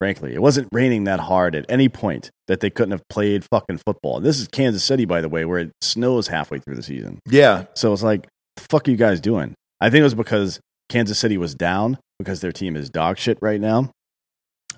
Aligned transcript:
Frankly, 0.00 0.34
it 0.34 0.42
wasn't 0.42 0.68
raining 0.72 1.04
that 1.04 1.20
hard 1.20 1.54
at 1.54 1.64
any 1.68 1.88
point 1.88 2.30
that 2.48 2.58
they 2.60 2.70
couldn't 2.70 2.90
have 2.92 3.06
played 3.08 3.44
fucking 3.44 3.78
football. 3.86 4.18
This 4.20 4.40
is 4.40 4.48
Kansas 4.48 4.82
City, 4.82 5.04
by 5.04 5.20
the 5.20 5.28
way, 5.28 5.44
where 5.44 5.58
it 5.60 5.70
snows 5.80 6.26
halfway 6.28 6.58
through 6.58 6.74
the 6.74 6.82
season. 6.82 7.20
yeah, 7.28 7.66
So 7.74 7.92
it's 7.92 8.02
like, 8.02 8.26
the 8.56 8.62
fuck 8.68 8.88
are 8.88 8.90
you 8.90 8.96
guys 8.96 9.20
doing? 9.20 9.54
I 9.80 9.90
think 9.90 10.00
it 10.00 10.04
was 10.04 10.14
because 10.16 10.58
Kansas 10.88 11.20
City 11.20 11.36
was 11.38 11.54
down 11.54 11.98
because 12.22 12.40
their 12.40 12.52
team 12.52 12.76
is 12.76 12.90
dog 12.90 13.18
shit 13.18 13.38
right 13.40 13.60
now, 13.60 13.90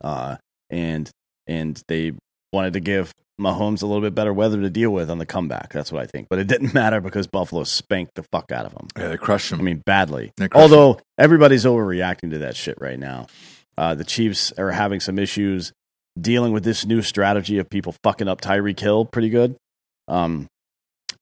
uh, 0.00 0.36
and 0.70 1.10
and 1.46 1.80
they 1.88 2.12
wanted 2.52 2.72
to 2.74 2.80
give 2.80 3.12
Mahomes 3.40 3.82
a 3.82 3.86
little 3.86 4.00
bit 4.00 4.14
better 4.14 4.32
weather 4.32 4.60
to 4.60 4.70
deal 4.70 4.90
with 4.90 5.10
on 5.10 5.18
the 5.18 5.26
comeback. 5.26 5.72
That's 5.72 5.90
what 5.90 6.02
I 6.02 6.06
think. 6.06 6.28
But 6.30 6.38
it 6.38 6.46
didn't 6.46 6.72
matter 6.74 7.00
because 7.00 7.26
Buffalo 7.26 7.64
spanked 7.64 8.14
the 8.14 8.22
fuck 8.24 8.52
out 8.52 8.66
of 8.66 8.74
them. 8.74 8.88
yeah, 8.96 9.08
they 9.08 9.16
crushed 9.16 9.50
them. 9.50 9.60
I 9.60 9.62
mean, 9.62 9.82
badly. 9.84 10.32
Although 10.54 11.00
everybody's 11.18 11.64
overreacting 11.64 12.30
to 12.30 12.38
that 12.38 12.56
shit 12.56 12.78
right 12.80 12.98
now. 12.98 13.26
Uh, 13.76 13.94
the 13.94 14.04
Chiefs 14.04 14.52
are 14.56 14.70
having 14.70 15.00
some 15.00 15.18
issues 15.18 15.72
dealing 16.20 16.52
with 16.52 16.62
this 16.62 16.86
new 16.86 17.02
strategy 17.02 17.58
of 17.58 17.68
people 17.68 17.92
fucking 18.04 18.28
up 18.28 18.40
Tyreek 18.40 18.78
Hill 18.78 19.04
pretty 19.04 19.30
good. 19.30 19.56
Um, 20.06 20.46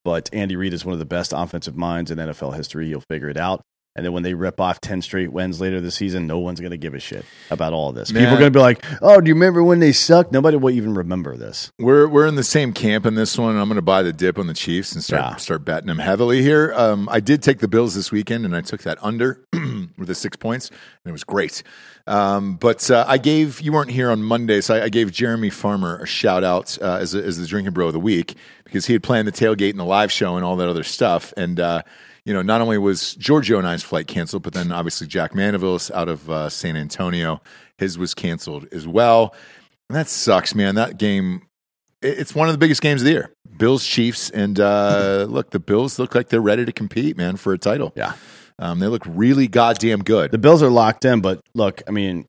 but 0.05 0.29
Andy 0.35 0.57
Reid 0.57 0.75
is 0.75 0.85
one 0.85 0.93
of 0.93 0.99
the 0.99 1.07
best 1.07 1.33
offensive 1.35 1.77
minds 1.77 2.11
in 2.11 2.19
NFL 2.19 2.55
history. 2.55 2.89
He'll 2.89 3.03
figure 3.09 3.31
it 3.31 3.39
out. 3.39 3.63
And 3.95 4.07
then 4.07 4.15
when 4.15 4.23
they 4.23 4.33
rip 4.33 4.59
off 4.59 4.81
10 4.81 5.03
straight 5.03 5.31
wins 5.33 5.61
later 5.61 5.79
this 5.79 5.97
season, 5.97 6.27
no 6.27 6.39
one's 6.39 6.61
going 6.61 6.71
to 6.71 6.79
give 6.79 6.95
a 6.95 6.99
shit 6.99 7.27
about 7.51 7.75
all 7.75 7.93
this. 7.93 8.11
People 8.11 8.27
are 8.29 8.39
going 8.39 8.51
to 8.51 8.51
be 8.51 8.59
like, 8.59 8.83
oh, 9.03 9.21
do 9.21 9.29
you 9.29 9.35
remember 9.35 9.63
when 9.63 9.81
they 9.81 9.93
sucked? 9.93 10.33
Nobody 10.33 10.57
will 10.57 10.71
even 10.71 10.95
remember 10.95 11.37
this. 11.37 11.71
We're 11.79 12.09
we're 12.09 12.27
in 12.27 12.37
the 12.37 12.43
same 12.43 12.73
camp 12.73 13.05
in 13.05 13.17
this 13.17 13.37
one. 13.37 13.55
I'm 13.57 13.69
going 13.69 13.77
to 13.77 13.83
buy 13.83 14.03
the 14.03 14.13
dip 14.15 14.39
on 14.39 14.47
the 14.47 14.55
Chiefs 14.55 14.95
and 14.95 15.05
start 15.05 15.23
Yeah. 15.23 15.37
start 15.37 15.67
betting 15.67 15.89
them 15.89 15.99
heavily 15.99 16.41
here. 16.41 16.73
Um, 16.75 17.07
I 17.11 17.21
did 17.21 17.43
take 17.43 17.59
the 17.59 17.69
Bills 17.69 17.95
this 17.95 18.11
weekend, 18.11 18.47
and 18.47 18.57
I 18.57 18.63
took 18.63 18.81
that 18.85 18.97
under 19.03 19.45
with 19.53 20.09
the 20.09 20.15
six 20.15 20.39
points, 20.39 20.69
and 20.71 20.79
it 21.11 21.13
was 21.13 21.25
great. 21.25 21.63
Um, 22.07 22.57
but 22.57 22.91
uh, 22.91 23.05
I 23.07 23.19
gave 23.19 23.61
you 23.61 23.73
weren't 23.73 23.91
here 23.91 24.11
on 24.11 24.23
Monday, 24.23 24.63
so 24.63 24.75
I, 24.75 24.85
I 24.85 24.89
gave 24.89 25.13
Jeremy 25.13 25.51
Farmer 25.51 25.99
a 25.99 26.07
shout 26.07 26.45
out 26.45 26.79
uh, 26.81 26.97
as 27.01 27.15
a, 27.15 27.23
as 27.23 27.39
the 27.39 27.47
drinking 27.47 27.75
bro 27.75 27.89
of 27.89 27.93
the 27.93 28.01
week 28.01 28.37
because 28.65 28.87
he 28.87 28.95
had 28.95 29.03
planned 29.03 29.29
the 29.29 29.33
tailgate 29.33 29.71
and 29.71 29.79
the 29.79 29.85
live 29.85 30.11
show 30.11 30.37
and 30.37 30.47
all 30.47 30.57
that 30.57 30.69
other 30.71 30.83
stuff, 30.85 31.35
and. 31.37 31.61
Uh, 31.61 31.83
you 32.25 32.33
know, 32.33 32.43
not 32.43 32.61
only 32.61 32.79
was 32.79 33.15
Giorgio 33.15 33.59
and 33.59 33.67
I's 33.67 33.83
flight 33.83 34.07
canceled, 34.07 34.43
but 34.43 34.53
then 34.53 34.71
obviously 34.71 35.07
Jack 35.07 35.35
Mandeville's 35.35 35.91
out 35.91 36.09
of 36.09 36.31
uh, 36.31 36.49
San 36.49 36.77
Antonio, 36.77 37.41
his 37.79 37.99
was 37.99 38.15
canceled 38.15 38.67
as 38.73 38.87
well. 38.87 39.35
And 39.89 39.97
that 39.97 40.09
sucks, 40.09 40.55
man. 40.55 40.77
That 40.77 40.99
game, 40.99 41.43
it's 42.01 42.35
one 42.35 42.49
of 42.49 42.55
the 42.55 42.59
biggest 42.59 42.81
games 42.81 43.03
of 43.03 43.07
the 43.07 43.13
year. 43.13 43.33
Bills, 43.57 43.85
Chiefs, 43.87 44.31
and 44.31 44.59
uh, 44.59 45.27
look, 45.31 45.51
the 45.51 45.61
Bills 45.61 45.99
look 45.99 46.15
like 46.15 46.29
they're 46.29 46.41
ready 46.41 46.65
to 46.65 46.73
compete, 46.73 47.17
man, 47.17 47.37
for 47.37 47.53
a 47.53 47.59
title. 47.59 47.93
Yeah. 47.97 48.15
Um, 48.59 48.79
they 48.79 48.87
look 48.87 49.03
really 49.07 49.49
goddamn 49.49 50.03
good. 50.03 50.31
The 50.31 50.39
Bills 50.39 50.63
are 50.63 50.71
locked 50.71 51.05
in, 51.05 51.21
but 51.21 51.41
look, 51.55 51.83
I 51.89 51.91
mean, 51.91 52.27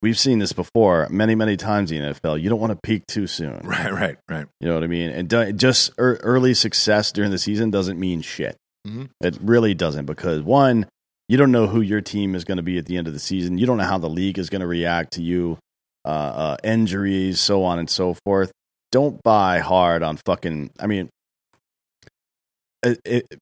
we've 0.00 0.18
seen 0.18 0.38
this 0.38 0.52
before 0.52 1.06
many, 1.10 1.34
many 1.34 1.56
times 1.56 1.92
in 1.92 2.00
the 2.02 2.14
NFL. 2.14 2.40
You 2.40 2.48
don't 2.48 2.60
want 2.60 2.72
to 2.72 2.78
peak 2.82 3.06
too 3.06 3.26
soon. 3.26 3.60
Right, 3.64 3.92
right, 3.92 4.16
right. 4.28 4.46
You 4.60 4.68
know 4.68 4.74
what 4.74 4.84
I 4.84 4.86
mean? 4.86 5.10
And 5.10 5.28
do- 5.28 5.52
just 5.52 5.92
ear- 5.98 6.18
early 6.22 6.54
success 6.54 7.12
during 7.12 7.30
the 7.30 7.38
season 7.38 7.70
doesn't 7.70 8.00
mean 8.00 8.22
shit. 8.22 8.56
Mhm. 8.88 9.10
It 9.20 9.38
really 9.42 9.74
doesn't 9.74 10.06
because 10.06 10.42
one, 10.42 10.86
you 11.28 11.36
don't 11.36 11.52
know 11.52 11.66
who 11.66 11.80
your 11.80 12.00
team 12.00 12.34
is 12.34 12.44
going 12.44 12.56
to 12.56 12.62
be 12.62 12.78
at 12.78 12.86
the 12.86 12.96
end 12.96 13.06
of 13.06 13.12
the 13.12 13.18
season. 13.18 13.58
You 13.58 13.66
don't 13.66 13.76
know 13.76 13.84
how 13.84 13.98
the 13.98 14.08
league 14.08 14.38
is 14.38 14.48
going 14.48 14.60
to 14.60 14.66
react 14.66 15.12
to 15.14 15.22
you, 15.22 15.58
uh, 16.04 16.08
uh, 16.08 16.56
injuries, 16.64 17.38
so 17.40 17.64
on 17.64 17.78
and 17.78 17.90
so 17.90 18.14
forth. 18.24 18.50
Don't 18.90 19.22
buy 19.22 19.58
hard 19.58 20.02
on 20.02 20.16
fucking. 20.16 20.70
I 20.80 20.86
mean, 20.86 21.10
it, 22.82 22.98
it, 23.04 23.38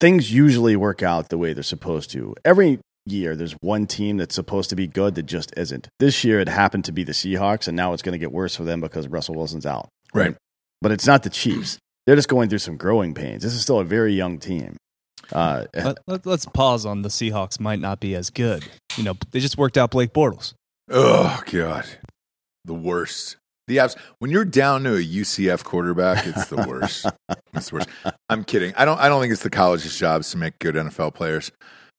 things 0.00 0.32
usually 0.32 0.76
work 0.76 1.02
out 1.02 1.30
the 1.30 1.38
way 1.38 1.54
they're 1.54 1.62
supposed 1.62 2.10
to. 2.10 2.34
Every 2.44 2.80
year, 3.06 3.34
there's 3.34 3.56
one 3.62 3.86
team 3.86 4.18
that's 4.18 4.34
supposed 4.34 4.68
to 4.70 4.76
be 4.76 4.86
good 4.86 5.14
that 5.14 5.22
just 5.22 5.52
isn't. 5.56 5.88
This 5.98 6.24
year, 6.24 6.40
it 6.40 6.48
happened 6.48 6.84
to 6.84 6.92
be 6.92 7.04
the 7.04 7.12
Seahawks, 7.12 7.66
and 7.66 7.76
now 7.76 7.94
it's 7.94 8.02
going 8.02 8.12
to 8.12 8.18
get 8.18 8.32
worse 8.32 8.54
for 8.54 8.64
them 8.64 8.80
because 8.80 9.08
Russell 9.08 9.36
Wilson's 9.36 9.64
out. 9.64 9.88
Right. 10.12 10.36
But 10.82 10.92
it's 10.92 11.06
not 11.06 11.22
the 11.22 11.30
Chiefs. 11.30 11.78
They're 12.06 12.16
just 12.16 12.28
going 12.28 12.48
through 12.48 12.58
some 12.58 12.76
growing 12.76 13.14
pains. 13.14 13.42
This 13.44 13.54
is 13.54 13.62
still 13.62 13.78
a 13.78 13.84
very 13.84 14.12
young 14.12 14.38
team. 14.38 14.76
Uh, 15.32 15.64
Let, 15.74 15.98
let, 16.06 16.26
us 16.26 16.44
pause 16.46 16.84
on 16.84 17.02
the 17.02 17.08
Seahawks 17.08 17.58
might 17.58 17.80
not 17.80 18.00
be 18.00 18.14
as 18.14 18.30
good. 18.30 18.64
You 18.96 19.04
know, 19.04 19.14
they 19.30 19.40
just 19.40 19.56
worked 19.56 19.78
out 19.78 19.90
Blake 19.90 20.12
Bortles. 20.12 20.54
Oh 20.90 21.40
god, 21.46 21.86
the 22.64 22.74
worst. 22.74 23.36
The 23.68 23.78
abs- 23.78 23.96
when 24.18 24.30
you're 24.30 24.44
down 24.44 24.82
to 24.84 24.96
a 24.96 25.02
UCF 25.02 25.62
quarterback, 25.64 26.26
it's 26.26 26.46
the 26.48 26.56
worst. 26.68 27.06
it's 27.54 27.70
the 27.70 27.76
worst. 27.76 27.88
I'm 28.28 28.44
kidding. 28.44 28.74
I 28.76 28.84
don't. 28.84 28.98
I 28.98 29.08
don't 29.08 29.20
think 29.20 29.32
it's 29.32 29.42
the 29.42 29.50
college's 29.50 29.96
jobs 29.98 30.30
to 30.32 30.36
make 30.36 30.58
good 30.58 30.74
NFL 30.74 31.14
players. 31.14 31.50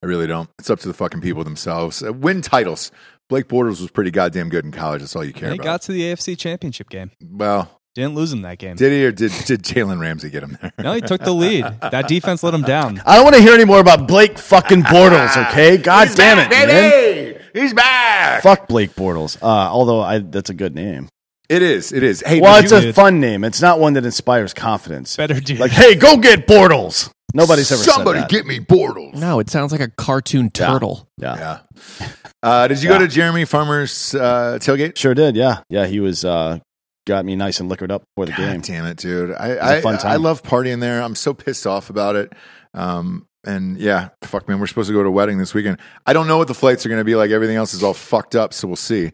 I 0.04 0.06
really 0.06 0.28
don't. 0.28 0.50
It's 0.60 0.70
up 0.70 0.80
to 0.82 0.88
the 0.88 0.94
fucking 0.94 1.22
people 1.22 1.44
themselves. 1.44 2.04
Uh, 2.04 2.12
win 2.14 2.42
titles. 2.42 2.92
Blake 3.30 3.48
Bortles 3.48 3.80
was 3.82 3.90
pretty 3.90 4.12
goddamn 4.12 4.50
good 4.50 4.66
in 4.66 4.72
college. 4.72 5.00
That's 5.00 5.16
all 5.16 5.24
you 5.24 5.32
care 5.34 5.50
They 5.50 5.56
about. 5.56 5.64
got 5.64 5.82
to 5.84 5.94
the 5.94 6.02
AFC 6.02 6.38
Championship 6.38 6.90
game. 6.90 7.12
well, 7.22 7.80
Didn't 7.96 8.16
lose 8.16 8.34
him 8.34 8.42
that 8.42 8.58
game. 8.58 8.76
did 8.76 8.92
he 8.92 9.06
or 9.06 9.12
did 9.12 9.32
did 9.46 9.62
Jalen 9.64 10.00
Ramsey 10.00 10.30
get 10.32 10.42
him 10.44 10.58
there? 10.62 10.72
No, 10.80 10.94
he 10.94 11.02
took 11.02 11.22
the 11.22 11.34
lead. 11.34 11.64
That 11.82 12.08
defense 12.08 12.42
let 12.44 12.54
him 12.54 12.64
down. 12.64 13.02
I 13.06 13.16
don't 13.16 13.24
want 13.24 13.36
to 13.36 13.42
hear 13.42 13.54
any 13.54 13.66
more 13.66 13.80
about 13.80 14.08
Blake 14.08 14.40
fucking 14.40 14.82
Bortles, 14.84 15.38
okay? 15.50 15.78
God 15.78 16.08
He's 16.08 16.16
damn 16.16 16.38
back, 16.38 16.48
it, 16.48 16.50
man. 16.50 16.68
baby! 16.68 17.40
He's 17.54 17.74
back. 17.74 18.42
Fuck 18.42 18.68
Blake 18.68 18.96
Bortles. 18.96 19.38
Uh, 19.42 19.46
although 19.46 20.02
I, 20.02 20.20
that's 20.20 20.50
a 20.50 20.56
good 20.56 20.74
name. 20.74 21.08
It 21.50 21.62
is. 21.62 21.92
It 21.92 22.02
is. 22.02 22.24
Hey, 22.26 22.42
well, 22.42 22.60
it's 22.60 22.72
you- 22.72 22.78
a 22.78 22.82
dude. 22.82 22.96
fun 22.96 23.20
name. 23.20 23.44
It's 23.44 23.62
not 23.62 23.80
one 23.80 23.94
that 23.94 24.06
inspires 24.06 24.54
confidence. 24.56 25.16
Better 25.16 25.40
do. 25.40 25.56
Like, 25.56 25.72
hey, 25.72 25.94
go 25.94 26.18
get 26.18 26.48
Bortles. 26.48 27.12
Nobody's 27.36 27.72
ever 27.72 27.82
somebody 27.84 28.20
said 28.20 28.24
that. 28.24 28.32
get 28.32 28.46
me 28.48 28.60
Bortles. 28.60 29.14
No, 29.16 29.40
it 29.40 29.50
sounds 29.52 29.72
like 29.72 29.82
a 29.82 29.90
cartoon 29.90 30.50
turtle. 30.50 31.08
yeah. 31.18 31.60
Yeah. 32.00 32.08
Uh, 32.42 32.68
did 32.68 32.82
you 32.82 32.90
go 32.90 32.98
to 32.98 33.08
Jeremy 33.08 33.46
Farmer's 33.46 34.16
uh, 34.16 34.58
tailgate? 34.62 34.98
Sure 34.98 35.14
did. 35.14 35.36
Yeah. 35.36 35.62
Yeah. 35.70 35.86
He 35.86 36.00
was, 36.00 36.26
uh, 36.26 36.60
got 37.06 37.26
me 37.26 37.36
nice 37.36 37.60
and 37.60 37.70
liquored 37.70 37.92
up 37.92 38.04
for 38.16 38.26
the 38.26 38.32
God 38.32 38.38
game. 38.38 38.62
damn 38.62 38.86
it, 38.86 38.98
dude! 38.98 39.32
I 39.32 39.48
a 39.50 39.78
I, 39.78 39.82
fun 39.82 39.98
time. 39.98 40.12
I 40.12 40.16
love 40.16 40.44
partying 40.44 40.80
there. 40.80 41.02
I'm 41.02 41.16
so 41.16 41.34
pissed 41.34 41.68
off 41.68 41.90
about 41.90 42.16
it. 42.16 42.34
Um, 42.74 43.28
and 43.46 43.78
yeah, 43.78 44.10
fuck, 44.22 44.48
man, 44.48 44.60
we're 44.60 44.68
supposed 44.68 44.88
to 44.88 44.94
go 44.94 45.04
to 45.04 45.10
a 45.10 45.12
wedding 45.12 45.38
this 45.38 45.54
weekend. 45.54 45.78
I 46.06 46.14
don't 46.14 46.28
know 46.28 46.38
what 46.38 46.48
the 46.48 46.54
flights 46.54 46.86
are 46.86 46.90
going 46.90 47.02
to 47.02 47.06
be 47.06 47.16
like. 47.16 47.30
Everything 47.30 47.58
else 47.58 47.74
is 47.74 47.84
all 47.84 47.94
fucked 47.94 48.36
up, 48.36 48.54
so 48.54 48.68
we'll 48.68 48.78
see. 48.78 49.12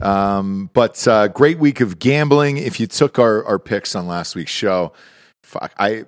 Um, 0.00 0.68
but 0.72 1.06
uh, 1.06 1.28
great 1.28 1.58
week 1.58 1.80
of 1.80 1.98
gambling. 1.98 2.56
If 2.56 2.80
you 2.80 2.86
took 2.86 3.18
our 3.18 3.44
our 3.44 3.58
picks 3.58 3.94
on 3.94 4.08
last 4.08 4.34
week's 4.34 4.50
show, 4.50 4.92
fuck, 5.42 5.72
I 5.78 6.04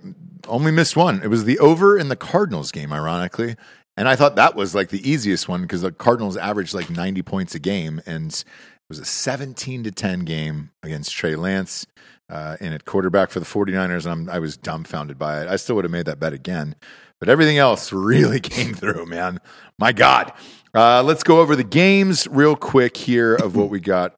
only 0.49 0.73
missed 0.73 0.97
one. 0.97 1.23
It 1.23 1.29
was 1.29 1.45
the 1.45 1.59
over 1.61 1.97
in 1.97 2.09
the 2.09 2.17
Cardinals 2.17 2.73
game, 2.73 2.93
ironically. 2.93 3.57
And 3.97 4.09
I 4.09 4.17
thought 4.17 4.37
that 4.37 4.55
was 4.55 4.75
like 4.75 4.89
the 4.89 5.09
easiest 5.09 5.49
one 5.49 5.63
because 5.63 5.83
the 5.83 5.93
Cardinals 5.93 6.37
averaged 6.37 6.75
like 6.75 6.91
90 6.91 7.23
points 7.23 7.55
a 7.55 7.59
game. 7.59 8.01
And 8.07 8.43
was 8.91 8.99
a 8.99 9.05
17 9.05 9.85
to 9.85 9.91
10 9.91 10.21
game 10.21 10.73
against 10.83 11.13
Trey 11.15 11.37
Lance. 11.37 11.87
Uh, 12.29 12.57
and 12.61 12.75
at 12.75 12.85
quarterback 12.85 13.31
for 13.31 13.41
the 13.41 13.47
49ers, 13.47 14.07
I'm, 14.07 14.29
I 14.29 14.39
was 14.41 14.57
dumbfounded 14.57 15.19
by 15.19 15.43
it. 15.43 15.49
I 15.49 15.57
still 15.57 15.77
would 15.77 15.85
have 15.85 15.93
made 15.93 16.07
that 16.07 16.21
bet 16.21 16.33
again. 16.33 16.75
But 17.21 17.29
everything 17.29 17.57
else 17.57 17.93
really 17.95 18.41
came 18.41 18.75
through, 18.75 19.07
man. 19.07 19.41
My 19.79 19.93
God. 19.93 20.33
Uh, 20.75 21.03
let's 21.03 21.23
go 21.23 21.41
over 21.41 21.57
the 21.57 21.65
games 21.65 22.29
real 22.29 22.57
quick 22.57 22.97
here 22.97 23.35
of 23.35 23.57
what 23.57 23.71
we 23.71 23.81
got 23.81 24.15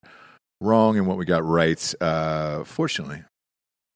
wrong 0.61 0.99
and 0.99 1.07
what 1.07 1.17
we 1.17 1.25
got 1.25 1.45
right. 1.45 1.95
Uh, 2.01 2.65
fortunately, 2.65 3.23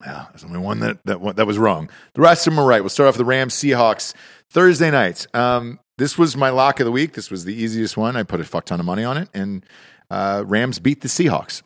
yeah, 0.04 0.26
there's 0.30 0.44
only 0.44 0.58
one 0.58 0.80
that, 0.80 0.98
that, 1.04 1.36
that 1.36 1.46
was 1.46 1.58
wrong. 1.58 1.90
The 2.14 2.20
rest 2.20 2.46
of 2.46 2.52
them 2.52 2.60
are 2.60 2.66
right. 2.66 2.80
We'll 2.80 2.90
start 2.90 3.08
off 3.08 3.14
with 3.14 3.18
the 3.18 3.24
Rams 3.24 3.54
Seahawks 3.54 4.14
Thursday 4.50 4.90
night. 4.90 5.26
Um, 5.34 5.80
this 5.98 6.18
was 6.18 6.36
my 6.36 6.50
lock 6.50 6.80
of 6.80 6.84
the 6.84 6.92
week. 6.92 7.14
This 7.14 7.30
was 7.30 7.44
the 7.44 7.54
easiest 7.54 7.96
one. 7.96 8.16
I 8.16 8.22
put 8.22 8.40
a 8.40 8.44
fuck 8.44 8.66
ton 8.66 8.80
of 8.80 8.86
money 8.86 9.04
on 9.04 9.16
it, 9.16 9.28
and 9.32 9.64
uh, 10.10 10.44
Rams 10.46 10.78
beat 10.78 11.00
the 11.00 11.08
Seahawks. 11.08 11.62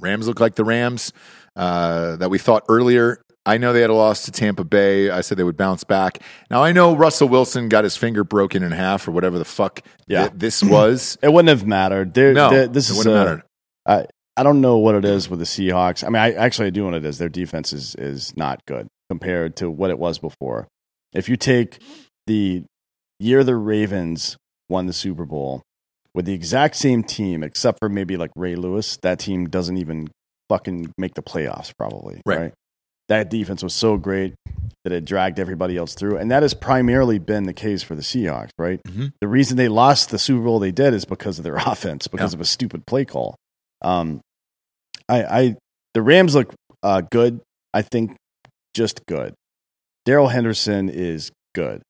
Rams 0.00 0.28
look 0.28 0.40
like 0.40 0.54
the 0.54 0.64
Rams 0.64 1.12
uh, 1.56 2.16
that 2.16 2.30
we 2.30 2.38
thought 2.38 2.64
earlier. 2.68 3.20
I 3.46 3.56
know 3.56 3.72
they 3.72 3.80
had 3.80 3.90
a 3.90 3.94
loss 3.94 4.24
to 4.26 4.30
Tampa 4.32 4.62
Bay. 4.62 5.08
I 5.10 5.22
said 5.22 5.38
they 5.38 5.44
would 5.44 5.56
bounce 5.56 5.82
back. 5.82 6.18
Now 6.50 6.62
I 6.62 6.72
know 6.72 6.94
Russell 6.94 7.28
Wilson 7.28 7.68
got 7.68 7.82
his 7.84 7.96
finger 7.96 8.22
broken 8.22 8.62
in 8.62 8.72
half 8.72 9.08
or 9.08 9.12
whatever 9.12 9.38
the 9.38 9.44
fuck 9.44 9.80
Yeah. 10.06 10.28
th- 10.28 10.32
this 10.36 10.62
was. 10.62 11.16
It 11.22 11.32
wouldn't 11.32 11.48
have 11.48 11.66
mattered. 11.66 12.12
There, 12.14 12.34
No, 12.34 12.50
there- 12.50 12.68
this 12.68 12.90
is 12.90 12.98
wouldn't 12.98 13.14
uh, 13.16 13.18
mattered. 13.24 13.42
I 13.86 14.06
I 14.36 14.42
don't 14.44 14.60
know 14.60 14.78
what 14.78 14.94
it 14.94 15.04
is 15.04 15.28
with 15.28 15.40
the 15.40 15.46
Seahawks. 15.46 16.04
I 16.04 16.08
mean, 16.10 16.22
I 16.22 16.32
actually 16.34 16.66
I 16.68 16.70
do 16.70 16.80
know 16.82 16.86
what 16.86 16.94
it 16.94 17.04
is. 17.06 17.18
Their 17.18 17.28
defense 17.30 17.72
is 17.72 17.94
is 17.96 18.36
not 18.36 18.64
good 18.66 18.86
compared 19.10 19.56
to 19.56 19.70
what 19.70 19.90
it 19.90 19.98
was 19.98 20.18
before. 20.18 20.68
If 21.14 21.28
you 21.28 21.36
take 21.36 21.78
the 22.26 22.64
year 23.18 23.42
the 23.42 23.56
Ravens 23.56 24.36
won 24.68 24.86
the 24.86 24.92
Super 24.92 25.24
Bowl 25.24 25.62
with 26.18 26.24
the 26.26 26.32
exact 26.32 26.74
same 26.74 27.04
team, 27.04 27.44
except 27.44 27.78
for 27.78 27.88
maybe 27.88 28.16
like 28.16 28.32
Ray 28.34 28.56
Lewis, 28.56 28.96
that 29.02 29.20
team 29.20 29.48
doesn't 29.48 29.76
even 29.76 30.08
fucking 30.48 30.92
make 30.98 31.14
the 31.14 31.22
playoffs. 31.22 31.70
Probably 31.78 32.20
Right. 32.26 32.52
That 33.08 33.30
defense 33.30 33.62
was 33.62 33.72
so 33.72 33.96
great 33.96 34.34
that 34.82 34.92
it 34.92 35.04
dragged 35.04 35.38
everybody 35.38 35.76
else 35.76 35.94
through, 35.94 36.16
and 36.16 36.28
that 36.32 36.42
has 36.42 36.54
primarily 36.54 37.20
been 37.20 37.44
the 37.44 37.52
case 37.52 37.84
for 37.84 37.94
the 37.94 38.02
Seahawks. 38.02 38.50
Right. 38.58 38.80
Mhm. 38.88 39.12
The 39.20 39.28
reason 39.28 39.56
they 39.56 39.68
lost 39.68 40.10
the 40.10 40.18
Super 40.18 40.42
Bowl 40.42 40.58
they 40.58 40.72
did 40.72 40.92
is 40.92 41.04
because 41.04 41.38
of 41.38 41.44
their 41.44 41.54
offense, 41.66 42.08
because 42.08 42.34
of 42.34 42.40
a 42.40 42.44
stupid 42.44 42.84
play 42.84 43.04
call. 43.04 43.36
Um, 43.80 44.20
I, 45.08 45.22
I 45.22 45.56
the 45.94 46.02
Rams 46.02 46.34
look 46.34 46.52
uh, 46.82 47.02
good. 47.12 47.42
I 47.72 47.82
think 47.82 48.16
just 48.74 49.06
good. 49.06 49.34
Darrell 50.04 50.26
Henderson 50.28 50.88
is 50.88 51.30
good. 51.54 51.80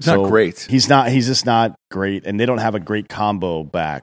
It's 0.00 0.06
not 0.06 0.28
great. 0.28 0.60
He's 0.70 0.88
not. 0.88 1.08
He's 1.10 1.26
just 1.26 1.44
not 1.46 1.74
great, 1.90 2.24
and 2.26 2.38
they 2.38 2.46
don't 2.46 2.58
have 2.58 2.74
a 2.74 2.80
great 2.80 3.08
combo 3.08 3.64
back 3.64 4.02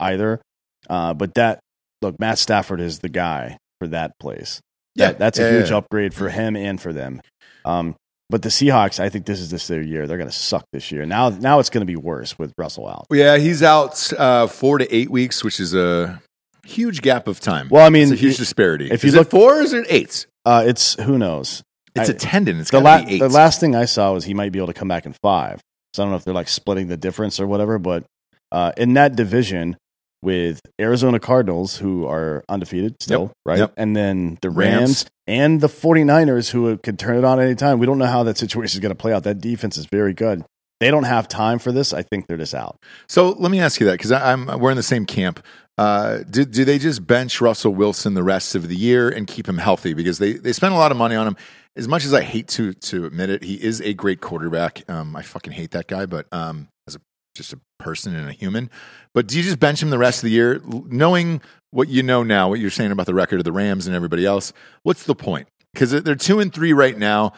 either. 0.00 0.40
Uh, 0.88 1.14
but 1.14 1.34
that 1.34 1.60
look, 2.02 2.18
Matt 2.18 2.38
Stafford 2.38 2.80
is 2.80 3.00
the 3.00 3.08
guy 3.08 3.58
for 3.80 3.88
that 3.88 4.12
place. 4.18 4.60
Yeah, 4.94 5.08
That- 5.08 5.18
that's 5.18 5.38
a 5.38 5.42
yeah, 5.42 5.50
huge 5.58 5.70
yeah. 5.70 5.76
upgrade 5.76 6.14
for 6.14 6.28
him 6.30 6.56
and 6.56 6.80
for 6.80 6.92
them. 6.92 7.20
Um, 7.64 7.96
but 8.30 8.42
the 8.42 8.48
Seahawks, 8.48 8.98
I 8.98 9.08
think 9.08 9.26
this 9.26 9.40
is 9.40 9.50
this 9.50 9.66
their 9.68 9.82
year. 9.82 10.06
They're 10.06 10.16
going 10.16 10.30
to 10.30 10.34
suck 10.36 10.64
this 10.72 10.90
year. 10.90 11.04
Now, 11.06 11.28
now 11.28 11.58
it's 11.60 11.70
going 11.70 11.82
to 11.82 11.86
be 11.86 11.96
worse 11.96 12.38
with 12.38 12.52
Russell 12.58 12.88
out. 12.88 13.06
Yeah, 13.12 13.36
he's 13.36 13.62
out 13.62 14.12
uh, 14.18 14.46
four 14.46 14.78
to 14.78 14.94
eight 14.94 15.10
weeks, 15.10 15.44
which 15.44 15.60
is 15.60 15.74
a 15.74 16.20
huge 16.64 17.02
gap 17.02 17.28
of 17.28 17.38
time. 17.40 17.68
Well, 17.70 17.84
I 17.86 17.90
mean, 17.90 18.04
it's 18.04 18.12
a 18.12 18.16
huge 18.16 18.38
disparity. 18.38 18.90
if 18.90 19.04
is 19.04 19.12
you 19.14 19.20
it 19.20 19.22
look- 19.22 19.30
four 19.30 19.58
or 19.58 19.62
is 19.62 19.72
it 19.72 19.86
eight? 19.90 20.26
Uh, 20.44 20.64
it's 20.66 20.94
who 21.02 21.18
knows. 21.18 21.62
It's 21.96 22.10
I- 22.10 22.12
a 22.12 22.16
tendon. 22.16 22.60
It's 22.60 22.70
the, 22.70 22.80
got 22.80 23.04
la- 23.10 23.18
the 23.18 23.28
last 23.28 23.60
thing 23.60 23.74
I 23.74 23.84
saw 23.86 24.12
was 24.12 24.24
he 24.24 24.34
might 24.34 24.52
be 24.52 24.58
able 24.58 24.68
to 24.68 24.74
come 24.74 24.88
back 24.88 25.06
in 25.06 25.14
five. 25.22 25.60
So 25.94 26.02
I 26.02 26.04
don't 26.04 26.10
know 26.12 26.16
if 26.16 26.24
they're 26.24 26.34
like 26.34 26.48
splitting 26.48 26.88
the 26.88 26.96
difference 26.96 27.40
or 27.40 27.46
whatever. 27.46 27.78
But 27.78 28.04
uh, 28.52 28.72
in 28.76 28.94
that 28.94 29.16
division 29.16 29.76
with 30.22 30.60
Arizona 30.80 31.18
Cardinals, 31.20 31.76
who 31.76 32.06
are 32.06 32.42
undefeated 32.48 32.96
still, 33.00 33.22
Yep. 33.22 33.32
right? 33.44 33.58
Yep. 33.58 33.72
And 33.76 33.96
then 33.96 34.38
the 34.42 34.50
Rams. 34.50 34.78
Rams, 34.80 35.06
and 35.26 35.60
the 35.60 35.68
49ers, 35.68 36.50
who 36.50 36.76
could 36.78 36.98
turn 36.98 37.16
it 37.18 37.24
on 37.24 37.40
any 37.40 37.54
time. 37.54 37.78
We 37.78 37.86
don't 37.86 37.98
know 37.98 38.06
how 38.06 38.22
that 38.24 38.38
situation 38.38 38.76
is 38.76 38.80
going 38.80 38.90
to 38.90 38.94
play 39.00 39.12
out. 39.12 39.24
That 39.24 39.40
defense 39.40 39.76
is 39.76 39.86
very 39.86 40.14
good. 40.14 40.44
They 40.80 40.90
don't 40.90 41.04
have 41.04 41.26
time 41.28 41.58
for 41.58 41.72
this. 41.72 41.92
I 41.94 42.02
think 42.02 42.26
they're 42.26 42.36
just 42.36 42.54
out. 42.54 42.76
So 43.08 43.30
let 43.30 43.50
me 43.50 43.60
ask 43.60 43.80
you 43.80 43.86
that 43.86 43.92
because 43.92 44.12
I'm 44.12 44.46
we're 44.60 44.70
in 44.70 44.76
the 44.76 44.82
same 44.82 45.06
camp. 45.06 45.42
Uh, 45.78 46.18
do 46.28 46.44
do 46.44 46.64
they 46.66 46.78
just 46.78 47.06
bench 47.06 47.40
Russell 47.40 47.74
Wilson 47.74 48.12
the 48.14 48.22
rest 48.22 48.54
of 48.54 48.68
the 48.68 48.76
year 48.76 49.08
and 49.08 49.26
keep 49.26 49.48
him 49.48 49.56
healthy 49.58 49.94
because 49.94 50.18
they 50.18 50.34
they 50.34 50.52
spend 50.52 50.74
a 50.74 50.76
lot 50.76 50.90
of 50.92 50.98
money 50.98 51.16
on 51.16 51.26
him? 51.26 51.36
As 51.76 51.86
much 51.88 52.04
as 52.04 52.14
I 52.14 52.22
hate 52.22 52.48
to 52.48 52.72
to 52.72 53.04
admit 53.04 53.28
it, 53.30 53.42
he 53.42 53.54
is 53.62 53.80
a 53.82 53.92
great 53.94 54.20
quarterback. 54.20 54.82
Um, 54.90 55.14
I 55.14 55.22
fucking 55.22 55.52
hate 55.52 55.72
that 55.72 55.86
guy, 55.88 56.06
but 56.06 56.26
um, 56.32 56.68
as 56.88 56.94
a 56.96 57.00
just 57.34 57.52
a 57.52 57.58
person 57.78 58.14
and 58.14 58.28
a 58.28 58.32
human. 58.32 58.70
But 59.14 59.26
do 59.26 59.36
you 59.36 59.42
just 59.42 59.60
bench 59.60 59.82
him 59.82 59.90
the 59.90 59.98
rest 59.98 60.18
of 60.20 60.22
the 60.24 60.30
year, 60.30 60.60
knowing 60.64 61.42
what 61.72 61.88
you 61.88 62.02
know 62.02 62.22
now, 62.22 62.48
what 62.48 62.60
you're 62.60 62.70
saying 62.70 62.92
about 62.92 63.04
the 63.06 63.12
record 63.14 63.38
of 63.40 63.44
the 63.44 63.52
Rams 63.52 63.86
and 63.86 63.94
everybody 63.94 64.24
else? 64.24 64.54
What's 64.84 65.04
the 65.04 65.14
point? 65.14 65.48
Because 65.74 65.90
they're 65.90 66.14
two 66.14 66.40
and 66.40 66.52
three 66.52 66.72
right 66.72 66.96
now. 66.96 67.34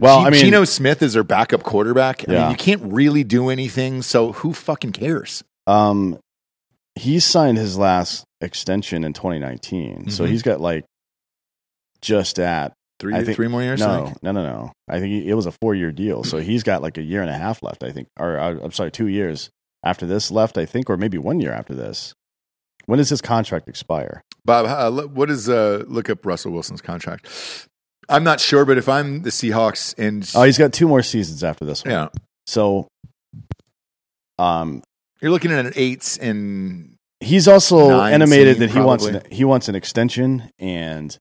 Well, 0.00 0.20
G- 0.20 0.26
I 0.26 0.30
mean- 0.30 0.40
Geno 0.40 0.64
Smith 0.64 1.00
is 1.00 1.14
their 1.14 1.24
backup 1.24 1.62
quarterback. 1.62 2.28
I 2.28 2.32
mean, 2.32 2.40
Yeah. 2.40 2.50
you 2.50 2.56
can't 2.56 2.82
really 2.92 3.24
do 3.24 3.48
anything. 3.48 4.02
So 4.02 4.32
who 4.32 4.52
fucking 4.52 4.92
cares? 4.92 5.42
Um, 5.66 6.18
he 6.94 7.18
signed 7.20 7.56
his 7.56 7.78
last 7.78 8.24
extension 8.42 9.04
in 9.04 9.14
2019, 9.14 10.10
so 10.10 10.24
Mhm. 10.24 10.28
he's 10.28 10.42
got 10.42 10.60
like 10.60 10.84
just 12.02 12.38
at 12.38 12.72
Three, 12.98 13.14
I 13.14 13.24
think- 13.24 13.36
three 13.36 13.48
more 13.48 13.62
years. 13.62 13.80
No, 13.80 14.12
no, 14.22 14.32
no, 14.32 14.42
no. 14.42 14.72
I 14.88 15.00
think 15.00 15.12
he, 15.22 15.28
it 15.28 15.34
was 15.34 15.46
a 15.46 15.52
four 15.52 15.74
year 15.74 15.92
deal, 15.92 16.24
so 16.24 16.38
he's 16.38 16.62
got 16.62 16.80
like 16.82 16.96
a 16.98 17.02
year 17.02 17.20
and 17.20 17.30
a 17.30 17.36
half 17.36 17.62
left. 17.62 17.82
I 17.84 17.92
think, 17.92 18.08
or 18.18 18.38
uh, 18.38 18.56
I'm 18.62 18.72
sorry, 18.72 18.90
two 18.90 19.06
years 19.08 19.50
after 19.84 20.06
this 20.06 20.30
left. 20.30 20.56
I 20.56 20.64
think, 20.66 20.88
or 20.88 20.96
maybe 20.96 21.18
one 21.18 21.38
year 21.40 21.52
after 21.52 21.74
this. 21.74 22.14
When 22.86 22.98
does 22.98 23.10
his 23.10 23.20
contract 23.20 23.68
expire? 23.68 24.22
Bob, 24.44 24.66
uh, 24.66 25.06
what 25.08 25.28
is 25.28 25.48
uh, 25.48 25.84
look 25.88 26.08
up 26.08 26.24
Russell 26.24 26.52
Wilson's 26.52 26.80
contract? 26.80 27.28
I'm 28.08 28.22
not 28.22 28.38
sure, 28.40 28.64
but 28.64 28.78
if 28.78 28.88
I'm 28.88 29.22
the 29.22 29.30
Seahawks 29.30 29.92
and 29.98 30.30
Oh, 30.36 30.44
he's 30.44 30.56
got 30.56 30.72
two 30.72 30.86
more 30.86 31.02
seasons 31.02 31.42
after 31.42 31.64
this 31.64 31.84
one. 31.84 31.90
yeah, 31.92 32.08
So, 32.46 32.86
um, 34.38 34.82
you're 35.20 35.30
looking 35.32 35.50
at 35.50 35.66
an 35.66 35.72
eight 35.76 36.18
and 36.20 36.94
he's 37.20 37.48
also 37.48 38.00
animated 38.00 38.58
that 38.58 38.70
he 38.70 38.78
wants 38.80 39.04
an, 39.06 39.22
he 39.30 39.44
wants 39.44 39.68
an 39.68 39.74
extension, 39.74 40.48
and 40.58 41.16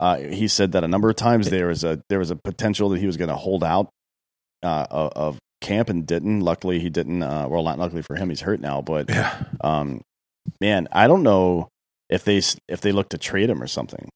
uh, 0.00 0.18
he 0.18 0.48
said 0.48 0.72
that 0.72 0.84
a 0.84 0.88
number 0.88 1.08
of 1.10 1.16
times 1.16 1.50
there 1.50 1.66
was 1.68 1.84
a 1.84 2.00
there 2.08 2.18
was 2.18 2.30
a 2.30 2.36
potential 2.36 2.88
that 2.90 3.00
he 3.00 3.06
was 3.06 3.16
going 3.16 3.28
to 3.30 3.36
hold 3.36 3.64
out 3.64 3.88
uh, 4.62 4.86
of, 4.90 5.12
of 5.14 5.38
camp 5.60 5.88
and 5.88 6.06
didn't. 6.06 6.40
Luckily, 6.40 6.78
he 6.80 6.88
didn't. 6.90 7.22
Uh, 7.22 7.46
well, 7.48 7.62
not 7.64 7.78
luckily 7.78 8.02
for 8.02 8.16
him, 8.16 8.28
he's 8.28 8.40
hurt 8.42 8.60
now. 8.60 8.80
But 8.80 9.08
yeah. 9.08 9.42
um, 9.62 10.00
man, 10.60 10.88
I 10.92 11.06
don't 11.06 11.22
know 11.22 11.68
if 12.08 12.24
they 12.24 12.40
if 12.68 12.80
they 12.80 12.92
look 12.92 13.08
to 13.10 13.18
trade 13.18 13.50
him 13.50 13.62
or 13.62 13.66
something 13.66 14.08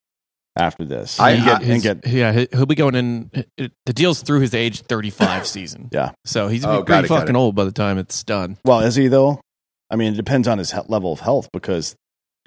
after 0.57 0.85
this. 0.85 1.19
I- 1.19 1.31
and 1.33 1.43
I- 1.43 1.45
get, 1.47 1.63
and 1.63 1.73
His- 1.73 1.83
get 1.83 2.07
yeah, 2.07 2.33
he- 2.33 2.49
he'll 2.53 2.67
be 2.67 2.75
going 2.75 2.95
in. 2.95 3.31
it- 3.57 3.73
The 3.87 3.93
deal's 3.93 4.23
through 4.23 4.41
his 4.41 4.55
age 4.55 4.83
35 4.83 5.47
season. 5.49 5.89
Yeah. 5.93 6.13
So 6.25 6.49
he's 6.49 6.65
Oh, 6.65 6.69
gonna 6.69 6.79
got 6.79 6.87
be 7.03 7.09
pretty 7.09 7.15
it, 7.15 7.19
fucking 7.19 7.37
old 7.37 7.55
by 7.57 7.65
the 7.65 7.73
time 7.73 7.99
it's 7.99 8.23
done. 8.23 8.57
well, 8.65 8.81
is 8.81 8.95
he 8.95 9.09
though? 9.09 9.41
I 9.91 9.97
mean, 9.97 10.13
it 10.15 10.17
depends 10.17 10.47
on 10.49 10.59
his 10.59 10.73
he- 10.73 10.81
level 10.89 11.13
of 11.13 11.21
health 11.21 11.49
because 11.53 11.97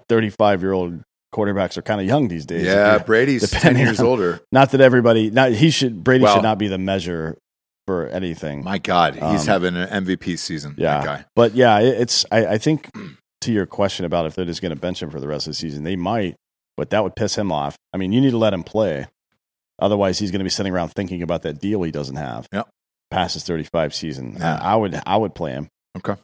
thirty 0.07 0.29
five 0.29 0.61
year 0.61 0.71
old 0.71 1.01
quarterbacks 1.35 1.77
are 1.77 1.81
kind 1.81 1.99
of 1.99 2.07
young 2.07 2.27
these 2.27 2.45
days. 2.45 2.65
Yeah, 2.65 2.97
Brady's 2.99 3.49
ten 3.51 3.77
years 3.77 3.99
on- 3.99 4.05
older. 4.05 4.39
Not 4.51 4.71
that 4.71 4.81
everybody. 4.81 5.29
Not 5.31 5.51
he 5.51 5.69
should. 5.69 6.03
Brady 6.03 6.23
Well- 6.23 6.35
should 6.35 6.43
not 6.43 6.57
be 6.57 6.67
the 6.67 6.77
measure 6.77 7.37
for 7.87 8.07
anything. 8.07 8.63
My 8.63 8.77
God, 8.79 9.13
he's 9.15 9.23
Um, 9.23 9.47
having 9.47 9.75
an 9.75 9.87
MVP 9.89 10.37
season. 10.37 10.75
yeah, 10.77 10.97
that 11.01 11.05
guy. 11.05 11.25
but 11.35 11.53
yeah, 11.55 11.79
it, 11.79 12.01
it's. 12.01 12.25
I, 12.31 12.45
I 12.47 12.57
think 12.57 12.89
to 13.41 13.51
your 13.51 13.65
question 13.67 14.05
about 14.05 14.25
if 14.25 14.33
they're 14.35 14.45
just 14.45 14.61
going 14.61 14.73
to 14.73 14.79
bench 14.79 15.03
him 15.03 15.09
for 15.11 15.19
the 15.19 15.27
rest 15.27 15.45
of 15.47 15.51
the 15.51 15.55
season, 15.55 15.83
they 15.83 15.95
might, 15.95 16.35
but 16.77 16.89
that 16.89 17.03
would 17.03 17.15
piss 17.15 17.35
him 17.37 17.51
off. 17.51 17.75
I 17.93 17.97
mean, 17.97 18.11
you 18.11 18.21
need 18.21 18.31
to 18.31 18.37
let 18.39 18.53
him 18.53 18.63
play, 18.63 19.05
otherwise 19.79 20.17
he's 20.19 20.31
going 20.31 20.39
to 20.39 20.43
be 20.45 20.49
sitting 20.49 20.73
around 20.73 20.89
thinking 20.89 21.21
about 21.21 21.43
that 21.43 21.59
deal 21.59 21.83
he 21.83 21.91
doesn't 21.91 22.15
have. 22.15 22.47
Yep. 22.53 22.67
Past 23.11 23.35
his 23.35 23.43
thirty 23.43 23.63
five 23.63 23.93
season, 23.93 24.37
Yeah. 24.39 24.57
I, 24.61 24.73
I 24.73 24.75
would. 24.75 24.99
I 25.05 25.17
would 25.17 25.35
play 25.35 25.51
him, 25.51 25.67
Okay, 25.97 26.15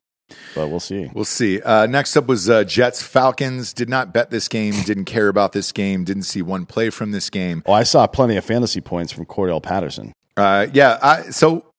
but 0.55 0.67
we'll 0.67 0.79
see. 0.79 1.09
we'll 1.13 1.25
see. 1.25 1.61
Uh, 1.61 1.85
next 1.85 2.15
up 2.17 2.27
was 2.27 2.49
uh, 2.49 2.63
Jets 2.63 3.01
Falcons. 3.01 3.73
Did 3.73 3.89
not 3.89 4.13
bet 4.13 4.29
this 4.29 4.47
game. 4.47 4.73
Didn't 4.83 5.05
care 5.05 5.27
about 5.27 5.51
this 5.53 5.71
game. 5.71 6.03
Didn't 6.03 6.23
see 6.23 6.41
one 6.41 6.65
play 6.65 6.89
from 6.89 7.11
this 7.11 7.29
game. 7.29 7.63
Oh, 7.65 7.73
I 7.73 7.83
saw 7.83 8.07
plenty 8.07 8.37
of 8.37 8.45
fantasy 8.45 8.81
points 8.81 9.11
from 9.11 9.25
Cordarrelle 9.25 9.63
Patterson. 9.63 10.13
Uh, 10.37 10.67
yeah. 10.73 10.97
I, 11.01 11.29
so 11.31 11.71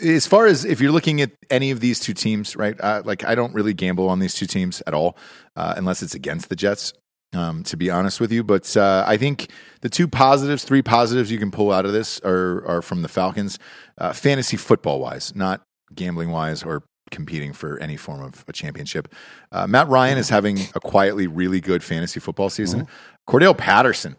as 0.00 0.26
far 0.26 0.46
as 0.46 0.64
if 0.64 0.80
you're 0.80 0.92
looking 0.92 1.20
at 1.20 1.32
any 1.50 1.70
of 1.70 1.80
these 1.80 2.00
two 2.00 2.12
teams, 2.12 2.56
right? 2.56 2.78
Uh, 2.80 3.02
like 3.04 3.24
I 3.24 3.34
don't 3.34 3.54
really 3.54 3.74
gamble 3.74 4.08
on 4.08 4.18
these 4.18 4.34
two 4.34 4.46
teams 4.46 4.82
at 4.86 4.94
all, 4.94 5.16
uh, 5.56 5.74
unless 5.76 6.02
it's 6.02 6.14
against 6.14 6.48
the 6.48 6.56
Jets. 6.56 6.92
Um, 7.32 7.64
to 7.64 7.76
be 7.76 7.90
honest 7.90 8.20
with 8.20 8.30
you, 8.30 8.44
but 8.44 8.74
uh, 8.76 9.04
I 9.06 9.16
think 9.16 9.50
the 9.80 9.90
two 9.90 10.06
positives, 10.06 10.64
three 10.64 10.80
positives 10.80 11.30
you 11.30 11.38
can 11.38 11.50
pull 11.50 11.72
out 11.72 11.84
of 11.84 11.92
this 11.92 12.20
are 12.20 12.64
are 12.66 12.80
from 12.80 13.02
the 13.02 13.08
Falcons, 13.08 13.58
uh, 13.98 14.12
fantasy 14.12 14.56
football 14.56 15.00
wise, 15.00 15.34
not 15.34 15.60
gambling 15.94 16.30
wise 16.30 16.62
or 16.62 16.84
competing 17.10 17.52
for 17.52 17.78
any 17.78 17.96
form 17.96 18.22
of 18.22 18.44
a 18.48 18.52
championship. 18.52 19.12
Uh, 19.52 19.66
Matt 19.66 19.88
Ryan 19.88 20.18
is 20.18 20.28
having 20.28 20.58
a 20.74 20.80
quietly 20.80 21.26
really 21.26 21.60
good 21.60 21.82
fantasy 21.82 22.20
football 22.20 22.50
season. 22.50 22.86
Cordarrelle 23.28 23.56
Patterson, 23.56 24.16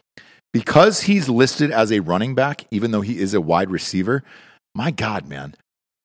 because 0.53 1.03
he's 1.03 1.29
listed 1.29 1.71
as 1.71 1.91
a 1.91 1.99
running 1.99 2.35
back, 2.35 2.65
even 2.71 2.91
though 2.91 3.01
he 3.01 3.19
is 3.19 3.33
a 3.33 3.41
wide 3.41 3.69
receiver. 3.69 4.23
My 4.73 4.91
God, 4.91 5.27
man, 5.27 5.55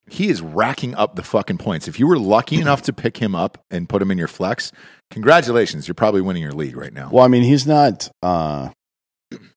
he 0.09 0.29
is 0.29 0.43
racking 0.43 0.95
up 0.95 1.17
the 1.17 1.23
fucking 1.23 1.59
points. 1.59 1.89
If 1.89 1.99
you 1.99 2.07
were 2.07 2.19
lucky 2.19 2.57
enough 2.61 2.83
to 2.83 2.93
pick 2.93 3.19
him 3.19 3.35
up 3.35 3.59
and 3.71 3.89
put 3.89 4.03
him 4.03 4.11
in 4.11 4.19
your 4.19 4.29
flex, 4.29 4.73
congratulations. 5.11 5.89
You're 5.89 5.95
probably 5.95 6.21
winning 6.21 6.43
your 6.43 6.53
league 6.53 6.77
right 6.77 6.93
now. 6.93 7.11
Well, 7.13 7.25
I 7.25 7.29
mean, 7.29 7.43
he's 7.43 7.67
not. 7.67 8.11
Uh, 8.23 8.71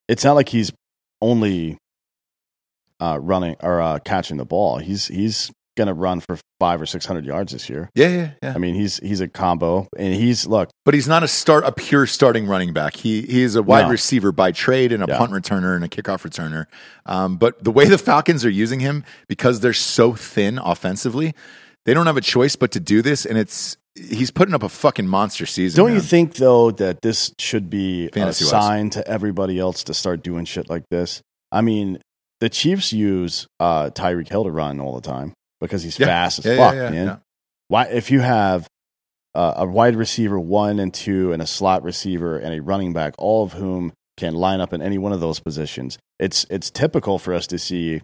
it's 0.07 0.23
not 0.23 0.33
like 0.33 0.49
he's 0.49 0.71
only 1.21 1.77
uh, 2.99 3.19
running 3.21 3.55
or 3.61 3.81
uh, 3.81 3.99
catching 3.99 4.37
the 4.37 4.45
ball. 4.45 4.77
He's 4.77 5.07
he's 5.07 5.51
going 5.75 5.87
to 5.87 5.93
run 5.93 6.19
for 6.19 6.37
five 6.59 6.81
or 6.81 6.85
six 6.85 7.05
hundred 7.05 7.25
yards 7.25 7.51
this 7.51 7.69
year. 7.69 7.89
Yeah, 7.95 8.07
yeah, 8.09 8.31
yeah. 8.41 8.53
I 8.55 8.57
mean, 8.57 8.75
he's 8.75 8.97
he's 8.97 9.21
a 9.21 9.27
combo, 9.27 9.87
and 9.97 10.13
he's 10.13 10.47
look. 10.47 10.69
But 10.85 10.93
he's 10.93 11.07
not 11.07 11.23
a 11.23 11.27
start 11.27 11.63
a 11.65 11.71
pure 11.71 12.05
starting 12.07 12.47
running 12.47 12.73
back. 12.73 12.95
He 12.95 13.21
he 13.23 13.41
is 13.41 13.55
a 13.55 13.63
wide 13.63 13.83
No. 13.85 13.89
receiver 13.89 14.31
by 14.31 14.51
trade 14.51 14.91
and 14.91 15.03
a 15.03 15.05
Yeah. 15.07 15.17
punt 15.17 15.31
returner 15.31 15.75
and 15.75 15.83
a 15.83 15.87
kickoff 15.89 16.21
returner. 16.29 16.65
Um, 17.05 17.37
but 17.37 17.63
the 17.63 17.71
way 17.71 17.85
the 17.85 17.97
Falcons 17.97 18.43
are 18.45 18.49
using 18.49 18.79
him 18.79 19.03
because 19.27 19.59
they're 19.59 19.73
so 19.73 20.13
thin 20.13 20.57
offensively, 20.57 21.33
they 21.85 21.93
don't 21.93 22.05
have 22.07 22.17
a 22.17 22.21
choice 22.21 22.55
but 22.55 22.71
to 22.71 22.79
do 22.79 23.01
this. 23.01 23.25
And 23.25 23.37
it's 23.37 23.77
he's 23.95 24.29
putting 24.31 24.53
up 24.53 24.63
a 24.63 24.69
fucking 24.69 25.07
monster 25.07 25.45
season. 25.45 25.77
Don't 25.83 25.93
you 25.93 26.01
think 26.01 26.35
though 26.35 26.71
that 26.71 27.01
this 27.01 27.31
should 27.39 27.69
be 27.69 28.07
a 28.07 28.09
Fantasy-wise. 28.11 28.49
sign 28.51 28.89
to 28.91 29.07
everybody 29.07 29.57
else 29.59 29.83
to 29.85 29.93
start 29.93 30.21
doing 30.23 30.45
shit 30.45 30.69
like 30.69 30.83
this? 30.91 31.21
I 31.51 31.61
mean, 31.61 31.99
the 32.41 32.49
Chiefs 32.49 32.91
use 32.91 33.47
uh, 33.61 33.89
Tyreek 33.91 34.27
Hill 34.27 34.43
to 34.43 34.51
run 34.51 34.81
all 34.81 34.95
the 34.95 35.07
time 35.07 35.31
because 35.61 35.83
he's 35.83 35.97
Yeah. 35.99 36.07
fast 36.07 36.39
as 36.39 36.45
Yeah, 36.45 36.57
fuck, 36.57 36.75
yeah, 36.75 36.89
man. 36.89 37.07
yeah. 37.07 37.17
Why 37.67 37.85
if 37.85 38.11
you 38.11 38.21
have 38.21 38.67
uh, 39.33 39.53
a 39.57 39.65
wide 39.65 39.95
receiver 39.95 40.39
one 40.39 40.79
and 40.79 40.93
two 40.93 41.33
and 41.33 41.41
a 41.41 41.47
slot 41.47 41.83
receiver 41.83 42.37
and 42.37 42.53
a 42.53 42.61
running 42.61 42.93
back, 42.93 43.13
all 43.17 43.43
of 43.43 43.53
whom 43.53 43.91
can 44.17 44.33
line 44.33 44.61
up 44.61 44.71
in 44.71 44.81
any 44.81 44.97
one 44.97 45.11
of 45.11 45.19
those 45.19 45.39
positions, 45.39 45.97
it's 46.19 46.45
it's 46.49 46.69
typical 46.71 47.19
for 47.19 47.33
us 47.33 47.45
to 47.47 47.59
see 47.59 48.01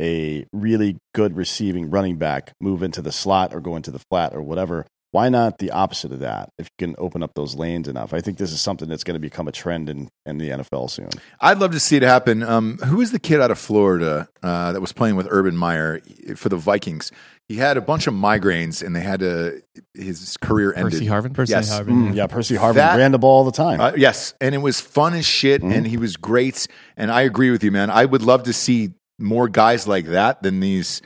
a 0.00 0.46
really 0.52 0.96
good 1.14 1.36
receiving 1.36 1.90
running 1.90 2.16
back 2.16 2.52
move 2.60 2.82
into 2.82 3.02
the 3.02 3.10
slot 3.12 3.52
or 3.52 3.60
go 3.60 3.74
into 3.76 3.90
the 3.90 4.00
flat 4.10 4.34
or 4.34 4.40
whatever. 4.40 4.86
Why 5.10 5.30
not 5.30 5.56
the 5.58 5.70
opposite 5.70 6.12
of 6.12 6.18
that? 6.20 6.50
If 6.58 6.66
you 6.78 6.86
can 6.86 6.94
open 6.98 7.22
up 7.22 7.32
those 7.34 7.54
lanes 7.54 7.88
enough, 7.88 8.12
I 8.12 8.20
think 8.20 8.36
this 8.36 8.52
is 8.52 8.60
something 8.60 8.90
that's 8.90 9.04
going 9.04 9.14
to 9.14 9.20
become 9.20 9.48
a 9.48 9.52
trend 9.52 9.88
in, 9.88 10.10
in 10.26 10.36
the 10.36 10.50
NFL 10.50 10.90
soon. 10.90 11.08
I'd 11.40 11.58
love 11.58 11.70
to 11.72 11.80
see 11.80 11.96
it 11.96 12.02
happen. 12.02 12.42
Um, 12.42 12.76
who 12.84 12.98
was 12.98 13.10
the 13.10 13.18
kid 13.18 13.40
out 13.40 13.50
of 13.50 13.58
Florida 13.58 14.28
uh, 14.42 14.72
that 14.72 14.80
was 14.82 14.92
playing 14.92 15.16
with 15.16 15.26
Urban 15.30 15.56
Meyer 15.56 16.00
for 16.36 16.50
the 16.50 16.56
Vikings? 16.56 17.10
He 17.48 17.56
had 17.56 17.78
a 17.78 17.80
bunch 17.80 18.06
of 18.06 18.12
migraines, 18.12 18.84
and 18.84 18.94
they 18.94 19.00
had 19.00 19.20
to 19.20 19.62
his 19.94 20.36
career 20.42 20.74
ended. 20.76 20.92
Percy 20.92 21.06
Harvin. 21.06 21.32
Percy 21.32 21.52
Yes. 21.52 21.70
Harvin, 21.70 21.86
Mm, 21.86 22.06
yeah. 22.08 22.12
yeah, 22.12 22.26
Percy 22.26 22.56
Harvin 22.56 22.74
That- 22.74 22.98
ran 22.98 23.12
the 23.12 23.18
ball 23.18 23.38
all 23.38 23.44
the 23.44 23.52
time. 23.52 23.80
Uh, 23.80 23.92
yes, 23.96 24.34
and 24.42 24.54
it 24.54 24.58
was 24.58 24.78
fun 24.78 25.14
as 25.14 25.24
shit, 25.24 25.62
and 25.62 25.86
he 25.86 25.96
was 25.96 26.18
great. 26.18 26.66
And 26.98 27.10
I 27.10 27.22
agree 27.22 27.50
with 27.50 27.64
you, 27.64 27.70
man. 27.72 27.88
I 27.90 28.04
would 28.04 28.20
love 28.22 28.42
to 28.42 28.52
see 28.52 28.90
more 29.18 29.48
guys 29.48 29.88
like 29.88 30.04
that 30.08 30.42
than 30.42 30.60
these. 30.60 31.00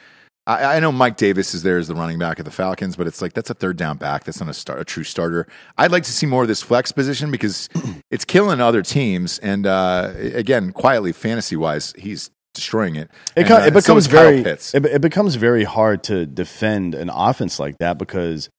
I, 0.46 0.76
I 0.76 0.80
know 0.80 0.90
Mike 0.90 1.16
Davis 1.16 1.54
is 1.54 1.62
there 1.62 1.78
as 1.78 1.88
the 1.88 1.94
running 1.94 2.18
back 2.18 2.38
of 2.38 2.44
the 2.44 2.50
Falcons, 2.50 2.96
but 2.96 3.06
it's 3.06 3.22
like 3.22 3.32
that's 3.32 3.50
a 3.50 3.54
third 3.54 3.76
down 3.76 3.96
back. 3.96 4.24
That's 4.24 4.40
not 4.40 4.48
a, 4.48 4.54
start, 4.54 4.80
a 4.80 4.84
true 4.84 5.04
starter. 5.04 5.46
I'd 5.78 5.92
like 5.92 6.02
to 6.04 6.12
see 6.12 6.26
more 6.26 6.42
of 6.42 6.48
this 6.48 6.62
flex 6.62 6.90
position 6.90 7.30
because 7.30 7.68
it's 8.10 8.24
killing 8.24 8.60
other 8.60 8.82
teams. 8.82 9.38
And 9.38 9.66
uh, 9.66 10.12
again, 10.16 10.72
quietly, 10.72 11.12
fantasy 11.12 11.54
wise, 11.54 11.94
he's 11.96 12.30
destroying 12.54 12.96
it. 12.96 13.10
It, 13.36 13.44
And, 13.44 13.52
uh, 13.52 13.66
it 13.66 13.74
becomes 13.74 14.08
Kyle 14.08 14.32
very 14.32 14.40
it, 14.40 14.74
it 14.74 15.00
becomes 15.00 15.36
very 15.36 15.64
hard 15.64 16.02
to 16.04 16.26
defend 16.26 16.94
an 16.94 17.08
offense 17.08 17.60
like 17.60 17.78
that 17.78 17.98
because 17.98 18.50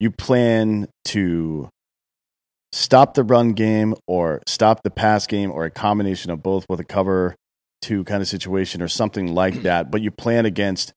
you 0.00 0.10
plan 0.10 0.88
to 1.06 1.68
stop 2.72 3.14
the 3.14 3.22
run 3.22 3.52
game 3.52 3.94
or 4.08 4.42
stop 4.48 4.82
the 4.82 4.90
pass 4.90 5.28
game 5.28 5.52
or 5.52 5.64
a 5.64 5.70
combination 5.70 6.32
of 6.32 6.42
both 6.42 6.66
with 6.68 6.80
a 6.80 6.84
cover 6.84 7.36
two 7.84 8.04
kind 8.04 8.22
of 8.22 8.28
situation 8.28 8.82
or 8.82 8.88
something 8.88 9.34
like 9.34 9.62
that 9.62 9.90
but 9.90 10.00
you 10.00 10.10
plan 10.10 10.46
against 10.46 10.92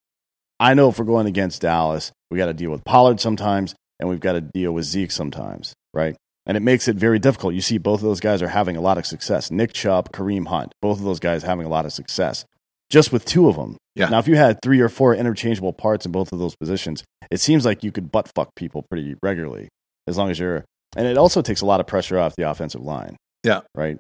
I 0.60 0.74
know 0.74 0.90
if 0.90 0.98
we're 0.98 1.06
going 1.06 1.28
against 1.28 1.62
Dallas 1.62 2.12
we 2.32 2.38
got 2.38 2.48
to 2.48 2.54
deal 2.54 2.72
with 2.72 2.84
Pollard 2.84 3.20
sometimes 3.20 3.76
and 4.00 4.10
we've 4.10 4.20
got 4.20 4.34
to 4.34 4.42
deal 4.42 4.72
with 4.72 4.86
Zeke 4.86 5.12
sometimes 5.12 5.74
right 5.94 6.16
and 6.48 6.56
it 6.56 6.62
makes 6.62 6.88
it 6.88 6.96
very 6.96 7.20
difficult. 7.20 7.54
You 7.54 7.62
see, 7.62 7.78
both 7.78 8.00
of 8.00 8.06
those 8.06 8.22
guys 8.22 8.42
are 8.42 8.48
having 8.48 8.78
a 8.78 8.82
lot 8.82 8.98
of 8.98 9.06
success. 9.06 9.52
Nick 9.52 9.74
Chubb, 9.74 10.14
Kareem 10.14 10.48
Hunt, 10.48 10.72
both 10.82 10.98
of 10.98 11.04
those 11.04 11.20
guys 11.20 11.44
having 11.44 11.66
a 11.66 11.70
lot 11.70 11.86
of 11.86 11.92
success 11.92 12.46
just 12.90 13.12
with 13.12 13.26
two 13.26 13.50
of 13.50 13.58
them. 13.58 13.78
Yeah. 13.96 14.10
Now, 14.10 14.20
if 14.20 14.28
you 14.28 14.38
had 14.38 14.62
three 14.62 14.80
or 14.80 14.90
four 14.90 15.14
interchangeable 15.14 15.74
parts 15.74 16.06
in 16.06 16.12
both 16.12 16.32
of 16.32 16.40
those 16.40 16.56
positions, 16.56 17.04
it 17.30 17.42
seems 17.42 17.66
like 17.66 17.84
you 17.84 17.92
could 17.92 18.12
butt 18.12 18.32
fuck 18.34 18.56
people 18.56 18.86
pretty 18.90 19.16
regularly 19.22 19.68
as 20.08 20.18
long 20.18 20.30
as 20.30 20.40
you're. 20.40 20.64
And 20.96 21.06
it 21.06 21.18
also 21.18 21.42
takes 21.42 21.62
a 21.62 21.66
lot 21.66 21.82
of 21.82 21.88
pressure 21.88 22.18
off 22.18 22.36
the 22.38 22.50
offensive 22.50 22.82
line. 22.82 23.18
Yeah. 23.44 23.62
Right. 23.76 23.98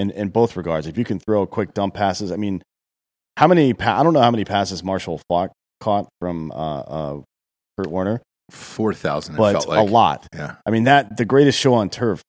In 0.00 0.10
in 0.10 0.28
both 0.28 0.56
regards, 0.56 0.86
if 0.86 0.96
you 0.96 1.04
can 1.04 1.18
throw 1.18 1.44
quick 1.46 1.74
dump 1.74 1.94
passes, 1.94 2.32
I 2.32 2.36
mean, 2.36 2.62
how 3.36 3.46
many? 3.46 3.74
Pa- 3.74 3.98
I 4.00 4.02
don't 4.02 4.12
know 4.14 4.22
how 4.22 4.30
many 4.30 4.44
passes 4.44 4.82
Marshall 4.82 5.20
Faulk 5.28 5.50
caught 5.80 6.08
from 6.20 6.50
uh, 6.52 6.54
uh, 6.80 7.20
Kurt 7.76 7.88
Warner, 7.90 8.22
Four 8.50 8.94
thousand. 8.94 9.36
but 9.36 9.52
felt 9.52 9.68
like. 9.68 9.78
a 9.78 9.82
lot. 9.90 10.26
Yeah. 10.34 10.54
I 10.66 10.70
mean 10.70 10.84
that 10.84 11.16
the 11.16 11.24
greatest 11.24 11.58
show 11.58 11.74
on 11.74 11.90
turf 11.90 12.22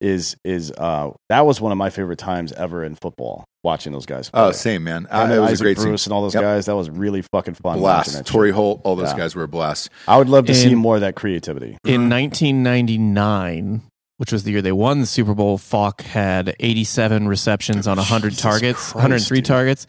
is 0.00 0.36
is 0.44 0.72
uh 0.72 1.10
that 1.28 1.46
was 1.46 1.60
one 1.60 1.70
of 1.70 1.78
my 1.78 1.88
favorite 1.90 2.18
times 2.18 2.52
ever 2.52 2.82
in 2.82 2.94
football 2.96 3.44
watching 3.62 3.92
those 3.92 4.06
guys. 4.06 4.28
Oh, 4.34 4.50
same 4.50 4.82
man. 4.82 5.02
Him 5.04 5.08
Uh, 5.12 5.26
it 5.34 5.38
was 5.38 5.50
Isaac 5.52 5.60
a 5.60 5.64
great 5.64 5.76
Bruce 5.76 6.04
team. 6.04 6.10
and 6.10 6.14
all 6.16 6.22
those 6.22 6.34
Yep. 6.34 6.42
guys. 6.42 6.66
That 6.66 6.74
was 6.76 6.90
really 6.90 7.22
fucking 7.32 7.54
fun. 7.54 7.78
Blast. 7.78 8.12
that 8.14 8.26
Torry 8.26 8.48
shit. 8.48 8.56
Holt. 8.56 8.80
All 8.84 8.96
those 8.96 9.10
Yeah. 9.12 9.18
guys 9.18 9.36
were 9.36 9.44
a 9.44 9.48
blast. 9.48 9.90
I 10.08 10.16
would 10.18 10.28
love 10.28 10.46
to 10.46 10.54
see 10.54 10.74
more 10.74 10.96
of 10.96 11.02
that 11.02 11.14
creativity. 11.14 11.76
In 11.84 12.08
1999, 12.08 13.82
which 14.22 14.30
was 14.30 14.44
the 14.44 14.52
year 14.52 14.62
they 14.62 14.70
won 14.70 15.00
the 15.00 15.06
Super 15.06 15.34
Bowl, 15.34 15.58
Faulk 15.58 16.02
had 16.02 16.54
87 16.60 17.26
receptions 17.26 17.88
on 17.88 17.96
100 17.96 18.28
Jesus 18.28 18.40
targets, 18.40 18.78
Christ, 18.78 18.94
103 18.94 19.38
dude. 19.38 19.44
targets. 19.44 19.86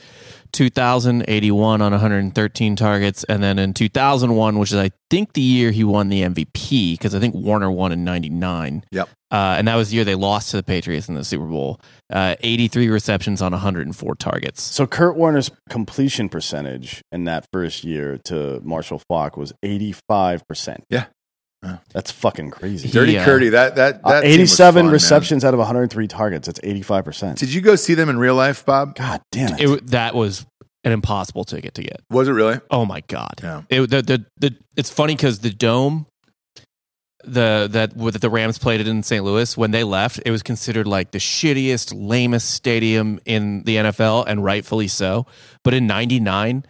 2081 0.54 1.82
on 1.82 1.92
113 1.92 2.76
targets, 2.76 3.24
and 3.26 3.44
then 3.44 3.60
in 3.60 3.74
2001, 3.74 4.58
which 4.60 4.72
is 4.72 4.78
I 4.78 4.92
think 5.10 5.34
the 5.34 5.42
year 5.42 5.72
he 5.72 5.84
won 5.84 6.10
the 6.10 6.22
MVP 6.22 6.94
because 6.94 7.14
I 7.14 7.20
think 7.20 7.36
Warner 7.36 7.70
won 7.72 7.92
in 7.92 8.04
'99. 8.04 8.84
Yep. 8.92 9.10
Uh, 9.32 9.56
and 9.58 9.68
that 9.68 9.76
was 9.76 9.90
the 9.90 9.96
year 9.96 10.06
they 10.06 10.14
lost 10.16 10.52
to 10.52 10.58
the 10.58 10.64
Patriots 10.64 11.10
in 11.10 11.16
the 11.16 11.24
Super 11.24 11.46
Bowl. 11.46 11.82
Uh, 12.12 12.36
83 12.42 12.88
receptions 12.90 13.42
on 13.42 13.52
104 13.52 14.14
targets. 14.16 14.62
So 14.62 14.86
Kurt 14.86 15.16
Warner's 15.18 15.50
completion 15.70 16.30
percentage 16.30 17.02
in 17.12 17.24
that 17.24 17.48
first 17.52 17.84
year 17.84 18.20
to 18.26 18.62
Marshall 18.64 19.02
Faulk 19.10 19.36
was 19.36 19.54
eighty 19.64 19.92
five 20.08 20.48
percent. 20.48 20.86
Yeah. 20.90 21.06
Yeah. 21.64 21.78
That's 21.94 22.12
fucking 22.12 22.52
crazy. 22.52 22.88
Dirty 22.90 22.92
Dirty 22.92 23.12
Yeah. 23.14 23.26
Curdy. 23.26 23.50
That 23.50 23.76
that 23.76 24.04
that 24.04 24.24
Uh, 24.24 24.28
87 24.28 24.74
fun, 24.74 24.86
man. 24.86 24.94
receptions 24.94 25.46
out 25.46 25.54
of 25.54 25.60
103 25.60 26.08
targets. 26.08 26.48
That's 26.48 26.60
85%. 26.60 27.38
Did 27.38 27.54
you 27.54 27.62
go 27.62 27.76
see 27.76 27.94
them 27.94 28.10
in 28.10 28.18
real 28.18 28.36
life, 28.36 28.66
Bob? 28.66 28.96
God 28.96 29.22
damn 29.32 29.54
it. 29.58 29.62
It, 29.62 29.88
that 29.92 30.14
was 30.14 30.46
an 30.84 30.92
impossible 30.92 31.46
ticket 31.46 31.74
to 31.76 31.82
get. 31.84 32.02
Was 32.10 32.28
it 32.28 32.34
really? 32.34 32.60
Oh 32.70 32.86
my 32.86 33.02
god! 33.08 33.40
Yeah. 33.42 33.62
It, 33.70 33.90
the, 33.90 34.02
the, 34.02 34.26
the, 34.38 34.56
it's 34.76 34.90
funny 34.90 35.16
because 35.16 35.40
the 35.40 35.50
dome, 35.52 36.06
the 37.24 37.70
that 37.72 37.98
that 37.98 38.22
the 38.22 38.30
Rams 38.30 38.58
played 38.60 38.82
it 38.82 38.88
in 38.88 39.02
St. 39.02 39.24
Louis 39.24 39.56
when 39.58 39.72
they 39.72 39.86
left, 39.86 40.20
it 40.26 40.32
was 40.32 40.44
considered 40.44 40.86
like 40.88 41.12
the 41.12 41.20
shittiest, 41.20 41.94
lamest 41.96 42.52
stadium 42.52 43.20
in 43.26 43.64
the 43.64 43.78
NFL, 43.78 44.26
and 44.28 44.44
rightfully 44.44 44.90
so. 44.90 45.26
But 45.64 45.74
in 45.74 45.88
'99, 45.88 46.66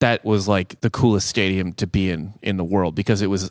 that 0.00 0.24
was 0.24 0.48
like 0.48 0.80
the 0.80 0.88
coolest 0.88 1.28
stadium 1.28 1.74
to 1.74 1.86
be 1.86 2.10
in 2.10 2.32
in 2.40 2.56
the 2.56 2.64
world 2.64 2.94
because 2.94 3.20
it 3.20 3.26
was 3.28 3.50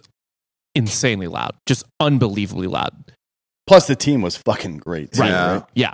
insanely 0.76 1.28
loud, 1.28 1.52
just 1.66 1.84
unbelievably 2.00 2.68
loud. 2.68 3.12
Plus, 3.68 3.88
the 3.88 3.96
team 3.96 4.22
was 4.22 4.38
fucking 4.38 4.78
great. 4.78 5.12
too, 5.14 5.22
Right. 5.22 5.30
Yeah. 5.30 5.62
Yeah, 5.74 5.94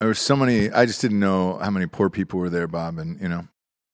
There 0.00 0.08
were 0.08 0.14
so 0.14 0.34
many. 0.36 0.70
I 0.70 0.86
just 0.86 1.00
didn't 1.00 1.20
know 1.20 1.58
how 1.62 1.70
many 1.70 1.86
poor 1.86 2.10
people 2.10 2.40
were 2.40 2.50
there, 2.50 2.66
Bob. 2.66 2.98
And 2.98 3.20
you 3.20 3.28
know, 3.28 3.46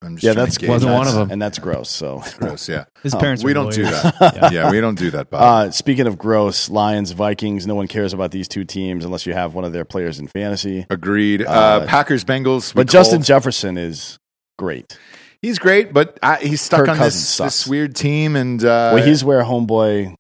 I'm 0.03 0.15
just 0.17 0.25
Yeah, 0.25 0.33
trying 0.33 0.47
that's 0.47 0.57
to 0.59 0.69
Wasn't 0.69 0.91
that. 0.91 0.97
one 0.99 1.09
of 1.09 1.15
them. 1.15 1.31
And 1.31 1.43
that's 1.43 1.59
gross. 1.59 1.91
So, 1.91 2.23
Gross. 2.39 2.69
Yeah, 2.69 2.85
His 3.03 3.15
Oh, 3.15 3.19
parents. 3.19 3.45
we 3.45 3.53
don't 3.53 3.71
do 3.73 3.83
that. 3.85 4.15
Yeah. 4.37 4.51
yeah, 4.51 4.71
we 4.71 4.81
don't 4.81 4.95
do 4.99 5.11
that, 5.11 5.29
Bob. 5.29 5.43
uh, 5.43 5.71
speaking 5.73 6.07
of 6.07 6.17
gross, 6.17 6.71
Lions, 6.71 7.11
Vikings, 7.11 7.67
no 7.67 7.75
one 7.75 7.89
cares 7.89 8.13
about 8.15 8.31
these 8.31 8.49
two 8.49 8.65
teams 8.65 9.05
unless 9.05 9.27
you 9.27 9.35
have 9.35 9.55
one 9.55 9.65
of 9.65 9.73
their 9.75 9.85
players 9.85 10.19
in 10.19 10.27
fantasy. 10.29 10.87
Agreed. 10.89 11.43
Uh, 11.43 11.51
uh, 11.51 11.87
Packers, 11.87 12.25
Bengals. 12.25 12.75
we 12.75 12.79
But 12.81 12.89
Justin. 12.89 13.23
Jefferson 13.23 13.77
is 13.77 14.19
great. 14.57 14.97
he's 15.43 15.59
great, 15.59 15.93
but 15.93 16.19
I, 16.23 16.37
he's 16.37 16.63
stuck 16.63 16.81
Kirk 16.81 16.89
on 16.91 16.97
Cousins 16.97 17.23
this, 17.23 17.29
sucks. 17.29 17.59
this 17.65 17.67
weird 17.69 17.95
team. 17.95 18.37
And 18.37 18.63
uh, 18.65 18.93
well, 18.95 19.05
he's 19.05 19.23
where 19.25 19.43
homeboy, 19.43 20.15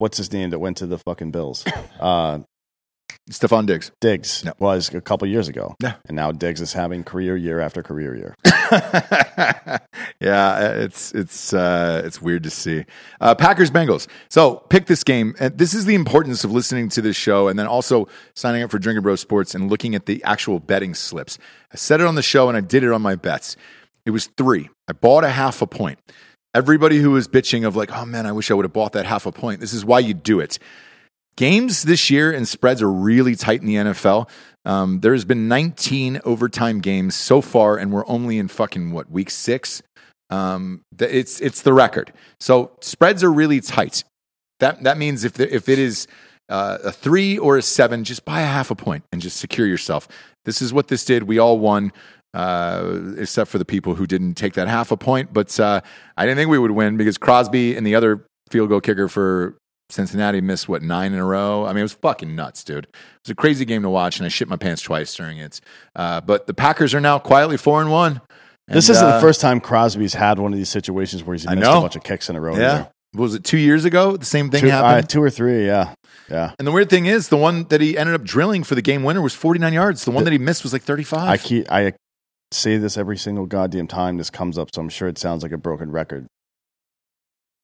what's 0.00 0.16
his 0.18 0.32
name 0.32 0.50
that 0.50 0.58
went 0.58 0.78
to 0.78 0.86
the 0.86 0.98
fucking 0.98 1.30
Bills? 1.30 1.64
Uh, 2.00 2.40
Stefon 3.30 3.66
Diggs. 3.66 3.92
Diggs 4.00 4.42
Yep. 4.44 4.58
was 4.58 4.92
a 4.94 5.00
couple 5.00 5.28
years 5.28 5.48
ago. 5.48 5.74
Yeah. 5.82 5.94
And 6.06 6.16
now 6.16 6.32
Diggs 6.32 6.60
is 6.60 6.72
having 6.72 7.04
career 7.04 7.36
year 7.36 7.60
after 7.60 7.82
career 7.82 8.16
year. 8.16 8.34
yeah, 10.20 10.70
it's 10.72 11.12
it's 11.12 11.52
uh, 11.52 12.02
it's 12.04 12.20
weird 12.22 12.42
to 12.44 12.50
see. 12.50 12.84
Uh, 13.20 13.34
Packers 13.34 13.70
Bengals. 13.70 14.08
So 14.30 14.56
pick 14.70 14.86
this 14.86 15.04
game. 15.04 15.34
And 15.38 15.56
this 15.58 15.74
is 15.74 15.84
the 15.84 15.94
importance 15.94 16.42
of 16.44 16.50
listening 16.52 16.88
to 16.90 17.02
this 17.02 17.16
show, 17.16 17.48
and 17.48 17.58
then 17.58 17.66
also 17.66 18.08
signing 18.34 18.62
up 18.62 18.70
for 18.70 18.78
Drinker 18.78 19.00
Bro 19.02 19.16
Sports 19.16 19.54
and 19.54 19.70
looking 19.70 19.94
at 19.94 20.06
the 20.06 20.24
actual 20.24 20.58
betting 20.58 20.94
slips. 20.94 21.38
I 21.72 21.76
said 21.76 22.00
it 22.00 22.06
on 22.06 22.14
the 22.14 22.22
show, 22.22 22.48
and 22.48 22.56
I 22.56 22.60
did 22.62 22.82
it 22.82 22.90
on 22.92 23.02
my 23.02 23.14
bets. 23.14 23.56
It 24.06 24.10
was 24.10 24.26
three. 24.36 24.70
I 24.88 24.92
bought 24.92 25.24
a 25.24 25.30
half 25.30 25.62
a 25.62 25.66
point. 25.66 25.98
Everybody 26.54 26.98
who 26.98 27.12
was 27.12 27.28
bitching 27.28 27.66
of 27.66 27.76
like, 27.76 27.92
oh 27.92 28.04
man, 28.04 28.26
I 28.26 28.32
wish 28.32 28.50
I 28.50 28.54
would 28.54 28.64
have 28.64 28.72
bought 28.72 28.92
that 28.92 29.06
half 29.06 29.26
a 29.26 29.32
point. 29.32 29.60
This 29.60 29.72
is 29.72 29.84
why 29.84 30.00
you 30.00 30.14
do 30.14 30.40
it. 30.40 30.58
Games 31.36 31.84
this 31.84 32.10
year 32.10 32.32
and 32.32 32.46
spreads 32.46 32.82
are 32.82 32.90
really 32.90 33.36
tight 33.36 33.60
in 33.60 33.66
the 33.66 33.76
NFL. 33.76 34.28
Um, 34.64 35.00
there 35.00 35.12
has 35.12 35.24
been 35.24 35.48
19 35.48 36.20
overtime 36.24 36.80
games 36.80 37.14
so 37.14 37.40
far, 37.40 37.78
and 37.78 37.92
we're 37.92 38.06
only 38.06 38.38
in 38.38 38.48
fucking 38.48 38.92
what 38.92 39.10
week 39.10 39.30
six 39.30 39.82
Um, 40.28 40.82
it's 40.98 41.40
it's 41.40 41.62
the 41.62 41.72
record. 41.72 42.12
So 42.38 42.72
spreads 42.80 43.24
are 43.24 43.32
really 43.32 43.60
tight. 43.60 44.04
That 44.58 44.82
that 44.82 44.98
means 44.98 45.24
if 45.24 45.40
if 45.40 45.68
it 45.68 45.78
is 45.78 46.06
uh, 46.48 46.78
a 46.84 46.92
three 46.92 47.38
or 47.38 47.56
a 47.56 47.62
seven, 47.62 48.04
just 48.04 48.24
buy 48.24 48.40
a 48.40 48.46
half 48.46 48.70
a 48.70 48.74
point 48.74 49.04
and 49.12 49.22
just 49.22 49.38
secure 49.38 49.66
yourself. 49.66 50.08
This 50.44 50.60
is 50.60 50.72
what 50.72 50.88
this 50.88 51.04
did. 51.04 51.22
We 51.24 51.38
all 51.38 51.58
won, 51.58 51.92
uh, 52.34 53.00
except 53.16 53.50
for 53.50 53.58
the 53.58 53.64
people 53.64 53.94
who 53.94 54.06
didn't 54.06 54.34
take 54.34 54.54
that 54.54 54.68
half 54.68 54.90
a 54.90 54.96
point. 54.96 55.32
But 55.32 55.58
uh, 55.58 55.80
I 56.16 56.24
didn't 56.24 56.36
think 56.36 56.50
we 56.50 56.58
would 56.58 56.70
win 56.70 56.96
because 56.96 57.18
Crosby 57.18 57.76
and 57.76 57.86
the 57.86 57.94
other 57.94 58.24
field 58.50 58.68
goal 58.68 58.80
kicker 58.80 59.08
for 59.08 59.56
Cincinnati 59.90 60.40
missed 60.40 60.68
what 60.68 60.82
nine 60.82 61.12
in 61.12 61.18
a 61.18 61.24
row. 61.24 61.64
I 61.64 61.68
mean, 61.68 61.78
it 61.78 61.82
was 61.82 61.94
fucking 61.94 62.34
nuts, 62.34 62.64
dude. 62.64 62.84
It 62.84 62.96
was 63.24 63.30
a 63.30 63.34
crazy 63.34 63.64
game 63.64 63.82
to 63.82 63.90
watch, 63.90 64.18
and 64.18 64.26
I 64.26 64.28
shit 64.28 64.48
my 64.48 64.56
pants 64.56 64.82
twice 64.82 65.14
during 65.14 65.38
it. 65.38 65.60
Uh, 65.94 66.20
but 66.20 66.46
the 66.46 66.54
Packers 66.54 66.94
are 66.94 67.00
now 67.00 67.18
quietly 67.18 67.56
four 67.56 67.80
and 67.80 67.90
one. 67.90 68.20
This 68.68 68.88
isn't 68.88 69.04
uh, 69.04 69.16
the 69.16 69.20
first 69.20 69.40
time 69.40 69.60
Crosby's 69.60 70.14
had 70.14 70.38
one 70.38 70.52
of 70.52 70.58
these 70.58 70.68
situations 70.68 71.24
where 71.24 71.34
he's 71.34 71.44
missed 71.44 71.58
a 71.58 71.80
bunch 71.80 71.96
of 71.96 72.04
kicks 72.04 72.30
in 72.30 72.36
a 72.36 72.40
row. 72.40 72.56
Yeah. 72.56 72.86
Was 73.14 73.34
it 73.34 73.42
two 73.42 73.58
years 73.58 73.84
ago? 73.84 74.16
The 74.16 74.24
same 74.24 74.50
thing 74.50 74.60
two, 74.60 74.68
happened. 74.68 75.04
uh, 75.04 75.08
two 75.08 75.20
or 75.20 75.30
three. 75.30 75.66
Yeah, 75.66 75.94
yeah. 76.30 76.52
and 76.60 76.68
the 76.68 76.70
weird 76.70 76.88
thing 76.88 77.06
is, 77.06 77.28
the 77.28 77.36
one 77.36 77.64
that 77.64 77.80
he 77.80 77.98
ended 77.98 78.14
up 78.14 78.22
drilling 78.22 78.62
for 78.62 78.76
the 78.76 78.82
game 78.82 79.02
winner 79.02 79.20
was 79.20 79.34
49 79.34 79.72
yards. 79.72 80.04
The 80.04 80.12
one 80.12 80.22
that 80.22 80.32
he 80.32 80.38
missed 80.38 80.62
was 80.62 80.72
like 80.72 80.82
35. 80.82 81.28
I 81.28 81.36
keep 81.36 81.72
I 81.72 81.94
say 82.52 82.76
this 82.76 82.96
every 82.96 83.16
single 83.16 83.46
goddamn 83.46 83.86
time 83.86 84.16
this 84.16 84.30
comes 84.30 84.58
up, 84.58 84.68
so 84.74 84.80
I'm 84.80 84.88
sure 84.88 85.08
it 85.08 85.18
sounds 85.18 85.42
like 85.42 85.52
a 85.52 85.58
broken 85.58 85.90
record. 85.90 86.26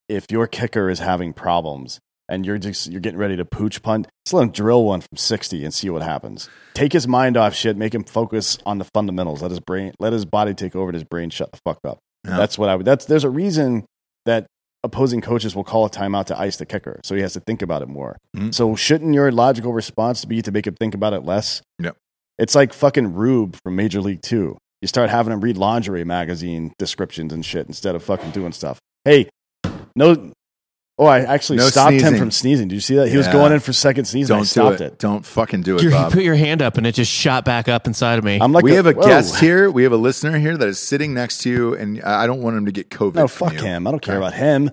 If 0.08 0.30
your 0.30 0.46
kicker 0.46 0.88
is 0.88 1.00
having 1.00 1.32
problems 1.32 1.98
and 2.28 2.46
you're 2.46 2.58
just 2.58 2.90
you're 2.90 3.00
getting 3.00 3.18
ready 3.18 3.36
to 3.36 3.44
pooch 3.44 3.82
punt, 3.82 4.06
just 4.24 4.34
let 4.34 4.42
him 4.44 4.50
drill 4.50 4.84
one 4.84 5.00
from 5.00 5.16
60 5.16 5.64
and 5.64 5.74
see 5.74 5.90
what 5.90 6.02
happens. 6.02 6.48
Take 6.74 6.92
his 6.92 7.08
mind 7.08 7.36
off 7.36 7.54
shit, 7.54 7.76
make 7.76 7.94
him 7.94 8.04
focus 8.04 8.58
on 8.64 8.78
the 8.78 8.84
fundamentals. 8.94 9.42
Let 9.42 9.50
his 9.50 9.60
brain 9.60 9.92
let 9.98 10.12
his 10.12 10.24
body 10.24 10.54
take 10.54 10.76
over 10.76 10.88
and 10.90 10.94
his 10.94 11.04
brain 11.04 11.30
shut 11.30 11.50
the 11.52 11.58
fuck 11.64 11.78
up. 11.84 11.98
Yeah. 12.24 12.36
That's 12.36 12.56
what 12.58 12.68
I 12.68 12.76
would 12.76 12.86
that's 12.86 13.06
there's 13.06 13.24
a 13.24 13.30
reason 13.30 13.84
that 14.26 14.46
opposing 14.84 15.20
coaches 15.20 15.56
will 15.56 15.64
call 15.64 15.86
a 15.86 15.90
timeout 15.90 16.26
to 16.26 16.38
ice 16.38 16.56
the 16.58 16.66
kicker. 16.66 17.00
So 17.02 17.16
he 17.16 17.22
has 17.22 17.32
to 17.32 17.40
think 17.40 17.62
about 17.62 17.82
it 17.82 17.88
more. 17.88 18.16
Mhm. 18.36 18.54
So 18.54 18.76
shouldn't 18.76 19.12
your 19.14 19.32
logical 19.32 19.72
response 19.72 20.24
be 20.24 20.40
to 20.42 20.52
make 20.52 20.68
him 20.68 20.74
think 20.78 20.94
about 20.94 21.12
it 21.14 21.24
less? 21.24 21.62
Yep. 21.80 21.96
It's 22.38 22.54
like 22.54 22.72
fucking 22.72 23.14
Rube 23.14 23.56
from 23.64 23.74
Major 23.74 24.00
League 24.00 24.22
Two. 24.22 24.56
You 24.82 24.88
start 24.88 25.10
having 25.10 25.32
him 25.32 25.40
read 25.40 25.56
lingerie 25.56 26.04
magazine 26.04 26.72
descriptions 26.78 27.32
and 27.32 27.44
shit 27.44 27.66
instead 27.66 27.94
of 27.94 28.02
fucking 28.04 28.30
doing 28.32 28.52
stuff. 28.52 28.78
Hey, 29.04 29.28
no. 29.94 30.32
Oh, 30.98 31.04
I 31.04 31.20
actually 31.20 31.58
No 31.58 31.68
stopped 31.68 31.92
him 32.00 32.16
from 32.16 32.30
sneezing. 32.30 32.68
Did 32.68 32.74
you 32.74 32.80
see 32.80 32.94
that? 32.96 33.08
He 33.08 33.18
was 33.18 33.28
going 33.28 33.52
in 33.52 33.60
for 33.60 33.72
second 33.74 34.06
sneezing. 34.06 34.32
I 34.34 34.38
Don't 34.38 34.44
do 34.44 34.48
stopped 34.48 34.80
it. 34.80 34.92
it. 34.94 34.98
Don't 34.98 35.26
fucking 35.26 35.60
do 35.62 35.76
it, 35.76 35.82
You 35.82 35.90
Bob. 35.90 36.10
put 36.12 36.22
your 36.22 36.34
hand 36.36 36.62
up 36.62 36.78
and 36.78 36.86
it 36.86 36.94
just 36.94 37.12
shot 37.12 37.44
back 37.44 37.68
up 37.68 37.86
inside 37.86 38.18
of 38.18 38.24
me. 38.24 38.38
I'm 38.40 38.52
like, 38.52 38.64
we 38.64 38.72
have 38.74 38.86
a 38.86 38.92
whoa. 38.92 39.02
guest 39.06 39.38
here. 39.38 39.70
We 39.70 39.82
have 39.82 39.92
a 39.92 39.96
listener 39.98 40.38
here 40.38 40.56
that 40.56 40.66
is 40.68 40.78
sitting 40.78 41.12
next 41.12 41.38
to 41.42 41.50
you, 41.50 41.74
and 41.74 42.02
I 42.02 42.26
don't 42.26 42.40
want 42.40 42.56
him 42.56 42.64
to 42.64 42.72
get 42.72 42.88
COVID. 42.88 43.14
No, 43.16 43.28
fuck 43.28 43.52
you. 43.52 43.58
him. 43.60 43.86
I 43.86 43.90
don't 43.90 44.00
care 44.00 44.16
Okay. 44.16 44.26
about 44.26 44.38
him. 44.38 44.70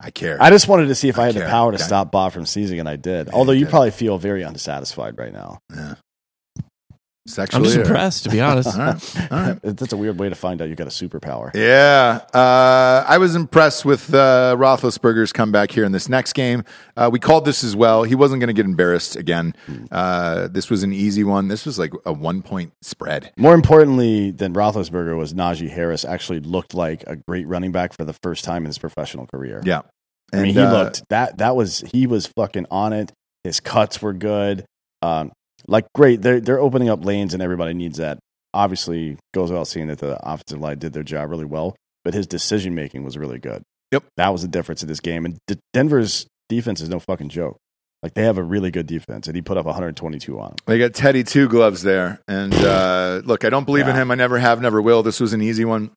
I 0.00 0.10
care. 0.10 0.36
I 0.42 0.50
just 0.50 0.66
wanted 0.66 0.88
to 0.88 0.94
see 0.96 1.08
if 1.08 1.16
I, 1.18 1.22
I 1.22 1.26
had 1.26 1.36
the 1.36 1.40
power 1.46 1.70
to 1.70 1.76
Okay. 1.76 1.84
stop 1.84 2.10
Bob 2.10 2.32
from 2.32 2.44
sneezing, 2.44 2.80
and 2.80 2.88
I 2.88 2.96
did. 2.96 3.28
Yeah, 3.28 3.32
Although 3.34 3.52
you 3.52 3.60
you 3.60 3.64
did. 3.66 3.70
probably 3.70 3.92
feel 3.92 4.18
very 4.18 4.42
unsatisfied 4.42 5.16
right 5.16 5.32
now. 5.32 5.60
I'm 5.70 5.85
Sexually. 7.26 7.64
just 7.64 7.76
or- 7.76 7.82
impressed, 7.82 8.24
to 8.24 8.30
be 8.30 8.40
honest. 8.40 8.68
All 8.78 8.84
right. 8.84 9.32
All 9.32 9.38
right. 9.38 9.58
That's 9.62 9.92
a 9.92 9.96
weird 9.96 10.18
way 10.18 10.28
to 10.28 10.34
find 10.34 10.62
out 10.62 10.68
you 10.68 10.74
got 10.74 10.86
a 10.86 10.90
superpower. 10.90 11.50
Yeah, 11.54 12.20
uh, 12.32 13.04
I 13.06 13.18
was 13.18 13.34
impressed 13.34 13.84
with 13.84 14.12
uh, 14.14 14.56
Roethlisberger's 14.58 15.32
comeback 15.32 15.70
here 15.70 15.84
in 15.84 15.92
this 15.92 16.08
next 16.08 16.32
game. 16.34 16.64
Uh, 16.96 17.10
we 17.12 17.18
called 17.18 17.44
this 17.44 17.64
as 17.64 17.74
well. 17.74 18.04
He 18.04 18.14
wasn't 18.14 18.40
going 18.40 18.48
to 18.48 18.54
get 18.54 18.64
embarrassed 18.64 19.16
again. 19.16 19.54
Uh, 19.90 20.48
this 20.48 20.70
was 20.70 20.82
an 20.82 20.92
easy 20.92 21.24
one. 21.24 21.48
This 21.48 21.66
was 21.66 21.78
like 21.78 21.92
a 22.04 22.12
one 22.12 22.42
point 22.42 22.72
spread. 22.82 23.32
More 23.36 23.54
importantly 23.54 24.30
than 24.30 24.54
Roethlisberger 24.54 25.16
was 25.16 25.34
Najee 25.34 25.70
Harris 25.70 26.04
actually 26.04 26.40
looked 26.40 26.74
like 26.74 27.04
a 27.06 27.16
great 27.16 27.46
running 27.46 27.72
back 27.72 27.92
for 27.92 28.04
the 28.04 28.14
first 28.22 28.44
time 28.44 28.62
in 28.62 28.66
his 28.66 28.78
professional 28.78 29.26
career. 29.26 29.60
Yeah, 29.64 29.82
I 30.32 30.42
mean, 30.42 30.54
he 30.54 30.60
uh, 30.60 30.72
looked 30.72 31.02
that 31.10 31.38
that 31.38 31.56
was 31.56 31.80
he 31.92 32.06
was 32.06 32.26
fucking 32.26 32.66
on 32.70 32.92
it. 32.92 33.12
His 33.44 33.60
cuts 33.60 34.02
were 34.02 34.12
good. 34.12 34.64
Um, 35.02 35.32
like 35.68 35.86
great, 35.94 36.22
they're 36.22 36.40
they're 36.40 36.60
opening 36.60 36.88
up 36.88 37.04
lanes, 37.04 37.34
and 37.34 37.42
everybody 37.42 37.74
needs 37.74 37.98
that. 37.98 38.18
Obviously, 38.54 39.18
goes 39.34 39.50
without 39.50 39.66
saying 39.66 39.88
that 39.88 39.98
the 39.98 40.18
offensive 40.26 40.60
line 40.60 40.78
did 40.78 40.92
their 40.92 41.02
job 41.02 41.30
really 41.30 41.44
well, 41.44 41.76
but 42.04 42.14
his 42.14 42.26
decision 42.26 42.74
making 42.74 43.04
was 43.04 43.18
really 43.18 43.38
good. 43.38 43.62
Yep. 43.92 44.04
that 44.16 44.30
was 44.30 44.42
the 44.42 44.48
difference 44.48 44.82
in 44.82 44.88
this 44.88 44.98
game. 44.98 45.24
And 45.24 45.38
D- 45.46 45.60
Denver's 45.72 46.26
defense 46.48 46.80
is 46.80 46.88
no 46.88 46.98
fucking 46.98 47.28
joke. 47.28 47.56
Like 48.02 48.14
they 48.14 48.24
have 48.24 48.36
a 48.38 48.42
really 48.42 48.70
good 48.70 48.86
defense, 48.86 49.26
and 49.26 49.34
he 49.34 49.42
put 49.42 49.56
up 49.56 49.64
122 49.66 50.38
on 50.38 50.48
them. 50.48 50.56
They 50.66 50.78
got 50.78 50.92
Teddy 50.94 51.24
two 51.24 51.48
gloves 51.48 51.82
there, 51.82 52.20
and 52.28 52.54
uh, 52.54 53.22
look, 53.24 53.44
I 53.44 53.50
don't 53.50 53.64
believe 53.64 53.88
in 53.88 53.96
him. 53.96 54.10
I 54.10 54.14
never 54.14 54.38
have, 54.38 54.60
never 54.60 54.80
will. 54.82 55.02
This 55.02 55.18
was 55.18 55.32
an 55.32 55.42
easy 55.42 55.64
one. 55.64 55.90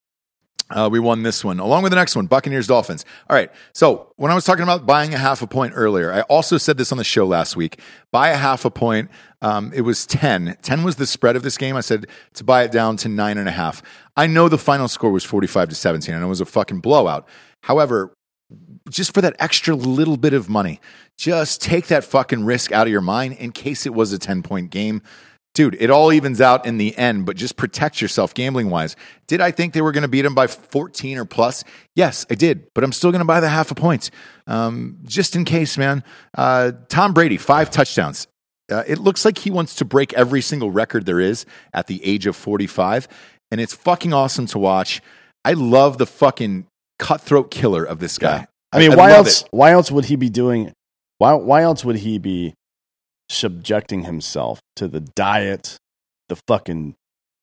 Uh, 0.70 0.88
we 0.90 1.00
won 1.00 1.22
this 1.22 1.44
one 1.44 1.58
along 1.58 1.82
with 1.82 1.90
the 1.90 1.96
next 1.96 2.14
one, 2.14 2.26
Buccaneers 2.26 2.66
Dolphins. 2.66 3.04
All 3.28 3.34
right. 3.34 3.50
So 3.72 4.12
when 4.16 4.30
I 4.30 4.34
was 4.34 4.44
talking 4.44 4.62
about 4.62 4.86
buying 4.86 5.12
a 5.12 5.18
half 5.18 5.42
a 5.42 5.46
point 5.46 5.72
earlier, 5.74 6.12
I 6.12 6.20
also 6.22 6.58
said 6.58 6.78
this 6.78 6.92
on 6.92 6.98
the 6.98 7.04
show 7.04 7.26
last 7.26 7.56
week. 7.56 7.80
Buy 8.12 8.28
a 8.28 8.36
half 8.36 8.64
a 8.64 8.70
point. 8.70 9.10
Um, 9.42 9.72
it 9.74 9.80
was 9.80 10.06
10. 10.06 10.56
10 10.62 10.82
was 10.84 10.96
the 10.96 11.06
spread 11.06 11.34
of 11.34 11.42
this 11.42 11.56
game. 11.58 11.76
I 11.76 11.80
said 11.80 12.06
to 12.34 12.44
buy 12.44 12.62
it 12.62 12.70
down 12.70 12.96
to 12.98 13.08
nine 13.08 13.36
and 13.36 13.48
a 13.48 13.52
half. 13.52 13.82
I 14.16 14.26
know 14.26 14.48
the 14.48 14.58
final 14.58 14.86
score 14.86 15.10
was 15.10 15.24
45 15.24 15.70
to 15.70 15.74
17 15.74 16.14
and 16.14 16.22
it 16.22 16.28
was 16.28 16.40
a 16.40 16.46
fucking 16.46 16.80
blowout. 16.80 17.26
However, 17.62 18.12
just 18.88 19.14
for 19.14 19.20
that 19.20 19.36
extra 19.38 19.74
little 19.74 20.16
bit 20.16 20.34
of 20.34 20.48
money, 20.48 20.80
just 21.16 21.62
take 21.62 21.88
that 21.88 22.04
fucking 22.04 22.44
risk 22.44 22.72
out 22.72 22.86
of 22.86 22.92
your 22.92 23.00
mind 23.00 23.34
in 23.34 23.52
case 23.52 23.86
it 23.86 23.94
was 23.94 24.12
a 24.12 24.18
10 24.18 24.42
point 24.42 24.70
game. 24.70 25.02
Dude, 25.54 25.76
it 25.80 25.90
all 25.90 26.12
evens 26.12 26.40
out 26.40 26.64
in 26.64 26.78
the 26.78 26.96
end, 26.96 27.26
but 27.26 27.36
just 27.36 27.56
protect 27.56 28.00
yourself 28.00 28.32
gambling 28.34 28.70
wise. 28.70 28.94
Did 29.26 29.40
I 29.40 29.50
think 29.50 29.74
they 29.74 29.82
were 29.82 29.90
going 29.90 30.02
to 30.02 30.08
beat 30.08 30.22
them 30.22 30.34
by 30.34 30.46
14 30.46 31.18
or 31.18 31.24
plus? 31.24 31.64
Yes, 31.96 32.24
I 32.30 32.36
did, 32.36 32.68
but 32.72 32.84
I'm 32.84 32.92
still 32.92 33.10
going 33.10 33.20
to 33.20 33.26
buy 33.26 33.40
the 33.40 33.48
half 33.48 33.72
a 33.72 33.74
point 33.74 34.10
um, 34.46 34.98
just 35.04 35.34
in 35.34 35.44
case, 35.44 35.76
man. 35.76 36.04
Uh, 36.36 36.72
Tom 36.88 37.12
Brady, 37.12 37.36
five 37.36 37.68
touchdowns. 37.70 38.28
Uh, 38.70 38.84
it 38.86 38.98
looks 38.98 39.24
like 39.24 39.38
he 39.38 39.50
wants 39.50 39.74
to 39.76 39.84
break 39.84 40.12
every 40.12 40.40
single 40.40 40.70
record 40.70 41.04
there 41.04 41.18
is 41.18 41.44
at 41.74 41.88
the 41.88 42.04
age 42.04 42.26
of 42.26 42.36
45, 42.36 43.08
and 43.50 43.60
it's 43.60 43.74
fucking 43.74 44.12
awesome 44.12 44.46
to 44.46 44.58
watch. 44.58 45.02
I 45.44 45.54
love 45.54 45.98
the 45.98 46.06
fucking 46.06 46.66
cutthroat 47.00 47.50
killer 47.50 47.82
of 47.82 47.98
this 47.98 48.18
guy. 48.18 48.46
I 48.72 48.78
mean, 48.78 48.96
why 48.96 49.10
love 49.10 49.26
else? 49.26 49.42
it. 49.42 49.48
Why 49.50 49.72
else 49.72 49.90
would 49.90 50.04
he 50.04 50.14
be 50.14 50.28
doing? 50.30 50.72
Why 51.18 51.34
why 51.34 51.62
else 51.62 51.84
would 51.84 51.96
he 51.96 52.18
be 52.18 52.54
subjecting 53.30 54.04
himself 54.04 54.60
to 54.76 54.88
the 54.88 55.00
diet, 55.00 55.76
the 56.28 56.36
fucking 56.36 56.94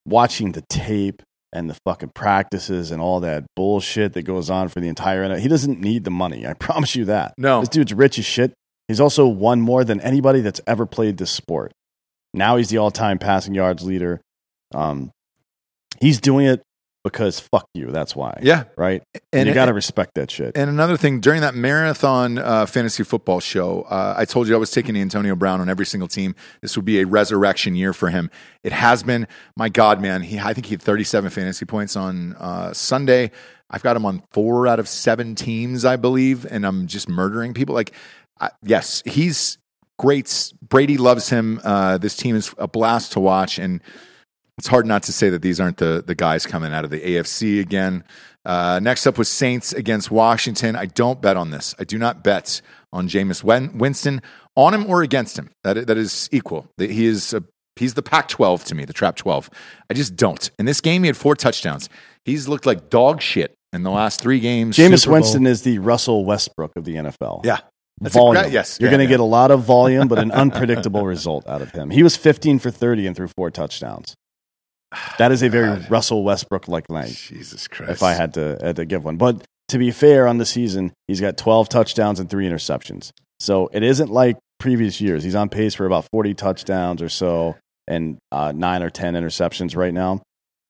watching 0.06 0.52
the 0.52 0.62
tape, 0.68 1.22
and 1.52 1.70
the 1.70 1.76
fucking 1.86 2.10
practices 2.14 2.90
and 2.90 3.00
all 3.00 3.20
that 3.20 3.44
bullshit 3.56 4.12
that 4.12 4.22
goes 4.22 4.50
on 4.50 4.68
for 4.68 4.80
the 4.80 4.88
entire 4.88 5.26
NFL? 5.26 5.40
He 5.40 5.48
doesn't 5.48 5.80
need 5.80 6.04
the 6.04 6.10
money. 6.10 6.46
I 6.46 6.52
promise 6.58 6.94
you 6.94 7.06
that. 7.06 7.34
No. 7.38 7.60
this 7.60 7.70
dude's 7.70 7.94
rich 7.94 8.18
as 8.18 8.24
shit. 8.24 8.52
He's 8.86 9.00
also 9.00 9.26
won 9.26 9.60
more 9.60 9.84
than 9.84 10.00
anybody 10.00 10.40
that's 10.40 10.60
ever 10.66 10.86
played 10.86 11.18
this 11.18 11.30
sport. 11.30 11.72
Now 12.34 12.56
he's 12.56 12.68
the 12.68 12.78
all-time 12.78 13.18
passing 13.18 13.54
yards 13.54 13.82
leader. 13.82 14.20
Um, 14.74 15.10
he's 16.00 16.20
doing 16.20 16.46
it 16.46 16.62
because 17.10 17.40
fuck 17.40 17.68
you. 17.74 17.90
That's 17.90 18.14
why. 18.14 18.38
Yeah. 18.42 18.64
Right. 18.76 19.02
And 19.32 19.48
you 19.48 19.54
got 19.54 19.66
to 19.66 19.72
respect 19.72 20.14
that 20.14 20.30
shit. 20.30 20.56
And 20.56 20.70
another 20.70 20.96
thing, 20.96 21.20
during 21.20 21.40
that 21.42 21.54
marathon 21.54 22.38
uh, 22.38 22.66
fantasy 22.66 23.02
football 23.02 23.40
show, 23.40 23.82
uh, 23.82 24.14
I 24.16 24.24
told 24.24 24.48
you 24.48 24.54
I 24.54 24.58
was 24.58 24.70
taking 24.70 24.96
Antonio 24.96 25.34
Brown 25.36 25.60
on 25.60 25.68
every 25.68 25.86
single 25.86 26.08
team. 26.08 26.34
This 26.62 26.76
would 26.76 26.84
be 26.84 27.00
a 27.00 27.06
resurrection 27.06 27.74
year 27.74 27.92
for 27.92 28.10
him. 28.10 28.30
It 28.62 28.72
has 28.72 29.02
been. 29.02 29.26
My 29.56 29.68
God, 29.68 30.00
man, 30.00 30.22
he 30.22 30.38
I 30.38 30.54
think 30.54 30.66
he 30.66 30.74
had 30.74 30.82
37 30.82 31.30
fantasy 31.30 31.64
points 31.64 31.96
on 31.96 32.34
uh, 32.34 32.72
Sunday. 32.72 33.30
I've 33.70 33.82
got 33.82 33.96
him 33.96 34.06
on 34.06 34.22
four 34.32 34.66
out 34.66 34.80
of 34.80 34.88
seven 34.88 35.34
teams, 35.34 35.84
I 35.84 35.96
believe, 35.96 36.46
and 36.50 36.64
I'm 36.64 36.86
just 36.86 37.08
murdering 37.08 37.52
people. 37.52 37.74
Like, 37.74 37.92
I, 38.40 38.50
yes, 38.62 39.02
he's 39.04 39.58
great. 39.98 40.52
Brady 40.66 40.96
loves 40.96 41.28
him. 41.28 41.60
Uh, 41.62 41.98
this 41.98 42.16
team 42.16 42.34
is 42.34 42.54
a 42.56 42.66
blast 42.66 43.12
to 43.12 43.20
watch, 43.20 43.58
and 43.58 43.82
it's 44.58 44.66
hard 44.66 44.86
not 44.86 45.02
to 45.04 45.12
say 45.12 45.30
that 45.30 45.42
these 45.42 45.60
aren't 45.60 45.76
the 45.78 46.02
the 46.06 46.14
guys 46.14 46.44
coming 46.46 46.72
out 46.72 46.84
of 46.84 46.90
the 46.90 47.00
AFC 47.00 47.60
again. 47.60 48.04
Uh, 48.44 48.80
next 48.82 49.06
up 49.06 49.18
was 49.18 49.28
Saints 49.28 49.72
against 49.72 50.10
Washington. 50.10 50.74
I 50.76 50.86
don't 50.86 51.20
bet 51.20 51.36
on 51.36 51.50
this. 51.50 51.74
I 51.78 51.84
do 51.84 51.98
not 51.98 52.22
bet 52.24 52.60
on 52.92 53.08
Jameis 53.08 53.44
Winston 53.44 54.22
on 54.56 54.74
him 54.74 54.86
or 54.86 55.02
against 55.02 55.38
him. 55.38 55.50
That 55.64 55.86
that 55.86 55.96
is 55.98 56.28
equal. 56.32 56.66
That 56.78 56.90
He 56.90 57.04
is 57.06 57.34
a, 57.34 57.42
he's 57.76 57.94
the 57.94 58.02
Pac-12 58.02 58.64
to 58.64 58.74
me, 58.74 58.84
the 58.84 58.92
Trap 58.92 59.16
12. 59.16 59.50
I 59.90 59.94
just 59.94 60.16
don't. 60.16 60.50
In 60.58 60.64
this 60.66 60.80
game, 60.80 61.02
he 61.02 61.08
had 61.08 61.16
four 61.16 61.36
touchdowns. 61.36 61.88
He's 62.24 62.48
looked 62.48 62.64
like 62.66 62.88
dog 62.90 63.20
shit 63.20 63.54
in 63.72 63.82
the 63.82 63.90
last 63.90 64.20
three 64.20 64.40
games. 64.40 64.76
Jameis 64.76 65.06
Winston 65.06 65.46
is 65.46 65.62
the 65.62 65.78
Russell 65.78 66.24
Westbrook 66.24 66.72
of 66.76 66.84
the 66.84 66.94
NFL. 66.94 67.44
yeah, 67.44 67.58
That's 68.00 68.14
volume. 68.14 68.42
great- 68.44 68.52
yes, 68.52 68.78
You're 68.80 68.88
yeah, 68.90 68.96
going 68.96 69.06
to 69.06 69.12
yeah. 69.12 69.18
get 69.18 69.20
a 69.20 69.24
lot 69.24 69.50
of 69.50 69.62
volume, 69.62 70.08
but 70.08 70.18
an 70.18 70.30
unpredictable 70.44 71.04
result 71.04 71.46
out 71.46 71.60
of 71.60 71.70
him. 71.72 71.90
He 71.90 72.02
was 72.02 72.16
15 72.16 72.58
for 72.60 72.70
30 72.70 73.06
and 73.06 73.14
threw 73.16 73.28
four 73.28 73.50
touchdowns. 73.50 74.14
That 75.18 75.32
is 75.32 75.42
a 75.42 75.48
very 75.48 75.80
God. 75.80 75.90
Russell 75.90 76.22
Westbrook 76.24 76.68
like 76.68 76.88
night. 76.90 77.10
Jesus 77.10 77.66
Christ. 77.68 77.92
If 77.92 78.02
I 78.02 78.14
had 78.14 78.34
to, 78.34 78.56
had 78.60 78.76
to 78.76 78.84
give 78.84 79.04
one, 79.04 79.16
but 79.16 79.44
to 79.68 79.78
be 79.78 79.90
fair, 79.90 80.26
on 80.26 80.38
the 80.38 80.46
season 80.46 80.92
he's 81.08 81.20
got 81.20 81.36
12 81.36 81.68
touchdowns 81.68 82.20
and 82.20 82.30
three 82.30 82.48
interceptions. 82.48 83.10
So 83.40 83.68
it 83.72 83.82
isn't 83.82 84.10
like 84.10 84.38
previous 84.58 85.00
years. 85.00 85.22
He's 85.24 85.34
on 85.34 85.48
pace 85.48 85.74
for 85.74 85.86
about 85.86 86.06
40 86.10 86.34
touchdowns 86.34 87.02
or 87.02 87.08
so 87.08 87.56
and 87.86 88.18
uh, 88.32 88.52
nine 88.54 88.82
or 88.82 88.90
10 88.90 89.14
interceptions 89.14 89.76
right 89.76 89.94
now. 89.94 90.22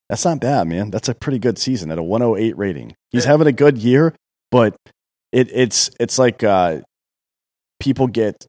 That's 0.09 0.25
not 0.25 0.41
bad, 0.41 0.67
man. 0.69 0.91
That's 0.91 1.09
a 1.09 1.15
pretty 1.15 1.39
good 1.39 1.59
season 1.59 1.91
at 1.91 1.99
a 1.99 2.03
108 2.03 2.57
rating. 2.57 2.95
He's 3.11 3.25
having 3.25 3.47
a 3.47 3.53
good 3.53 3.77
year, 3.77 4.15
but 4.51 4.75
it, 5.33 5.51
it's 5.53 5.91
it's 6.01 6.19
like 6.19 6.43
uh, 6.43 6.81
people 7.79 8.07
get 8.07 8.47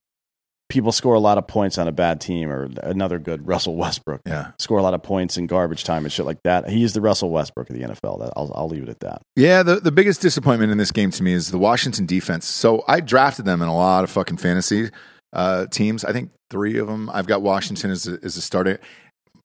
people 0.69 0.91
score 0.91 1.15
a 1.15 1.19
lot 1.19 1.37
of 1.37 1.47
points 1.47 1.77
on 1.77 1.87
a 1.87 1.91
bad 1.91 2.21
team 2.21 2.49
or 2.49 2.69
another 2.83 3.17
good 3.19 3.47
Russell 3.47 3.75
Westbrook. 3.75 4.21
Yeah. 4.25 4.51
Score 4.59 4.77
a 4.77 4.83
lot 4.83 4.93
of 4.93 5.01
points 5.01 5.37
in 5.37 5.47
garbage 5.47 5.83
time 5.83 6.05
and 6.05 6.13
shit 6.13 6.25
like 6.25 6.41
that. 6.43 6.69
He's 6.69 6.93
the 6.93 7.01
Russell 7.01 7.31
Westbrook 7.31 7.69
of 7.69 7.75
the 7.75 7.83
NFL. 7.83 8.31
I'll, 8.37 8.51
I'll 8.55 8.69
leave 8.69 8.83
it 8.83 8.89
at 8.89 8.99
that. 8.99 9.23
Yeah, 9.35 9.63
the, 9.63 9.77
the 9.77 9.91
biggest 9.91 10.21
disappointment 10.21 10.71
in 10.71 10.77
this 10.77 10.91
game 10.91 11.11
to 11.11 11.23
me 11.23 11.33
is 11.33 11.49
the 11.49 11.57
Washington 11.57 12.05
defense. 12.05 12.45
So 12.45 12.83
I 12.87 12.99
drafted 12.99 13.45
them 13.45 13.61
in 13.61 13.67
a 13.67 13.75
lot 13.75 14.03
of 14.03 14.11
fucking 14.11 14.37
fantasy 14.37 14.89
uh, 15.33 15.65
teams. 15.67 16.05
I 16.05 16.13
think 16.13 16.31
three 16.51 16.77
of 16.77 16.87
them. 16.87 17.09
I've 17.11 17.27
got 17.27 17.41
Washington 17.41 17.89
as 17.91 18.07
a, 18.07 18.19
as 18.23 18.37
a 18.37 18.41
starter. 18.41 18.79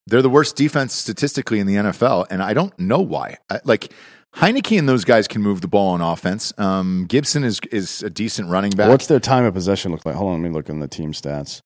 They're 0.06 0.22
the 0.22 0.30
worst 0.30 0.56
defense 0.56 0.92
statistically 0.92 1.60
in 1.60 1.66
the 1.66 1.76
NFL, 1.76 2.26
and 2.28 2.42
I 2.42 2.52
don't 2.52 2.78
know 2.78 3.00
why. 3.00 3.38
I, 3.48 3.60
like 3.64 3.90
Heinicke 4.36 4.78
and 4.78 4.88
those 4.88 5.04
guys 5.04 5.28
can 5.28 5.42
move 5.42 5.60
the 5.60 5.68
ball 5.68 5.90
on 5.90 6.00
offense. 6.00 6.52
Um, 6.58 7.06
Gibson 7.08 7.44
is 7.44 7.60
is 7.70 8.02
a 8.02 8.10
decent 8.10 8.48
running 8.48 8.72
back. 8.72 8.88
What's 8.88 9.06
their 9.06 9.20
time 9.20 9.44
of 9.44 9.54
possession 9.54 9.92
look 9.92 10.04
like? 10.04 10.16
Hold 10.16 10.32
on, 10.34 10.42
let 10.42 10.48
me 10.48 10.54
look 10.54 10.68
in 10.68 10.80
the 10.80 10.88
team 10.88 11.12
stats. 11.12 11.60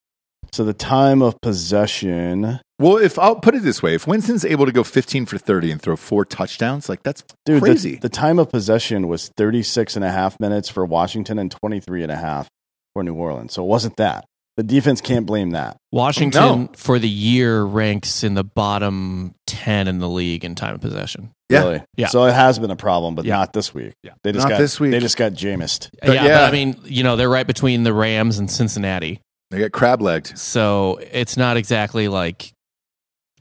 So 0.53 0.65
the 0.65 0.75
time 0.75 1.21
of 1.21 1.41
possession, 1.41 2.61
well, 2.79 2.97
if 2.97 3.19
I'll 3.19 3.37
put 3.37 3.55
it 3.55 3.63
this 3.63 3.83
way, 3.83 3.95
if 3.95 4.07
Winston's 4.07 4.45
able 4.45 4.65
to 4.67 4.73
go 4.73 4.83
15 4.83 5.27
for 5.27 5.37
30 5.37 5.73
and 5.73 5.83
throw 5.83 5.97
four 5.97 6.25
touchdowns, 6.25 6.89
like 6.89 7.03
that's 7.03 7.23
dude, 7.45 7.57
the- 7.57 7.61
crazy. 7.67 7.97
The, 7.97 8.09
time 8.09 8.39
of 8.39 8.49
possession 8.51 9.09
was 9.09 9.29
36 9.37 9.97
and 9.97 10.05
a 10.05 10.11
half 10.11 10.39
minutes 10.41 10.69
for 10.69 10.85
Washington 10.87 11.39
and 11.39 11.51
23 11.51 12.03
and 12.03 12.13
a 12.13 12.17
half 12.17 12.49
for 12.95 13.03
New 13.03 13.15
Orleans. 13.15 13.53
So 13.55 13.63
it 13.63 13.67
wasn't 13.67 13.97
that. 13.97 14.25
The 14.59 14.65
defense 14.65 15.01
can't 15.01 15.25
blame 15.25 15.51
that. 15.51 15.77
Washington 15.93 16.43
No. 16.63 16.69
for 16.75 16.99
the 16.99 17.09
year 17.09 17.63
ranks 17.63 18.25
in 18.25 18.35
the 18.35 18.43
bottom 18.43 19.37
10 19.47 19.87
in 19.87 20.01
the 20.01 20.09
league 20.09 20.45
in 20.45 20.57
time 20.57 20.75
of 20.75 20.81
possession. 20.81 21.31
Yeah. 21.49 21.61
Really. 21.61 21.83
Yeah. 21.97 22.09
So 22.09 22.25
it 22.25 22.33
has 22.35 22.59
been 22.59 22.73
a 22.73 22.77
problem, 22.77 23.15
but 23.15 23.25
Yeah. 23.25 23.37
not 23.37 23.53
this 23.53 23.73
week. 23.73 23.93
Yeah. 24.03 24.15
They 24.25 24.33
just 24.33 24.43
Not 24.43 24.51
got 24.51 24.59
this 24.59 24.81
week. 24.81 24.91
They 24.91 24.99
just 24.99 25.17
got 25.17 25.31
Jameised. 25.35 25.91
Yeah, 26.03 26.13
yeah. 26.13 26.23
but 26.41 26.49
I 26.49 26.51
mean, 26.51 26.75
you 26.85 27.05
know, 27.05 27.15
they're 27.15 27.29
right 27.31 27.47
between 27.47 27.85
the 27.85 27.93
Rams 27.93 28.41
and 28.41 28.51
Cincinnati. 28.51 29.21
they 29.53 29.59
get 29.59 29.71
crab 29.73 30.03
legged. 30.03 30.37
So 30.37 30.99
it's 31.13 31.37
not 31.37 31.57
exactly 31.57 32.09
like 32.09 32.53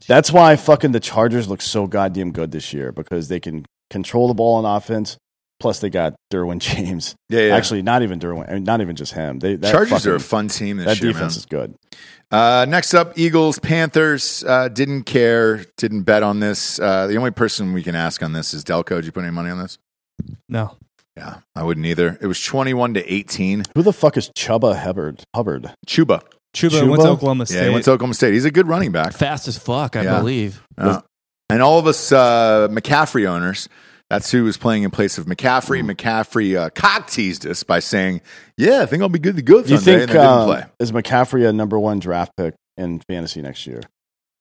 That's 0.06 0.30
why 0.30 0.54
fucking 0.54 0.92
the 0.92 1.00
Chargers 1.00 1.48
look 1.48 1.60
so 1.60 1.88
goddamn 1.88 2.30
good 2.30 2.52
this 2.52 2.72
year 2.72 2.92
because 2.92 3.26
they 3.26 3.40
can 3.40 3.66
control 3.90 4.28
the 4.28 4.34
ball 4.34 4.54
on 4.54 4.64
offense. 4.64 5.18
Plus, 5.60 5.80
they 5.80 5.90
got 5.90 6.14
Derwin 6.32 6.58
James. 6.60 7.14
Yeah, 7.28 7.40
yeah. 7.48 7.56
Actually, 7.56 7.82
not 7.82 8.02
even 8.02 8.20
Derwin. 8.20 8.48
I 8.50 8.54
mean, 8.54 8.64
not 8.64 8.80
even 8.80 8.94
just 8.96 9.12
him. 9.12 9.38
They 9.40 9.56
that 9.56 9.72
Chargers 9.72 9.90
fucking- 9.90 10.12
are 10.12 10.14
a 10.16 10.20
fun 10.20 10.48
team 10.48 10.76
this 10.76 10.86
That 10.86 11.00
year, 11.02 11.12
defense 11.12 11.34
man. 11.34 11.38
is 11.38 11.46
good. 11.46 11.74
Uh, 12.30 12.66
next 12.68 12.92
up, 12.94 13.18
Eagles, 13.18 13.58
Panthers. 13.58 14.44
Uh, 14.44 14.68
didn't 14.68 15.04
care, 15.04 15.64
didn't 15.78 16.02
bet 16.02 16.22
on 16.22 16.40
this. 16.40 16.78
Uh, 16.78 17.06
the 17.06 17.16
only 17.16 17.30
person 17.30 17.72
we 17.72 17.82
can 17.82 17.94
ask 17.94 18.22
on 18.22 18.32
this 18.34 18.52
is 18.54 18.62
Delco. 18.64 18.96
Did 18.96 19.06
you 19.06 19.12
put 19.12 19.24
any 19.24 19.32
money 19.32 19.50
on 19.50 19.58
this? 19.58 19.78
No. 20.48 20.76
Yeah, 21.16 21.38
I 21.56 21.64
wouldn't 21.64 21.86
either. 21.86 22.16
It 22.20 22.26
was 22.28 22.40
21 22.44 22.94
to 22.94 23.12
18. 23.12 23.64
Who 23.74 23.82
the 23.82 23.92
fuck 23.92 24.16
is 24.16 24.30
Chuba 24.36 24.76
Hubbard? 24.78 25.24
Hubbard. 25.34 25.72
Chuba. 25.86 26.20
Chuba, 26.54 26.70
Chuba? 26.82 26.88
went 26.90 27.02
to 27.02 27.08
Oklahoma 27.08 27.46
State. 27.46 27.56
Yeah, 27.56 27.64
he 27.64 27.70
went 27.70 27.84
to 27.86 27.92
Oklahoma 27.92 28.14
State. 28.14 28.34
He's 28.34 28.44
a 28.44 28.50
good 28.52 28.68
running 28.68 28.92
back. 28.92 29.14
fast 29.14 29.48
as 29.48 29.58
fuck, 29.58 29.96
I 29.96 30.02
Yeah. 30.02 30.18
believe. 30.18 30.62
Uh, 30.76 31.00
and 31.50 31.60
all 31.62 31.78
of 31.78 31.86
us 31.86 32.12
uh, 32.12 32.68
McCaffrey 32.70 33.26
owners, 33.26 33.68
that's 34.10 34.30
who 34.30 34.44
was 34.44 34.56
playing 34.56 34.84
in 34.84 34.90
place 34.90 35.18
of 35.18 35.26
McCaffrey. 35.26 35.82
Mm. 35.82 35.94
McCaffrey 35.94 36.56
uh, 36.56 36.70
cock 36.70 37.08
teased 37.08 37.46
us 37.46 37.62
by 37.62 37.78
saying, 37.78 38.20
Yeah, 38.56 38.80
I 38.82 38.86
think 38.86 39.02
I'll 39.02 39.08
be 39.08 39.18
good 39.18 39.36
to 39.36 39.42
go 39.42 39.62
Do 39.62 39.72
you 39.72 39.78
think 39.78 40.14
uh, 40.14 40.64
is 40.78 40.92
McCaffrey 40.92 41.48
a 41.48 41.52
number 41.52 41.78
one 41.78 41.98
draft 41.98 42.32
pick 42.36 42.54
in 42.76 43.00
fantasy 43.00 43.42
next 43.42 43.66
year? 43.66 43.82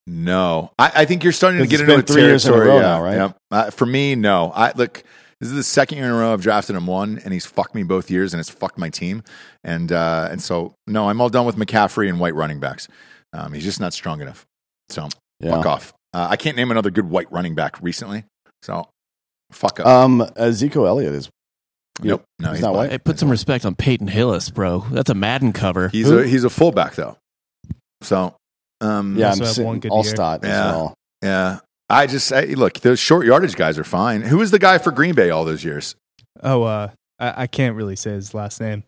No, 0.09 0.71
I, 0.79 0.91
I 0.95 1.05
think 1.05 1.23
you're 1.23 1.33
starting 1.33 1.59
to 1.61 1.67
get 1.67 1.81
into 1.81 2.01
three 2.01 2.21
years 2.21 2.45
in 2.45 2.53
a 2.53 2.57
row 2.57 2.75
yeah, 2.75 2.81
now, 2.81 3.03
right? 3.03 3.15
yeah. 3.15 3.31
Uh, 3.51 3.69
for 3.71 3.85
me, 3.85 4.15
no. 4.15 4.53
I 4.55 4.71
look. 4.71 5.03
This 5.41 5.49
is 5.49 5.55
the 5.55 5.63
second 5.63 5.99
year 5.99 6.07
in 6.07 6.13
a 6.13 6.17
row 6.17 6.33
I've 6.33 6.41
drafted 6.41 6.75
him 6.75 6.87
one, 6.87 7.19
and 7.23 7.31
he's 7.31 7.45
fucked 7.45 7.75
me 7.75 7.83
both 7.83 8.09
years, 8.09 8.33
and 8.33 8.39
it's 8.39 8.49
fucked 8.49 8.79
my 8.79 8.89
team. 8.89 9.21
And 9.65 9.91
uh, 9.91 10.29
and 10.31 10.41
so 10.41 10.75
no, 10.87 11.09
I'm 11.09 11.19
all 11.19 11.29
done 11.29 11.45
with 11.45 11.57
McCaffrey 11.57 12.07
and 12.07 12.21
white 12.21 12.33
running 12.35 12.59
backs. 12.61 12.87
Um, 13.33 13.51
he's 13.51 13.65
just 13.65 13.81
not 13.81 13.93
strong 13.93 14.21
enough. 14.21 14.45
So 14.89 15.09
Yeah. 15.41 15.51
fuck 15.51 15.65
off. 15.65 15.93
Uh, 16.13 16.27
I 16.29 16.37
can't 16.37 16.55
name 16.55 16.71
another 16.71 16.89
good 16.89 17.09
white 17.09 17.29
running 17.31 17.53
back 17.53 17.79
recently. 17.83 18.23
So 18.61 18.87
fuck 19.51 19.79
up. 19.79 19.85
Um, 19.87 20.27
Ezekiel 20.35 20.87
Elliott 20.87 21.13
is. 21.13 21.29
nope. 22.01 22.23
No, 22.39 22.49
he's 22.49 22.57
he's, 22.57 22.61
not 22.63 22.73
black. 22.73 22.83
white. 22.85 22.91
Hey, 22.91 22.97
put 22.99 23.19
some 23.19 23.29
respect 23.29 23.65
on 23.65 23.75
Peyton 23.75 24.07
Hillis, 24.07 24.49
bro. 24.49 24.85
That's 24.91 25.09
a 25.09 25.15
Madden 25.15 25.53
cover. 25.53 25.89
He's 25.89 26.07
Who? 26.07 26.19
a 26.19 26.25
he's 26.27 26.43
a 26.43 26.49
fullback 26.49 26.95
though. 26.95 27.17
So 28.01 28.35
um, 28.81 29.17
Yeah, 29.17 29.31
I'm 29.31 29.39
have 29.39 29.47
sitting 29.49 29.65
one 29.65 29.79
good 29.79 29.91
all 29.91 30.03
year. 30.03 30.13
stot 30.15 30.43
as 30.43 30.49
Yeah. 30.49 30.65
well. 30.71 30.93
yeah. 31.23 31.59
I 31.89 32.05
just 32.05 32.31
I, 32.33 32.41
look 32.45 32.81
those 32.81 32.99
short 32.99 33.25
yardage 33.25 33.55
guys 33.55 33.79
are 33.79 33.83
fine. 33.85 34.21
Who 34.21 34.37
was 34.37 34.51
the 34.51 34.59
guy 34.59 34.77
for 34.77 34.91
Green 34.91 35.15
Bay 35.15 35.29
all 35.29 35.45
those 35.45 35.63
years? 35.63 35.95
Oh, 36.43 36.63
uh, 36.63 36.89
I, 37.17 37.43
I 37.43 37.47
can't 37.47 37.75
really 37.75 37.95
say 37.95 38.11
his 38.11 38.33
last 38.33 38.59
name. 38.59 38.83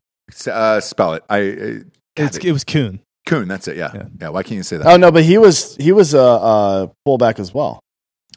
Uh, 0.45 0.79
spell 0.81 1.13
it. 1.13 1.23
I 1.29 1.39
uh, 1.39 1.73
It's, 2.17 2.37
it 2.37 2.51
was 2.51 2.63
Kuhn. 2.65 2.99
Coon. 3.25 3.47
That's 3.47 3.67
it. 3.67 3.77
Yeah. 3.77 3.91
yeah. 3.95 4.03
Yeah. 4.19 4.29
Why 4.29 4.43
can't 4.43 4.57
you 4.57 4.63
say 4.63 4.77
that? 4.77 4.85
Oh 4.85 4.97
no, 4.97 5.11
but 5.11 5.23
he 5.23 5.37
was 5.37 5.75
he 5.77 5.91
was 5.91 6.13
a, 6.13 6.19
a 6.19 6.91
fullback 7.05 7.39
as 7.39 7.53
well. 7.53 7.79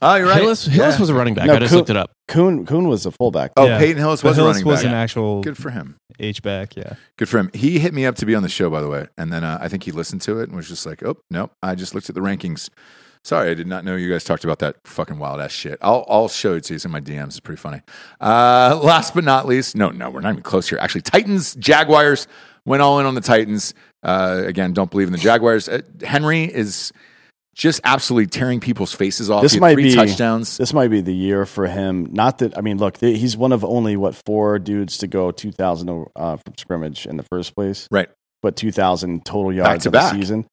Oh, 0.03 0.17
you're 0.17 0.27
right. 0.27 0.41
Hillis, 0.43 0.67
Hillis 0.67 0.95
Yeah. 0.97 1.01
was 1.01 1.09
a 1.11 1.15
running 1.15 1.35
back. 1.35 1.47
No, 1.47 1.55
I 1.55 1.59
just 1.61 1.71
Kuhn- 1.71 1.79
looked 1.79 1.91
it 1.91 1.97
up. 1.97 2.11
Kuhn 2.29 2.67
Kuhn 2.67 2.89
was 2.89 3.07
a 3.07 3.11
fullback. 3.13 3.53
Oh, 3.57 3.67
Yeah. 3.67 3.79
Peyton 3.79 3.99
Hillis 3.99 4.21
But 4.23 4.31
was 4.31 4.39
a 4.39 4.41
Hillis 4.43 4.55
running 4.57 4.67
was 4.69 4.81
back. 4.83 4.89
an 4.91 4.95
actual 4.95 5.43
Good 5.43 5.57
for 5.57 5.71
him. 5.71 5.97
H 6.19 6.43
back. 6.43 6.77
Yeah. 6.77 6.95
Good 7.17 7.29
for 7.29 7.39
him. 7.39 7.51
He 7.55 7.79
hit 7.79 7.95
me 7.95 8.05
up 8.05 8.17
to 8.17 8.27
be 8.27 8.35
on 8.35 8.43
the 8.43 8.49
show, 8.49 8.69
by 8.69 8.81
the 8.81 8.89
way, 8.89 9.07
and 9.17 9.33
then 9.33 9.45
uh, 9.45 9.59
I 9.61 9.69
think 9.69 9.85
he 9.85 9.93
listened 9.93 10.21
to 10.23 10.41
it 10.41 10.49
and 10.49 10.57
was 10.57 10.69
just 10.69 10.85
like, 10.87 11.03
"Oh 11.05 11.17
no, 11.31 11.51
I 11.63 11.75
just 11.75 11.95
looked 11.95 12.09
at 12.09 12.15
the 12.15 12.21
rankings. 12.21 12.69
Sorry, 13.25 13.51
I 13.51 13.55
did 13.55 13.69
not 13.69 13.85
know 13.85 13.95
you 13.95 14.11
guys 14.11 14.25
talked 14.25 14.43
about 14.43 14.59
that 14.59 14.77
fucking 14.85 15.19
wild 15.19 15.41
ass 15.41 15.53
shit. 15.53 15.79
I'll 15.81 16.05
I'll 16.09 16.29
show 16.29 16.55
it 16.55 16.65
to 16.65 16.73
you. 16.73 16.77
It's 16.77 16.85
in 16.85 16.91
my 16.91 17.01
DMs. 17.01 17.29
It's 17.29 17.41
pretty 17.41 17.61
funny. 17.61 17.81
Uh, 18.21 18.81
last 18.83 19.15
but 19.15 19.23
not 19.25 19.47
least, 19.47 19.77
no, 19.77 19.91
no, 19.91 20.11
we're 20.11 20.21
not 20.21 20.31
even 20.33 20.43
close 20.43 20.69
here. 20.69 20.79
Actually, 20.81 21.03
Titans, 21.03 21.55
Jaguars 21.55 22.27
went 22.65 22.83
all 22.83 22.99
in 22.99 23.07
on 23.07 23.15
the 23.15 23.21
Titans. 23.21 23.75
Uh, 24.03 24.43
again, 24.45 24.73
don't 24.73 24.91
believe 24.91 25.07
in 25.07 25.13
the 25.13 25.19
Jaguars. 25.19 25.69
Uh, 25.69 25.83
Henry 26.03 26.45
is 26.45 26.93
just 27.55 27.81
absolutely 27.85 28.27
tearing 28.29 28.61
people's 28.61 28.95
faces 28.95 29.29
off. 29.31 29.43
This 29.43 29.59
might 29.59 29.75
three 29.75 29.85
be- 29.91 29.95
touchdowns. 29.95 30.57
This 30.57 30.73
might 30.73 30.89
be 30.89 31.01
the 31.01 31.15
year 31.15 31.45
for 31.47 31.67
him. 31.67 32.09
Not 32.13 32.39
that 32.39 32.57
I 32.57 32.61
mean, 32.63 32.79
look, 32.79 32.99
he's 32.99 33.37
one 33.37 33.53
of 33.53 33.65
only 33.65 33.97
what 33.97 34.15
four 34.27 34.59
dudes 34.59 34.99
to 34.99 35.07
go 35.07 35.31
two 35.31 35.53
thousand 35.53 36.07
uh, 36.17 36.37
from 36.37 36.55
scrimmage 36.59 37.07
in 37.07 37.17
the 37.17 37.25
first 37.25 37.55
place, 37.55 37.87
Right. 37.91 38.09
but 38.43 38.57
two 38.57 38.73
thousand 38.73 39.25
total 39.25 39.53
yards 39.53 39.87
of 39.87 39.93
the 39.93 40.11
season. 40.11 40.47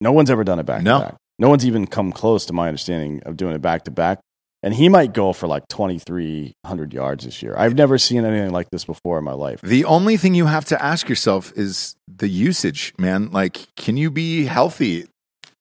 No 0.00 0.12
one's 0.12 0.30
ever 0.30 0.44
done 0.44 0.58
it 0.58 0.66
back 0.66 0.82
No. 0.82 0.98
to 0.98 1.04
back. 1.06 1.16
No 1.38 1.48
one's 1.48 1.66
even 1.66 1.86
come 1.86 2.12
close 2.12 2.46
to 2.46 2.52
my 2.52 2.68
understanding 2.68 3.22
of 3.24 3.36
doing 3.36 3.54
it 3.54 3.62
back 3.62 3.84
to 3.84 3.90
back. 3.90 4.20
And 4.62 4.74
he 4.74 4.88
might 4.88 5.12
go 5.12 5.32
for 5.32 5.46
like 5.46 5.68
twenty 5.68 5.98
three 5.98 6.54
hundred 6.64 6.92
yards 6.92 7.24
this 7.24 7.40
year. 7.42 7.54
I've 7.56 7.74
never 7.74 7.98
seen 7.98 8.24
anything 8.24 8.50
like 8.50 8.68
this 8.70 8.84
before 8.84 9.18
in 9.18 9.24
my 9.24 9.32
life. 9.34 9.60
The 9.60 9.84
only 9.84 10.16
thing 10.16 10.34
you 10.34 10.46
have 10.46 10.64
to 10.66 10.82
ask 10.82 11.08
yourself 11.08 11.52
is 11.54 11.94
the 12.08 12.26
usage, 12.26 12.92
man. 12.98 13.30
Like, 13.30 13.68
can 13.76 13.96
you 13.96 14.10
be 14.10 14.44
healthy 14.46 15.06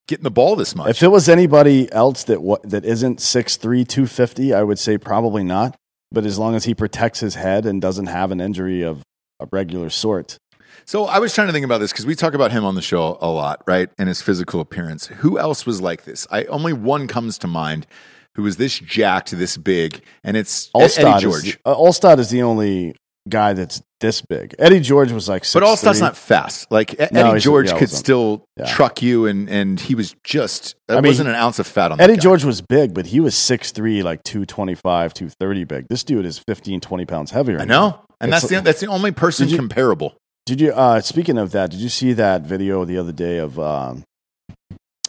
getting 0.07 0.23
the 0.23 0.31
ball 0.31 0.55
this 0.55 0.75
much? 0.75 0.89
If 0.89 1.03
it 1.03 1.09
was 1.09 1.29
anybody 1.29 1.91
else 1.91 2.23
that 2.25 2.39
that 2.63 2.85
isn't 2.85 3.19
6'3", 3.19 3.87
250, 3.87 4.53
I 4.53 4.63
would 4.63 4.79
say 4.79 4.97
probably 4.97 5.43
not. 5.43 5.75
But 6.11 6.25
as 6.25 6.39
long 6.39 6.55
as 6.55 6.65
he 6.65 6.73
protects 6.73 7.19
his 7.19 7.35
head 7.35 7.65
and 7.65 7.81
doesn't 7.81 8.05
have 8.05 8.31
an 8.31 8.39
injury 8.39 8.83
of 8.83 9.03
a 9.39 9.47
regular 9.51 9.89
sort, 9.89 10.37
So 10.85 11.05
I 11.05 11.19
was 11.19 11.33
trying 11.33 11.47
to 11.47 11.53
think 11.53 11.65
about 11.65 11.79
this 11.79 11.91
because 11.91 12.05
we 12.05 12.15
talk 12.15 12.33
about 12.33 12.51
him 12.51 12.63
on 12.63 12.75
the 12.75 12.81
show 12.81 13.17
a 13.19 13.27
lot, 13.27 13.61
right? 13.65 13.89
And 13.97 14.07
his 14.07 14.21
physical 14.21 14.61
appearance. 14.61 15.07
Who 15.07 15.39
else 15.39 15.65
was 15.65 15.81
like 15.81 16.03
this? 16.05 16.27
I 16.31 16.45
only 16.45 16.73
one 16.73 17.07
comes 17.07 17.37
to 17.39 17.47
mind 17.47 17.87
who 18.35 18.43
was 18.43 18.57
this 18.57 18.77
jacked, 18.79 19.31
this 19.31 19.57
big, 19.57 20.01
and 20.23 20.37
it's 20.37 20.69
Eddie 20.77 21.21
George. 21.21 21.47
Is, 21.47 21.57
uh, 21.65 21.75
Alstott 21.75 22.19
is 22.19 22.29
the 22.29 22.43
only 22.43 22.95
guy 23.27 23.53
that's 23.53 23.81
this 24.01 24.21
big. 24.21 24.53
Eddie 24.59 24.79
George 24.81 25.11
was 25.11 25.27
like, 25.27 25.43
6'3". 25.43 25.53
but 25.53 25.63
Alstott's 25.63 25.99
not 25.99 26.15
fast. 26.15 26.71
Like 26.71 26.95
No, 27.11 27.31
Eddie 27.31 27.39
George 27.39 27.69
yeah, 27.71 27.79
could 27.79 27.89
still 27.89 28.45
Yeah. 28.57 28.65
truck 28.65 29.01
you, 29.01 29.25
and 29.25 29.49
and 29.49 29.79
he 29.79 29.95
was 29.95 30.15
just 30.23 30.75
there 30.87 30.97
I 30.97 31.01
mean, 31.01 31.09
wasn't 31.11 31.29
an 31.29 31.35
ounce 31.35 31.57
of 31.59 31.65
fat 31.67 31.91
on 31.91 31.97
that 31.97 32.09
Eddie. 32.09 32.19
George 32.19 32.43
was 32.43 32.61
big, 32.61 32.93
but 32.93 33.07
he 33.07 33.19
was 33.19 33.33
6'3", 33.35 34.03
like 34.03 34.21
225, 34.23 35.13
230 35.13 35.63
big. 35.63 35.87
This 35.89 36.03
dude 36.03 36.25
is 36.25 36.37
15, 36.37 36.79
20 36.81 37.05
pounds 37.05 37.31
heavier. 37.31 37.59
I 37.59 37.65
know, 37.65 37.99
and 38.21 38.29
It's- 38.29 38.41
that's 38.43 38.53
the 38.53 38.61
that's 38.61 38.79
the 38.81 38.87
only 38.87 39.11
person 39.11 39.47
Did 39.47 39.53
you- 39.53 39.57
comparable. 39.57 40.13
Did 40.45 40.61
you? 40.61 40.71
Uh, 40.73 41.01
speaking 41.01 41.39
of 41.39 41.51
that, 41.53 41.71
did 41.71 41.79
you 41.79 41.89
see 41.89 42.13
that 42.13 42.43
video 42.43 42.85
the 42.85 42.99
other 42.99 43.11
day 43.11 43.39
of 43.39 43.57
um, 43.59 44.03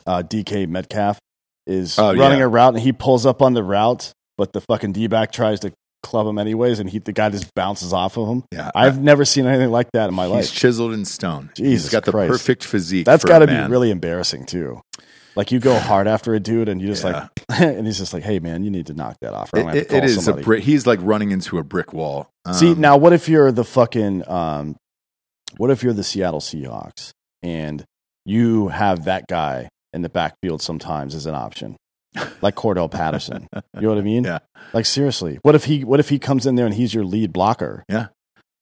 uh, 0.07 0.23
DK 0.23 0.67
Metcalf 0.67 1.19
is 1.67 1.99
Oh, 1.99 2.15
running 2.17 2.39
yeah. 2.39 2.45
a 2.45 2.49
route 2.49 2.75
and 2.75 2.83
he 2.83 2.93
pulls 2.93 3.27
up 3.27 3.43
on 3.43 3.53
the 3.53 3.63
route, 3.63 4.13
but 4.39 4.53
the 4.55 4.61
fucking 4.63 4.93
D 4.93 5.07
back 5.09 5.33
tries 5.33 5.61
to 5.61 5.73
club 6.07 6.27
him 6.27 6.39
anyways, 6.39 6.79
and 6.79 6.89
he 6.89 6.99
the 6.99 7.13
guy 7.13 7.29
just 7.31 7.53
bounces 7.55 7.93
off 7.93 8.17
of 8.17 8.29
him. 8.29 8.45
Yeah, 8.53 8.71
I've 8.75 9.01
never 9.03 9.25
seen 9.25 9.47
anything 9.47 9.71
like 9.71 9.89
that 9.93 10.09
in 10.09 10.15
my 10.15 10.25
he's 10.25 10.33
life. 10.33 10.53
chiseled 10.55 10.93
in 10.95 11.05
stone. 11.05 11.51
Jesus 11.57 11.85
he's 11.85 11.93
got 11.93 12.05
the 12.05 12.13
perfect 12.13 12.65
physique. 12.65 13.05
That's 13.07 13.25
got 13.25 13.41
to 13.41 13.47
be 13.47 13.57
really 13.71 13.91
embarrassing 13.91 14.47
too. 14.47 14.81
Like 15.35 15.53
you 15.53 15.59
go 15.61 15.79
hard 15.79 16.07
after 16.09 16.35
a 16.35 16.41
dude, 16.41 16.69
and 16.69 16.81
you 16.81 16.87
just 16.89 17.05
Yeah. 17.05 17.29
like, 17.49 17.61
and 17.61 17.87
he's 17.87 17.99
just 17.99 18.15
like, 18.15 18.23
"Hey 18.23 18.39
man, 18.39 18.65
you 18.65 18.71
need 18.71 18.87
to 18.87 18.95
knock 18.95 19.17
that 19.21 19.35
off." 19.35 19.51
It, 19.55 19.67
it- 19.75 19.93
it 19.93 20.05
is 20.05 20.25
somebody." 20.25 20.43
a 20.43 20.45
brick. 20.45 20.63
He's 20.65 20.87
like 20.87 20.99
running 21.03 21.31
into 21.33 21.59
a 21.59 21.63
brick 21.65 21.93
wall. 21.93 22.31
See 22.53 22.73
Um, 22.73 22.81
now, 22.81 22.97
what 22.97 23.13
if 23.13 23.29
you're 23.29 23.53
the 23.53 23.65
fucking 23.65 24.27
um, 24.29 24.77
what 25.59 25.71
if 25.71 25.83
you're 25.83 25.93
the 25.93 26.05
Seattle 26.05 26.41
Seahawks 26.41 27.11
and 27.43 27.85
you 28.25 28.69
have 28.69 29.05
that 29.05 29.27
guy 29.29 29.69
in 29.93 30.03
the 30.03 30.09
backfield 30.09 30.61
sometimes 30.63 31.15
as 31.15 31.27
an 31.27 31.35
option? 31.35 31.77
Like 32.41 32.55
Cordarrelle 32.55 32.91
Patterson. 32.91 33.49
You 33.75 33.83
know 33.83 33.89
what 33.89 33.99
I 33.99 34.03
mean? 34.03 34.25
Yeah. 34.25 34.39
Like 34.73 34.87
seriously, 34.87 35.39
what 35.43 35.55
if 35.55 35.65
he 35.65 35.85
what 35.85 36.01
if 36.01 36.09
he 36.09 36.19
comes 36.19 36.47
in 36.47 36.57
there 36.57 36.67
and 36.67 36.75
he's 36.75 36.93
your 36.95 37.05
lead 37.05 37.33
blocker? 37.33 37.85
Yeah. 37.89 38.09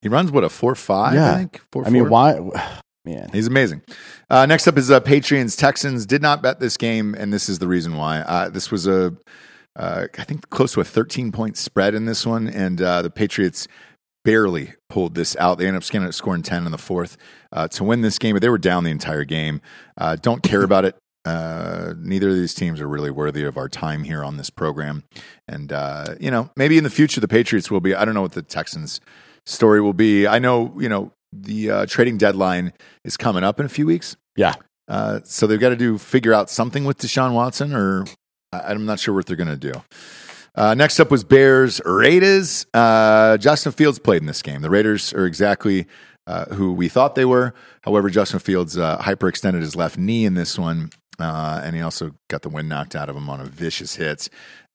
He 0.03 0.09
runs 0.09 0.31
what 0.31 0.45
a 0.45 0.49
four 0.49 0.75
five. 0.75 1.15
Yeah. 1.15 1.33
I 1.33 1.37
think. 1.39 1.61
Four, 1.73 1.87
I 1.87 1.91
mean, 1.91 2.03
four? 2.03 2.11
why? 2.11 2.81
Man, 3.07 3.29
He's 3.35 3.47
amazing. 3.47 3.83
Uh, 4.31 4.47
next 4.47 4.67
up 4.67 4.79
is 4.79 4.91
uh, 4.91 4.99
Patriots 4.99 5.57
Texans. 5.57 6.07
Did 6.07 6.23
not 6.23 6.41
bet 6.43 6.59
this 6.59 6.79
game, 6.79 7.15
and 7.15 7.31
this 7.35 7.51
is 7.51 7.59
the 7.59 7.69
reason 7.69 7.97
why. 7.97 8.21
Uh, 8.21 8.49
this 8.49 8.71
was 8.71 8.87
a, 8.87 9.15
uh, 9.77 10.07
I 10.19 10.25
think, 10.25 10.49
close 10.49 10.73
to 10.73 10.81
a 10.81 10.85
13 10.85 11.31
point 11.31 11.59
spread 11.59 11.95
in 11.95 12.07
this 12.07 12.25
one, 12.27 12.49
and 12.49 12.81
uh, 12.81 13.03
the 13.03 13.11
Patriots 13.11 13.69
barely 14.25 14.73
pulled 14.89 15.15
this 15.15 15.37
out. 15.37 15.59
They 15.59 15.67
ended 15.67 15.83
up 15.83 15.85
scoring, 15.85 16.11
scoring 16.13 16.43
10 16.43 16.65
in 16.65 16.73
the 16.73 16.79
fourth 16.79 17.19
uh, 17.53 17.69
to 17.69 17.85
win 17.85 18.01
this 18.01 18.19
game, 18.19 18.35
but 18.35 18.41
they 18.41 18.49
were 18.49 18.57
down 18.57 18.85
the 18.85 18.91
entire 18.91 19.25
game. 19.25 19.61
Uh, 19.99 20.17
don't 20.17 20.43
care 20.43 20.63
about 20.63 20.87
it. 20.87 20.97
Uh, 21.25 21.95
neither 21.99 22.29
of 22.29 22.35
these 22.37 22.55
teams 22.55 22.81
are 22.81 22.89
really 22.89 23.11
worthy 23.11 23.45
of 23.45 23.57
our 23.57 23.69
time 23.69 24.05
here 24.05 24.23
on 24.23 24.37
this 24.37 24.51
program. 24.51 25.05
And, 25.49 25.73
uh, 25.73 26.17
you 26.21 26.31
know, 26.31 26.51
maybe 26.57 26.77
in 26.77 26.85
the 26.85 26.91
future 26.91 27.21
the 27.21 27.29
Patriots 27.29 27.71
will 27.71 27.81
be. 27.81 27.95
I 27.95 28.05
don't 28.05 28.15
know 28.15 28.23
what 28.23 28.33
the 28.33 28.43
Texans 28.43 29.01
story 29.47 29.81
will 29.81 29.95
be. 29.95 30.27
I 30.27 30.39
know, 30.39 30.75
you 30.79 30.89
know, 30.89 31.13
the 31.33 31.71
uh, 31.71 31.87
trading 31.87 32.19
deadline 32.19 32.73
is 33.05 33.17
coming 33.17 33.43
up 33.43 33.59
in 33.59 33.67
a 33.67 33.71
few 33.71 33.87
weeks. 33.87 34.17
Yeah. 34.37 34.55
Uh, 34.87 35.21
so 35.25 35.47
they've 35.47 35.61
got 35.61 35.71
to 35.71 35.77
do 35.77 35.99
figure 35.99 36.35
out 36.35 36.51
something 36.51 36.85
with 36.85 36.99
Deshaun 36.99 37.33
Watson, 37.33 37.75
or 37.75 38.05
I'm 38.53 38.85
not 38.85 39.01
sure 39.01 39.15
what 39.15 39.27
they're 39.27 39.37
going 39.37 39.49
to 39.49 39.57
do. 39.57 39.73
Uh, 40.55 40.75
next 40.75 41.01
up 41.01 41.11
was 41.11 41.25
Bears 41.25 41.81
Raiders. 41.85 42.67
Uh, 42.73 43.37
Justin 43.39 43.73
Fields 43.73 43.99
played 43.99 44.21
in 44.23 44.27
this 44.27 44.43
game. 44.43 44.63
The 44.63 44.71
Raiders 44.71 45.13
are 45.13 45.27
exactly 45.27 45.87
uh, 46.27 46.47
who 46.55 46.73
we 46.73 46.89
thought 46.89 47.17
they 47.17 47.25
were. 47.25 47.55
However, 47.83 48.09
Justin 48.09 48.39
Fields 48.39 48.79
uh, 48.79 48.99
hyperextended 48.99 49.61
his 49.61 49.75
left 49.75 49.99
knee 49.99 50.25
in 50.25 50.35
this 50.35 50.59
one, 50.59 50.91
uh, 51.19 51.61
and 51.65 51.75
he 51.77 51.83
also 51.83 52.13
got 52.29 52.43
the 52.43 52.49
wind 52.49 52.69
knocked 52.69 52.95
out 52.95 53.09
of 53.09 53.17
him 53.17 53.29
on 53.29 53.41
a 53.41 53.45
vicious 53.45 53.97
hit. 53.97 54.29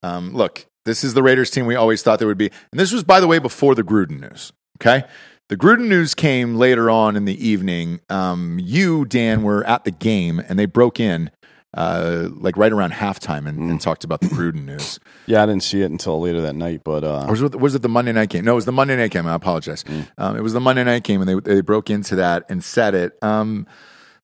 Um, 0.04 0.34
look, 0.34 0.66
this 0.86 1.04
is 1.04 1.14
the 1.14 1.24
Raiders 1.24 1.50
team 1.50 1.66
we 1.66 1.76
always 1.76 2.02
thought 2.02 2.20
they 2.20 2.26
would 2.26 2.38
be, 2.38 2.52
and 2.72 2.80
this 2.80 2.92
was, 2.92 3.04
by 3.04 3.20
the 3.20 3.28
way, 3.28 3.40
before 3.40 3.76
the 3.76 3.84
Gruden 3.84 4.22
news. 4.22 4.52
Okay, 4.82 5.04
the 5.50 5.58
Gruden 5.58 5.88
news 5.88 6.14
came 6.16 6.56
later 6.56 6.90
on 6.90 7.16
in 7.16 7.26
the 7.26 7.48
evening. 7.48 8.00
Um, 8.10 8.60
you, 8.62 9.06
Dan, 9.06 9.44
were 9.44 9.66
at 9.66 9.84
the 9.84 9.92
game, 9.92 10.40
and 10.48 10.58
they 10.58 10.66
broke 10.66 11.00
in 11.00 11.32
uh, 11.76 12.30
like 12.32 12.58
right 12.58 12.72
around 12.72 12.94
halftime 12.94 13.48
and, 13.48 13.60
and 13.70 13.82
talked 13.82 14.04
about 14.04 14.22
the 14.22 14.28
Gruden 14.28 14.66
news. 14.66 15.00
yeah, 15.28 15.44
I 15.44 15.46
didn't 15.46 15.64
see 15.64 15.82
it 15.82 15.92
until 15.92 16.20
later 16.20 16.42
that 16.42 16.56
night, 16.56 16.82
but 16.84 17.04
uh, 17.04 17.28
was 17.30 17.42
it, 17.42 17.60
was 17.60 17.76
it 17.76 17.82
the 17.82 17.90
Monday 17.90 18.12
night 18.12 18.30
game? 18.30 18.46
No, 18.46 18.54
it 18.54 18.56
was 18.56 18.66
the 18.66 18.72
Monday 18.72 18.96
night 18.96 19.12
game. 19.12 19.28
I 19.28 19.36
apologize. 19.36 19.84
Um, 20.18 20.36
it 20.36 20.42
was 20.42 20.54
the 20.54 20.60
Monday 20.60 20.84
night 20.84 21.04
game, 21.04 21.22
and 21.22 21.30
they 21.30 21.54
they 21.56 21.62
broke 21.62 21.90
into 21.90 22.16
that 22.16 22.46
and 22.50 22.64
said 22.64 22.96
it. 22.96 23.18
Um, 23.22 23.68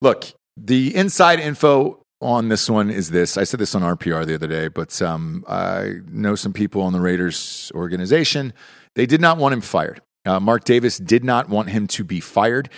look, 0.02 0.26
the 0.58 0.96
inside 0.96 1.40
info 1.40 2.05
on 2.26 2.50
this 2.50 2.70
one 2.70 2.90
is 2.90 3.12
this. 3.12 3.38
I 3.38 3.44
said 3.44 3.60
this 3.60 3.76
on 3.76 3.82
RPR 3.82 4.26
the 4.26 4.36
other 4.36 4.48
day, 4.48 4.68
but 4.68 5.02
um, 5.02 5.46
I 5.48 5.96
know 6.08 6.36
some 6.36 6.54
people 6.54 6.82
on 6.82 6.94
the 6.94 7.00
Raiders 7.00 7.72
organization. 7.76 8.54
They 8.96 9.06
did 9.06 9.22
not 9.22 9.38
want 9.38 9.54
him 9.54 9.62
fired. 9.62 10.02
Uh, 10.26 10.40
Mark 10.40 10.64
Davis 10.64 10.98
did 10.98 11.24
not 11.24 11.50
want 11.50 11.70
him 11.70 11.88
to 11.88 12.04
be 12.04 12.20
fired. 12.20 12.70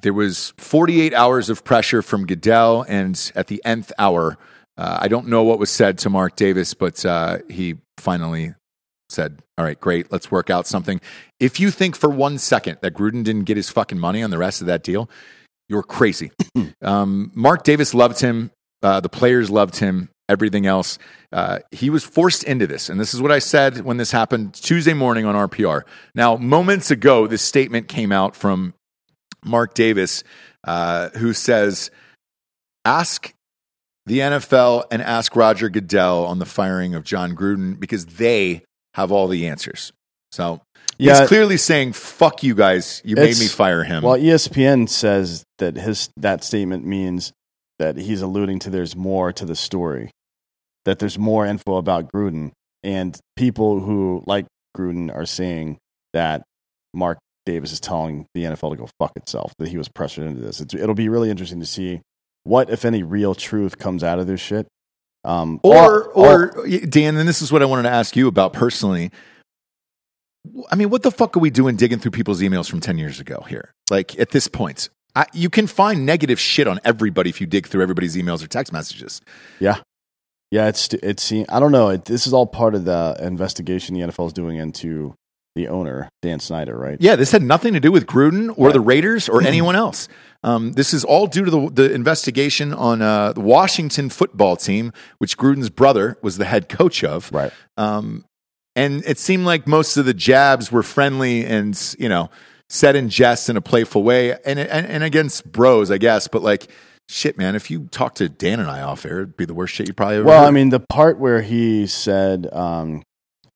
There 0.00 0.14
was 0.14 0.54
48 0.56 1.12
hours 1.12 1.50
of 1.50 1.64
pressure 1.64 2.02
from 2.02 2.26
Goodell, 2.26 2.84
and 2.88 3.32
at 3.34 3.48
the 3.48 3.60
nth 3.64 3.92
hour, 3.98 4.38
uh, 4.76 4.98
I 5.00 5.08
don't 5.08 5.28
know 5.28 5.42
what 5.42 5.58
was 5.58 5.70
said 5.70 5.98
to 5.98 6.10
Mark 6.10 6.36
Davis, 6.36 6.72
but 6.72 7.04
uh, 7.04 7.38
he 7.48 7.76
finally 7.98 8.54
said, 9.08 9.42
All 9.58 9.64
right, 9.64 9.78
great, 9.78 10.10
let's 10.12 10.30
work 10.30 10.50
out 10.50 10.66
something. 10.66 11.00
If 11.40 11.60
you 11.60 11.70
think 11.70 11.96
for 11.96 12.08
one 12.08 12.38
second 12.38 12.78
that 12.80 12.94
Gruden 12.94 13.24
didn't 13.24 13.44
get 13.44 13.56
his 13.56 13.70
fucking 13.70 13.98
money 13.98 14.22
on 14.22 14.30
the 14.30 14.38
rest 14.38 14.60
of 14.60 14.66
that 14.68 14.82
deal, 14.82 15.10
you're 15.68 15.82
crazy. 15.82 16.30
um, 16.82 17.30
Mark 17.34 17.64
Davis 17.64 17.92
loved 17.92 18.20
him. 18.20 18.50
Uh, 18.82 19.00
the 19.00 19.08
players 19.08 19.50
loved 19.50 19.76
him. 19.76 20.08
Everything 20.30 20.66
else. 20.66 20.98
Uh, 21.32 21.60
he 21.70 21.88
was 21.88 22.04
forced 22.04 22.44
into 22.44 22.66
this. 22.66 22.90
And 22.90 23.00
this 23.00 23.14
is 23.14 23.22
what 23.22 23.32
I 23.32 23.38
said 23.38 23.80
when 23.80 23.96
this 23.96 24.12
happened 24.12 24.52
Tuesday 24.52 24.92
morning 24.92 25.24
on 25.24 25.34
RPR. 25.34 25.82
Now, 26.14 26.36
moments 26.36 26.90
ago, 26.90 27.26
this 27.26 27.40
statement 27.40 27.88
came 27.88 28.12
out 28.12 28.36
from 28.36 28.74
Mark 29.42 29.72
Davis, 29.72 30.22
uh, 30.64 31.08
who 31.10 31.32
says, 31.32 31.90
Ask 32.84 33.32
the 34.04 34.18
NFL 34.20 34.84
and 34.90 35.00
ask 35.00 35.34
Roger 35.34 35.68
Goodell 35.70 36.26
on 36.26 36.38
the 36.38 36.46
firing 36.46 36.94
of 36.94 37.04
Jon 37.04 37.34
Gruden 37.34 37.78
because 37.80 38.04
they 38.06 38.64
have 38.94 39.10
all 39.12 39.28
the 39.28 39.46
answers. 39.46 39.92
So 40.32 40.60
Yeah. 40.98 41.20
he's 41.20 41.28
clearly 41.28 41.56
saying, 41.56 41.92
"Fuck 41.92 42.42
you 42.42 42.54
guys! 42.54 43.00
You 43.04 43.16
made 43.16 43.38
me 43.38 43.46
fire 43.46 43.84
him." 43.84 44.02
well, 44.02 44.16
ESPN 44.16 44.88
says 44.88 45.44
that 45.58 45.76
his 45.76 46.10
that 46.16 46.42
statement 46.42 46.84
means 46.86 47.32
that 47.78 47.96
he's 47.96 48.22
alluding 48.22 48.58
to 48.60 48.70
there's 48.70 48.96
more 48.96 49.32
to 49.32 49.44
the 49.44 49.56
story, 49.56 50.10
that 50.84 50.98
there's 50.98 51.18
more 51.18 51.46
info 51.46 51.76
about 51.76 52.10
Gruden, 52.12 52.52
and 52.82 53.18
people 53.36 53.80
who 53.80 54.22
like 54.26 54.46
Gruden 54.76 55.14
are 55.14 55.26
saying 55.26 55.78
that 56.12 56.42
Mark 56.94 57.18
Davis 57.46 57.72
is 57.72 57.80
telling 57.80 58.26
the 58.34 58.44
NFL 58.44 58.70
to 58.72 58.76
go 58.76 58.88
fuck 58.98 59.12
itself, 59.16 59.52
that 59.58 59.68
he 59.68 59.78
was 59.78 59.88
pressured 59.88 60.26
into 60.26 60.40
this. 60.40 60.60
It's, 60.60 60.74
it'll 60.74 60.94
be 60.94 61.08
really 61.08 61.30
interesting 61.30 61.60
to 61.60 61.66
see 61.66 62.00
what, 62.44 62.70
if 62.70 62.84
any, 62.84 63.02
real 63.02 63.34
truth 63.34 63.78
comes 63.78 64.02
out 64.04 64.18
of 64.18 64.26
this 64.26 64.40
shit. 64.40 64.66
Um, 65.24 65.60
or, 65.62 66.12
all- 66.12 66.24
or 66.26 66.66
Dan, 66.68 67.16
and 67.16 67.28
this 67.28 67.42
is 67.42 67.50
what 67.52 67.62
I 67.62 67.66
wanted 67.66 67.82
to 67.84 67.90
ask 67.90 68.16
you 68.16 68.28
about 68.28 68.52
personally. 68.52 69.10
I 70.70 70.76
mean, 70.76 70.88
what 70.90 71.02
the 71.02 71.10
fuck 71.10 71.36
are 71.36 71.40
we 71.40 71.50
doing 71.50 71.76
digging 71.76 71.98
through 71.98 72.12
people's 72.12 72.40
emails 72.40 72.70
from 72.70 72.80
ten 72.80 72.96
years 72.96 73.20
ago 73.20 73.44
here? 73.48 73.72
Like 73.90 74.18
at 74.18 74.30
this 74.30 74.48
point, 74.48 74.88
I, 75.18 75.26
you 75.32 75.50
can 75.50 75.66
find 75.66 76.06
negative 76.06 76.38
shit 76.38 76.68
on 76.68 76.78
everybody 76.84 77.28
if 77.28 77.40
you 77.40 77.46
dig 77.46 77.66
through 77.66 77.82
everybody's 77.82 78.14
emails 78.14 78.42
or 78.42 78.46
text 78.46 78.72
messages. 78.72 79.20
Yeah, 79.58 79.78
Yeah, 80.52 80.68
it's 80.68 80.94
it's. 80.94 81.32
I 81.32 81.58
don't 81.58 81.72
know. 81.72 81.88
It, 81.88 82.04
this 82.04 82.26
is 82.28 82.32
all 82.32 82.46
part 82.46 82.76
of 82.76 82.84
the 82.84 83.16
investigation 83.20 83.94
the 83.96 84.02
NFL 84.02 84.28
is 84.28 84.32
doing 84.32 84.58
into 84.58 85.14
the 85.56 85.66
owner 85.66 86.08
Dan 86.22 86.38
Snyder, 86.38 86.78
right? 86.78 86.98
Yeah, 87.00 87.16
this 87.16 87.32
had 87.32 87.42
nothing 87.42 87.72
to 87.74 87.80
do 87.80 87.90
with 87.90 88.06
Gruden 88.06 88.54
or 88.56 88.66
Right. 88.66 88.74
the 88.74 88.80
Raiders 88.80 89.28
or 89.28 89.42
anyone 89.46 89.74
else. 89.74 90.06
Um, 90.44 90.74
this 90.74 90.94
is 90.94 91.04
all 91.04 91.26
due 91.26 91.44
to 91.44 91.50
the, 91.50 91.68
the 91.70 91.92
investigation 91.92 92.72
on 92.72 93.02
uh, 93.02 93.32
the 93.32 93.40
Washington 93.40 94.08
football 94.08 94.56
team, 94.56 94.92
which 95.18 95.36
Gruden's 95.36 95.68
brother 95.68 96.16
was 96.22 96.38
the 96.38 96.44
head 96.44 96.68
coach 96.68 97.02
of. 97.02 97.32
Right. 97.32 97.52
Um, 97.76 98.24
and 98.76 99.02
it 99.04 99.18
seemed 99.18 99.46
like 99.46 99.66
most 99.66 99.96
of 99.96 100.04
the 100.04 100.14
jabs 100.14 100.70
were 100.70 100.84
friendly 100.84 101.44
and 101.44 101.76
you 101.98 102.08
know 102.08 102.30
said 102.70 102.96
in 102.96 103.08
jest 103.08 103.48
in 103.48 103.56
a 103.56 103.60
playful 103.60 104.02
way, 104.02 104.32
and 104.44 104.58
and, 104.58 104.86
and 104.86 105.02
against 105.04 105.50
bros, 105.50 105.90
I 105.90 105.98
guess. 105.98 106.28
But 106.28 106.42
like, 106.42 106.68
shit, 107.08 107.38
man, 107.38 107.54
if 107.56 107.70
you 107.70 107.88
talk 107.90 108.14
to 108.16 108.28
Dan 108.28 108.60
and 108.60 108.70
I 108.70 108.82
off 108.82 109.04
air, 109.06 109.18
it'd 109.18 109.36
be 109.36 109.44
the 109.44 109.54
worst 109.54 109.74
shit 109.74 109.88
you 109.88 109.94
probably 109.94 110.16
ever. 110.16 110.24
Well, 110.26 110.40
heard. 110.42 110.48
I 110.48 110.50
mean, 110.50 110.68
the 110.70 110.80
part 110.80 111.18
where 111.18 111.42
he 111.42 111.86
said 111.86 112.48
um, 112.52 113.02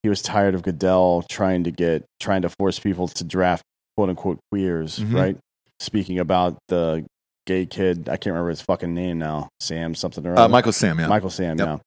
he 0.02 0.08
was 0.08 0.22
tired 0.22 0.54
of 0.54 0.62
Goodell 0.62 1.22
trying 1.28 1.64
to 1.64 1.70
get 1.70 2.04
trying 2.20 2.42
to 2.42 2.48
force 2.48 2.78
people 2.78 3.08
to 3.08 3.24
draft 3.24 3.62
quote 3.96 4.08
unquote 4.08 4.38
queers, 4.50 4.98
Mhm. 4.98 5.14
right? 5.14 5.36
Speaking 5.80 6.18
about 6.18 6.56
the 6.68 7.04
gay 7.46 7.66
kid, 7.66 8.08
I 8.08 8.12
can't 8.16 8.26
remember 8.26 8.50
his 8.50 8.62
fucking 8.62 8.94
name 8.94 9.18
now, 9.18 9.48
Sam 9.60 9.94
something 9.94 10.24
or 10.26 10.38
uh. 10.38 10.48
Michael 10.48 10.72
Sam, 10.72 10.98
yeah, 10.98 11.08
Michael 11.08 11.30
Sam, 11.30 11.58
Yep. 11.58 11.66
yeah. 11.68 11.78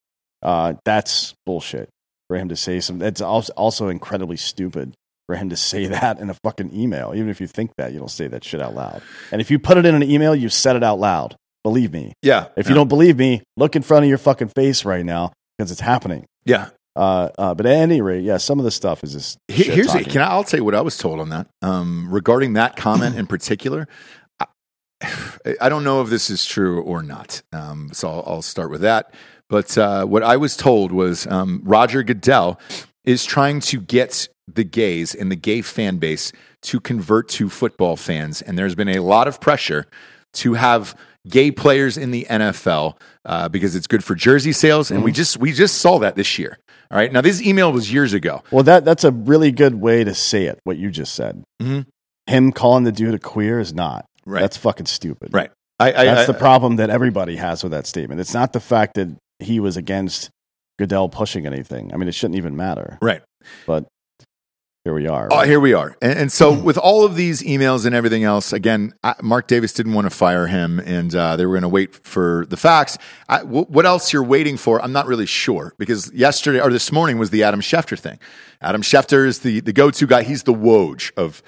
Uh, 0.48 0.74
that's 0.86 1.34
bullshit 1.46 1.90
for 2.28 2.38
him 2.38 2.50
to 2.50 2.56
say 2.56 2.80
some. 2.82 3.00
That's 3.00 3.22
also 3.22 3.88
incredibly 3.88 4.38
stupid 4.38 4.94
for 5.28 5.36
him 5.36 5.50
to 5.50 5.56
say 5.56 5.88
that 5.98 6.20
in 6.20 6.30
a 6.30 6.34
fucking 6.36 6.74
email. 6.74 7.14
Even 7.16 7.30
if 7.30 7.40
you 7.42 7.48
think 7.48 7.72
that, 7.78 7.94
you 7.94 8.00
don't 8.00 8.12
say 8.12 8.28
that 8.28 8.44
shit 8.44 8.62
out 8.62 8.76
loud. 8.76 9.02
And 9.32 9.42
if 9.42 9.50
you 9.52 9.60
put 9.60 9.78
it 9.78 9.86
in 9.86 9.96
an 9.96 10.04
email, 10.04 10.36
you 10.36 10.50
said 10.50 10.76
it 10.76 10.84
out 10.84 11.00
loud. 11.00 11.36
Believe 11.64 11.92
me. 11.92 12.14
yeah. 12.22 12.48
If 12.56 12.66
yeah. 12.68 12.70
you 12.70 12.76
don't 12.76 12.88
believe 12.90 13.18
me, 13.18 13.42
look 13.58 13.76
in 13.76 13.82
front 13.82 14.06
of 14.06 14.10
your 14.10 14.20
fucking 14.20 14.50
face 14.50 14.86
right 14.86 15.04
now 15.04 15.34
because 15.58 15.72
it's 15.72 15.82
happening. 15.82 16.26
yeah. 16.46 16.70
Uh, 16.98 17.30
uh, 17.38 17.54
but 17.54 17.66
at 17.66 17.74
any 17.74 18.00
rate, 18.00 18.24
yeah, 18.24 18.38
some 18.38 18.58
of 18.58 18.64
the 18.64 18.72
stuff 18.72 19.04
is 19.04 19.12
just 19.12 19.38
Here- 19.50 19.66
Here's 19.66 19.88
shit-talking. 19.88 20.14
can 20.14 20.22
I, 20.22 20.28
I'll 20.28 20.46
tell 20.46 20.60
you 20.60 20.64
what 20.64 20.76
I 20.76 20.80
was 20.80 20.98
told 20.98 21.20
on 21.20 21.28
that 21.28 21.48
um, 21.62 22.08
regarding 22.10 22.54
that 22.54 22.78
comment 22.78 23.16
in 23.20 23.28
particular. 23.28 23.86
I, 24.40 24.46
I 25.60 25.68
don't 25.68 25.84
know 25.84 26.02
if 26.02 26.10
this 26.10 26.30
is 26.30 26.46
true 26.46 26.82
or 26.82 27.04
not, 27.04 27.42
um, 27.52 27.90
so 27.92 28.08
I'll, 28.10 28.24
I'll 28.26 28.42
start 28.42 28.72
with 28.72 28.80
that. 28.82 29.14
But 29.50 29.78
uh, 29.78 30.06
what 30.06 30.24
I 30.24 30.38
was 30.38 30.56
told 30.56 30.92
was 30.94 31.28
um, 31.28 31.62
Roger 31.66 32.02
Goodell 32.02 32.60
is 33.06 33.26
trying 33.26 33.60
to 33.62 33.80
get 33.82 34.28
the 34.48 34.64
gays 34.64 35.16
and 35.16 35.32
the 35.32 35.36
gay 35.36 35.62
fan 35.62 35.98
base 35.98 36.32
to 36.64 36.80
convert 36.80 37.30
to 37.30 37.50
football 37.50 37.96
fans, 37.96 38.42
and 38.42 38.58
there's 38.58 38.76
been 38.76 38.90
a 38.90 39.00
lot 39.00 39.28
of 39.28 39.40
pressure 39.42 39.86
to 40.34 40.54
have 40.54 40.96
gay 41.28 41.50
players 41.52 41.98
in 41.98 42.12
the 42.12 42.26
NFL 42.30 42.98
uh, 43.26 43.50
because 43.50 43.76
it's 43.76 43.88
good 43.88 44.04
for 44.04 44.16
jersey 44.16 44.52
sales, 44.52 44.92
and 44.92 45.04
we 45.04 45.12
just 45.12 45.38
we 45.38 45.52
just 45.52 45.78
saw 45.80 45.98
that 46.00 46.16
this 46.16 46.38
year. 46.38 46.58
All 46.92 46.98
right, 47.00 47.12
now 47.12 47.22
this 47.22 47.42
email 47.42 47.72
was 47.72 47.92
years 47.92 48.14
ago. 48.14 48.44
Well, 48.52 48.64
that 48.64 48.86
that's 48.86 49.04
a 49.04 49.12
really 49.12 49.52
good 49.52 49.76
way 49.76 50.04
to 50.04 50.14
say 50.14 50.46
it. 50.46 50.60
What 50.64 50.78
you 50.78 50.92
just 50.92 51.14
said. 51.16 51.44
Mhm. 51.62 51.86
Him 52.28 52.52
calling 52.52 52.84
the 52.84 52.92
dude 52.92 53.14
a 53.14 53.20
queer 53.20 53.60
is 53.60 53.74
not. 53.74 54.06
Right. 54.26 54.42
That's 54.42 54.58
fucking 54.58 54.88
stupid. 54.88 55.32
Right. 55.34 55.52
I, 55.80 55.90
I, 55.90 56.06
That's 56.06 56.30
I- 56.30 56.32
the 56.34 56.38
problem 56.40 56.78
that 56.78 56.90
everybody 56.90 57.36
has 57.36 57.62
with 57.64 57.72
that 57.72 57.86
statement. 57.86 58.20
It's 58.22 58.34
not 58.34 58.54
the 58.54 58.60
fact 58.60 58.96
that 58.96 59.10
he 59.40 59.60
was 59.60 59.78
against 59.78 60.30
Goodell 60.78 61.10
pushing 61.10 61.46
anything. 61.46 61.94
I 61.94 61.98
mean, 61.98 62.08
it 62.08 62.14
shouldn't 62.14 62.38
even 62.38 62.56
matter. 62.56 62.98
right. 63.02 63.22
But 63.68 63.88
here 64.84 64.94
we 64.94 65.08
are. 65.08 65.28
Oh, 65.32 65.42
here 65.42 65.60
we 65.60 65.74
are. 65.74 65.96
And, 66.00 66.20
and 66.20 66.32
so, 66.32 66.54
with 66.54 66.78
all 66.78 67.06
of 67.06 67.16
these 67.16 67.42
emails 67.42 67.88
and 67.88 67.96
everything 67.96 68.24
else, 68.24 68.54
again, 68.54 68.94
I, 69.04 69.16
Mark 69.22 69.48
Davis 69.48 69.74
didn't 69.74 69.94
want 69.94 70.06
to 70.06 70.12
fire 70.12 70.46
him, 70.46 70.80
and 70.80 71.14
uh, 71.16 71.36
they 71.38 71.46
were 71.48 71.54
going 71.54 71.64
to 71.64 71.70
wait 71.70 71.96
for 72.06 72.46
the 72.50 72.58
facts. 72.58 72.98
I, 73.28 73.40
w- 73.40 73.66
what 73.66 73.86
else 73.88 74.14
you're 74.14 74.24
waiting 74.24 74.58
for? 74.58 74.80
I'm 74.84 74.92
not 74.92 75.08
really 75.08 75.26
sure 75.26 75.74
because 75.80 76.12
yesterday 76.14 76.60
or 76.60 76.72
this 76.72 76.92
morning 76.92 77.18
was 77.18 77.32
the 77.32 77.42
Adam 77.42 77.62
Schefter 77.62 77.98
thing. 77.98 78.20
Adam 78.62 78.84
Schefter 78.84 79.26
is 79.26 79.40
the 79.40 79.60
the 79.60 79.74
go 79.74 79.90
to 79.90 80.06
guy. 80.08 80.22
He's 80.22 80.44
the 80.44 80.54
Woj 80.54 81.12
of 81.18 81.42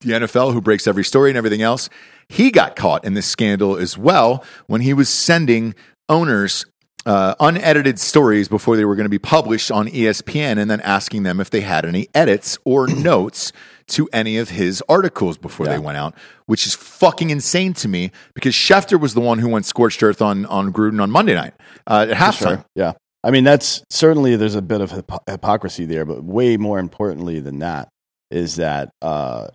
the 0.00 0.12
NFL 0.12 0.52
who 0.52 0.60
breaks 0.60 0.86
every 0.88 1.04
story 1.04 1.30
and 1.30 1.36
everything 1.36 1.62
else. 1.62 1.90
He 2.28 2.50
got 2.50 2.74
caught 2.74 3.04
in 3.04 3.14
this 3.14 3.26
scandal 3.26 3.76
as 3.76 3.96
well 3.98 4.44
when 4.66 4.80
he 4.80 4.94
was 4.94 5.08
sending 5.08 5.74
owners 6.08 6.64
uh, 7.06 7.34
unedited 7.40 7.98
stories 7.98 8.48
before 8.48 8.76
they 8.76 8.84
were 8.84 8.94
going 8.94 9.04
to 9.04 9.10
be 9.10 9.18
published 9.18 9.70
on 9.70 9.88
ESPN 9.88 10.58
and 10.58 10.70
then 10.70 10.80
asking 10.82 11.22
them 11.22 11.40
if 11.40 11.50
they 11.50 11.62
had 11.62 11.84
any 11.84 12.08
edits 12.14 12.58
or 12.64 12.86
notes 12.88 13.52
to 13.88 14.08
any 14.12 14.38
of 14.38 14.50
his 14.50 14.82
articles 14.88 15.36
before 15.36 15.66
they 15.66 15.78
went 15.78 15.98
out, 15.98 16.14
which 16.46 16.64
is 16.64 16.74
fucking 16.76 17.30
insane 17.30 17.72
to 17.74 17.88
me 17.88 18.12
because 18.34 18.54
Schefter 18.54 19.00
was 19.00 19.14
the 19.14 19.20
one 19.20 19.40
who 19.40 19.48
went 19.48 19.66
scorched 19.66 20.02
earth 20.02 20.22
on, 20.22 20.46
on 20.46 20.72
Gruden 20.72 21.02
on 21.02 21.10
Monday 21.10 21.34
night 21.34 21.54
uh, 21.88 22.06
at 22.08 22.16
halftime. 22.16 22.38
Sure. 22.38 22.64
Yeah. 22.76 22.92
I 23.24 23.30
mean, 23.32 23.44
that's 23.44 23.82
certainly 23.90 24.36
there's 24.36 24.54
a 24.54 24.62
bit 24.62 24.80
of 24.80 24.92
hypo- 24.92 25.22
hypocrisy 25.28 25.86
there, 25.86 26.04
but 26.04 26.22
way 26.22 26.56
more 26.56 26.78
importantly 26.78 27.40
than 27.40 27.58
that 27.58 27.88
is 28.30 28.56
that, 28.56 28.90
uh, 29.02 29.48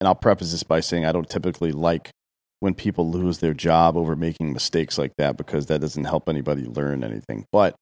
and 0.00 0.06
I'll 0.06 0.14
preface 0.14 0.52
this 0.52 0.62
by 0.62 0.80
saying 0.80 1.06
I 1.06 1.12
don't 1.12 1.28
typically 1.28 1.72
like 1.72 2.10
when 2.62 2.74
people 2.74 3.10
lose 3.10 3.38
their 3.38 3.54
job 3.54 3.96
over 3.96 4.14
making 4.14 4.52
mistakes 4.52 4.96
like 4.96 5.12
that 5.18 5.36
because 5.36 5.66
that 5.66 5.80
doesn't 5.80 6.04
help 6.04 6.28
anybody 6.28 6.62
learn 6.64 7.02
anything. 7.02 7.44
But 7.50 7.74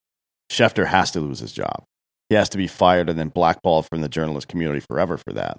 Schefter 0.51 0.87
has 0.87 1.11
to 1.11 1.21
lose 1.21 1.39
his 1.39 1.53
job. 1.53 1.85
He 2.31 2.35
has 2.35 2.49
to 2.49 2.57
be 2.57 2.67
fired 2.67 3.11
and 3.11 3.19
then 3.19 3.29
blackballed 3.29 3.87
from 3.91 4.01
the 4.01 4.09
journalist 4.09 4.49
community 4.49 4.81
forever 4.81 5.19
for 5.19 5.35
that. 5.35 5.59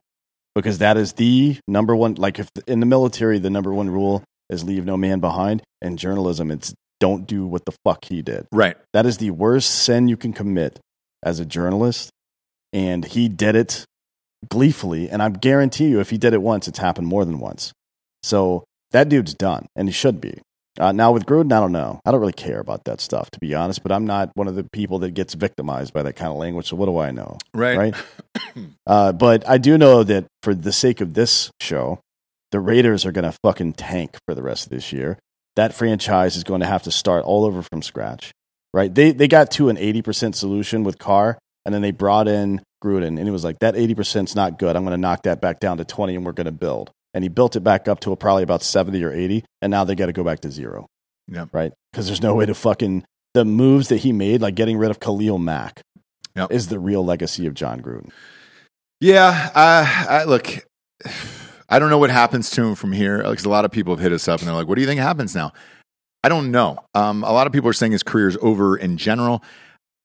Because 0.56 0.80
that 0.80 0.98
is 0.98 1.14
the 1.14 1.60
number 1.68 1.96
one, 1.96 2.16
like 2.16 2.40
if 2.40 2.50
in 2.66 2.80
the 2.80 2.88
military, 2.88 3.38
the 3.38 3.52
number 3.52 3.72
one 3.72 3.92
rule 3.92 4.24
is 4.50 4.64
leave 4.64 4.86
no 4.86 4.98
man 4.98 5.20
behind. 5.20 5.62
In 5.84 5.98
journalism, 5.98 6.50
it's 6.50 6.74
don't 7.00 7.28
do 7.28 7.46
what 7.46 7.66
the 7.66 7.76
fuck 7.86 8.06
he 8.06 8.24
did. 8.24 8.48
Right. 8.52 8.76
That 8.92 9.06
is 9.06 9.20
the 9.20 9.30
worst 9.30 9.70
sin 9.70 10.08
you 10.08 10.18
can 10.18 10.34
commit 10.34 10.80
as 11.22 11.40
a 11.40 11.46
journalist. 11.46 12.10
And 12.74 13.06
he 13.06 13.30
did 13.30 13.56
it 13.56 13.86
gleefully. 14.50 15.12
And 15.12 15.22
I 15.22 15.30
guarantee 15.30 15.90
you, 15.90 16.00
if 16.00 16.10
he 16.10 16.18
did 16.18 16.34
it 16.34 16.42
once, 16.42 16.68
it's 16.68 16.80
happened 16.80 17.06
more 17.06 17.24
than 17.24 17.38
once. 17.38 17.72
So 18.24 18.64
that 18.92 19.10
dude's 19.10 19.34
done, 19.34 19.68
and 19.76 19.88
he 19.88 19.94
should 19.94 20.22
be. 20.22 20.42
Uh, 20.80 20.92
now 20.92 21.12
with 21.12 21.26
Gruden, 21.26 21.52
I 21.52 21.60
don't 21.60 21.74
know. 21.74 22.00
I 22.06 22.12
don't 22.12 22.22
really 22.22 22.32
care 22.32 22.60
about 22.60 22.86
that 22.86 23.02
stuff, 23.02 23.30
to 23.32 23.40
be 23.40 23.54
honest. 23.54 23.84
But 23.84 23.92
I'm 23.92 24.06
not 24.06 24.32
one 24.36 24.48
of 24.48 24.56
the 24.56 24.64
people 24.72 25.00
that 25.00 25.12
gets 25.12 25.34
victimized 25.34 25.94
by 25.94 26.04
that 26.04 26.16
kind 26.16 26.32
of 26.32 26.38
language. 26.38 26.70
So 26.70 26.78
what 26.78 26.86
do 26.86 26.98
I 26.98 27.12
know? 27.12 27.38
Right. 27.54 27.78
Right. 27.78 27.96
uh, 28.88 29.12
but 29.12 29.48
I 29.48 29.58
do 29.58 29.78
know 29.78 30.04
that 30.04 30.28
for 30.44 30.56
the 30.56 30.72
sake 30.72 31.02
of 31.02 31.14
this 31.14 31.52
show, 31.60 32.00
the 32.52 32.60
Raiders 32.60 33.06
are 33.06 33.12
going 33.12 33.30
to 33.30 33.38
fucking 33.44 33.74
tank 33.74 34.18
for 34.26 34.34
the 34.34 34.44
rest 34.44 34.66
of 34.66 34.70
this 34.72 34.94
year. 34.94 35.20
That 35.58 35.74
franchise 35.74 36.38
is 36.38 36.46
going 36.46 36.62
to 36.62 36.68
have 36.68 36.84
to 36.84 36.92
start 36.92 37.26
all 37.26 37.44
over 37.44 37.62
from 37.62 37.82
scratch. 37.82 38.32
Right. 38.74 38.94
They 38.94 39.12
they 39.12 39.28
got 39.28 39.52
to 39.52 39.68
an 39.68 39.76
80% 39.76 40.36
solution 40.36 40.86
with 40.86 40.98
Carr, 40.98 41.38
and 41.66 41.76
then 41.76 41.82
they 41.82 41.92
brought 41.92 42.30
in 42.30 42.62
Gruden, 42.82 43.18
and 43.18 43.20
he 43.20 43.30
was 43.30 43.44
like, 43.44 43.60
"That 43.60 43.76
80% 43.76 44.30
is 44.30 44.36
not 44.36 44.58
good. 44.58 44.78
I'm 44.78 44.84
going 44.84 44.96
to 44.96 45.02
knock 45.02 45.24
that 45.24 45.42
back 45.42 45.60
down 45.60 45.78
to 45.78 45.86
20, 45.86 46.16
and 46.16 46.26
we're 46.26 46.32
going 46.32 46.46
to 46.46 46.54
build." 46.54 46.92
And 47.14 47.24
he 47.24 47.30
built 47.30 47.56
it 47.56 47.60
back 47.62 47.88
up 47.88 48.00
to 48.02 48.12
a, 48.12 48.16
probably 48.16 48.44
about 48.44 48.64
70 48.64 49.04
or 49.04 49.12
80, 49.12 49.44
and 49.62 49.70
now 49.72 49.84
they 49.84 49.96
got 49.96 50.06
to 50.06 50.14
go 50.14 50.24
back 50.24 50.40
to 50.42 50.52
zero. 50.52 50.88
Yeah. 51.28 51.46
Right. 51.52 51.74
Because 51.92 52.08
there's 52.08 52.22
no 52.22 52.36
way 52.36 52.46
to 52.46 52.54
fucking 52.54 53.04
the 53.34 53.46
moves 53.46 53.90
that 53.90 53.98
he 53.98 54.12
made, 54.14 54.42
like 54.42 54.56
getting 54.56 54.78
rid 54.78 54.92
of 54.92 55.00
Khalil 55.00 55.38
Mack, 55.38 55.82
Yep. 56.36 56.52
is 56.52 56.68
the 56.70 56.80
real 56.80 57.04
legacy 57.04 57.46
of 57.48 57.54
Jon 57.54 57.82
Gruden. 57.82 58.12
Yeah, 59.02 59.50
uh, 59.56 60.06
I, 60.10 60.24
look, 60.26 60.48
I 61.70 61.80
don't 61.80 61.90
know 61.90 61.98
what 61.98 62.10
happens 62.12 62.50
to 62.52 62.64
him 62.64 62.76
from 62.76 62.92
here. 62.92 63.18
Because 63.24 63.46
a 63.46 63.50
lot 63.50 63.66
of 63.66 63.72
people 63.72 63.94
have 63.96 64.02
hit 64.02 64.12
us 64.14 64.28
up 64.28 64.40
and 64.40 64.48
they're 64.48 64.56
like, 64.56 64.68
"What 64.68 64.76
do 64.76 64.82
you 64.82 64.88
think 64.88 65.00
happens 65.02 65.34
now?" 65.36 65.52
I 66.24 66.30
don't 66.30 66.52
know. 66.52 66.78
Um, 66.94 67.24
a 67.24 67.32
lot 67.32 67.48
of 67.48 67.54
people 67.54 67.68
are 67.70 67.74
saying 67.74 67.94
his 67.94 68.04
career's 68.04 68.38
over 68.42 68.78
in 68.78 68.98
general. 68.98 69.44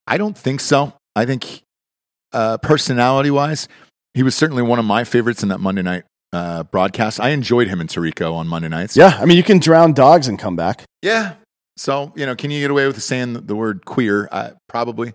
I 0.06 0.16
don't 0.16 0.36
think 0.36 0.60
so. 0.60 0.94
I 1.14 1.26
think 1.26 1.62
uh, 2.32 2.56
personality-wise, 2.58 3.68
he 4.14 4.22
was 4.22 4.34
certainly 4.34 4.62
one 4.62 4.78
of 4.78 4.84
my 4.84 5.04
favorites 5.04 5.42
in 5.42 5.50
that 5.50 5.58
Monday 5.60 5.82
night 5.82 6.04
uh, 6.36 6.62
broadcast. 6.64 7.20
I 7.20 7.30
enjoyed 7.30 7.68
him 7.68 7.80
and 7.80 7.88
Tirico 7.88 8.34
on 8.34 8.46
Monday 8.46 8.68
nights. 8.68 8.96
Yeah. 8.96 9.18
I 9.20 9.24
mean, 9.24 9.36
you 9.36 9.42
can 9.42 9.58
drown 9.58 9.94
dogs 9.94 10.28
and 10.28 10.38
come 10.38 10.56
back. 10.56 10.84
Yeah. 11.02 11.34
So, 11.76 12.12
you 12.16 12.26
know, 12.26 12.36
can 12.36 12.50
you 12.50 12.60
get 12.60 12.70
away 12.70 12.86
with 12.86 13.02
saying 13.02 13.46
the 13.46 13.56
word 13.56 13.84
queer? 13.84 14.28
Uh, 14.30 14.50
probably. 14.68 15.14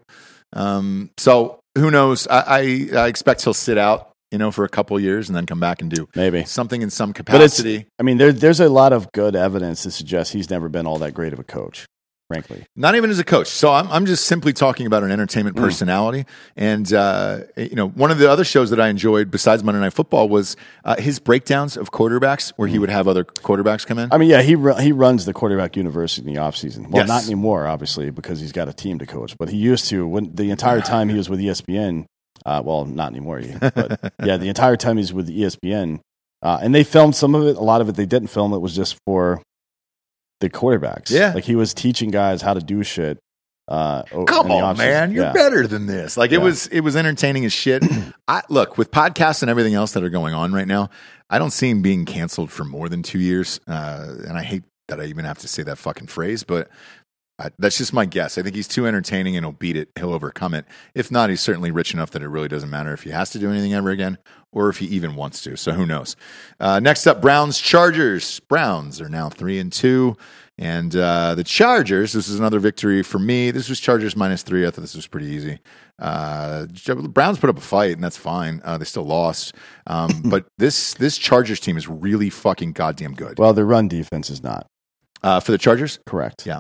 Um, 0.54 1.12
so 1.18 1.60
who 1.78 1.92
knows? 1.92 2.28
I, 2.28 2.40
I, 2.40 2.60
I 3.04 3.08
expect 3.08 3.44
he'll 3.44 3.54
sit 3.54 3.78
out, 3.78 4.12
you 4.32 4.38
know, 4.38 4.52
for 4.52 4.64
a 4.64 4.70
couple 4.70 5.00
years 5.00 5.30
and 5.30 5.36
then 5.36 5.46
come 5.46 5.60
back 5.60 5.82
and 5.82 5.90
do 5.90 6.08
Maybe. 6.16 6.44
something 6.46 6.82
in 6.82 6.90
some 6.90 7.14
capacity. 7.14 7.38
But 7.38 7.46
it's, 7.46 7.58
capacity. 7.58 7.88
I 8.00 8.04
mean, 8.04 8.18
there, 8.18 8.32
there's 8.32 8.60
a 8.60 8.70
lot 8.70 8.94
of 8.94 9.12
good 9.12 9.36
evidence 9.36 9.84
to 9.84 9.92
suggest 9.92 10.34
he's 10.34 10.50
never 10.50 10.70
been 10.70 10.86
all 10.86 11.00
that 11.00 11.14
great 11.14 11.34
of 11.34 11.40
a 11.40 11.44
coach, 11.44 11.86
frankly. 12.32 12.66
Not 12.76 12.96
even 12.96 13.10
as 13.10 13.20
a 13.20 13.24
coach. 13.24 13.48
So 13.48 13.72
I'm, 13.72 13.88
I'm 13.90 14.06
just 14.06 14.26
simply 14.26 14.54
talking 14.54 14.86
about 14.88 15.04
an 15.04 15.12
entertainment 15.12 15.56
Mm. 15.56 15.62
personality. 15.62 16.26
And, 16.56 16.92
uh, 16.94 17.40
you 17.58 17.76
know, 17.76 17.88
one 17.90 18.12
of 18.12 18.18
the 18.20 18.30
other 18.32 18.44
shows 18.44 18.70
that 18.70 18.80
I 18.80 18.88
enjoyed 18.88 19.30
besides 19.32 19.64
Monday 19.64 19.82
Night 19.82 19.94
Football 19.94 20.30
was 20.30 20.56
uh, 20.86 20.96
his 21.00 21.20
breakdowns 21.20 21.76
of 21.78 21.92
quarterbacks 21.92 22.54
where 22.56 22.68
he 22.68 22.80
would 22.80 22.90
have 22.90 23.08
other 23.08 23.24
quarterbacks 23.24 23.86
come 23.86 24.00
in. 24.00 24.10
Mm. 24.10 24.14
I 24.14 24.18
mean, 24.18 24.30
yeah, 24.30 24.42
he 24.42 24.56
ru- 24.56 24.76
he 24.76 24.92
runs 24.92 25.26
the 25.26 25.34
quarterback 25.34 25.76
university 25.76 26.28
in 26.28 26.34
the 26.34 26.40
offseason. 26.40 26.90
Well, 26.90 27.02
Yes. 27.04 27.08
not 27.08 27.26
anymore, 27.26 27.68
obviously, 27.68 28.10
because 28.10 28.40
he's 28.40 28.52
got 28.52 28.68
a 28.70 28.74
team 28.74 29.00
to 29.00 29.06
coach. 29.06 29.38
But 29.38 29.50
he 29.50 29.58
used 29.58 29.86
to 29.90 30.08
when 30.08 30.34
the 30.34 30.50
entire 30.52 30.82
time 30.82 31.10
he 31.10 31.16
was 31.18 31.30
with 31.30 31.40
ESPN. 31.40 32.06
Uh, 32.46 32.62
well, 32.66 32.86
not 32.86 33.12
anymore, 33.12 33.40
but 33.60 34.14
yeah, 34.24 34.36
the 34.38 34.48
entire 34.50 34.76
time 34.76 34.98
he's 34.98 35.14
with 35.14 35.30
ESPN, 35.30 36.00
uh, 36.42 36.58
and 36.62 36.74
they 36.74 36.84
filmed 36.84 37.16
some 37.16 37.36
of 37.36 37.46
it. 37.46 37.56
A 37.56 37.62
lot 37.62 37.82
of 37.82 37.90
it 37.90 37.96
they 37.96 38.06
didn't 38.08 38.30
film. 38.30 38.52
It 38.54 38.60
was 38.60 38.76
just 38.76 38.98
for 39.06 39.42
the 40.42 40.50
quarterbacks. 40.50 41.10
Yeah. 41.10 41.34
like 41.34 41.46
he 41.46 41.56
was 41.56 41.74
teaching 41.74 42.12
guys 42.12 42.42
how 42.42 42.54
to 42.54 42.60
do 42.60 42.84
shit. 42.84 43.18
Uh, 43.68 44.04
Come 44.28 44.52
on, 44.52 44.76
man, 44.78 45.12
you're 45.14 45.24
Yeah. 45.26 45.32
better 45.32 45.66
than 45.66 45.86
this. 45.86 46.18
Like 46.18 46.34
it 46.34 46.40
was, 46.40 46.68
it 46.68 46.82
was 46.82 46.98
entertaining 46.98 47.46
as 47.46 47.54
shit. 47.54 47.84
I 48.28 48.42
look 48.50 48.78
with 48.78 48.92
podcasts 48.92 49.42
and 49.44 49.50
everything 49.50 49.76
else 49.76 49.94
that 49.94 50.04
are 50.04 50.10
going 50.10 50.34
on 50.34 50.52
right 50.52 50.68
now. 50.68 50.90
I 51.30 51.40
don't 51.40 51.52
see 51.52 51.70
him 51.70 51.82
being 51.82 52.04
canceled 52.04 52.52
for 52.52 52.66
more 52.66 52.90
than 52.90 53.02
two 53.04 53.20
years, 53.20 53.62
uh, 53.68 54.16
and 54.28 54.38
I 54.38 54.44
hate 54.44 54.64
that 54.90 55.00
I 55.00 55.06
even 55.06 55.24
have 55.24 55.38
to 55.40 55.48
say 55.48 55.64
that 55.64 55.78
fucking 55.78 56.08
phrase, 56.08 56.44
but 56.44 56.70
I, 57.42 57.50
that's 57.58 57.78
just 57.78 57.92
my 57.94 58.06
guess. 58.06 58.38
I 58.38 58.44
think 58.44 58.56
he's 58.56 58.68
too 58.68 58.86
entertaining 58.86 59.36
and 59.36 59.46
he'll 59.46 59.52
beat 59.54 59.76
it. 59.76 59.90
He'll 59.98 60.14
overcome 60.14 60.54
it. 60.54 60.66
If 60.94 61.12
not, 61.12 61.30
he's 61.30 61.42
certainly 61.42 61.72
rich 61.72 61.94
enough 61.94 62.12
that 62.12 62.22
it 62.22 62.28
really 62.28 62.48
doesn't 62.48 62.70
matter 62.70 62.94
if 62.94 63.04
he 63.04 63.10
has 63.10 63.30
to 63.32 63.40
do 63.40 63.50
anything 63.52 63.74
ever 63.74 63.90
again 63.90 64.18
or 64.52 64.70
if 64.70 64.78
he 64.78 64.86
even 64.88 65.16
wants 65.16 65.42
to. 65.44 65.58
So 65.58 65.72
who 65.72 65.86
knows? 65.86 66.16
Uh, 66.60 66.80
next 66.80 67.08
up, 67.08 67.22
Browns 67.22 67.60
Chargers. 67.60 68.40
Browns 68.42 69.02
are 69.02 69.10
now 69.10 69.30
three 69.30 69.60
and 69.60 69.72
two. 69.74 70.16
And 70.58 70.96
uh, 70.96 71.34
the 71.34 71.44
Chargers, 71.44 72.14
this 72.14 72.28
is 72.28 72.38
another 72.38 72.60
victory 72.60 73.02
for 73.02 73.18
me. 73.18 73.50
This 73.50 73.68
was 73.68 73.80
Chargers 73.80 74.16
minus 74.16 74.44
three. 74.44 74.68
I 74.68 74.70
thought 74.70 74.82
this 74.82 74.94
was 74.96 75.08
pretty 75.08 75.26
easy. 75.28 75.58
Uh, 75.98 76.68
Browns 77.10 77.40
put 77.40 77.50
up 77.50 77.58
a 77.58 77.62
fight, 77.62 77.94
and 77.94 78.04
that's 78.04 78.18
fine. 78.18 78.62
Uh, 78.64 78.78
they 78.78 78.86
still 78.86 79.06
lost, 79.06 79.56
um, 79.88 80.22
but 80.26 80.46
this 80.60 80.94
this 80.96 81.18
Chargers 81.18 81.60
team 81.60 81.78
is 81.78 81.88
really 81.88 82.30
fucking 82.30 82.74
goddamn 82.74 83.14
good. 83.14 83.40
Well, 83.40 83.54
their 83.54 83.66
run 83.66 83.88
defense 83.88 84.30
is 84.30 84.44
not 84.44 84.68
Uh, 85.24 85.40
for 85.40 85.52
the 85.52 85.58
Chargers, 85.58 86.00
correct. 86.06 86.46
Yeah. 86.46 86.60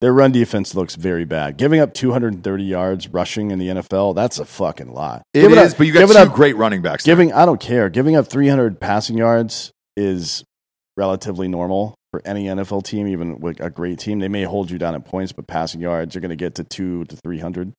Their 0.00 0.12
run 0.14 0.32
defense 0.32 0.74
looks 0.74 0.94
very 0.94 1.24
bad. 1.26 1.58
Giving 1.58 1.78
up 1.80 1.92
230 1.92 2.64
yards 2.64 3.08
rushing 3.08 3.50
in 3.50 3.58
the 3.58 3.68
NFL, 3.68 4.14
that's 4.14 4.38
a 4.38 4.44
fucking 4.46 4.92
lot. 4.92 5.22
it 5.34 5.42
Giving 5.42 5.58
is, 5.58 5.72
up- 5.72 5.78
but 5.78 5.86
you 5.86 5.92
got 5.92 6.08
two 6.08 6.18
up- 6.18 6.32
great 6.34 6.56
running 6.56 6.80
backs. 6.82 7.04
there. 7.04 7.12
Giving, 7.14 7.32
I 7.32 7.44
don't 7.44 7.60
care. 7.60 7.90
Giving 7.90 8.16
up 8.16 8.26
300 8.26 8.80
passing 8.80 9.18
yards 9.18 9.70
is 9.96 10.42
relatively 10.96 11.48
normal 11.48 11.94
for 12.12 12.22
any 12.24 12.46
NFL 12.46 12.82
team, 12.84 13.06
even 13.08 13.40
with 13.40 13.60
a 13.60 13.68
great 13.70 13.98
team. 13.98 14.18
They 14.20 14.28
may 14.28 14.44
hold 14.44 14.70
you 14.70 14.78
down 14.78 14.94
at 14.94 15.04
points, 15.04 15.32
but 15.32 15.46
passing 15.46 15.80
yards, 15.82 16.14
you're 16.14 16.20
going 16.22 16.30
to 16.30 16.36
get 16.36 16.54
to 16.56 16.64
two 16.64 17.04
to 17.04 17.16
300. 17.16 17.72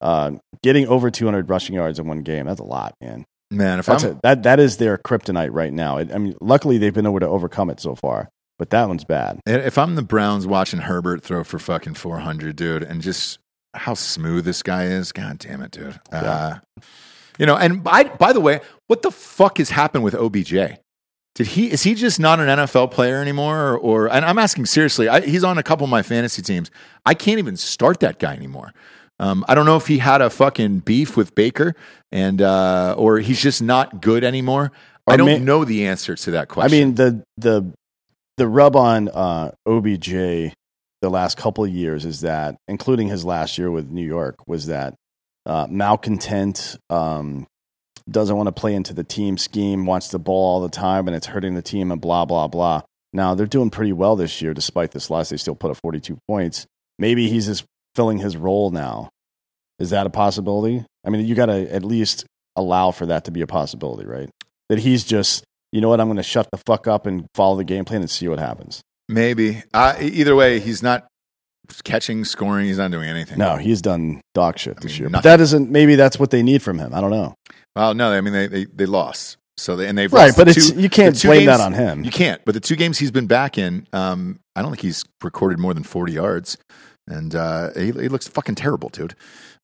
Uh, 0.00 0.32
getting 0.62 0.86
over 0.88 1.10
200 1.10 1.48
rushing 1.48 1.76
yards 1.76 1.98
in 1.98 2.06
one 2.06 2.22
game, 2.22 2.46
that's 2.46 2.60
a 2.60 2.64
lot, 2.64 2.94
man. 3.00 3.24
Man, 3.52 3.78
if 3.80 3.86
That's 3.86 4.04
I'm 4.04 4.12
a, 4.12 4.20
that, 4.22 4.42
that 4.44 4.60
is 4.60 4.76
their 4.76 4.96
kryptonite 4.96 5.50
right 5.52 5.72
now. 5.72 5.98
I 5.98 6.04
mean, 6.18 6.36
luckily, 6.40 6.78
they've 6.78 6.94
been 6.94 7.06
able 7.06 7.18
to 7.20 7.26
overcome 7.28 7.68
it 7.70 7.80
so 7.80 7.94
far, 7.96 8.28
but 8.60 8.68
that 8.68 8.88
one's 8.88 9.04
bad. 9.04 9.40
if 9.46 9.78
I'm 9.78 9.94
the 9.94 10.02
Browns 10.02 10.46
watching 10.46 10.80
Herbert 10.80 11.22
throw 11.22 11.44
for 11.44 11.58
fucking 11.58 11.94
400, 11.94 12.54
dude, 12.56 12.82
and 12.82 13.00
just 13.00 13.38
how 13.72 13.94
smooth 13.94 14.44
this 14.44 14.62
guy 14.62 14.84
is, 14.84 15.12
god 15.12 15.38
damn 15.38 15.62
it, 15.62 15.70
dude. 15.70 15.98
Uh, 16.12 16.58
you 17.38 17.46
know, 17.46 17.56
and 17.56 17.82
by 17.82 18.04
by 18.04 18.34
the 18.34 18.40
way, 18.40 18.60
what 18.86 19.00
the 19.00 19.10
fuck 19.10 19.56
has 19.56 19.70
happened 19.70 20.04
with 20.04 20.14
OBJ? 20.14 20.52
Did 21.36 21.46
he 21.46 21.70
is 21.70 21.84
he 21.84 21.94
just 21.94 22.20
not 22.20 22.38
an 22.38 22.48
NFL 22.48 22.90
player 22.90 23.22
anymore, 23.22 23.70
or, 23.70 23.78
or 23.78 24.12
and 24.12 24.26
I'm 24.26 24.36
asking 24.38 24.66
seriously? 24.66 25.08
I, 25.08 25.22
he's 25.22 25.42
on 25.42 25.56
a 25.56 25.62
couple 25.62 25.84
of 25.84 25.90
my 25.90 26.02
fantasy 26.02 26.42
teams. 26.42 26.70
I 27.06 27.14
can't 27.14 27.38
even 27.38 27.56
start 27.56 28.00
that 28.00 28.18
guy 28.18 28.34
anymore. 28.34 28.74
Um, 29.18 29.42
I 29.48 29.54
don't 29.54 29.64
know 29.64 29.78
if 29.78 29.86
he 29.86 29.96
had 29.98 30.20
a 30.20 30.28
fucking 30.28 30.80
beef 30.80 31.16
with 31.16 31.34
Baker, 31.34 31.74
and 32.12 32.42
uh, 32.42 32.94
or 32.98 33.20
he's 33.20 33.40
just 33.40 33.62
not 33.62 34.02
good 34.02 34.22
anymore. 34.22 34.70
I 35.06 35.14
Or 35.14 35.16
don't 35.16 35.44
know 35.46 35.64
the 35.64 35.86
answer 35.86 36.14
to 36.14 36.32
that 36.32 36.48
question. 36.48 36.76
I 36.76 36.84
mean, 36.84 36.94
the 36.94 37.24
the 37.38 37.72
the 38.40 38.48
rub 38.48 38.74
on 38.74 39.10
uh, 39.10 39.52
OBJ 39.66 40.08
the 41.02 41.10
last 41.10 41.36
couple 41.36 41.62
of 41.62 41.70
years 41.70 42.06
is 42.06 42.22
that, 42.22 42.56
including 42.68 43.08
his 43.08 43.22
last 43.22 43.58
year 43.58 43.70
with 43.70 43.90
New 43.90 44.06
York, 44.06 44.36
was 44.46 44.64
that 44.68 44.94
uh, 45.44 45.66
malcontent, 45.68 46.78
um, 46.88 47.46
doesn't 48.10 48.34
want 48.34 48.46
to 48.46 48.52
play 48.52 48.74
into 48.74 48.94
the 48.94 49.04
team 49.04 49.36
scheme, 49.36 49.84
wants 49.84 50.08
the 50.08 50.18
ball 50.18 50.54
all 50.54 50.60
the 50.62 50.70
time, 50.70 51.06
and 51.06 51.14
it's 51.14 51.26
hurting 51.26 51.54
the 51.54 51.60
team, 51.60 51.92
and 51.92 52.00
blah 52.00 52.24
blah 52.24 52.48
blah. 52.48 52.80
Now 53.12 53.34
they're 53.34 53.44
doing 53.44 53.68
pretty 53.68 53.92
well 53.92 54.16
this 54.16 54.40
year, 54.40 54.54
despite 54.54 54.92
this 54.92 55.10
loss. 55.10 55.28
They 55.28 55.36
still 55.36 55.54
put 55.54 55.70
up 55.70 55.76
42 55.76 56.16
points. 56.26 56.66
Maybe 56.98 57.28
he's 57.28 57.44
just 57.44 57.66
filling 57.94 58.18
his 58.18 58.38
role 58.38 58.70
now. 58.70 59.10
Is 59.78 59.90
that 59.90 60.06
a 60.06 60.10
possibility? 60.10 60.86
I 61.04 61.10
mean, 61.10 61.26
you 61.26 61.34
got 61.34 61.46
to 61.46 61.70
at 61.70 61.84
least 61.84 62.24
allow 62.56 62.90
for 62.90 63.04
that 63.04 63.26
to 63.26 63.30
be 63.30 63.42
a 63.42 63.46
possibility, 63.46 64.08
right? 64.08 64.30
That 64.70 64.78
he's 64.78 65.04
just, 65.04 65.44
you 65.72 65.80
know 65.80 65.88
what, 65.88 66.00
I'm 66.00 66.06
going 66.08 66.16
to 66.16 66.22
shut 66.22 66.48
the 66.50 66.58
fuck 66.58 66.86
up 66.86 67.06
and 67.06 67.26
follow 67.34 67.56
the 67.56 67.64
game 67.64 67.84
plan 67.84 68.00
and 68.00 68.10
see 68.10 68.28
what 68.28 68.38
happens. 68.38 68.80
Maybe. 69.08 69.62
Uh, 69.74 69.94
either 70.00 70.34
way, 70.36 70.60
he's 70.60 70.82
not 70.82 71.06
catching, 71.84 72.24
scoring. 72.24 72.66
He's 72.66 72.78
not 72.78 72.90
doing 72.90 73.08
anything. 73.08 73.38
No, 73.38 73.56
he's 73.56 73.82
done 73.82 74.20
dog 74.34 74.58
shit 74.58 74.80
this 74.80 74.92
mean, 74.92 75.00
year. 75.00 75.08
But 75.10 75.22
that 75.24 75.40
isn't. 75.40 75.70
Maybe 75.70 75.94
that's 75.96 76.18
what 76.18 76.30
they 76.30 76.42
need 76.42 76.62
from 76.62 76.78
him. 76.78 76.94
I 76.94 77.00
don't 77.00 77.10
know. 77.10 77.34
Well, 77.76 77.94
no. 77.94 78.12
I 78.12 78.20
mean, 78.20 78.32
they 78.32 78.46
they, 78.46 78.64
they 78.66 78.86
lost. 78.86 79.36
So 79.56 79.76
they, 79.76 79.86
and 79.88 79.98
they've 79.98 80.10
Right, 80.10 80.32
but 80.34 80.44
the 80.44 80.50
it's 80.52 80.70
two- 80.70 80.80
you 80.80 80.88
can't 80.88 81.20
blame 81.22 81.40
games- 81.40 81.46
that 81.46 81.60
on 81.60 81.74
him. 81.74 82.02
You 82.02 82.10
can't. 82.10 82.42
But 82.46 82.54
the 82.54 82.60
two 82.60 82.76
games 82.76 82.98
he's 82.98 83.10
been 83.10 83.26
back 83.26 83.58
in, 83.58 83.86
um, 83.92 84.40
I 84.56 84.62
don't 84.62 84.70
think 84.70 84.80
he's 84.80 85.04
recorded 85.22 85.58
more 85.58 85.74
than 85.74 85.82
40 85.82 86.14
yards. 86.14 86.56
And 87.10 87.34
uh, 87.34 87.70
he, 87.74 87.86
he 87.86 88.08
looks 88.08 88.28
fucking 88.28 88.54
terrible, 88.54 88.88
dude. 88.88 89.14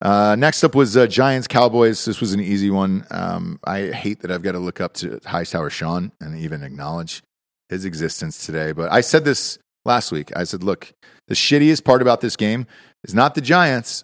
Uh, 0.01 0.35
next 0.37 0.63
up 0.63 0.75
was 0.75 0.97
uh, 0.97 1.07
Giants 1.07 1.47
Cowboys. 1.47 2.03
This 2.03 2.19
was 2.19 2.33
an 2.33 2.41
easy 2.41 2.69
one. 2.69 3.07
Um, 3.09 3.59
I 3.63 3.87
hate 3.87 4.19
that 4.21 4.31
I've 4.31 4.43
got 4.43 4.51
to 4.51 4.59
look 4.59 4.81
up 4.81 4.93
to 4.95 5.19
Hightower 5.25 5.69
Sean 5.69 6.11
and 6.19 6.37
even 6.37 6.61
acknowledge 6.61 7.23
his 7.69 7.85
existence 7.85 8.45
today. 8.45 8.73
But 8.73 8.91
I 8.91 9.01
said 9.01 9.23
this 9.23 9.57
last 9.85 10.11
week. 10.11 10.31
I 10.35 10.43
said, 10.43 10.61
look, 10.61 10.91
the 11.27 11.35
shittiest 11.35 11.85
part 11.85 12.01
about 12.01 12.19
this 12.19 12.35
game 12.35 12.67
is 13.05 13.15
not 13.15 13.33
the 13.33 13.41
Giants. 13.41 14.03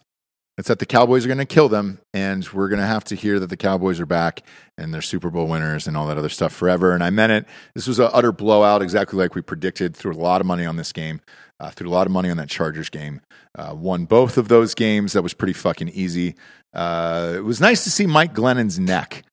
It's 0.58 0.68
that 0.68 0.78
the 0.78 0.86
Cowboys 0.86 1.26
are 1.26 1.28
going 1.28 1.40
to 1.40 1.46
kill 1.46 1.68
them, 1.68 2.00
and 2.14 2.48
we're 2.54 2.70
going 2.70 2.80
to 2.80 2.86
have 2.86 3.04
to 3.06 3.16
hear 3.16 3.40
that 3.40 3.48
the 3.48 3.58
Cowboys 3.58 4.00
are 4.00 4.06
back 4.06 4.44
and 4.78 4.94
they're 4.94 5.02
Super 5.02 5.32
Bowl 5.32 5.48
winners 5.48 5.88
and 5.88 5.98
all 5.98 6.06
that 6.08 6.18
other 6.18 6.30
stuff 6.30 6.54
forever. 6.54 6.94
And 6.94 7.04
I 7.04 7.10
meant 7.10 7.32
it. 7.32 7.46
This 7.74 7.88
was 7.88 7.98
an 7.98 8.10
utter 8.14 8.32
blowout, 8.32 8.84
exactly 8.84 9.18
like 9.18 9.34
we 9.34 9.42
predicted. 9.42 9.96
Threw 9.96 10.14
a 10.14 10.16
lot 10.16 10.42
of 10.42 10.48
money 10.48 10.66
on 10.66 10.76
this 10.76 10.92
game. 10.92 11.22
Uh, 11.60 11.72
threw 11.72 11.90
a 11.90 11.92
lot 11.92 12.06
of 12.06 12.14
money 12.14 12.30
on 12.30 12.38
that 12.38 12.50
Chargers 12.50 12.90
game. 12.90 13.22
Uh, 13.58 13.74
won 13.76 14.06
both 14.06 14.38
of 14.38 14.48
those 14.48 14.76
games. 14.76 15.14
That 15.14 15.24
was 15.24 15.34
pretty 15.34 15.54
fucking 15.54 15.90
easy. 15.90 16.36
Uh, 16.72 17.34
it 17.36 17.44
was 17.44 17.60
nice 17.60 17.84
to 17.86 17.92
see 17.92 18.06
Mike 18.06 18.34
Glennon's 18.34 18.78
neck 18.78 19.24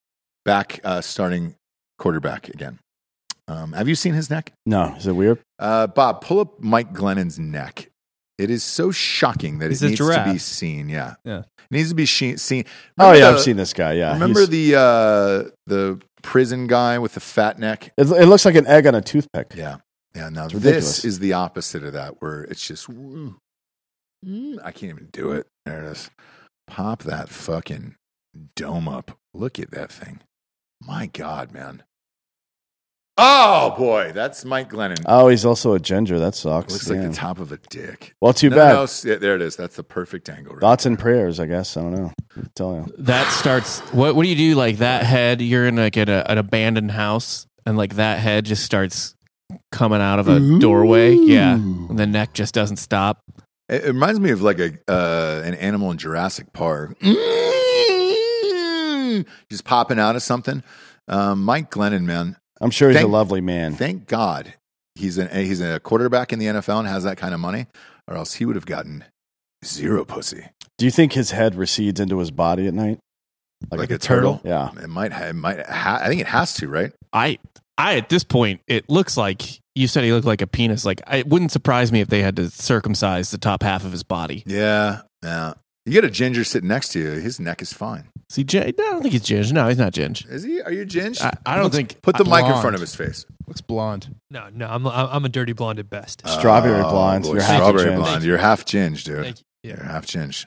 back 0.47 0.81
uh, 0.85 1.03
starting 1.03 1.55
quarterback 1.99 2.49
again. 2.49 2.79
Um, 3.47 3.73
have 3.73 3.89
you 3.89 3.95
seen 3.95 4.15
his 4.15 4.31
neck? 4.31 4.53
No, 4.65 4.95
is 4.97 5.07
it 5.07 5.13
weird? 5.13 5.41
Uh, 5.59 5.87
Bob, 5.89 6.23
pull 6.23 6.41
up 6.41 6.61
Mike 6.61 6.93
Glennon's 6.93 7.39
neck. 7.39 7.90
It 8.41 8.51
is 8.51 8.65
so 8.65 8.91
shocking 8.91 9.59
that 9.59 9.71
He's 9.71 9.83
it 9.83 9.87
a 9.87 9.89
needs 9.91 9.99
to 10.01 10.05
giraffe. 10.07 10.33
be 10.33 10.39
seen. 10.39 10.89
Yeah, 10.89 11.15
Yeah. 11.25 11.41
it 11.41 11.47
needs 11.71 11.89
to 11.91 11.95
be 11.95 12.07
she- 12.07 12.37
seen. 12.37 12.65
Oh 12.99 13.09
Remember 13.11 13.19
yeah, 13.19 13.31
the- 13.31 13.37
I've 13.37 13.43
seen 13.43 13.57
this 13.57 13.73
guy. 13.73 13.93
Yeah, 13.95 14.13
Remember 14.15 14.41
he's- 14.41 14.51
the 14.51 14.75
uh, 14.77 15.51
the 15.67 16.01
prison 16.23 16.67
guy 16.67 16.99
with 16.99 17.15
the 17.15 17.21
fat 17.21 17.59
neck? 17.59 17.93
It, 17.97 18.07
it 18.11 18.27
looks 18.27 18.45
like 18.45 18.55
an 18.55 18.67
egg 18.67 18.87
on 18.87 18.95
a 18.95 19.01
toothpick. 19.03 19.53
Yeah, 19.57 19.77
yeah. 20.15 20.29
Now 20.31 20.47
It's 20.47 20.55
this 20.55 21.05
is 21.05 21.19
the 21.19 21.33
opposite 21.35 21.83
of 21.85 21.93
that, 21.93 22.21
where 22.23 22.43
it's 22.45 22.67
just 22.67 22.89
mm, 22.89 23.37
mm, 24.27 24.59
I 24.65 24.71
can't 24.73 24.91
even 24.91 25.09
do 25.13 25.33
it. 25.33 25.47
There 25.67 25.83
it 25.85 25.91
is. 25.91 26.11
Pop 26.67 27.03
that 27.03 27.29
fucking 27.29 27.97
dome 28.57 28.89
up. 28.89 29.19
Look 29.35 29.59
at 29.59 29.71
that 29.73 29.91
thing. 29.93 30.21
My 30.81 31.07
God, 31.07 31.53
man. 31.53 31.83
Oh 33.23 33.75
boy, 33.77 34.13
that's 34.15 34.45
Mike 34.47 34.71
Glennon. 34.71 35.03
Oh, 35.07 35.29
he's 35.29 35.45
also 35.45 35.75
a 35.75 35.79
ginger. 35.81 36.19
That 36.19 36.35
sucks. 36.35 36.73
Looks 36.73 36.89
like 36.89 37.03
the 37.03 37.13
top 37.13 37.39
of 37.39 37.53
a 37.53 37.59
dick. 37.69 38.15
well, 38.21 38.33
too 38.33 38.49
No, 38.51 38.57
bad. 38.57 38.73
no, 38.73 38.83
s- 38.85 39.05
yeah, 39.05 39.17
there 39.17 39.35
it 39.35 39.43
is. 39.43 39.57
That's 39.57 39.77
the 39.77 39.83
perfect 39.85 40.29
angle. 40.31 40.55
Right 40.55 40.61
Thoughts 40.61 40.85
there. 40.85 40.93
and 40.93 40.99
prayers, 40.99 41.39
I 41.39 41.47
guess. 41.47 41.77
I 41.77 41.83
don't 41.83 41.93
know. 41.95 42.13
I'll 42.37 42.43
tell 42.55 42.75
you. 42.75 42.87
That 42.99 43.31
starts. 43.31 43.81
What 43.93 44.15
What 44.17 44.23
do 44.23 44.29
you 44.31 44.37
do? 44.37 44.55
Like 44.55 44.79
that 44.79 45.05
head, 45.05 45.43
you're 45.43 45.67
in 45.67 45.77
like 45.77 45.97
at 45.99 46.09
a, 46.09 46.31
an 46.31 46.39
abandoned 46.39 46.93
house, 46.93 47.47
and 47.67 47.77
like 47.77 47.97
that 47.97 48.19
head 48.21 48.47
just 48.47 48.65
starts 48.65 49.15
coming 49.73 50.01
out 50.01 50.19
of 50.19 50.29
a 50.29 50.59
doorway. 50.59 51.15
Yeah, 51.15 51.55
and 51.55 51.99
the 51.99 52.07
neck 52.07 52.33
just 52.33 52.55
doesn't 52.55 52.79
stop. 52.79 53.21
It, 53.69 53.85
it 53.85 53.89
reminds 53.89 54.19
me 54.21 54.31
of 54.31 54.41
like 54.43 54.59
a 54.61 54.73
uh, 54.89 55.43
an 55.45 55.55
animal 55.55 55.91
in 55.91 55.99
Jurassic 55.99 56.53
Park, 56.53 56.99
just 59.51 59.65
popping 59.65 59.99
out 59.99 60.17
of 60.17 60.23
something. 60.23 60.63
Um, 61.09 61.45
Mike 61.45 61.71
Glennon, 61.73 62.05
man, 62.05 62.37
I'm 62.61 62.71
sure 62.71 62.89
he's 62.91 62.97
Thank- 62.99 63.09
a 63.09 63.11
lovely 63.11 63.41
man. 63.41 63.75
thank 63.75 64.07
God 64.07 64.55
he's 64.95 65.19
an 65.19 65.29
he's 65.45 65.61
a 65.61 65.81
quarterback 65.81 66.33
in 66.33 66.39
the 66.39 66.47
NFL 66.47 66.81
and 66.81 66.89
has 66.89 67.05
that 67.05 67.17
kind 67.17 67.33
of 67.35 67.41
money, 67.41 67.67
or 68.09 68.17
else 68.17 68.35
he 68.35 68.45
would 68.45 68.57
have 68.57 68.67
gotten 68.67 69.05
zero 69.65 70.05
pussy 70.05 70.47
Do 70.79 70.85
you 70.85 70.91
think 70.91 71.13
his 71.13 71.31
head 71.33 71.55
recedes 71.55 72.01
into 72.01 72.19
his 72.19 72.31
body 72.31 72.67
at 72.67 72.75
night? 72.75 72.99
like, 73.71 73.91
a, 73.91 73.99
turtle. 73.99 74.41
Yeah. 74.43 74.71
It 74.83 74.89
might. 74.89 75.13
It 75.13 75.35
might. 75.35 75.67
Ha- 75.67 76.01
I 76.03 76.09
think 76.09 76.23
it 76.23 76.27
has 76.29 76.55
to, 76.55 76.69
right? 76.69 76.93
I 77.13 77.39
I 77.77 77.97
at 77.97 78.09
this 78.09 78.25
point, 78.25 78.61
it 78.67 78.89
looks 78.89 79.17
like 79.19 79.61
you 79.75 79.87
said 79.87 80.03
he 80.05 80.13
looked 80.13 80.27
like 80.27 80.41
a 80.43 80.47
penis. 80.47 80.85
Like 80.87 81.03
it 81.11 81.27
wouldn't 81.27 81.53
surprise 81.53 81.93
me 81.93 82.01
if 82.01 82.09
they 82.09 82.23
had 82.23 82.37
to 82.37 82.49
circumcise 82.51 83.31
the 83.31 83.39
top 83.39 83.63
half 83.63 83.85
of 83.85 83.93
his 83.93 84.03
body. 84.03 84.43
Yeah. 84.47 85.03
Yeah. 85.23 85.55
You 85.87 85.93
get 85.93 86.05
a 86.05 86.11
ginger 86.11 86.45
sitting 86.45 86.69
next 86.69 86.91
to 86.93 86.99
you. 87.01 87.11
His 87.13 87.39
neck 87.41 87.61
is 87.63 87.73
fine. 87.73 88.09
See, 88.31 88.45
J- 88.45 88.69
I 88.69 88.71
don't 88.71 89.03
think 89.03 89.13
he's 89.13 89.23
Ginge. 89.25 89.53
No, 89.53 89.67
he's 89.69 89.77
not 89.77 89.93
Ginge. 89.93 90.25
Is 90.31 90.45
he? 90.45 90.63
Are 90.63 90.71
you 90.73 90.85
ginger? 90.85 91.25
I, 91.25 91.33
I 91.45 91.57
don't 91.57 91.73
think. 91.73 92.01
Put 92.01 92.17
the 92.17 92.25
mic 92.25 92.35
in 92.41 92.47
Blonde. 92.47 92.61
front 92.63 92.75
of 92.77 92.81
his 92.81 92.95
face. 92.95 93.27
Looks 93.49 93.61
blonde. 93.61 94.15
No, 94.31 94.49
no, 94.55 94.69
I'm 94.69 94.87
I'm 94.87 95.25
a 95.25 95.29
dirty 95.29 95.53
blonde 95.53 95.81
at 95.81 95.91
best. 95.91 96.23
Strawberry 96.27 96.81
Oh, 96.81 96.91
blonde. 96.91 97.25
boy, 97.25 97.33
You're 97.35 97.43
half 97.43 97.57
strawberry 97.57 97.85
ginger. 97.87 97.97
blonde. 97.99 98.25
You're 98.25 98.39
half 98.39 98.65
ginge, 98.65 99.03
dude. 99.03 99.25
Thank 99.25 99.39
you. 99.65 99.71
You're 99.71 99.83
half 99.83 100.07
ginge. 100.07 100.47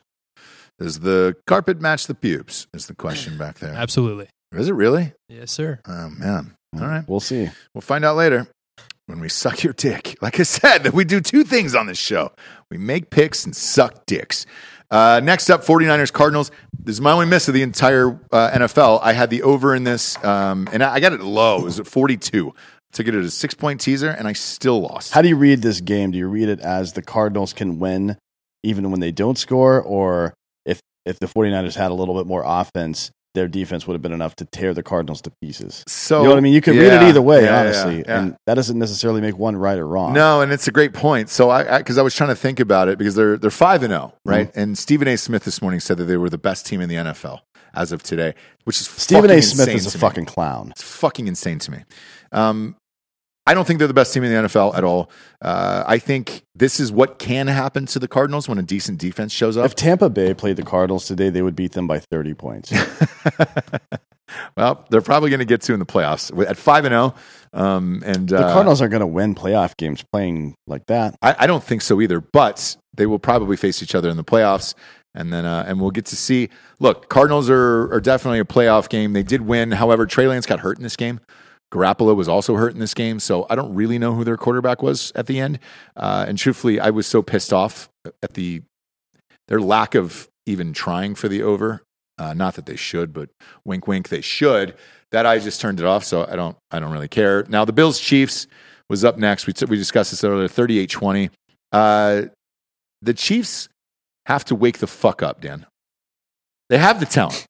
Does 0.80 1.02
the 1.02 1.36
carpet 1.46 1.82
match 1.82 2.08
the 2.08 2.16
pubes? 2.16 2.68
Is 2.74 2.88
the 2.88 2.96
question 2.96 3.38
back 3.38 3.60
there? 3.60 3.74
Absolutely. 3.74 4.30
Is 4.54 4.70
it 4.70 4.74
really? 4.74 5.12
Yes, 5.28 5.52
sir. 5.52 5.82
Oh 5.86 6.10
man. 6.10 6.56
Mm, 6.74 6.82
All 6.82 6.88
right. 6.88 7.04
We'll 7.08 7.20
see. 7.20 7.50
We'll 7.74 7.82
find 7.82 8.06
out 8.06 8.16
later 8.16 8.48
when 9.08 9.20
we 9.20 9.28
suck 9.28 9.62
your 9.62 9.74
dick. 9.74 10.16
Like 10.22 10.40
I 10.40 10.44
said, 10.44 10.84
that 10.84 10.94
we 10.94 11.04
do 11.04 11.20
two 11.20 11.44
things 11.44 11.76
on 11.76 11.88
this 11.88 11.98
show. 12.00 12.32
We 12.72 12.78
make 12.78 13.10
picks 13.10 13.44
and 13.44 13.54
suck 13.54 14.06
dicks. 14.06 14.46
Uh, 14.94 15.20
next 15.24 15.50
up, 15.50 15.66
49ers 15.66 16.14
Cardinals. 16.14 16.52
This 16.78 16.94
is 16.94 17.02
my 17.02 17.12
only 17.14 17.26
miss 17.26 17.48
of 17.48 17.56
the 17.56 17.64
entire 17.64 18.20
uh, 18.32 18.52
NFL. 18.52 19.00
I 19.02 19.14
had 19.14 19.32
the 19.32 19.41
over 19.41 19.74
in 19.74 19.84
this, 19.84 20.24
um, 20.24 20.70
and 20.72 20.84
I 20.84 20.94
I 20.94 21.00
got 21.00 21.14
it 21.14 21.22
low. 21.22 21.62
It 21.62 21.64
was 21.64 21.80
at 21.80 21.88
42. 21.88 22.54
Took 22.91 23.08
it 23.08 23.16
at 23.16 23.24
a 23.24 23.32
six 23.32 23.56
point 23.56 23.82
teaser, 23.82 24.10
and 24.10 24.28
I 24.28 24.34
still 24.34 24.82
lost. 24.82 25.12
How 25.14 25.24
do 25.24 25.30
you 25.30 25.36
read 25.36 25.64
this 25.64 25.82
game? 25.82 26.12
Do 26.12 26.20
you 26.20 26.28
read 26.28 26.48
it 26.48 26.60
as 26.60 26.94
the 26.94 27.02
Cardinals 27.02 27.54
can 27.54 27.80
win 27.80 28.18
even 28.62 28.91
when 28.91 29.00
they 29.00 29.12
don't 29.12 29.36
score, 29.36 29.82
or 29.82 30.36
if 30.64 30.80
if 31.08 31.18
the 31.18 31.26
49ers 31.26 31.76
had 31.76 31.89
a 31.89 31.96
little 31.96 32.14
bit 32.14 32.28
more 32.28 32.44
offense, 32.46 33.10
their 33.34 33.48
defense 33.48 33.88
would 33.88 33.94
have 33.94 34.02
been 34.02 34.14
enough 34.14 34.36
to 34.38 34.46
tear 34.46 34.74
the 34.74 34.84
Cardinals 34.84 35.22
to 35.22 35.32
pieces? 35.42 35.84
so, 35.88 36.20
you 36.20 36.24
know 36.24 36.30
what 36.32 36.38
I 36.38 36.42
mean? 36.42 36.54
You 36.54 36.62
can 36.62 36.78
read 36.78 36.94
it 36.94 37.02
either 37.04 37.22
way, 37.22 37.44
yeah, 37.44 37.50
yeah, 37.50 37.60
honestly, 37.60 38.00
yeah. 38.00 38.20
and 38.20 38.38
that 38.46 38.56
doesn't 38.56 38.78
necessarily 38.78 39.22
make 39.22 39.38
one 39.38 39.56
right 39.56 39.78
or 39.78 39.88
wrong. 39.88 40.14
No, 40.14 40.42
and 40.42 40.52
it's 40.52 40.68
a 40.68 40.72
great 40.72 40.94
point. 40.94 41.30
So 41.30 41.50
I 41.50 41.78
because 41.78 41.98
I, 41.98 42.02
was 42.02 42.16
trying 42.16 42.30
to 42.30 42.36
think 42.36 42.60
about 42.60 42.88
it 42.88 42.98
because 42.98 43.16
they're 43.16 43.38
they're 43.38 43.52
five 43.52 43.84
and 43.84 43.92
zero, 43.92 44.14
right? 44.26 44.50
Mm-hmm. 44.50 44.60
And 44.60 44.78
Stephen 44.78 45.08
A. 45.08 45.18
Smith 45.18 45.44
this 45.44 45.62
morning 45.62 45.80
said 45.80 45.98
that 45.98 46.06
they 46.06 46.18
were 46.18 46.30
the 46.30 46.38
best 46.38 46.66
team 46.66 46.82
in 46.82 46.90
the 46.90 46.96
NFL 46.96 47.40
as 47.74 47.92
of 47.92 48.04
today, 48.04 48.36
which 48.66 48.80
is 48.80 48.88
Stephen 48.88 49.24
fucking 49.24 49.38
A. 49.38 49.42
Smith 49.42 49.68
is 49.70 49.94
a 49.94 49.98
me. 49.98 50.02
fucking 50.02 50.26
clown. 50.26 50.72
It's 50.72 50.84
fucking 50.84 51.28
insane 51.28 51.60
to 51.60 51.72
me. 51.72 51.84
Um, 52.32 52.76
I 53.46 53.54
don't 53.54 53.66
think 53.66 53.80
they're 53.80 53.88
the 53.89 53.94
best 53.94 54.14
team 54.14 54.24
in 54.24 54.32
the 54.32 54.48
NFL 54.48 54.76
at 54.76 54.84
all. 54.84 55.10
Uh, 55.41 55.84
I 55.86 56.00
think 56.00 56.44
this 56.56 56.80
is 56.80 56.91
what 56.91 57.20
can 57.20 57.48
happen 57.48 57.86
to 57.88 58.00
the 58.00 58.08
Cardinals 58.08 58.48
when 58.48 58.58
a 58.58 58.64
decent 58.64 59.00
defense 59.00 59.34
shows 59.34 59.58
up. 59.58 59.66
If 59.66 59.76
Tampa 59.76 60.10
Bay 60.10 60.34
played 60.34 60.56
the 60.56 60.64
Cardinals 60.64 61.06
today, 61.06 61.30
they 61.30 61.41
would 61.41 61.56
beat 61.56 61.74
them 61.74 61.86
by 61.86 62.00
30 62.00 62.34
points. 62.36 62.72
well, 64.58 64.86
they're 64.89 65.02
probably 65.02 65.30
going 65.30 65.39
to 65.39 65.46
get 65.46 65.62
to 65.62 65.74
in 65.74 65.80
the 65.80 65.86
playoffs 65.86 66.48
at 66.48 66.56
five 66.56 66.86
and 66.86 66.94
zero. 66.94 67.16
Um, 67.52 68.02
and 68.06 68.30
the 68.30 68.46
uh, 68.46 68.54
Cardinals 68.54 68.82
are 68.82 68.88
going 68.88 69.02
to 69.02 69.08
win 69.08 69.36
playoff 69.36 69.76
games 69.76 70.04
playing 70.14 70.56
like 70.66 70.86
that. 70.88 71.16
I, 71.22 71.36
I 71.39 71.48
don't 71.48 71.64
think 71.64 71.82
so 71.82 72.00
either, 72.00 72.22
but 72.22 72.78
they 72.94 73.06
will 73.06 73.20
probably 73.20 73.58
face 73.58 73.84
each 73.84 73.94
other 73.94 74.10
in 74.10 74.16
the 74.16 74.24
playoffs. 74.24 74.74
And 75.16 75.32
then, 75.32 75.46
uh, 75.46 75.66
and 75.68 75.80
we'll 75.80 75.91
get 75.91 76.06
to 76.08 76.16
see. 76.16 76.50
Look, 76.80 77.10
Cardinals 77.10 77.50
are, 77.50 77.94
are 77.94 78.02
definitely 78.02 78.39
a 78.39 78.46
playoff 78.46 78.89
game. 78.89 79.14
They 79.14 79.22
did 79.22 79.41
win. 79.41 79.72
However, 79.72 80.08
Trey 80.08 80.28
Lance 80.28 80.46
got 80.48 80.62
hurt 80.62 80.78
in 80.78 80.84
this 80.84 80.96
game. 80.96 81.20
Garoppolo 81.74 82.15
was 82.15 82.28
also 82.28 82.55
hurt 82.55 82.74
in 82.74 82.80
this 82.80 82.93
game. 82.93 83.19
So 83.19 83.47
I 83.49 83.55
don't 83.55 83.74
really 83.74 83.97
know 83.97 84.13
who 84.13 84.24
their 84.24 84.38
quarterback 84.38 84.84
was 84.84 85.11
at 85.15 85.26
the 85.26 85.39
end. 85.39 85.59
Uh, 85.97 86.26
and 86.28 86.38
truthfully, 86.38 86.80
I 86.80 86.91
was 86.91 87.07
so 87.07 87.24
pissed 87.24 87.51
off 87.51 87.89
at 88.21 88.36
the 88.36 88.61
their 89.47 89.59
lack 89.59 89.95
of 89.95 90.30
even 90.45 90.71
trying 90.71 91.15
for 91.15 91.28
the 91.28 91.41
over. 91.41 91.82
Uh, 92.17 92.34
not 92.34 92.53
that 92.55 92.67
they 92.67 92.76
should, 92.76 93.11
but 93.11 93.30
wink, 93.65 93.88
wink, 93.88 94.09
they 94.09 94.21
should. 94.21 94.76
That 95.11 95.26
I 95.26 95.39
just 95.39 95.59
turned 95.59 95.80
it 95.80 95.86
off. 95.86 96.03
So 96.03 96.28
I 96.30 96.36
don't, 96.36 96.55
I 96.69 96.80
don't 96.80 96.91
really 96.91 97.07
care. 97.07 97.43
Now 97.49 97.65
the 97.65 97.74
Bills 97.74 97.99
Chiefs 97.99 98.47
was 98.89 99.03
up 99.03 99.17
next. 99.17 99.47
We, 99.47 99.53
t- 99.53 99.65
we 99.65 99.76
discussed 99.76 100.11
this 100.11 100.24
earlier, 100.24 100.47
38 100.47 100.89
20. 100.89 101.30
Uh, 101.71 102.21
the 103.01 103.13
Chiefs 103.13 103.67
have 104.28 104.45
to 104.45 104.55
wake 104.55 104.78
the 104.78 104.88
fuck 104.88 105.24
up, 105.24 105.41
Dan. 105.41 105.65
They 106.69 106.78
have 106.78 106.99
the 106.99 107.05
talent. 107.07 107.45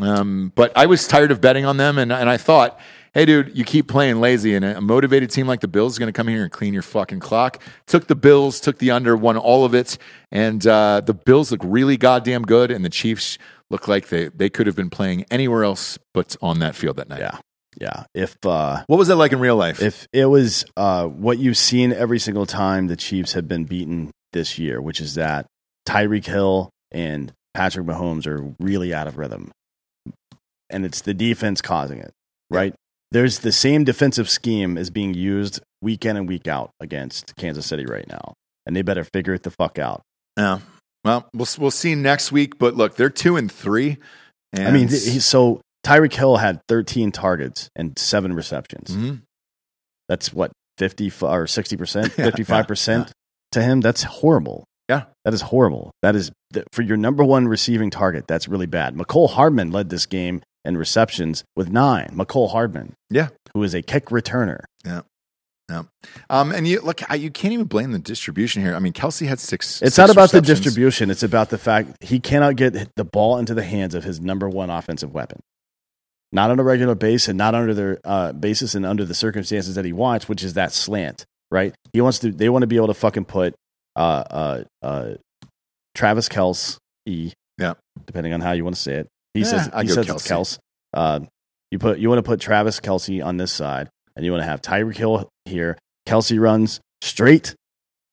Um, 0.00 0.52
but 0.54 0.70
I 0.76 0.86
was 0.86 1.08
tired 1.08 1.32
of 1.32 1.40
betting 1.40 1.64
on 1.64 1.76
them, 1.76 1.98
and, 1.98 2.12
and 2.12 2.30
I 2.30 2.36
thought, 2.36 2.78
hey, 3.14 3.24
dude, 3.24 3.56
you 3.56 3.64
keep 3.64 3.88
playing 3.88 4.20
lazy, 4.20 4.54
and 4.54 4.64
a 4.64 4.80
motivated 4.80 5.30
team 5.30 5.46
like 5.46 5.60
the 5.60 5.68
Bills 5.68 5.92
is 5.92 5.98
going 5.98 6.08
to 6.08 6.12
come 6.12 6.28
here 6.28 6.42
and 6.42 6.52
clean 6.52 6.72
your 6.72 6.82
fucking 6.82 7.20
clock. 7.20 7.62
Took 7.86 8.06
the 8.06 8.14
Bills, 8.14 8.60
took 8.60 8.78
the 8.78 8.90
under, 8.90 9.16
won 9.16 9.36
all 9.36 9.64
of 9.64 9.74
it, 9.74 9.98
and 10.30 10.66
uh, 10.66 11.00
the 11.04 11.14
Bills 11.14 11.50
look 11.50 11.60
really 11.64 11.96
goddamn 11.96 12.42
good, 12.42 12.70
and 12.70 12.84
the 12.84 12.90
Chiefs 12.90 13.38
look 13.70 13.88
like 13.88 14.08
they, 14.08 14.28
they 14.28 14.48
could 14.48 14.66
have 14.66 14.76
been 14.76 14.90
playing 14.90 15.24
anywhere 15.30 15.64
else 15.64 15.98
but 16.14 16.36
on 16.40 16.58
that 16.60 16.74
field 16.74 16.96
that 16.96 17.08
night. 17.08 17.20
Yeah. 17.20 17.38
Yeah. 17.80 18.04
If 18.14 18.36
uh, 18.44 18.82
What 18.86 18.96
was 18.96 19.08
that 19.08 19.16
like 19.16 19.32
in 19.32 19.38
real 19.38 19.56
life? 19.56 19.80
if 19.80 20.08
it 20.12 20.24
was 20.24 20.64
uh, 20.76 21.06
what 21.06 21.38
you've 21.38 21.58
seen 21.58 21.92
every 21.92 22.18
single 22.18 22.46
time 22.46 22.88
the 22.88 22.96
Chiefs 22.96 23.34
have 23.34 23.46
been 23.46 23.64
beaten 23.64 24.10
this 24.32 24.58
year, 24.58 24.80
which 24.80 25.00
is 25.00 25.14
that 25.14 25.46
Tyreek 25.86 26.24
Hill 26.24 26.70
and 26.90 27.32
Patrick 27.54 27.86
Mahomes 27.86 28.26
are 28.26 28.54
really 28.58 28.92
out 28.92 29.06
of 29.06 29.16
rhythm, 29.16 29.52
and 30.70 30.84
it's 30.84 31.02
the 31.02 31.14
defense 31.14 31.60
causing 31.62 31.98
it. 31.98 32.12
Right? 32.50 32.74
There's 33.10 33.38
the 33.40 33.52
same 33.52 33.84
defensive 33.84 34.28
scheme 34.28 34.76
is 34.76 34.90
being 34.90 35.14
used 35.14 35.60
week 35.80 36.04
in 36.04 36.16
and 36.16 36.28
week 36.28 36.46
out 36.46 36.70
against 36.80 37.34
Kansas 37.36 37.66
City 37.66 37.86
right 37.86 38.06
now, 38.08 38.34
and 38.66 38.76
they 38.76 38.82
better 38.82 39.04
figure 39.04 39.34
it 39.34 39.42
the 39.44 39.50
fuck 39.50 39.78
out. 39.78 40.02
yeah. 40.36 40.60
Well, 41.04 41.28
we'll 41.32 41.46
we'll 41.58 41.70
see 41.70 41.94
next 41.94 42.32
week. 42.32 42.58
But 42.58 42.74
look, 42.74 42.96
they're 42.96 43.08
two 43.08 43.36
and 43.36 43.50
three. 43.50 43.98
And 44.52 44.66
I 44.68 44.70
mean, 44.72 44.88
so 44.88 45.60
Tyreek 45.86 46.12
Hill 46.12 46.36
had 46.38 46.60
13 46.68 47.12
targets 47.12 47.70
and 47.76 47.96
seven 47.98 48.32
receptions. 48.34 48.90
Mhm. 48.90 49.22
That's 50.08 50.32
what 50.34 50.50
50 50.78 51.12
or 51.22 51.46
60 51.46 51.76
percent, 51.76 52.12
55 52.14 52.66
percent 52.66 53.12
to 53.52 53.62
him. 53.62 53.80
That's 53.80 54.02
horrible. 54.02 54.64
Yeah. 54.88 55.04
that 55.24 55.34
is 55.34 55.42
horrible. 55.42 55.92
That 56.02 56.16
is 56.16 56.32
for 56.72 56.82
your 56.82 56.96
number 56.96 57.22
one 57.22 57.46
receiving 57.46 57.90
target. 57.90 58.26
That's 58.26 58.48
really 58.48 58.66
bad. 58.66 58.94
Mecole 58.96 59.30
Hardman 59.30 59.70
led 59.70 59.90
this 59.90 60.04
game 60.06 60.42
in 60.64 60.76
receptions 60.76 61.44
with 61.56 61.70
nine. 61.70 62.10
Mecole 62.12 62.50
Hardman, 62.50 62.94
Yeah. 63.10 63.28
who 63.54 63.62
is 63.62 63.74
a 63.74 63.82
kick 63.82 64.06
returner. 64.06 64.60
yeah, 64.84 65.02
Um, 66.30 66.50
and 66.52 66.66
you 66.66 66.80
look, 66.80 67.00
I, 67.10 67.14
you 67.16 67.30
can't 67.30 67.52
even 67.52 67.66
blame 67.66 67.92
the 67.92 67.98
distribution 67.98 68.62
here. 68.62 68.74
I 68.74 68.78
mean, 68.78 68.92
Kelsey 68.92 69.26
had 69.26 69.38
six. 69.38 69.82
It's 69.82 69.96
six 69.96 69.98
not 69.98 70.10
about 70.10 70.30
the 70.32 70.40
distribution. 70.40 71.10
It's 71.10 71.22
about 71.22 71.50
the 71.50 71.58
fact 71.58 72.02
he 72.02 72.20
cannot 72.20 72.56
get 72.56 72.94
the 72.96 73.04
ball 73.04 73.36
into 73.38 73.54
the 73.54 73.62
hands 73.62 73.94
of 73.94 74.04
his 74.04 74.20
number 74.20 74.48
one 74.48 74.70
offensive 74.70 75.12
weapon. 75.12 75.40
Not 76.32 76.50
on 76.50 76.58
a 76.60 76.62
regular 76.62 76.94
base 76.94 77.28
and 77.28 77.38
not 77.38 77.54
under 77.54 77.72
their 77.74 77.98
uh, 78.04 78.32
basis 78.32 78.74
and 78.74 78.84
under 78.84 79.04
the 79.04 79.14
circumstances 79.14 79.74
that 79.76 79.84
he 79.86 79.92
wants, 79.92 80.28
which 80.28 80.42
is 80.42 80.54
that 80.54 80.72
slant, 80.72 81.24
right? 81.50 81.74
He 81.92 82.00
wants 82.02 82.18
to. 82.20 82.30
They 82.32 82.48
want 82.50 82.62
to 82.62 82.66
be 82.66 82.76
able 82.76 82.88
to 82.88 82.94
fucking 82.94 83.24
put 83.26 83.54
uh, 83.96 84.24
uh, 84.30 84.64
uh, 84.82 85.14
Travis 85.94 86.28
Kels 86.28 86.76
E. 87.06 87.32
Yeah. 87.58 87.74
depending 88.06 88.32
on 88.32 88.40
how 88.40 88.52
you 88.52 88.62
want 88.62 88.76
to 88.76 88.80
say 88.82 88.94
it. 88.94 89.08
He 89.38 89.44
Yeah, 89.44 89.50
says 89.50 89.70
I 89.72 89.82
he 89.82 89.88
says 89.88 90.06
Kelce. 90.06 90.14
it's 90.14 90.28
Kels. 90.28 90.58
Uh, 90.94 91.20
you 91.70 91.78
put 91.78 91.98
you 91.98 92.08
want 92.08 92.18
to 92.18 92.22
put 92.22 92.40
Travis 92.40 92.80
Kelsey 92.80 93.20
on 93.22 93.36
this 93.36 93.52
side, 93.52 93.88
and 94.16 94.24
you 94.24 94.32
want 94.32 94.42
to 94.42 94.46
have 94.48 94.60
Tyreek 94.62 94.96
Hill 94.96 95.28
here. 95.44 95.76
Kelsey 96.06 96.38
runs 96.38 96.80
straight, 97.02 97.54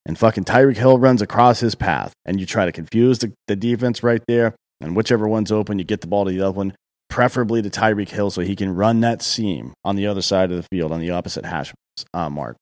and 0.06 0.18
fucking 0.18 0.44
Tyreek 0.44 0.78
Hill 0.78 0.98
runs 1.00 1.22
across 1.22 1.60
his 1.62 1.76
path, 1.76 2.14
and 2.26 2.40
you 2.40 2.46
try 2.46 2.66
to 2.66 2.72
confuse 2.72 3.20
the, 3.20 3.32
the 3.48 3.56
defense 3.56 4.04
right 4.04 4.22
there. 4.28 4.56
And 4.82 4.96
whichever 4.96 5.28
one's 5.28 5.52
open, 5.54 5.80
you 5.80 5.86
get 5.86 6.02
the 6.02 6.08
ball 6.08 6.26
to 6.26 6.32
the 6.32 6.42
other 6.42 6.52
one, 6.52 6.76
preferably 7.10 7.62
to 7.62 7.70
Tyreek 7.70 8.10
Hill, 8.10 8.30
so 8.30 8.42
he 8.42 8.58
can 8.58 8.76
run 8.76 9.00
that 9.00 9.22
seam 9.22 9.74
on 9.86 9.96
the 9.96 10.06
other 10.08 10.22
side 10.22 10.52
of 10.52 10.58
the 10.58 10.68
field, 10.70 10.92
on 10.92 11.00
the 11.00 11.12
opposite 11.12 11.46
hash 11.46 11.74
uh, 12.14 12.30
mark. 12.30 12.58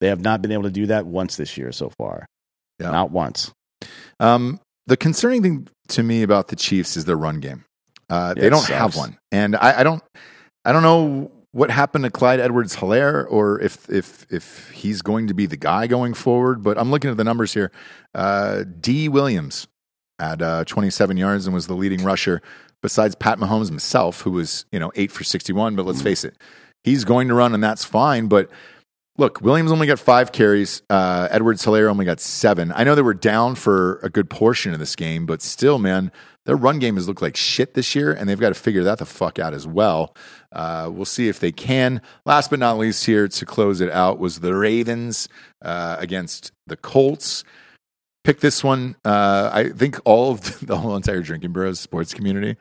They 0.00 0.08
have 0.08 0.22
not 0.22 0.40
been 0.40 0.52
able 0.52 0.62
to 0.62 0.70
do 0.70 0.86
that 0.86 1.04
once 1.04 1.36
this 1.36 1.58
year 1.58 1.70
so 1.72 1.90
far. 1.98 2.24
Yeah. 2.78 2.90
Not 2.90 3.10
once. 3.10 3.52
Um, 4.18 4.58
the 4.86 4.96
concerning 4.96 5.42
thing 5.42 5.68
to 5.88 6.02
me 6.02 6.22
about 6.22 6.48
the 6.48 6.56
Chiefs 6.56 6.96
is 6.96 7.04
their 7.04 7.16
run 7.16 7.40
game. 7.40 7.66
Uh, 8.10 8.34
Yeah, 8.36 8.42
they 8.42 8.50
don't 8.50 8.66
have 8.66 8.96
one, 8.96 9.18
and 9.30 9.56
I, 9.56 9.80
I 9.80 9.82
don't, 9.82 10.02
I 10.64 10.72
don't 10.72 10.82
know 10.82 11.30
what 11.52 11.70
happened 11.70 12.04
to 12.04 12.10
Clyde 12.10 12.40
Edwards-Hilaire, 12.40 13.26
or 13.26 13.60
if 13.60 13.88
if 13.88 14.26
if 14.30 14.70
he's 14.70 15.02
going 15.02 15.26
to 15.28 15.34
be 15.34 15.46
the 15.46 15.56
guy 15.56 15.86
going 15.86 16.14
forward. 16.14 16.62
But 16.62 16.78
I'm 16.78 16.90
looking 16.90 17.10
at 17.10 17.16
the 17.16 17.24
numbers 17.24 17.54
here. 17.54 17.70
Uh, 18.14 18.64
D. 18.80 19.08
Williams 19.08 19.66
had 20.18 20.42
uh, 20.42 20.64
27 20.64 21.16
yards 21.16 21.46
and 21.46 21.54
was 21.54 21.66
the 21.66 21.74
leading 21.74 22.04
rusher, 22.04 22.42
besides 22.82 23.14
Pat 23.14 23.38
Mahomes 23.38 23.68
himself, 23.68 24.22
who 24.22 24.32
was 24.32 24.64
you 24.72 24.78
know 24.78 24.92
eight 24.96 25.10
for 25.12 25.24
61. 25.24 25.76
But 25.76 25.86
let's 25.86 26.02
face 26.02 26.24
it, 26.24 26.36
he's 26.84 27.04
going 27.04 27.28
to 27.28 27.34
run, 27.34 27.54
and 27.54 27.62
that's 27.62 27.84
fine. 27.84 28.26
But 28.26 28.50
Look, 29.18 29.42
Williams 29.42 29.70
only 29.70 29.86
got 29.86 29.98
five 29.98 30.32
carries. 30.32 30.80
Uh, 30.88 31.28
Edwards 31.30 31.62
Hilaire 31.62 31.90
only 31.90 32.06
got 32.06 32.20
seven. 32.20 32.72
I 32.74 32.84
know 32.84 32.94
they 32.94 33.02
were 33.02 33.12
down 33.12 33.54
for 33.54 33.98
a 34.02 34.08
good 34.08 34.30
portion 34.30 34.72
of 34.72 34.78
this 34.78 34.96
game, 34.96 35.26
but 35.26 35.42
still, 35.42 35.78
man, 35.78 36.10
their 36.50 36.56
run 36.56 36.80
game 36.80 36.96
has 36.96 37.06
looked 37.06 37.22
like 37.22 37.36
shit 37.36 37.74
this 37.74 37.94
year, 37.94 38.12
and 38.12 38.28
they've 38.28 38.40
got 38.40 38.48
to 38.48 38.56
figure 38.56 38.82
that 38.82 38.98
the 38.98 39.06
fuck 39.06 39.38
out 39.38 39.54
as 39.54 39.68
well. 39.68 40.16
Uh, 40.50 40.90
we'll 40.92 41.04
see 41.04 41.28
if 41.28 41.38
they 41.38 41.52
can. 41.52 42.02
Last 42.26 42.50
but 42.50 42.58
not 42.58 42.76
least, 42.76 43.06
here 43.06 43.28
to 43.28 43.46
close 43.46 43.80
it 43.80 43.88
out 43.88 44.18
was 44.18 44.40
the 44.40 44.52
Ravens 44.56 45.28
uh, 45.62 45.94
against 46.00 46.50
the 46.66 46.76
Colts. 46.76 47.44
Pick 48.24 48.40
this 48.40 48.64
one. 48.64 48.96
Uh, 49.04 49.48
I 49.52 49.68
think 49.68 50.00
all 50.04 50.32
of 50.32 50.58
the 50.66 50.76
whole 50.76 50.96
entire 50.96 51.22
Drinking 51.22 51.52
Bros 51.52 51.78
sports 51.78 52.12
community 52.12 52.56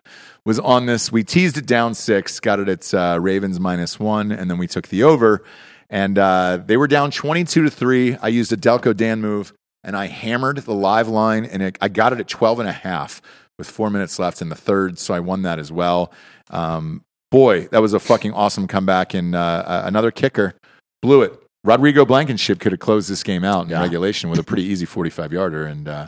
was 0.46 0.60
on 0.60 0.86
this. 0.86 1.12
We 1.12 1.24
teased 1.24 1.58
it 1.58 1.66
down 1.66 1.96
six, 1.96 2.40
got 2.40 2.60
it 2.60 2.70
at 2.70 2.94
uh, 2.94 3.18
Ravens 3.20 3.60
minus 3.60 4.00
one, 4.00 4.32
and 4.32 4.52
then 4.52 4.60
we 4.60 4.68
took 4.68 4.90
the 4.90 5.02
over 5.02 5.44
and 5.90 6.20
uh, 6.20 6.60
they 6.64 6.78
were 6.78 6.88
down 6.88 7.10
22 7.10 7.64
to 7.64 7.72
3 7.72 8.18
i 8.18 8.28
used 8.28 8.54
a 8.54 8.56
delco 8.56 8.96
dan 8.96 9.22
move 9.22 9.54
and 9.84 9.98
i 9.98 10.06
hammered 10.06 10.58
the 10.58 10.74
live 10.74 11.08
line 11.08 11.46
and 11.46 11.64
it, 11.64 11.80
i 11.82 11.88
got 11.88 12.14
it 12.14 12.20
at 12.20 12.28
12 12.28 12.60
and 12.60 12.70
a 12.70 12.74
half 12.74 13.24
with 13.60 13.70
four 13.70 13.90
minutes 13.92 14.18
left 14.18 14.42
in 14.42 14.50
the 14.50 14.56
third 14.56 14.98
so 14.98 15.14
i 15.14 15.20
won 15.20 15.44
that 15.44 15.60
as 15.60 15.72
well 15.72 16.12
um, 16.50 17.04
boy 17.30 17.68
that 17.68 17.82
was 17.82 17.94
a 17.94 18.00
fucking 18.00 18.34
awesome 18.34 18.66
comeback 18.68 19.14
and 19.14 19.36
uh, 19.36 19.84
another 19.86 20.10
kicker 20.10 20.56
blew 21.04 21.22
it 21.22 21.38
rodrigo 21.64 22.06
blankenship 22.06 22.60
could 22.60 22.72
have 22.72 22.80
closed 22.80 23.10
this 23.10 23.22
game 23.22 23.44
out 23.44 23.66
in 23.66 23.70
Yeah. 23.70 23.82
regulation 23.82 24.30
with 24.32 24.40
a 24.40 24.44
pretty 24.44 24.64
easy 24.64 24.86
45 24.86 25.32
yarder 25.34 25.66
and 25.66 25.88
uh, 25.88 26.08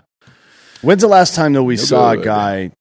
When's 0.81 1.01
the 1.01 1.07
last 1.07 1.35
time 1.35 1.53
that 1.53 1.61
we 1.61 1.75
No 1.75 1.81
saw 1.83 2.15
good. 2.15 2.21
a 2.21 2.25
guy 2.25 2.71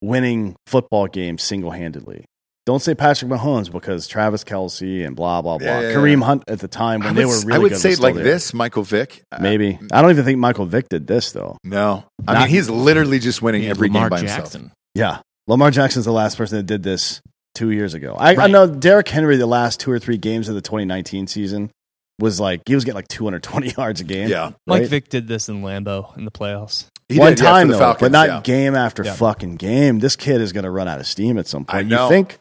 winning 0.00 0.54
football 0.66 1.06
games 1.08 1.42
single 1.42 1.72
handedly? 1.72 2.24
Don't 2.66 2.80
say 2.80 2.94
Patrick 2.94 3.30
Mahomes 3.30 3.70
because 3.70 4.06
Travis 4.06 4.42
Kelsey 4.42 5.02
and 5.04 5.14
blah 5.14 5.42
blah 5.42 5.58
blah. 5.58 5.66
Yeah, 5.66 5.80
yeah, 5.80 5.94
Kareem 5.94 6.20
yeah. 6.20 6.26
Hunt 6.26 6.44
at 6.48 6.60
the 6.60 6.68
time 6.68 7.00
when 7.00 7.10
I 7.10 7.12
they 7.12 7.24
were 7.26 7.32
s- 7.34 7.44
really 7.44 7.56
I 7.56 7.58
would 7.58 7.72
good 7.72 7.78
say 7.80 7.94
like 7.96 8.14
there. 8.14 8.24
this 8.24 8.54
michael 8.54 8.82
vick 8.84 9.22
Uh, 9.30 9.38
Maybe 9.40 9.78
I 9.92 10.00
don't 10.00 10.10
even 10.10 10.24
think 10.24 10.38
Michael 10.38 10.64
Vick 10.64 10.88
did 10.88 11.06
this 11.06 11.32
though. 11.32 11.58
no 11.62 12.04
i 12.26 12.32
Not- 12.32 12.40
mean 12.40 12.48
he's 12.48 12.70
literally 12.70 13.18
just 13.18 13.42
winning 13.42 13.66
every 13.66 13.88
Lamar 13.88 14.04
game 14.04 14.10
by 14.10 14.18
himself 14.20 14.56
Yeah, 14.94 15.18
Lamar 15.46 15.70
Jackson's 15.70 16.06
the 16.06 16.12
last 16.12 16.38
person 16.38 16.56
that 16.56 16.62
did 16.64 16.82
this 16.82 17.20
two 17.54 17.70
years 17.70 17.92
ago. 17.94 18.14
I, 18.18 18.34
I 18.34 18.46
know 18.48 18.66
Derrick 18.66 19.08
Henry 19.08 19.36
the 19.36 19.46
last 19.46 19.78
two 19.78 19.90
or 19.90 19.98
three 19.98 20.16
games 20.16 20.48
of 20.48 20.54
the 20.54 20.60
2019 20.62 21.26
season 21.26 21.70
was 22.18 22.40
like 22.40 22.62
he 22.66 22.74
was 22.74 22.84
getting 22.84 22.96
like 22.96 23.08
220 23.08 23.74
yards 23.76 24.00
a 24.00 24.04
game. 24.04 24.28
yeah 24.28 24.52
Mike 24.66 24.80
right? 24.80 24.88
Vick 24.88 25.08
did 25.10 25.28
this 25.28 25.48
in 25.50 25.60
Lambeau 25.62 26.16
in 26.16 26.24
the 26.24 26.30
playoffs. 26.30 26.86
He 27.10 27.18
One 27.18 27.34
did, 27.34 27.42
time 27.44 27.68
the 27.68 27.74
though, 27.74 27.80
Falcons, 27.80 28.00
but 28.00 28.12
not 28.12 28.28
yeah. 28.28 28.40
game 28.42 28.74
after 28.74 29.04
Yeah. 29.04 29.12
fucking 29.14 29.56
game. 29.56 29.98
This 29.98 30.16
kid 30.16 30.40
is 30.40 30.52
going 30.54 30.64
to 30.64 30.70
run 30.70 30.88
out 30.88 31.00
of 31.00 31.06
steam 31.06 31.36
at 31.36 31.46
some 31.46 31.66
I 31.68 31.72
point. 31.82 31.88
know. 31.88 32.04
You 32.04 32.08
think? 32.08 32.38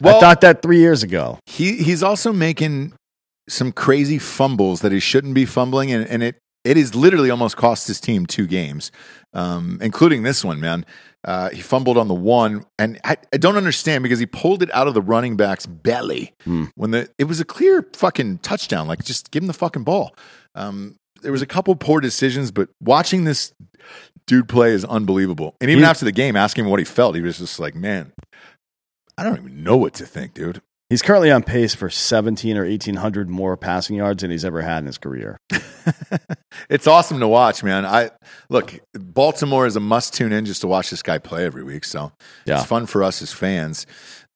Well- 0.00 0.16
I 0.16 0.20
thought 0.20 0.40
that 0.42 0.62
three 0.62 0.78
years 0.78 1.02
ago. 1.02 1.38
he 1.46 1.76
he's 1.76 2.02
also 2.02 2.32
making 2.32 2.92
some 3.48 3.72
crazy 3.72 4.18
fumbles 4.18 4.80
that 4.80 4.90
he 4.92 5.00
shouldn't 5.00 5.34
be 5.34 5.44
fumbling, 5.44 5.92
and, 5.92 6.06
and 6.08 6.22
it 6.22 6.36
it 6.64 6.78
is 6.78 6.94
literally 6.94 7.28
almost 7.30 7.56
cost 7.58 7.86
his 7.86 8.00
team 8.00 8.24
two 8.24 8.46
games, 8.46 8.90
um, 9.34 9.78
including 9.82 10.22
this 10.22 10.42
one. 10.44 10.58
Man, 10.60 10.86
uh, 11.24 11.50
he 11.50 11.60
fumbled 11.60 11.98
on 11.98 12.08
the 12.08 12.14
one, 12.14 12.64
and 12.78 12.98
I, 13.04 13.18
I 13.34 13.36
don't 13.36 13.56
understand 13.58 14.02
because 14.02 14.18
he 14.18 14.24
pulled 14.26 14.62
it 14.62 14.70
out 14.74 14.88
of 14.88 14.94
the 14.94 15.02
running 15.02 15.36
back's 15.36 15.66
belly 15.66 16.32
Hmm. 16.44 16.64
when 16.74 16.90
the 16.92 17.08
it 17.18 17.24
was 17.24 17.38
a 17.40 17.44
clear 17.44 17.86
fucking 17.94 18.38
touchdown. 18.38 18.88
Like 18.88 19.04
just 19.04 19.30
give 19.30 19.42
him 19.42 19.46
the 19.46 19.52
fucking 19.52 19.84
ball. 19.84 20.16
Um, 20.54 20.96
there 21.20 21.32
was 21.32 21.42
a 21.42 21.46
couple 21.46 21.74
poor 21.76 22.00
decisions, 22.00 22.50
but 22.50 22.68
watching 22.80 23.24
this 23.24 23.52
dude 24.26 24.48
play 24.48 24.72
is 24.72 24.84
unbelievable. 24.86 25.54
And 25.60 25.70
even 25.70 25.84
He- 25.84 25.88
after 25.90 26.04
the 26.06 26.12
game, 26.12 26.34
asking 26.36 26.64
him 26.64 26.70
what 26.70 26.78
he 26.80 26.84
felt, 26.84 27.14
he 27.14 27.20
was 27.20 27.38
just 27.38 27.60
like, 27.60 27.74
"Man, 27.74 28.12
I 29.18 29.24
don't 29.24 29.38
even 29.38 29.62
know 29.62 29.76
what 29.76 29.94
to 29.94 30.06
think, 30.06 30.34
dude." 30.34 30.60
He's 30.90 31.00
currently 31.00 31.32
on 31.32 31.42
pace 31.42 31.74
for 31.74 31.88
17 31.88 32.58
or 32.58 32.64
1800 32.64 33.30
more 33.30 33.56
passing 33.56 33.96
yards 33.96 34.20
than 34.20 34.30
he's 34.30 34.44
ever 34.44 34.60
had 34.60 34.80
in 34.80 34.86
his 34.86 34.98
career. 34.98 35.38
it's 36.68 36.86
awesome 36.86 37.20
to 37.20 37.26
watch, 37.26 37.64
man. 37.64 37.86
I 37.86 38.10
look, 38.50 38.78
Baltimore 38.92 39.66
is 39.66 39.76
a 39.76 39.80
must 39.80 40.12
tune 40.14 40.30
in 40.32 40.44
just 40.44 40.60
to 40.60 40.68
watch 40.68 40.90
this 40.90 41.02
guy 41.02 41.16
play 41.18 41.46
every 41.46 41.64
week. 41.64 41.84
So 41.84 42.12
Yeah. 42.44 42.58
it's 42.58 42.66
fun 42.66 42.84
for 42.86 43.02
us 43.02 43.22
as 43.22 43.32
fans. 43.32 43.86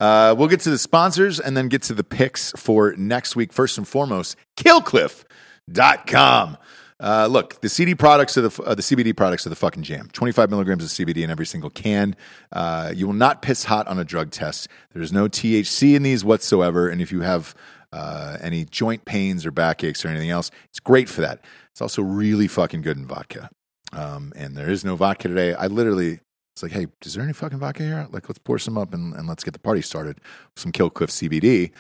Uh, 0.00 0.34
we'll 0.36 0.48
get 0.48 0.60
to 0.60 0.70
the 0.70 0.78
sponsors 0.78 1.38
and 1.38 1.54
then 1.56 1.68
get 1.68 1.82
to 1.82 1.94
the 1.94 2.02
picks 2.02 2.50
for 2.52 2.94
next 2.96 3.36
week. 3.36 3.52
First 3.52 3.76
and 3.76 3.86
foremost, 3.86 4.34
killcliff.com. 4.56 6.56
Uh, 7.00 7.28
look, 7.30 7.60
the 7.60 7.68
CD 7.68 7.94
products 7.94 8.36
are 8.36 8.48
the 8.48 8.62
uh, 8.64 8.74
the 8.74 8.82
CBD 8.82 9.16
products 9.16 9.46
are 9.46 9.50
the 9.50 9.56
fucking 9.56 9.84
jam. 9.84 10.08
Twenty 10.12 10.32
five 10.32 10.50
milligrams 10.50 10.82
of 10.82 10.90
CBD 10.90 11.22
in 11.22 11.30
every 11.30 11.46
single 11.46 11.70
can. 11.70 12.16
Uh, 12.52 12.92
you 12.94 13.06
will 13.06 13.14
not 13.14 13.40
piss 13.40 13.64
hot 13.64 13.86
on 13.86 13.98
a 13.98 14.04
drug 14.04 14.30
test. 14.30 14.68
There's 14.92 15.12
no 15.12 15.28
THC 15.28 15.94
in 15.94 16.02
these 16.02 16.24
whatsoever, 16.24 16.88
and 16.88 17.00
if 17.00 17.12
you 17.12 17.20
have 17.20 17.54
uh, 17.92 18.38
any 18.40 18.64
joint 18.64 19.04
pains 19.04 19.46
or 19.46 19.50
backaches 19.50 20.04
or 20.04 20.08
anything 20.08 20.30
else, 20.30 20.50
it's 20.70 20.80
great 20.80 21.08
for 21.08 21.20
that. 21.20 21.44
It's 21.72 21.80
also 21.80 22.02
really 22.02 22.48
fucking 22.48 22.82
good 22.82 22.96
in 22.96 23.06
vodka. 23.06 23.50
Um, 23.92 24.32
and 24.36 24.56
there 24.56 24.68
is 24.68 24.84
no 24.84 24.96
vodka 24.96 25.28
today. 25.28 25.54
I 25.54 25.68
literally, 25.68 26.20
it's 26.54 26.62
like, 26.62 26.72
hey, 26.72 26.88
is 27.04 27.14
there 27.14 27.24
any 27.24 27.32
fucking 27.32 27.58
vodka 27.58 27.82
here? 27.82 28.06
Like, 28.10 28.28
let's 28.28 28.38
pour 28.38 28.58
some 28.58 28.76
up 28.76 28.92
and, 28.92 29.14
and 29.14 29.26
let's 29.26 29.44
get 29.44 29.52
the 29.52 29.60
party 29.60 29.80
started. 29.80 30.20
Some 30.56 30.72
Killcliff 30.72 31.10
CBD. 31.10 31.70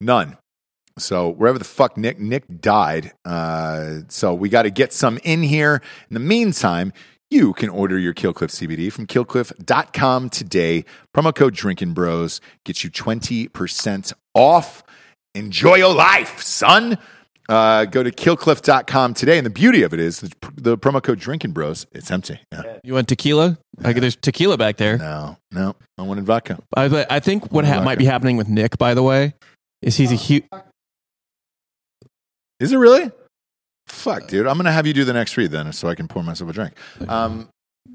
None. 0.00 0.38
So 1.00 1.28
wherever 1.28 1.58
the 1.58 1.64
fuck 1.64 1.96
Nick 1.96 2.18
Nick 2.20 2.60
died, 2.60 3.12
uh, 3.24 4.00
so 4.08 4.34
we 4.34 4.48
got 4.48 4.62
to 4.62 4.70
get 4.70 4.92
some 4.92 5.18
in 5.24 5.42
here. 5.42 5.82
In 6.08 6.14
the 6.14 6.20
meantime, 6.20 6.92
you 7.30 7.52
can 7.52 7.68
order 7.68 7.98
your 7.98 8.12
Killcliff 8.12 8.50
CBD 8.50 8.92
from 8.92 9.06
killcliff.com 9.06 10.30
today. 10.30 10.84
Promo 11.16 11.34
code 11.34 11.54
Drinking 11.54 11.94
Bros 11.94 12.40
gets 12.64 12.82
you 12.82 12.90
20% 12.90 14.12
off. 14.34 14.82
Enjoy 15.34 15.76
your 15.76 15.94
life, 15.94 16.40
son. 16.42 16.98
Uh, 17.48 17.84
go 17.84 18.02
to 18.02 18.10
killcliff.com 18.10 19.14
today. 19.14 19.36
And 19.36 19.46
the 19.46 19.50
beauty 19.50 19.82
of 19.82 19.92
it 19.92 20.00
is 20.00 20.20
the, 20.20 20.32
the 20.56 20.78
promo 20.78 21.02
code 21.02 21.18
Drinking 21.18 21.52
Bros, 21.52 21.86
it's 21.92 22.10
empty. 22.10 22.40
Yeah. 22.52 22.78
You 22.84 22.94
want 22.94 23.08
tequila? 23.08 23.58
Like, 23.80 23.96
there's 23.96 24.16
tequila 24.16 24.56
back 24.56 24.76
there. 24.76 24.98
No, 24.98 25.36
no, 25.50 25.74
I 25.98 26.02
wanted 26.02 26.26
vodka. 26.26 26.58
I, 26.76 27.06
I 27.10 27.20
think 27.20 27.50
what 27.52 27.64
ha- 27.64 27.82
might 27.82 27.98
be 27.98 28.04
happening 28.04 28.36
with 28.36 28.48
Nick, 28.48 28.78
by 28.78 28.94
the 28.94 29.02
way, 29.02 29.34
is 29.82 29.96
he's 29.96 30.12
a 30.12 30.16
huge. 30.16 30.44
Is 32.60 32.72
it 32.72 32.76
really? 32.76 33.10
Fuck, 33.88 34.28
dude. 34.28 34.46
I'm 34.46 34.54
going 34.54 34.66
to 34.66 34.72
have 34.72 34.86
you 34.86 34.92
do 34.92 35.04
the 35.04 35.12
next 35.12 35.36
read 35.36 35.50
then 35.50 35.72
so 35.72 35.88
I 35.88 35.94
can 35.94 36.06
pour 36.06 36.22
myself 36.22 36.50
a 36.50 36.52
drink. 36.52 36.74
Um, 37.08 37.48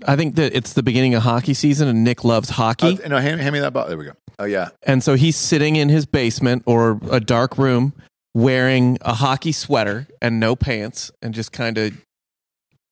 I 0.05 0.15
think 0.15 0.35
that 0.35 0.53
it's 0.55 0.73
the 0.73 0.83
beginning 0.83 1.13
of 1.15 1.23
hockey 1.23 1.53
season, 1.53 1.87
and 1.87 2.03
Nick 2.03 2.23
loves 2.23 2.49
hockey, 2.49 2.99
uh, 3.01 3.07
no, 3.07 3.17
hand, 3.17 3.39
hand 3.39 3.53
me 3.53 3.59
that 3.59 3.71
bottle. 3.71 3.89
There 3.89 3.97
we 3.97 4.05
go. 4.05 4.11
Oh, 4.37 4.45
yeah. 4.45 4.69
and 4.83 5.01
so 5.01 5.15
he's 5.15 5.37
sitting 5.37 5.77
in 5.77 5.87
his 5.87 6.05
basement 6.05 6.63
or 6.65 6.99
a 7.09 7.21
dark 7.21 7.57
room, 7.57 7.93
wearing 8.33 8.97
a 9.01 9.13
hockey 9.13 9.53
sweater 9.53 10.07
and 10.21 10.39
no 10.39 10.55
pants, 10.57 11.11
and 11.21 11.33
just 11.33 11.53
kind 11.53 11.77
of 11.77 11.93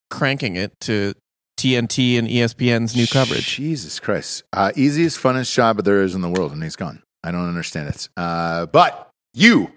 cranking 0.10 0.56
it 0.56 0.72
to 0.82 1.14
TNT 1.60 2.18
and 2.18 2.28
ESPN's 2.28 2.96
new 2.96 3.08
coverage. 3.08 3.56
Jesus 3.56 4.00
Christ. 4.00 4.44
Uh, 4.54 4.72
easiest, 4.76 5.20
funnest 5.20 5.54
job 5.54 5.78
that 5.78 5.84
there 5.84 6.04
is 6.04 6.16
in 6.16 6.22
the 6.22 6.30
world, 6.30 6.54
and 6.54 6.64
he's 6.64 6.78
gone. 6.78 7.02
I 7.24 7.32
don't 7.32 7.48
understand 7.48 7.90
it. 7.90 8.08
Uh, 8.16 8.68
but 8.68 9.10
you 9.34 9.72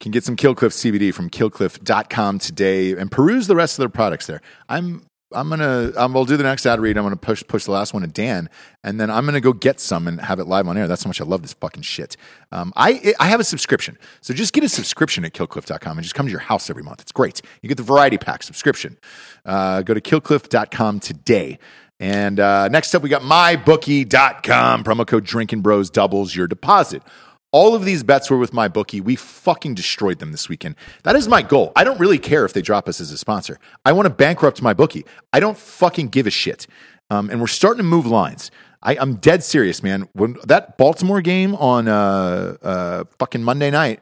can 0.00 0.12
get 0.12 0.24
some 0.24 0.36
Killcliff 0.36 0.72
CBD 0.72 1.12
from 1.12 1.30
killcliff.com 1.30 2.38
today 2.38 2.92
and 2.92 3.10
peruse 3.10 3.46
the 3.46 3.56
rest 3.56 3.78
of 3.78 3.82
their 3.82 3.88
products 3.88 4.26
there. 4.26 4.40
I'm 4.68 5.04
I'm 5.32 5.50
gonna 5.50 5.92
um, 5.96 6.14
we'll 6.14 6.24
do 6.24 6.38
the 6.38 6.42
next 6.42 6.64
ad 6.64 6.80
read. 6.80 6.96
I'm 6.96 7.04
gonna 7.04 7.16
push 7.16 7.42
push 7.46 7.64
the 7.64 7.70
last 7.70 7.92
one 7.92 8.02
to 8.02 8.08
Dan, 8.08 8.48
and 8.82 8.98
then 8.98 9.10
I'm 9.10 9.26
gonna 9.26 9.42
go 9.42 9.52
get 9.52 9.78
some 9.78 10.08
and 10.08 10.20
have 10.20 10.38
it 10.40 10.46
live 10.46 10.66
on 10.66 10.78
air. 10.78 10.88
That's 10.88 11.04
how 11.04 11.08
much 11.08 11.20
I 11.20 11.24
love 11.24 11.42
this 11.42 11.52
fucking 11.52 11.82
shit. 11.82 12.16
Um, 12.50 12.72
I 12.76 13.14
I 13.20 13.26
have 13.26 13.38
a 13.38 13.44
subscription, 13.44 13.98
so 14.22 14.32
just 14.32 14.54
get 14.54 14.64
a 14.64 14.70
subscription 14.70 15.26
at 15.26 15.34
killcliff.com 15.34 15.98
and 15.98 16.02
just 16.02 16.14
come 16.14 16.26
to 16.26 16.30
your 16.30 16.40
house 16.40 16.70
every 16.70 16.82
month. 16.82 17.02
It's 17.02 17.12
great. 17.12 17.42
You 17.60 17.68
get 17.68 17.76
the 17.76 17.82
variety 17.82 18.16
pack 18.16 18.42
subscription. 18.42 18.96
Uh, 19.44 19.82
go 19.82 19.92
to 19.92 20.00
killcliff.com 20.00 21.00
today. 21.00 21.58
And 22.00 22.38
uh, 22.38 22.68
next 22.68 22.94
up, 22.94 23.02
we 23.02 23.08
got 23.08 23.22
mybookie.com. 23.22 24.84
Promo 24.84 25.04
code 25.04 25.24
Drinking 25.24 25.62
Bros 25.62 25.90
doubles 25.90 26.34
your 26.34 26.46
deposit. 26.46 27.02
All 27.50 27.74
of 27.74 27.84
these 27.84 28.02
bets 28.02 28.30
were 28.30 28.36
with 28.36 28.52
my 28.52 28.68
bookie. 28.68 29.00
We 29.00 29.16
fucking 29.16 29.74
destroyed 29.74 30.18
them 30.18 30.32
this 30.32 30.48
weekend. 30.48 30.76
That 31.04 31.16
is 31.16 31.28
my 31.28 31.40
goal. 31.40 31.72
I 31.76 31.84
don't 31.84 31.98
really 31.98 32.18
care 32.18 32.44
if 32.44 32.52
they 32.52 32.60
drop 32.60 32.88
us 32.88 33.00
as 33.00 33.10
a 33.10 33.16
sponsor. 33.16 33.58
I 33.86 33.92
want 33.92 34.06
to 34.06 34.10
bankrupt 34.10 34.60
my 34.60 34.74
bookie. 34.74 35.06
I 35.32 35.40
don't 35.40 35.56
fucking 35.56 36.08
give 36.08 36.26
a 36.26 36.30
shit. 36.30 36.66
Um, 37.10 37.30
and 37.30 37.40
we're 37.40 37.46
starting 37.46 37.78
to 37.78 37.84
move 37.84 38.06
lines. 38.06 38.50
I, 38.82 38.96
I'm 38.98 39.16
dead 39.16 39.42
serious, 39.42 39.82
man. 39.82 40.08
When 40.12 40.36
that 40.46 40.76
Baltimore 40.76 41.22
game 41.22 41.54
on 41.54 41.88
uh, 41.88 42.56
uh, 42.62 43.04
fucking 43.18 43.42
Monday 43.42 43.70
night, 43.70 44.00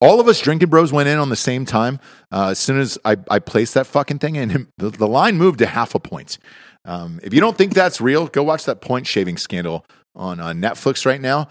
all 0.00 0.20
of 0.20 0.28
us 0.28 0.38
drinking 0.40 0.68
bros 0.68 0.92
went 0.92 1.08
in 1.08 1.18
on 1.18 1.30
the 1.30 1.36
same 1.36 1.64
time. 1.64 1.98
Uh, 2.30 2.48
as 2.48 2.58
soon 2.58 2.78
as 2.78 2.98
I, 3.04 3.16
I 3.30 3.38
placed 3.38 3.74
that 3.74 3.86
fucking 3.86 4.18
thing 4.18 4.36
in, 4.36 4.68
the, 4.78 4.90
the 4.90 5.08
line 5.08 5.36
moved 5.36 5.58
to 5.60 5.66
half 5.66 5.94
a 5.94 6.00
point. 6.00 6.38
Um, 6.84 7.18
if 7.22 7.32
you 7.32 7.40
don't 7.40 7.56
think 7.56 7.72
that's 7.72 8.00
real, 8.00 8.26
go 8.26 8.42
watch 8.42 8.66
that 8.66 8.82
point 8.82 9.06
shaving 9.06 9.38
scandal 9.38 9.86
on 10.14 10.38
uh, 10.38 10.48
Netflix 10.48 11.06
right 11.06 11.20
now. 11.20 11.48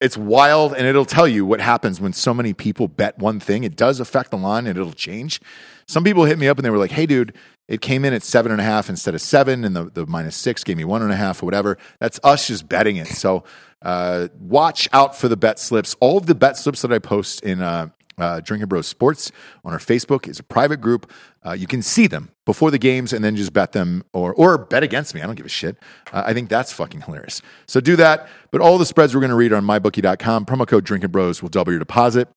It's 0.00 0.16
wild, 0.16 0.74
and 0.74 0.86
it'll 0.86 1.06
tell 1.06 1.26
you 1.26 1.46
what 1.46 1.60
happens 1.60 2.00
when 2.00 2.12
so 2.12 2.34
many 2.34 2.52
people 2.52 2.86
bet 2.86 3.18
one 3.18 3.40
thing. 3.40 3.64
It 3.64 3.76
does 3.76 3.98
affect 3.98 4.30
the 4.30 4.36
line, 4.36 4.66
and 4.66 4.76
it'll 4.78 4.92
change. 4.92 5.40
Some 5.86 6.04
people 6.04 6.24
hit 6.24 6.38
me 6.38 6.48
up 6.48 6.58
and 6.58 6.64
they 6.64 6.70
were 6.70 6.78
like, 6.78 6.90
"Hey, 6.90 7.06
dude, 7.06 7.32
it 7.66 7.80
came 7.80 8.04
in 8.04 8.12
at 8.12 8.22
seven 8.22 8.52
and 8.52 8.60
a 8.60 8.64
half 8.64 8.90
instead 8.90 9.14
of 9.14 9.22
seven, 9.22 9.64
and 9.64 9.74
the, 9.74 9.84
the 9.84 10.06
minus 10.06 10.36
six 10.36 10.64
gave 10.64 10.76
me 10.76 10.84
one 10.84 11.00
and 11.00 11.12
a 11.12 11.16
half 11.16 11.42
or 11.42 11.46
whatever." 11.46 11.78
That's 11.98 12.20
us 12.22 12.46
just 12.46 12.68
betting 12.68 12.96
it. 12.96 13.06
So 13.08 13.44
uh, 13.80 14.28
watch 14.38 14.88
out 14.92 15.16
for 15.16 15.28
the 15.28 15.36
bet 15.36 15.58
slips. 15.58 15.96
All 16.00 16.18
of 16.18 16.26
the 16.26 16.34
bet 16.34 16.58
slips 16.58 16.82
that 16.82 16.92
I 16.92 16.98
post 16.98 17.42
in 17.42 17.62
uh, 17.62 17.88
uh, 18.18 18.40
Drinking 18.40 18.68
Bros 18.68 18.86
Sports 18.86 19.32
on 19.64 19.72
our 19.72 19.78
Facebook 19.78 20.28
is 20.28 20.38
a 20.38 20.42
private 20.42 20.80
group. 20.80 21.10
Uh, 21.44 21.52
you 21.52 21.66
can 21.66 21.82
see 21.82 22.06
them 22.06 22.30
before 22.44 22.70
the 22.70 22.78
games 22.78 23.12
and 23.12 23.24
then 23.24 23.36
just 23.36 23.52
bet 23.52 23.72
them 23.72 24.02
or 24.12 24.34
or 24.34 24.58
bet 24.58 24.82
against 24.82 25.14
me. 25.14 25.22
I 25.22 25.26
don't 25.26 25.34
give 25.34 25.46
a 25.46 25.50
shit. 25.50 25.76
Uh, 26.12 26.22
I 26.26 26.34
think 26.34 26.48
that's 26.48 26.72
fucking 26.72 27.02
hilarious. 27.02 27.42
So 27.66 27.80
do 27.80 27.96
that. 27.96 28.28
But 28.50 28.60
all 28.60 28.78
the 28.78 28.86
spreads 28.86 29.14
we're 29.14 29.20
going 29.20 29.30
to 29.30 29.36
read 29.36 29.52
are 29.52 29.56
on 29.56 29.64
mybookie.com. 29.64 30.46
Promo 30.46 30.66
code 30.66 30.84
Drinking 30.84 31.10
Bros 31.10 31.42
will 31.42 31.50
double 31.50 31.72
your 31.72 31.78
deposit. 31.78 32.28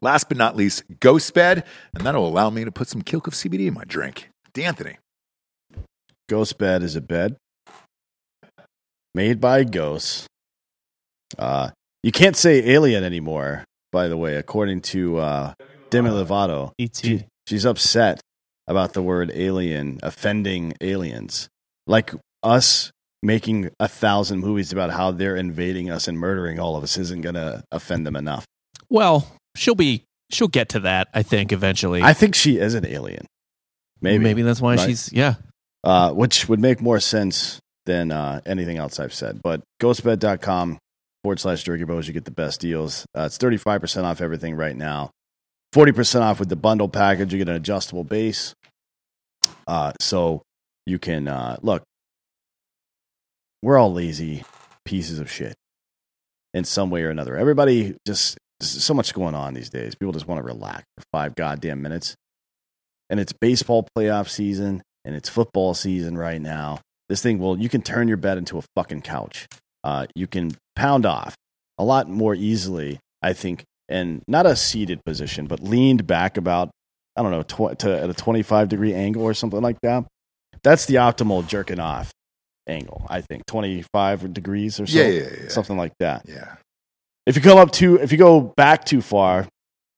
Last 0.00 0.28
but 0.28 0.36
not 0.36 0.56
least, 0.56 0.82
GhostBed, 0.98 1.64
and 1.94 2.04
that'll 2.04 2.26
allow 2.26 2.50
me 2.50 2.64
to 2.64 2.72
put 2.72 2.88
some 2.88 3.02
Killcliff 3.02 3.34
CBD 3.34 3.68
in 3.68 3.74
my 3.74 3.84
drink. 3.84 4.30
D'Anthony. 4.52 4.98
Ghost 6.28 6.58
bed 6.58 6.82
is 6.82 6.96
a 6.96 7.00
bed 7.00 7.36
made 9.14 9.40
by 9.40 9.64
ghosts. 9.64 10.26
Uh, 11.38 11.70
you 12.02 12.12
can't 12.12 12.36
say 12.36 12.70
alien 12.70 13.04
anymore, 13.04 13.64
by 13.92 14.08
the 14.08 14.16
way, 14.16 14.36
according 14.36 14.80
to 14.80 15.18
uh, 15.18 15.54
Demi 15.90 16.10
Lovato. 16.10 16.72
ET. 16.78 16.96
She, 16.96 17.26
she's 17.46 17.64
upset 17.64 18.20
about 18.66 18.94
the 18.94 19.02
word 19.02 19.30
alien 19.34 20.00
offending 20.02 20.74
aliens. 20.80 21.48
Like 21.86 22.12
us 22.42 22.90
making 23.22 23.70
a 23.78 23.86
thousand 23.88 24.40
movies 24.40 24.72
about 24.72 24.90
how 24.90 25.10
they're 25.12 25.36
invading 25.36 25.90
us 25.90 26.08
and 26.08 26.18
murdering 26.18 26.58
all 26.58 26.76
of 26.76 26.82
us 26.82 26.96
isn't 26.98 27.20
going 27.20 27.34
to 27.34 27.62
offend 27.70 28.06
them 28.06 28.16
enough. 28.16 28.44
Well, 28.88 29.30
she'll 29.56 29.74
be 29.74 30.04
she'll 30.30 30.48
get 30.48 30.70
to 30.70 30.80
that. 30.80 31.08
I 31.14 31.22
think 31.22 31.52
eventually. 31.52 32.02
I 32.02 32.14
think 32.14 32.34
she 32.34 32.58
is 32.58 32.74
an 32.74 32.86
alien. 32.86 33.26
Maybe. 34.00 34.22
maybe 34.24 34.42
that's 34.42 34.60
why 34.60 34.76
Right. 34.76 34.88
she's 34.88 35.12
yeah. 35.12 35.34
uh, 35.84 36.10
which 36.12 36.48
would 36.48 36.58
make 36.60 36.80
more 36.80 36.98
sense 36.98 37.60
than 37.86 38.10
uh, 38.10 38.40
anything 38.46 38.76
else 38.78 38.98
I've 38.98 39.14
said. 39.14 39.40
But 39.42 39.62
ghostbed.com 39.80 40.78
forward 41.22 41.40
slash 41.40 41.62
Jerky 41.62 41.84
Bros, 41.84 42.06
you 42.06 42.12
get 42.12 42.24
the 42.24 42.30
best 42.30 42.60
deals. 42.60 43.06
Uh, 43.16 43.22
it's 43.22 43.38
35% 43.38 44.04
off 44.04 44.20
everything 44.20 44.54
right 44.54 44.76
now. 44.76 45.10
40% 45.74 46.20
off 46.20 46.38
with 46.38 46.48
the 46.48 46.56
bundle 46.56 46.88
package. 46.88 47.32
You 47.32 47.38
get 47.38 47.48
an 47.48 47.56
adjustable 47.56 48.04
base. 48.04 48.54
Uh, 49.66 49.92
so 50.00 50.42
you 50.86 50.98
can, 50.98 51.28
uh, 51.28 51.56
look, 51.62 51.82
we're 53.62 53.78
all 53.78 53.92
lazy 53.92 54.44
pieces 54.84 55.18
of 55.18 55.30
shit 55.30 55.54
in 56.52 56.64
some 56.64 56.90
way 56.90 57.02
or 57.02 57.10
another. 57.10 57.36
Everybody 57.36 57.96
just, 58.06 58.36
so 58.60 58.94
much 58.94 59.12
going 59.12 59.34
on 59.34 59.54
these 59.54 59.70
days. 59.70 59.94
People 59.96 60.12
just 60.12 60.28
want 60.28 60.38
to 60.38 60.44
relax 60.44 60.84
for 60.96 61.04
five 61.12 61.34
goddamn 61.34 61.82
minutes. 61.82 62.14
And 63.10 63.18
it's 63.18 63.32
baseball 63.32 63.88
playoff 63.96 64.28
season 64.28 64.82
and 65.04 65.16
it's 65.16 65.28
football 65.28 65.74
season 65.74 66.16
right 66.16 66.40
now. 66.40 66.80
This 67.08 67.22
thing 67.22 67.38
will, 67.38 67.58
you 67.58 67.68
can 67.68 67.82
turn 67.82 68.08
your 68.08 68.16
bed 68.16 68.38
into 68.38 68.58
a 68.58 68.62
fucking 68.76 69.02
couch. 69.02 69.46
Uh, 69.84 70.06
you 70.14 70.26
can 70.26 70.52
pound 70.76 71.04
off 71.06 71.34
a 71.78 71.84
lot 71.84 72.08
more 72.08 72.34
easily, 72.34 72.98
I 73.22 73.32
think, 73.32 73.64
and 73.88 74.22
not 74.28 74.46
a 74.46 74.54
seated 74.56 75.04
position, 75.04 75.46
but 75.46 75.60
leaned 75.60 76.06
back 76.06 76.36
about, 76.36 76.70
I 77.16 77.22
don't 77.22 77.30
know, 77.32 77.42
tw- 77.42 77.78
to, 77.80 78.00
at 78.02 78.08
a 78.10 78.14
25 78.14 78.68
degree 78.68 78.94
angle 78.94 79.22
or 79.22 79.34
something 79.34 79.60
like 79.60 79.78
that. 79.82 80.04
That's 80.62 80.86
the 80.86 80.94
optimal 80.96 81.46
jerking 81.46 81.80
off 81.80 82.12
angle, 82.68 83.04
I 83.08 83.20
think. 83.22 83.44
25 83.46 84.32
degrees 84.32 84.78
or 84.78 84.86
so. 84.86 84.98
Yeah, 84.98 85.08
yeah, 85.08 85.28
yeah. 85.42 85.48
Something 85.48 85.76
like 85.76 85.92
that. 85.98 86.24
Yeah. 86.28 86.54
If 87.26 87.36
you 87.36 87.42
come 87.42 87.58
up 87.58 87.70
too, 87.72 87.96
if 87.96 88.12
you 88.12 88.18
go 88.18 88.40
back 88.56 88.84
too 88.84 89.00
far, 89.00 89.46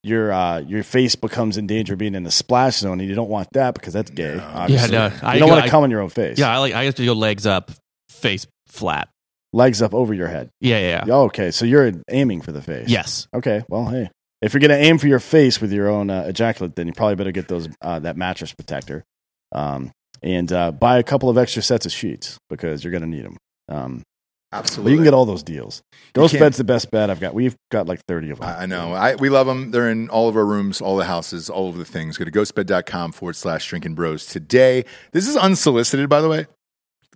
your 0.03 0.31
uh, 0.33 0.59
your 0.61 0.83
face 0.83 1.15
becomes 1.17 1.57
in 1.57 1.67
danger 1.67 1.95
of 1.95 1.99
being 1.99 2.15
in 2.15 2.25
the 2.25 2.31
splash 2.31 2.77
zone, 2.77 3.01
and 3.01 3.09
you 3.09 3.15
don't 3.15 3.31
want 3.31 3.49
that 3.55 3.73
because 3.73 3.95
that's 3.95 4.11
gay. 4.11 4.39
obviously. 4.39 4.91
no, 4.93 5.07
you 5.07 5.13
I 5.23 5.39
don't 5.39 5.49
go- 5.49 5.55
want 5.55 5.63
I- 5.63 5.67
to 5.67 5.71
come 5.71 5.83
on 5.85 5.91
your 5.91 6.03
own 6.03 6.11
face. 6.11 6.39
Yeah, 6.39 6.51
I 6.55 6.59
like 6.59 6.75
I 6.75 6.85
have 6.85 6.95
to 6.97 7.05
go 7.07 7.15
legs 7.15 7.47
up, 7.47 7.71
face 8.11 8.47
flat. 8.69 9.09
Legs 9.55 9.81
up 9.81 9.95
over 9.95 10.13
your 10.13 10.27
head. 10.27 10.51
Yeah, 10.61 10.81
yeah. 10.81 11.05
yeah. 11.07 11.15
Okay, 11.15 11.51
so 11.51 11.65
you're 11.65 11.93
aiming 12.11 12.43
for 12.43 12.53
the 12.53 12.61
face. 12.61 12.89
Yes. 12.89 13.29
Okay. 13.33 13.63
Well, 13.69 13.87
hey, 13.87 14.11
if 14.43 14.53
you're 14.53 14.61
gonna 14.61 14.75
aim 14.75 14.99
for 14.99 15.07
your 15.07 15.21
face 15.21 15.61
with 15.61 15.73
your 15.73 15.89
own 15.89 16.11
uh, 16.11 16.25
ejaculate, 16.27 16.77
then 16.77 16.87
you 16.87 16.93
probably 16.93 17.15
better 17.15 17.33
get 17.33 17.49
those 17.49 17.69
uh, 17.81 18.01
that 18.01 18.17
mattress 18.17 18.53
protector, 18.53 19.05
um, 19.53 19.93
and 20.23 20.53
uh, 20.53 20.73
buy 20.73 20.99
a 20.99 21.03
couple 21.03 21.31
of 21.31 21.39
extra 21.39 21.63
sets 21.63 21.87
of 21.87 21.93
sheets 21.93 22.39
because 22.51 22.85
you're 22.85 22.93
gonna 22.93 23.07
need 23.07 23.25
them. 23.25 23.37
Um, 23.69 24.03
but 24.51 24.59
Absolutely. 24.59 24.93
you 24.93 24.99
can 24.99 25.05
get 25.05 25.15
all 25.15 25.25
those 25.25 25.43
deals. 25.43 25.83
Ghost 26.13 26.39
bed's 26.39 26.59
the 26.59 26.65
best 26.65 26.93
bed 26.93 27.11
I've 27.11 27.19
got. 27.19 27.35
We've 27.35 27.57
got 27.73 27.87
like 27.89 28.05
thirty 28.07 28.31
of 28.31 28.39
them. 28.39 28.49
I 28.49 28.63
I 28.63 28.67
know. 28.67 28.93
I, 28.93 29.15
we 29.17 29.29
love 29.29 29.47
them. 29.49 29.73
They're 29.73 29.91
in 29.91 30.09
all 30.11 30.29
of 30.29 30.37
our 30.37 30.45
rooms, 30.45 30.81
all 30.81 30.97
the 30.97 31.07
houses, 31.07 31.51
all 31.51 31.69
of 31.71 31.77
the 31.77 31.85
things. 31.85 32.17
Go 32.19 32.25
to 32.25 32.31
ghostbed.com 32.31 33.13
forward 33.13 33.35
slash 33.35 33.69
drinking 33.69 33.95
bros 33.95 34.27
today. 34.27 34.85
This 35.13 35.27
is 35.27 35.37
unsolicited, 35.37 36.09
by 36.09 36.21
the 36.21 36.29
way. 36.29 36.47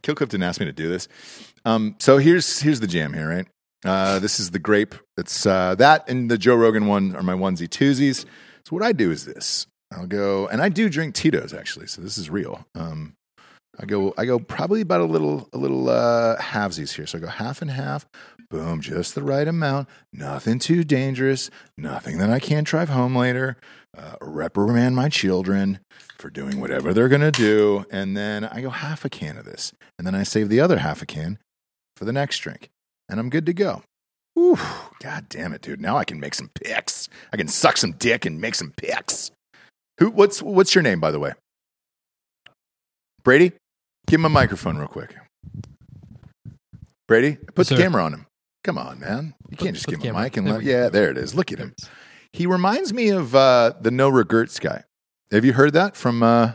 Killcliff 0.02 0.28
didn't 0.28 0.44
ask 0.44 0.60
me 0.60 0.66
to 0.66 0.72
do 0.72 0.88
this. 0.88 1.08
Um, 1.64 1.96
so 1.98 2.18
here's 2.18 2.60
here's 2.60 2.80
the 2.80 2.86
jam 2.86 3.12
here, 3.12 3.28
right? 3.28 3.46
Uh, 3.84 4.18
this 4.18 4.40
is 4.40 4.50
the 4.50 4.58
grape. 4.58 4.94
It's 5.16 5.46
uh, 5.46 5.74
that 5.76 6.08
and 6.08 6.30
the 6.30 6.38
Joe 6.38 6.56
Rogan 6.56 6.86
one 6.86 7.14
are 7.14 7.22
my 7.22 7.34
onesie 7.34 7.68
twosies. 7.68 8.24
So 8.64 8.70
what 8.70 8.82
I 8.82 8.92
do 8.92 9.10
is 9.10 9.24
this. 9.24 9.66
I'll 9.92 10.06
go 10.06 10.48
and 10.48 10.60
I 10.60 10.68
do 10.68 10.88
drink 10.88 11.14
Tito's 11.14 11.54
actually. 11.54 11.86
So 11.86 12.02
this 12.02 12.18
is 12.18 12.28
real. 12.28 12.66
Um, 12.74 13.14
I 13.80 13.86
go 13.86 14.12
I 14.18 14.24
go 14.24 14.38
probably 14.38 14.80
about 14.80 15.00
a 15.00 15.04
little 15.04 15.48
a 15.52 15.58
little 15.58 15.88
uh 15.88 16.36
halvesies 16.38 16.92
here. 16.94 17.06
So 17.06 17.18
I 17.18 17.20
go 17.20 17.28
half 17.28 17.62
and 17.62 17.70
half. 17.70 18.06
Boom, 18.50 18.80
just 18.80 19.14
the 19.14 19.22
right 19.22 19.46
amount. 19.46 19.88
Nothing 20.12 20.58
too 20.58 20.82
dangerous. 20.82 21.50
Nothing 21.76 22.18
that 22.18 22.30
I 22.30 22.40
can't 22.40 22.66
drive 22.66 22.88
home 22.88 23.14
later. 23.14 23.56
Uh, 23.96 24.14
reprimand 24.20 24.96
my 24.96 25.08
children 25.08 25.80
for 26.18 26.30
doing 26.30 26.60
whatever 26.60 26.92
they're 26.92 27.08
gonna 27.08 27.30
do, 27.30 27.84
and 27.90 28.16
then 28.16 28.44
I 28.44 28.60
go 28.60 28.70
half 28.70 29.04
a 29.04 29.10
can 29.10 29.36
of 29.36 29.44
this, 29.44 29.72
and 29.98 30.06
then 30.06 30.14
I 30.14 30.22
save 30.22 30.48
the 30.48 30.60
other 30.60 30.78
half 30.78 31.02
a 31.02 31.06
can 31.06 31.38
for 31.98 32.04
the 32.04 32.12
next 32.12 32.38
drink, 32.38 32.70
and 33.08 33.18
I'm 33.18 33.28
good 33.28 33.44
to 33.46 33.52
go. 33.52 33.82
Ooh, 34.38 34.56
God 35.02 35.26
damn 35.28 35.52
it, 35.52 35.62
dude! 35.62 35.80
Now 35.80 35.96
I 35.96 36.04
can 36.04 36.20
make 36.20 36.34
some 36.34 36.48
picks. 36.54 37.08
I 37.32 37.36
can 37.36 37.48
suck 37.48 37.76
some 37.76 37.92
dick 37.92 38.24
and 38.24 38.40
make 38.40 38.54
some 38.54 38.72
picks. 38.76 39.32
Who? 39.98 40.10
What's 40.10 40.40
what's 40.40 40.76
your 40.76 40.82
name, 40.82 41.00
by 41.00 41.10
the 41.10 41.18
way? 41.18 41.32
Brady, 43.24 43.52
give 44.06 44.20
him 44.20 44.24
a 44.26 44.28
microphone 44.30 44.78
real 44.78 44.86
quick. 44.86 45.16
Brady, 47.08 47.36
put 47.36 47.58
Yes, 47.58 47.68
the 47.70 47.76
sir. 47.76 47.82
camera 47.82 48.04
on 48.04 48.14
him. 48.14 48.26
Come 48.62 48.78
on, 48.78 49.00
man. 49.00 49.34
You 49.50 49.56
Put- 49.56 49.64
can't 49.64 49.74
just 49.74 49.88
give 49.88 50.00
him 50.00 50.14
a 50.14 50.22
mic 50.22 50.36
and 50.36 50.48
let. 50.48 50.62
Yeah, 50.62 50.88
there 50.88 51.10
it 51.10 51.18
is. 51.18 51.34
Look 51.34 51.50
at 51.50 51.58
him. 51.58 51.74
He 52.32 52.46
reminds 52.46 52.92
me 52.92 53.08
of 53.08 53.34
uh, 53.34 53.72
the 53.80 53.90
No 53.90 54.08
Regrets 54.08 54.60
guy. 54.60 54.84
Have 55.32 55.44
you 55.44 55.52
heard 55.54 55.72
that 55.72 55.96
from? 55.96 56.22
Uh... 56.22 56.52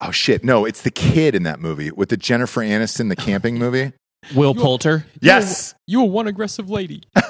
Oh 0.00 0.10
shit! 0.10 0.42
No, 0.44 0.64
it's 0.64 0.82
the 0.82 0.90
kid 0.90 1.34
in 1.34 1.42
that 1.42 1.60
movie 1.60 1.90
with 1.90 2.08
the 2.08 2.16
Jennifer 2.16 2.60
Aniston, 2.62 3.08
the 3.08 3.16
camping 3.16 3.58
movie. 3.58 3.92
Will 4.34 4.54
Poulter. 4.54 5.06
Yes. 5.22 5.74
You 5.86 6.00
were 6.02 6.08
one 6.10 6.26
aggressive 6.26 6.68
lady. 6.70 7.02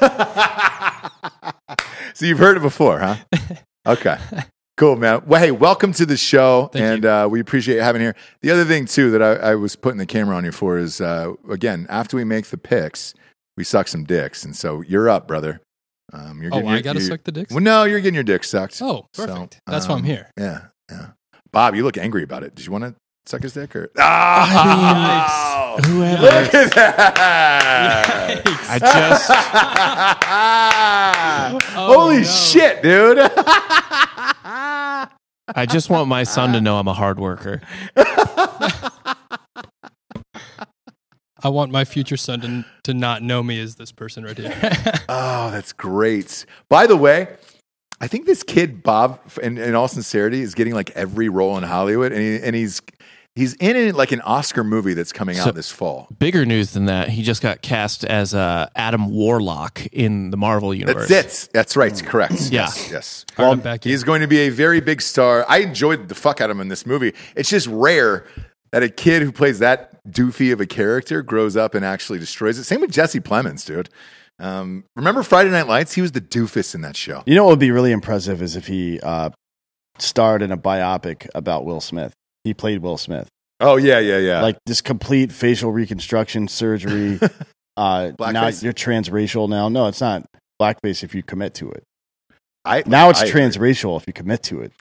so 2.14 2.26
you've 2.26 2.38
heard 2.38 2.56
it 2.56 2.62
before, 2.62 2.98
huh? 3.00 3.16
Okay. 3.86 4.18
Cool, 4.76 4.96
man. 4.96 5.22
Well, 5.26 5.40
hey, 5.40 5.52
welcome 5.52 5.92
to 5.94 6.04
the 6.04 6.16
show, 6.18 6.68
Thank 6.72 6.84
and 6.84 7.04
uh, 7.06 7.28
we 7.30 7.40
appreciate 7.40 7.76
you 7.76 7.80
having 7.80 8.02
you 8.02 8.08
here. 8.08 8.16
The 8.42 8.50
other 8.50 8.64
thing 8.66 8.84
too 8.84 9.10
that 9.12 9.22
I, 9.22 9.52
I 9.52 9.54
was 9.54 9.74
putting 9.74 9.96
the 9.98 10.04
camera 10.06 10.36
on 10.36 10.44
you 10.44 10.52
for 10.52 10.76
is, 10.78 11.00
uh, 11.00 11.32
again, 11.48 11.86
after 11.88 12.16
we 12.18 12.24
make 12.24 12.44
the 12.46 12.58
picks, 12.58 13.14
we 13.56 13.64
suck 13.64 13.88
some 13.88 14.04
dicks, 14.04 14.44
and 14.44 14.54
so 14.54 14.82
you're 14.82 15.08
up, 15.08 15.26
brother. 15.26 15.60
Um, 16.12 16.42
you're 16.42 16.50
Oh, 16.52 16.56
getting 16.56 16.70
I 16.70 16.80
got 16.82 16.92
to 16.94 16.98
you- 17.00 17.06
suck 17.06 17.24
the 17.24 17.32
dicks? 17.32 17.52
Well, 17.54 17.62
no, 17.64 17.84
you're 17.84 18.00
getting 18.00 18.14
your 18.14 18.22
dick 18.24 18.44
sucked. 18.44 18.80
Oh, 18.82 19.06
So, 19.14 19.26
perfect. 19.26 19.60
That's 19.66 19.86
why 19.88 19.94
I'm 19.94 20.00
um, 20.00 20.04
here. 20.04 20.30
Yeah, 20.38 20.66
yeah. 20.90 21.06
Bob, 21.52 21.74
you 21.74 21.82
look 21.82 21.98
angry 21.98 22.22
about 22.22 22.42
it. 22.44 22.54
Did 22.54 22.64
you 22.66 22.72
want 22.72 22.84
to 22.84 22.94
suck 23.26 23.42
his 23.42 23.52
dick 23.54 23.74
or? 23.74 23.90
Ah, 23.98 25.76
Whoever. 25.86 26.22
look 26.22 26.54
at 26.54 26.74
that! 26.74 28.42
I 28.68 28.78
just 28.78 29.30
Holy 31.74 32.16
no. 32.18 32.22
shit, 32.24 32.82
dude! 32.82 33.18
I 35.52 35.66
just 35.68 35.90
want 35.90 36.08
my 36.08 36.22
son 36.24 36.52
to 36.52 36.60
know 36.60 36.76
I'm 36.78 36.86
a 36.88 36.92
hard 36.94 37.18
worker. 37.18 37.60
I 41.42 41.48
want 41.48 41.72
my 41.72 41.84
future 41.84 42.16
son 42.18 42.40
to, 42.42 42.64
to 42.84 42.94
not 42.94 43.22
know 43.22 43.42
me 43.42 43.58
as 43.60 43.76
this 43.76 43.90
person 43.92 44.24
right 44.24 44.36
here. 44.36 44.52
Oh, 45.08 45.50
that's 45.50 45.72
great. 45.72 46.44
By 46.68 46.86
the 46.86 46.96
way, 46.96 47.28
I 48.00 48.06
think 48.06 48.26
this 48.26 48.42
kid 48.42 48.82
Bob, 48.82 49.20
in, 49.42 49.58
in 49.58 49.74
all 49.74 49.88
sincerity, 49.88 50.40
is 50.42 50.54
getting 50.54 50.74
like 50.74 50.90
every 50.90 51.28
role 51.28 51.56
in 51.58 51.64
Hollywood, 51.64 52.12
and, 52.12 52.20
he, 52.20 52.36
and 52.38 52.56
he's 52.56 52.80
he's 53.36 53.54
in 53.54 53.76
it 53.76 53.94
like 53.94 54.10
an 54.12 54.20
Oscar 54.22 54.64
movie 54.64 54.94
that's 54.94 55.12
coming 55.12 55.36
So- 55.36 55.48
out 55.48 55.54
this 55.54 55.70
fall. 55.70 56.08
Bigger 56.18 56.44
news 56.46 56.72
than 56.72 56.86
that, 56.86 57.08
he 57.08 57.22
just 57.22 57.42
got 57.42 57.62
cast 57.62 58.04
as 58.04 58.34
uh, 58.34 58.68
Adam 58.74 59.10
Warlock 59.10 59.86
in 59.92 60.30
the 60.30 60.36
Marvel 60.36 60.74
universe. 60.74 61.08
That's 61.08 61.44
it. 61.44 61.50
That's 61.52 61.76
right. 61.76 62.04
Correct. 62.04 62.32
Yeah. 62.50 62.62
Yes. 62.62 62.90
Yes. 62.90 63.26
All 63.38 63.44
right, 63.46 63.52
I'm 63.52 63.60
back. 63.60 63.84
He's 63.84 64.02
going 64.04 64.20
to 64.22 64.26
be 64.26 64.40
a 64.40 64.48
very 64.50 64.80
big 64.80 65.00
star. 65.02 65.44
I 65.48 65.58
enjoyed 65.58 66.08
the 66.08 66.14
fuck 66.14 66.40
out 66.40 66.50
of 66.50 66.56
him 66.56 66.60
in 66.62 66.68
this 66.68 66.86
movie. 66.86 67.14
It's 67.36 67.48
just 67.50 67.66
rare 67.68 68.26
that 68.72 68.82
a 68.82 68.88
kid 68.88 69.22
who 69.22 69.30
plays 69.32 69.58
that 69.60 70.02
doofy 70.10 70.52
of 70.52 70.60
a 70.60 70.66
character 70.66 71.22
grows 71.22 71.56
up 71.56 71.74
and 71.74 71.84
actually 71.84 72.18
destroys 72.18 72.58
it. 72.58 72.64
Same 72.64 72.80
with 72.80 72.90
Jesse 72.90 73.20
Plemons, 73.20 73.64
dude. 73.66 73.88
Um, 74.40 74.84
remember 74.96 75.22
Friday 75.22 75.50
Night 75.50 75.68
Lights? 75.68 75.94
He 75.94 76.00
was 76.00 76.12
the 76.12 76.20
doofus 76.20 76.74
in 76.74 76.80
that 76.80 76.96
show. 76.96 77.22
You 77.26 77.34
know 77.34 77.44
what 77.44 77.50
would 77.50 77.58
be 77.58 77.70
really 77.70 77.92
impressive 77.92 78.40
is 78.42 78.56
if 78.56 78.66
he 78.66 78.98
uh, 79.00 79.30
starred 79.98 80.42
in 80.42 80.50
a 80.50 80.56
biopic 80.56 81.28
about 81.34 81.64
Will 81.64 81.80
Smith. 81.80 82.14
He 82.44 82.54
played 82.54 82.80
Will 82.80 82.96
Smith. 82.96 83.28
Oh 83.60 83.76
yeah, 83.76 83.98
yeah, 83.98 84.16
yeah. 84.16 84.40
Like 84.40 84.58
this 84.64 84.80
complete 84.80 85.30
facial 85.30 85.70
reconstruction 85.70 86.48
surgery. 86.48 87.20
uh, 87.76 88.12
now 88.18 88.48
you're 88.48 88.72
transracial 88.72 89.48
now. 89.48 89.68
No, 89.68 89.86
it's 89.86 90.00
not 90.00 90.24
blackface 90.60 91.04
if 91.04 91.14
you 91.14 91.22
commit 91.22 91.54
to 91.54 91.70
it. 91.70 91.84
I 92.64 92.82
Now 92.86 93.10
it's 93.10 93.20
I 93.22 93.28
transracial 93.28 93.98
if 94.00 94.06
you 94.06 94.12
commit 94.12 94.42
to 94.44 94.60
it. 94.62 94.72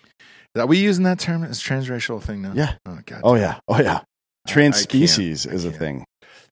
Are 0.58 0.66
we 0.66 0.78
using 0.78 1.04
that 1.04 1.20
term 1.20 1.44
as 1.44 1.62
transracial 1.62 2.22
thing 2.22 2.42
now? 2.42 2.54
Yeah. 2.54 2.76
Oh 2.86 3.00
god. 3.06 3.22
Oh 3.24 3.36
yeah. 3.36 3.60
Oh 3.68 3.82
yeah. 3.82 4.02
Trans 4.48 4.78
species 4.78 5.46
is 5.46 5.66
a 5.66 5.72
thing. 5.72 6.06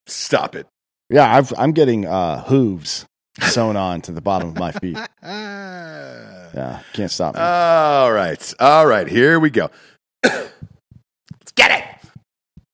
Stop 0.06 0.56
it. 0.56 0.68
Yeah, 1.10 1.34
I've, 1.34 1.54
I'm 1.58 1.72
getting 1.72 2.06
uh, 2.06 2.44
hooves 2.44 3.06
sewn 3.42 3.78
on 3.78 4.02
to 4.02 4.12
the 4.12 4.22
bottom 4.22 4.50
of 4.50 4.58
my 4.58 4.72
feet. 4.72 4.98
Ah. 5.24 6.14
Yeah, 6.54 6.80
can't 6.94 7.12
stop 7.12 7.36
me. 7.36 7.42
All 7.42 8.12
right. 8.12 8.54
All 8.60 8.88
right. 8.88 9.08
Here 9.08 9.40
we 9.40 9.52
go. 9.52 9.70
Let's 10.24 11.52
get 11.56 11.72
it. 11.72 12.10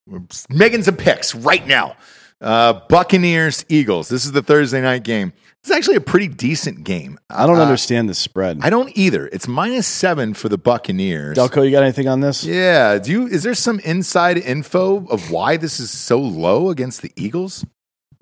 We're 0.07 0.21
making 0.49 0.83
some 0.83 0.95
picks 0.95 1.35
right 1.35 1.65
now. 1.67 1.97
Uh, 2.39 2.73
Buccaneers, 2.87 3.65
Eagles. 3.69 4.07
This 4.09 4.25
is 4.25 4.31
the 4.31 4.43
Thursday 4.43 4.79
night 4.79 5.03
game. 5.03 5.33
It's 5.63 5.71
actually 5.71 5.95
a 5.95 6.01
pretty 6.01 6.27
decent 6.27 6.83
game. 6.83 7.17
I 7.29 7.45
don't 7.47 7.57
uh, 7.57 7.63
understand 7.63 8.07
the 8.07 8.13
spread. 8.13 8.59
I 8.61 8.69
don't 8.69 8.95
either. 8.95 9.27
It's 9.33 9.47
minus 9.47 9.87
seven 9.87 10.33
for 10.33 10.49
the 10.49 10.57
Buccaneers. 10.57 11.37
Delco, 11.37 11.65
you 11.65 11.71
got 11.71 11.83
anything 11.83 12.07
on 12.07 12.19
this? 12.21 12.45
Yeah. 12.45 12.99
Do 12.99 13.11
you? 13.11 13.27
Is 13.27 13.43
there 13.43 13.55
some 13.55 13.79
inside 13.79 14.37
info 14.37 15.05
of 15.07 15.31
why 15.31 15.57
this 15.57 15.79
is 15.79 15.89
so 15.89 16.19
low 16.19 16.69
against 16.69 17.01
the 17.01 17.11
Eagles? 17.17 17.65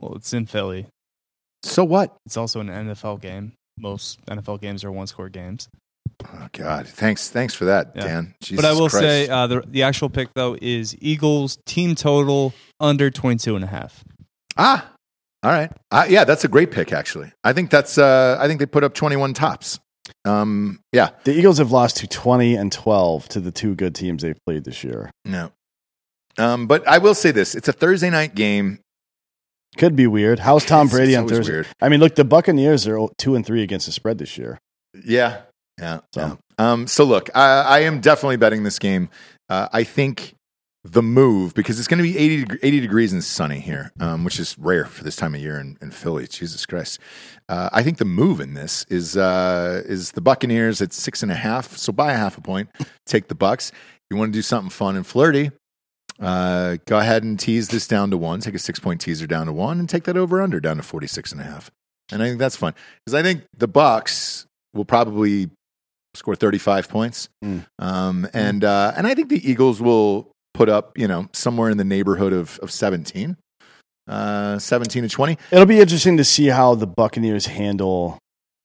Well, 0.02 0.16
it's 0.16 0.34
in 0.34 0.46
Philly. 0.48 0.88
So 1.64 1.84
what? 1.84 2.16
It's 2.26 2.38
also 2.38 2.60
an 2.60 2.68
NFL 2.68 3.22
game. 3.22 3.54
Most 3.78 4.20
NFL 4.26 4.60
games 4.62 4.84
are 4.84 4.92
one 4.92 5.08
score 5.08 5.30
games. 5.30 5.70
Oh 6.34 6.48
God! 6.54 6.88
Thanks, 6.88 7.30
thanks 7.30 7.54
for 7.54 7.66
that, 7.66 7.94
Yeah. 7.96 8.04
Dan. 8.04 8.36
Jesus 8.42 8.64
but 8.64 8.70
I 8.70 8.74
will 8.74 8.90
Christ. 8.90 8.98
say 9.04 9.30
uh, 9.30 9.48
the 9.48 9.62
the 9.68 9.84
actual 9.84 10.10
pick 10.10 10.30
though 10.36 10.56
is 10.62 10.96
Eagles 11.00 11.58
team 11.66 11.96
total 11.96 12.54
under 12.80 13.10
22 13.10 13.56
and 13.56 13.64
a 13.64 13.68
half. 13.68 14.04
Ah, 14.58 14.92
all 15.44 15.52
right. 15.52 15.72
Uh, 15.92 16.06
yeah, 16.10 16.24
that's 16.24 16.44
a 16.44 16.48
great 16.48 16.70
pick. 16.72 16.92
Actually, 16.92 17.32
I 17.44 17.54
think 17.54 17.70
that's. 17.72 17.98
Uh, 17.98 18.38
I 18.40 18.48
think 18.48 18.60
they 18.60 18.66
put 18.68 18.84
up 18.84 18.94
twenty-one 18.94 19.34
tops. 19.34 19.80
Um, 20.26 20.80
yeah, 20.92 21.12
The 21.24 21.34
Eagles 21.34 21.58
have 21.60 21.72
lost 21.72 21.98
to 21.98 22.08
20 22.08 22.56
and 22.56 22.72
12 22.72 23.30
to 23.30 23.40
the 23.40 23.52
two 23.52 23.76
good 23.76 23.96
teams 23.96 24.22
they've 24.24 24.38
played 24.46 24.66
this 24.66 24.84
year. 24.84 25.10
no. 25.26 25.52
Um, 26.38 26.68
but 26.68 26.88
I 26.88 26.98
will 27.00 27.16
say 27.16 27.32
this: 27.32 27.56
it's 27.56 27.68
a 27.68 27.74
Thursday 27.74 28.10
night 28.10 28.36
game. 28.36 28.80
Could 29.78 29.96
be 29.96 30.08
weird. 30.08 30.40
How's 30.40 30.66
Tom 30.66 30.86
It's- 30.88 30.94
Brady 30.98 31.14
it's 31.14 31.20
on 31.22 31.28
Thursday? 31.28 31.54
weird. 31.54 31.68
I 31.82 31.90
mean, 31.90 32.00
look, 32.00 32.16
the 32.16 32.26
Buccaneers 32.26 32.88
are 32.88 33.08
two 33.18 33.36
and 33.36 33.46
three 33.46 33.64
against 33.64 33.86
the 33.86 33.92
spread 33.92 34.18
this 34.18 34.38
year. 34.38 34.60
Yeah, 35.06 35.42
yeah. 35.80 36.00
So- 36.14 36.22
yeah. 36.22 36.36
Um, 36.58 36.86
so 36.86 37.06
look, 37.06 37.30
I, 37.36 37.62
I 37.62 37.80
am 37.82 38.02
definitely 38.02 38.38
betting 38.38 38.64
this 38.64 38.78
game. 38.78 39.10
Uh, 39.50 39.68
I 39.74 39.84
think 39.84 40.36
the 40.84 41.02
move 41.02 41.54
because 41.56 41.80
it's 41.80 41.88
going 41.88 41.98
to 42.00 42.04
be 42.04 42.18
80, 42.18 42.46
deg- 42.46 42.60
80 42.62 42.80
degrees 42.82 43.14
and 43.14 43.24
sunny 43.24 43.60
here, 43.60 43.92
um, 44.00 44.24
which 44.24 44.40
is 44.40 44.56
rare 44.60 44.86
for 44.86 45.04
this 45.04 45.16
time 45.16 45.34
of 45.34 45.42
year 45.42 45.60
in, 45.60 45.78
in 45.82 45.90
Philly. 45.92 46.28
Jesus 46.28 46.66
Christ! 46.68 47.00
Uh, 47.50 47.70
I 47.74 47.82
think 47.84 47.98
the 47.98 48.06
move 48.06 48.40
in 48.40 48.54
this 48.54 48.86
is 48.90 49.18
uh, 49.18 49.82
is 49.86 50.12
the 50.12 50.22
Buccaneers 50.22 50.82
at 50.82 50.94
six 50.94 51.24
and 51.24 51.32
a 51.32 51.36
half. 51.36 51.78
So 51.78 51.92
buy 51.92 52.14
a 52.14 52.18
half 52.18 52.38
a 52.38 52.42
point, 52.42 52.70
take 53.08 53.28
the 53.28 53.36
Bucks. 53.36 53.72
You 54.12 54.18
want 54.18 54.34
to 54.34 54.38
do 54.38 54.42
something 54.44 54.70
fun 54.70 54.96
and 54.96 55.06
flirty, 55.08 55.50
uh, 56.22 56.78
go 56.86 57.00
ahead 57.00 57.24
and 57.24 57.40
tease 57.40 57.70
this 57.70 57.88
down 57.88 58.12
to 58.12 58.18
one. 58.18 58.40
Take 58.40 58.56
a 58.56 58.60
six 58.60 58.80
point 58.80 59.02
teaser 59.02 59.28
down 59.28 59.48
to 59.48 59.54
one, 59.54 59.80
and 59.80 59.90
take 59.90 60.04
that 60.04 60.16
over 60.16 60.42
under 60.42 60.60
down 60.60 60.78
to 60.78 60.84
46 60.84 61.32
and 61.32 61.42
a 61.42 61.44
half. 61.44 61.72
And 62.12 62.22
I 62.22 62.28
think 62.28 62.40
that's 62.40 62.56
fun 62.56 62.74
because 63.06 63.16
I 63.16 63.24
think 63.24 63.44
the 63.58 63.68
Bucks 63.68 64.46
will 64.74 64.86
probably 64.86 65.50
score 66.14 66.36
35 66.36 66.90
points. 66.90 67.30
Mm. 67.44 67.66
Um, 67.80 68.28
and, 68.34 68.64
uh, 68.64 68.94
and 68.96 69.08
I 69.08 69.16
think 69.16 69.30
the 69.30 69.50
Eagles 69.50 69.82
will 69.82 70.32
put 70.54 70.70
up, 70.70 70.98
you 70.98 71.08
know, 71.08 71.28
somewhere 71.34 71.70
in 71.70 71.78
the 71.78 71.84
neighborhood 71.84 72.34
of, 72.34 72.60
of 72.60 72.72
17, 72.72 73.38
uh, 74.08 74.60
17 74.60 75.04
to 75.04 75.10
20. 75.10 75.38
It'll 75.52 75.66
be 75.66 75.80
interesting 75.80 76.18
to 76.18 76.26
see 76.26 76.48
how 76.48 76.76
the 76.76 76.88
Buccaneers 76.88 77.46
handle 77.46 78.18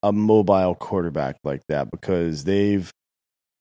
a 0.02 0.12
mobile 0.12 0.74
quarterback 0.74 1.36
like 1.44 1.62
that 1.68 1.90
because 1.90 2.44
they've 2.44 2.90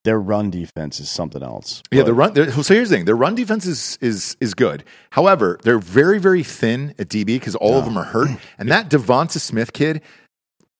their 0.06 0.20
run 0.20 0.50
defense 0.50 1.00
is 1.02 1.10
something 1.10 1.44
else. 1.44 1.84
Yeah, 1.92 2.02
But 2.02 2.06
the 2.06 2.14
run. 2.14 2.36
So 2.64 2.74
here's 2.74 2.90
the 2.90 2.96
thing: 2.96 3.06
their 3.06 3.16
run 3.18 3.36
defense 3.36 3.66
is 3.66 3.98
is 4.00 4.38
is 4.40 4.54
good. 4.54 4.84
However, 5.12 5.60
they're 5.64 5.80
very 5.80 6.18
very 6.20 6.44
thin 6.44 6.96
at 6.98 7.10
DB 7.10 7.26
because 7.26 7.56
all 7.56 7.78
of 7.78 7.86
them 7.86 7.98
are 7.98 8.06
hurt. 8.06 8.30
And 8.58 8.70
that 8.72 8.90
Devonta 8.90 9.40
Smith 9.40 9.74
kid 9.74 10.02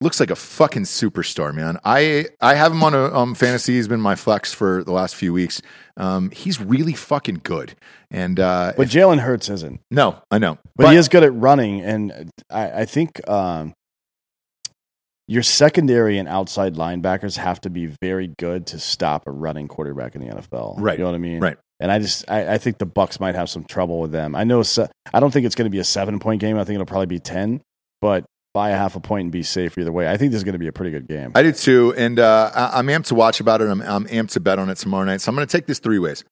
looks 0.00 0.20
like 0.20 0.30
a 0.30 0.36
fucking 0.36 0.84
superstar, 0.84 1.54
man. 1.54 1.78
I 1.84 2.26
I 2.40 2.54
have 2.54 2.72
him 2.72 2.82
on 2.82 2.94
a 2.94 3.14
um, 3.14 3.34
fantasy. 3.34 3.74
He's 3.74 3.88
been 3.88 4.00
my 4.00 4.14
flex 4.14 4.52
for 4.52 4.84
the 4.84 4.92
last 4.92 5.14
few 5.14 5.32
weeks. 5.32 5.60
Um, 5.96 6.30
he's 6.30 6.60
really 6.60 6.92
fucking 6.94 7.40
good. 7.42 7.74
And 8.10 8.38
uh, 8.38 8.72
But 8.76 8.88
Jalen 8.88 9.20
Hurts 9.20 9.48
isn't. 9.48 9.80
no, 9.90 10.22
I 10.30 10.38
know, 10.38 10.58
But, 10.76 10.90
he 10.92 10.96
is 10.96 11.08
good 11.08 11.24
at 11.24 11.34
running, 11.34 11.80
and 11.80 12.30
I, 12.50 12.82
I 12.82 12.84
think 12.84 13.26
um, 13.28 13.74
your 15.28 15.42
secondary 15.42 16.18
and 16.18 16.28
outside 16.28 16.74
linebackers 16.74 17.36
have 17.36 17.60
to 17.62 17.70
be 17.70 17.86
very 18.02 18.28
good 18.38 18.66
to 18.68 18.78
stop 18.78 19.26
a 19.26 19.30
running 19.30 19.66
quarterback 19.68 20.14
in 20.14 20.20
the 20.26 20.28
NFL. 20.34 20.74
Right, 20.78 20.98
You 20.98 21.04
know 21.04 21.10
what 21.10 21.16
I 21.16 21.18
mean? 21.18 21.40
right. 21.40 21.56
and 21.80 21.90
I 21.90 21.98
just 21.98 22.30
I, 22.30 22.54
I 22.54 22.58
think 22.58 22.78
the 22.78 22.86
Bucks 22.86 23.18
might 23.18 23.34
have 23.34 23.50
some 23.50 23.64
trouble 23.64 24.00
with 24.00 24.12
them. 24.12 24.34
I 24.36 24.44
know 24.44 24.62
se- 24.62 24.88
I 25.12 25.20
don't 25.20 25.30
think 25.32 25.44
it's 25.46 25.54
going 25.56 25.66
to 25.66 25.70
be 25.70 25.78
a 25.80 25.84
seven 25.84 26.18
point 26.20 26.40
game. 26.40 26.56
I 26.58 26.64
think 26.64 26.74
it'll 26.76 26.86
probably 26.86 27.06
be 27.06 27.18
ten, 27.18 27.60
but 28.00 28.24
buy 28.54 28.70
a 28.70 28.76
half 28.76 28.96
a 28.96 29.00
point 29.00 29.24
and 29.24 29.32
be 29.32 29.42
safe 29.42 29.76
either 29.76 29.92
way. 29.92 30.08
I 30.08 30.16
think 30.16 30.30
this 30.32 30.38
is 30.38 30.44
going 30.44 30.54
to 30.54 30.58
be 30.58 30.68
a 30.68 30.72
pretty 30.72 30.90
good 30.90 31.06
game. 31.08 31.32
I 31.34 31.42
do 31.42 31.52
too, 31.52 31.92
and 31.96 32.18
uh, 32.18 32.50
I- 32.54 32.78
I'm 32.78 32.86
amped 32.86 33.06
to 33.06 33.14
watch 33.14 33.40
about 33.40 33.60
it. 33.60 33.68
I'm, 33.68 33.82
I'm 33.82 34.06
amped 34.06 34.30
to 34.30 34.40
bet 34.40 34.58
on 34.58 34.70
it 34.70 34.76
tomorrow 34.76 35.04
night. 35.04 35.20
So 35.20 35.28
I'm 35.30 35.34
going 35.36 35.46
to 35.46 35.52
take 35.52 35.66
this 35.66 35.78
three 35.80 35.98
ways. 35.98 36.24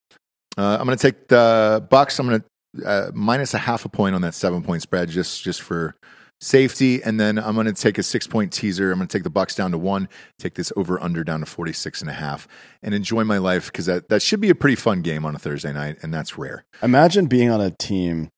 Uh, 0.57 0.76
I'm 0.78 0.86
going 0.86 0.97
to 0.97 1.03
take 1.03 1.28
the 1.28 1.84
Bucks. 1.90 2.18
I'm 2.18 2.28
going 2.28 2.40
to 2.40 2.86
uh, 2.88 3.11
minus 3.12 3.55
a 3.55 3.59
half 3.59 3.84
a 3.84 3.88
point 3.88 4.14
on 4.14 4.22
that 4.22 4.34
seven 4.34 4.62
point 4.62 4.82
spread, 4.82 5.09
just 5.11 5.42
just 5.42 5.61
for 5.62 5.95
safety, 6.41 7.03
and 7.03 7.18
then 7.18 7.39
I'm 7.39 7.55
going 7.55 7.66
to 7.66 7.72
take 7.72 7.99
a 7.99 8.03
six 8.03 8.26
point 8.26 8.53
teaser. 8.53 8.93
I'm 8.93 8.99
going 8.99 9.09
to 9.09 9.16
take 9.16 9.24
the 9.24 9.30
Bucks 9.30 9.55
down 9.55 9.70
to 9.72 9.78
one, 9.78 10.09
take 10.39 10.55
this 10.55 10.72
over 10.76 11.03
under 11.03 11.24
down 11.24 11.41
to 11.41 11.47
46 11.47 12.01
and 12.01 12.11
a 12.11 12.14
half, 12.14 12.47
and 12.82 12.95
enjoy 12.95 13.24
my 13.24 13.39
life 13.39 13.66
because 13.66 13.87
that 13.87 14.09
that 14.09 14.22
should 14.22 14.41
be 14.41 14.51
a 14.51 14.55
pretty 14.55 14.76
fun 14.76 15.03
game 15.03 15.24
on 15.24 15.35
a 15.35 15.39
Thursday 15.39 15.72
night, 15.72 15.99
and 16.03 16.12
that's 16.12 16.39
rare. 16.39 16.64
Imagine 16.82 17.26
being 17.26 17.51
on 17.51 17.61
a 17.61 17.70
team 17.70 18.28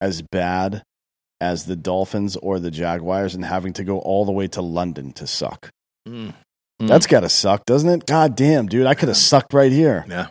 as 0.00 0.22
bad 0.22 0.82
as 1.40 1.66
the 1.66 1.76
Dolphins 1.76 2.36
or 2.36 2.58
the 2.58 2.70
Jaguars 2.70 3.34
and 3.34 3.44
having 3.44 3.72
to 3.74 3.84
go 3.84 3.98
all 3.98 4.24
the 4.24 4.32
way 4.32 4.48
to 4.48 4.62
London 4.62 5.12
to 5.12 5.26
suck. 5.26 5.70
Mm. 6.08 6.32
That's 6.78 7.06
got 7.06 7.20
to 7.20 7.28
suck, 7.28 7.64
doesn't 7.64 7.88
it? 7.88 8.06
God 8.06 8.36
damn, 8.36 8.66
dude, 8.66 8.86
I 8.86 8.94
could 8.94 9.08
have 9.08 9.16
sucked 9.16 9.54
right 9.54 9.72
here. 9.72 10.04
Yeah. 10.08 10.28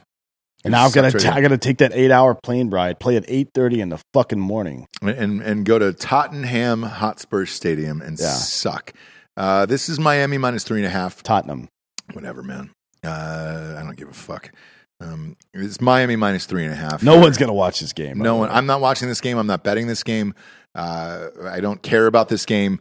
And 0.66 0.72
now 0.72 0.86
I've 0.86 0.94
got 0.94 1.12
to 1.12 1.34
I 1.34 1.42
got 1.42 1.50
to 1.50 1.58
take 1.58 1.78
that 1.78 1.92
eight 1.94 2.12
hour 2.12 2.36
plane 2.36 2.70
ride, 2.70 3.00
play 3.00 3.16
at 3.16 3.24
eight 3.28 3.50
thirty 3.54 3.80
in 3.82 3.90
the 3.90 4.00
fucking 4.14 4.40
morning. 4.40 4.88
and 5.02 5.42
and 5.42 5.66
go 5.66 5.80
to 5.80 5.94
Tottenham 5.94 6.84
Hotspur 6.84 7.46
Stadium 7.46 8.02
and 8.02 8.20
Yeah. 8.20 8.28
suck. 8.34 8.92
Uh, 9.38 9.66
this 9.66 9.90
is 9.90 10.00
Miami 10.00 10.38
minus 10.38 10.64
three 10.64 10.80
and 10.80 10.88
a 10.88 10.90
half. 10.90 11.22
Tottenham. 11.24 11.70
Whatever, 12.14 12.42
man. 12.44 12.72
Uh, 13.06 13.76
I 13.78 13.84
don't 13.84 13.96
give 13.96 14.10
a 14.10 14.14
fuck. 14.14 14.52
Um, 15.02 15.36
it's 15.54 15.82
Miami 15.82 16.16
minus 16.16 16.46
three 16.46 16.64
and 16.64 16.74
a 16.74 16.76
half. 16.78 17.04
No 17.04 17.20
one's 17.20 17.38
gonna 17.38 17.54
watch 17.54 17.80
this 17.82 17.94
game. 17.94 18.18
No 18.18 18.36
one. 18.38 18.50
I'm 18.50 18.66
not 18.66 18.82
watching 18.82 19.08
this 19.08 19.22
game. 19.22 19.38
I'm 19.38 19.48
not 19.48 19.64
betting 19.64 19.88
this 19.88 20.04
game. 20.04 20.34
Uh, 20.74 21.28
I 21.48 21.60
don't 21.60 21.82
care 21.82 22.08
about 22.08 22.30
this 22.30 22.46
game. 22.46 22.80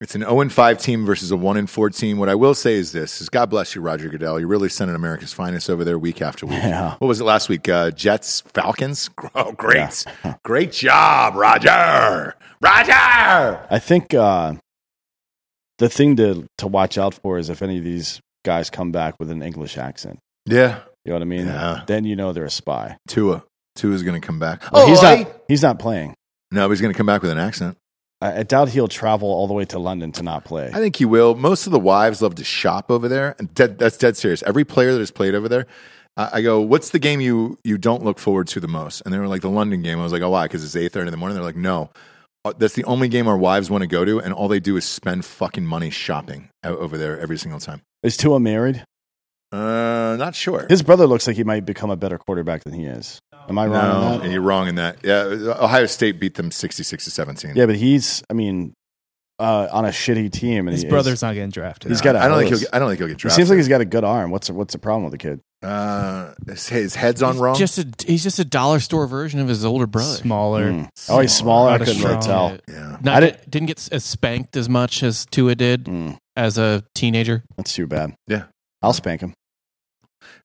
It's 0.00 0.14
an 0.14 0.22
0 0.22 0.48
5 0.48 0.78
team 0.78 1.04
versus 1.04 1.30
a 1.30 1.36
1 1.36 1.66
4 1.66 1.90
team. 1.90 2.16
What 2.18 2.30
I 2.30 2.34
will 2.34 2.54
say 2.54 2.74
is 2.74 2.92
this: 2.92 3.20
is 3.20 3.28
God 3.28 3.50
bless 3.50 3.74
you, 3.74 3.82
Roger 3.82 4.08
Goodell. 4.08 4.38
You're 4.40 4.48
really 4.48 4.70
sending 4.70 4.96
America's 4.96 5.32
finest 5.34 5.68
over 5.68 5.84
there 5.84 5.98
week 5.98 6.22
after 6.22 6.46
week. 6.46 6.56
Yeah. 6.56 6.94
What 6.98 7.08
was 7.08 7.20
it 7.20 7.24
last 7.24 7.48
week? 7.50 7.68
Uh, 7.68 7.90
Jets, 7.90 8.40
Falcons. 8.54 9.10
Oh, 9.34 9.52
great, 9.52 10.04
great 10.44 10.72
job, 10.72 11.34
Roger. 11.36 12.34
Roger. 12.62 13.66
I 13.70 13.78
think 13.78 14.12
uh, 14.14 14.54
the 15.78 15.88
thing 15.90 16.16
to 16.16 16.46
to 16.58 16.66
watch 16.66 16.96
out 16.98 17.14
for 17.14 17.38
is 17.38 17.50
if 17.50 17.60
any 17.62 17.76
of 17.78 17.84
these 17.84 18.20
guys 18.44 18.70
come 18.70 18.90
back 18.92 19.16
with 19.20 19.30
an 19.30 19.42
English 19.42 19.76
accent. 19.76 20.18
Yeah, 20.46 20.80
You 21.04 21.10
know 21.10 21.16
what 21.16 21.22
I 21.22 21.26
mean? 21.26 21.46
Yeah. 21.46 21.82
Then 21.86 22.04
you 22.04 22.16
know 22.16 22.32
they're 22.32 22.44
a 22.46 22.50
spy. 22.50 22.96
Tua. 23.06 23.44
Tua's 23.76 24.02
going 24.02 24.18
to 24.20 24.26
come 24.26 24.38
back. 24.38 24.62
Well, 24.72 24.86
he's 24.88 25.04
I- 25.04 25.22
not. 25.24 25.32
He's 25.46 25.62
not 25.62 25.78
playing. 25.78 26.14
No, 26.50 26.68
he's 26.70 26.80
going 26.80 26.92
to 26.92 26.96
come 26.96 27.06
back 27.06 27.20
with 27.22 27.30
an 27.30 27.38
accent. 27.38 27.76
I, 28.22 28.42
doubt 28.42 28.68
he'll 28.68 28.88
travel 28.88 29.28
all 29.28 29.46
the 29.46 29.54
way 29.54 29.64
to 29.66 29.78
London 29.78 30.12
to 30.12 30.22
not 30.22 30.44
play. 30.44 30.66
I 30.68 30.78
think 30.78 30.96
he 30.96 31.04
will. 31.06 31.34
Most 31.34 31.66
of 31.66 31.72
the 31.72 31.78
wives 31.78 32.20
love 32.20 32.34
to 32.34 32.44
shop 32.44 32.90
over 32.90 33.08
there, 33.08 33.34
and 33.38 33.52
dead, 33.54 33.78
that's 33.78 33.96
dead 33.96 34.16
serious. 34.16 34.42
Every 34.42 34.64
player 34.64 34.92
that 34.92 34.98
has 34.98 35.10
played 35.10 35.34
over 35.34 35.48
there, 35.48 35.66
I 36.16 36.28
I 36.34 36.42
go, 36.42 36.60
"What's 36.60 36.90
the 36.90 36.98
game 36.98 37.20
you 37.20 37.58
you 37.64 37.78
don't 37.78 38.04
look 38.04 38.18
forward 38.18 38.46
to 38.48 38.60
the 38.60 38.68
most?" 38.68 39.00
And 39.02 39.14
they 39.14 39.18
were 39.18 39.28
like, 39.28 39.40
"The 39.42 39.48
London 39.50 39.80
game." 39.82 39.98
I 39.98 40.02
was 40.02 40.12
like, 40.12 40.22
"Oh, 40.22 40.30
why?" 40.30 40.44
Because 40.44 40.62
it's 40.64 40.76
eight 40.76 40.92
thirty 40.92 41.06
in 41.08 41.12
the 41.12 41.16
morning. 41.16 41.34
They're 41.34 41.44
like, 41.44 41.56
"No, 41.56 41.90
Uh, 42.44 42.52
that's 42.56 42.74
the 42.74 42.84
only 42.84 43.08
game 43.08 43.28
our 43.28 43.36
wives 43.38 43.70
want 43.70 43.82
to 43.82 43.86
go 43.88 44.04
to, 44.04 44.18
and 44.20 44.32
all 44.34 44.48
they 44.48 44.60
do 44.60 44.76
is 44.76 44.84
spend 44.84 45.24
fucking 45.24 45.64
money 45.64 45.90
shopping 45.90 46.48
over 46.64 46.96
there 46.98 47.18
every 47.20 47.38
single 47.38 47.60
time." 47.60 47.80
Is 48.02 48.16
Tua 48.16 48.40
married? 48.40 48.84
Uh, 49.52 50.16
not 50.18 50.34
sure. 50.34 50.66
His 50.68 50.82
brother 50.82 51.06
looks 51.06 51.26
like 51.26 51.36
he 51.36 51.44
might 51.44 51.64
become 51.66 51.90
a 51.90 51.96
better 51.96 52.18
quarterback 52.18 52.64
than 52.64 52.72
he 52.72 52.84
is. 52.84 53.18
Am 53.48 53.58
I 53.58 53.66
wrong 53.66 53.74
on 53.84 54.12
no, 54.18 54.18
that? 54.22 54.30
you're 54.30 54.42
wrong 54.42 54.68
in 54.68 54.76
that. 54.76 54.98
Yeah, 55.02 55.22
Ohio 55.58 55.86
State 55.86 56.20
beat 56.20 56.34
them 56.34 56.50
sixty-six 56.50 57.04
to 57.04 57.10
seventeen. 57.10 57.54
Yeah, 57.56 57.66
but 57.66 57.74
he's. 57.76 58.22
I 58.30 58.34
mean, 58.34 58.74
uh, 59.40 59.66
on 59.72 59.84
a 59.84 59.88
shitty 59.88 60.30
team, 60.30 60.68
and 60.68 60.74
His 60.74 60.82
he- 60.82 60.88
brother's 60.88 61.22
not 61.22 61.34
getting 61.34 61.50
drafted. 61.50 61.90
He's 61.90 62.00
got 62.00 62.14
a 62.14 62.20
I 62.20 62.28
don't 62.28 62.38
think 62.44 62.56
he'll. 62.60 62.68
I 62.72 62.78
don't 62.78 62.88
think 62.88 62.98
he'll 62.98 63.08
get 63.08 63.14
He 63.14 63.20
drafted. 63.22 63.36
seems 63.36 63.50
like 63.50 63.56
he's 63.56 63.68
got 63.68 63.80
a 63.80 63.84
good 63.86 64.04
arm. 64.04 64.30
What's 64.30 64.50
what's 64.50 64.72
the 64.72 64.78
problem 64.78 65.04
with 65.04 65.12
the 65.12 65.18
kid? 65.18 65.40
uh, 65.62 66.32
his, 66.46 66.68
his 66.68 66.94
head's 66.94 67.22
on 67.22 67.32
He's 67.34 67.40
wrong. 67.42 67.54
Just 67.56 67.78
a, 67.78 67.86
he's 68.06 68.22
just 68.22 68.38
a 68.38 68.44
dollar 68.46 68.80
store 68.80 69.06
version 69.06 69.40
of 69.40 69.48
his 69.48 69.64
older 69.64 69.86
brother. 69.86 70.14
smaller. 70.14 70.70
Hmm. 70.72 70.82
Oh, 71.08 71.18
he's 71.20 71.34
smaller. 71.34 71.70
I 71.70 71.72
Not 71.78 71.80
as 71.82 71.88
couldn't 71.88 72.08
really 72.10 72.22
tell. 72.22 72.58
yeah. 72.68 72.96
Not, 73.02 73.14
I 73.16 73.20
didn't- 73.20 73.50
didn't 73.50 73.66
get 73.66 73.88
as 73.92 74.04
spanked 74.04 74.56
as 74.56 74.68
much 74.70 75.02
as 75.02 75.26
Tua 75.26 75.54
did 75.56 75.84
Mm, 75.84 76.16
as 76.36 76.56
a 76.56 76.82
teenager. 76.94 77.42
that's 77.58 77.74
too 77.74 77.86
bad. 77.86 78.14
Yeah. 78.26 78.44
I'll 78.80 78.94
spank 78.94 79.20
him. 79.22 79.34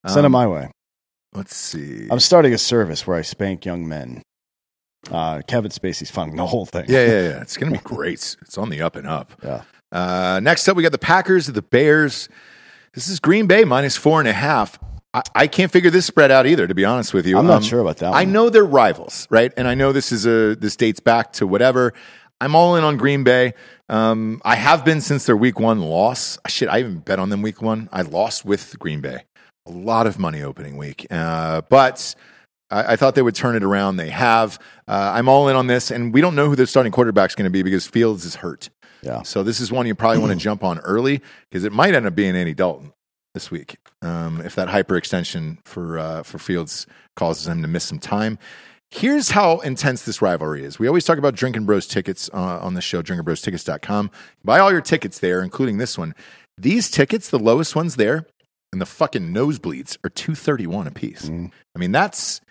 Send 0.06 0.20
Um, 0.20 0.26
him 0.26 0.32
my 0.34 0.48
way. 0.48 0.70
Let's 1.36 1.56
see. 1.56 2.08
I'm 2.10 2.20
starting 2.20 2.54
a 2.54 2.58
service 2.58 3.06
where 3.06 3.18
I 3.18 3.22
spank 3.22 3.66
young 3.66 3.88
men. 3.88 4.22
Uh, 5.12 5.42
Kevin 5.48 5.70
Spacey's 5.72 6.10
funding 6.10 6.38
the 6.38 6.48
whole 6.48 6.66
thing. 6.66 6.86
Yeah, 6.88 7.06
yeah, 7.06 7.22
yeah. 7.30 7.42
It's 7.42 7.58
going 7.58 7.72
to 7.72 7.78
be 7.78 7.84
great. 7.96 8.36
It's 8.42 8.58
on 8.58 8.70
the 8.70 8.82
up 8.82 8.96
and 8.96 9.06
up. 9.08 9.34
Yeah. 9.44 9.62
Uh, 9.92 10.40
next 10.42 10.68
up, 10.68 10.76
we 10.76 10.84
got 10.84 10.92
the 10.92 10.98
Packers, 10.98 11.48
the 11.48 11.62
Bears. 11.62 12.28
This 12.94 13.08
is 13.08 13.20
Green 13.20 13.46
Bay 13.48 13.64
minus 13.66 13.96
four 13.98 14.20
and 14.20 14.28
a 14.28 14.34
half. 14.34 14.80
I, 15.14 15.22
I 15.36 15.48
can't 15.48 15.72
figure 15.72 15.92
this 15.92 16.06
spread 16.06 16.32
out 16.32 16.48
either, 16.48 16.66
to 16.68 16.74
be 16.74 16.86
honest 16.86 17.14
with 17.14 17.28
you. 17.28 17.38
I'm 17.38 17.46
not 17.46 17.58
Um, 17.58 17.64
sure 17.64 17.80
about 17.82 17.98
that. 17.98 18.14
I 18.16 18.26
know 18.26 18.50
they're 18.50 18.66
rivals, 18.66 19.28
right? 19.30 19.54
And 19.58 19.68
I 19.68 19.76
know 19.76 19.92
this 19.92 20.12
is 20.12 20.26
a 20.26 20.56
this 20.56 20.76
dates 20.76 21.00
back 21.00 21.34
to 21.34 21.46
whatever. 21.48 21.94
I'm 22.42 22.56
all 22.56 22.76
in 22.76 22.84
on 22.84 22.98
Green 22.98 23.24
Bay. 23.24 23.54
Um, 23.88 24.42
I 24.44 24.56
have 24.56 24.84
been 24.84 25.00
since 25.02 25.26
their 25.26 25.38
Week 25.38 25.60
One 25.60 25.82
loss. 25.82 26.38
Shit, 26.48 26.68
I 26.70 26.80
even 26.80 27.00
bet 27.00 27.20
on 27.20 27.30
them 27.30 27.42
Week 27.42 27.62
One. 27.62 27.88
I 27.94 28.02
lost 28.02 28.44
with 28.44 28.78
Green 28.80 29.00
Bay. 29.02 29.24
A 29.68 29.72
lot 29.72 30.08
of 30.08 30.20
money 30.20 30.42
opening 30.42 30.78
week, 30.78 31.08
uh, 31.10 31.62
but 31.70 32.14
I, 32.70 32.94
I 32.94 32.96
thought 32.96 33.16
they 33.16 33.22
would 33.22 33.36
turn 33.36 33.56
it 33.56 33.64
around. 33.64 33.98
They 33.98 34.10
have. 34.10 34.60
Uh, 34.88 35.14
I'm 35.16 35.28
all 35.28 35.48
in 35.48 35.56
on 35.56 35.68
this, 35.68 35.90
and 35.92 36.14
we 36.14 36.22
don't 36.22 36.36
know 36.36 36.48
who 36.48 36.56
their 36.56 36.66
starting 36.68 36.92
quarterback's 36.92 37.34
going 37.36 37.46
to 37.46 37.52
be 37.52 37.64
because 37.64 37.88
Fields 37.88 38.26
is 38.26 38.36
hurt. 38.36 38.70
Yeah. 39.02 39.24
So 39.24 39.44
this 39.44 39.60
is 39.60 39.72
one 39.72 39.88
you 39.88 39.96
probably 39.96 40.20
want 40.20 40.32
to 40.34 40.38
jump 40.38 40.64
on 40.64 40.80
early 40.80 41.22
because 41.50 41.64
it 41.64 41.72
might 41.72 41.96
end 41.96 42.06
up 42.06 42.16
being 42.16 42.36
Andy 42.36 42.54
Dalton 42.54 42.94
this 43.34 43.52
week 43.52 43.78
um, 44.02 44.42
if 44.42 44.56
that 44.56 44.68
hyperextension 44.68 45.58
for 45.66 46.00
uh, 46.00 46.24
for 46.24 46.40
Fields 46.40 46.88
causes 47.16 47.48
him 47.48 47.62
to 47.62 47.68
miss 47.68 47.84
some 47.84 48.00
time. 48.00 48.38
Here's 48.92 49.32
how 49.32 49.60
intense 49.60 50.04
this 50.04 50.22
rivalry 50.22 50.64
is. 50.64 50.80
We 50.80 50.88
always 50.88 51.06
talk 51.06 51.18
about 51.18 51.36
Drinking 51.36 51.66
Bros 51.66 51.88
tickets 51.88 52.30
uh, 52.34 52.60
on 52.62 52.76
the 52.76 52.82
show, 52.82 53.02
drinkingbrostickets.com. 53.02 54.12
Buy 54.44 54.60
all 54.60 54.72
your 54.72 54.82
tickets 54.82 55.20
there, 55.20 55.42
including 55.42 55.80
this 55.80 55.98
one. 55.98 56.16
These 56.58 56.90
tickets, 56.90 57.30
the 57.30 57.40
lowest 57.40 57.76
ones 57.76 57.98
there, 57.98 58.26
and 58.72 58.82
the 58.82 58.86
fucking 58.86 59.34
nosebleeds 59.34 59.98
are 60.04 60.10
231 60.10 60.88
a 60.88 60.92
piece. 60.92 61.30
Mm. 61.30 61.52
I 61.76 61.80
mean, 61.80 61.92
that's 61.92 62.42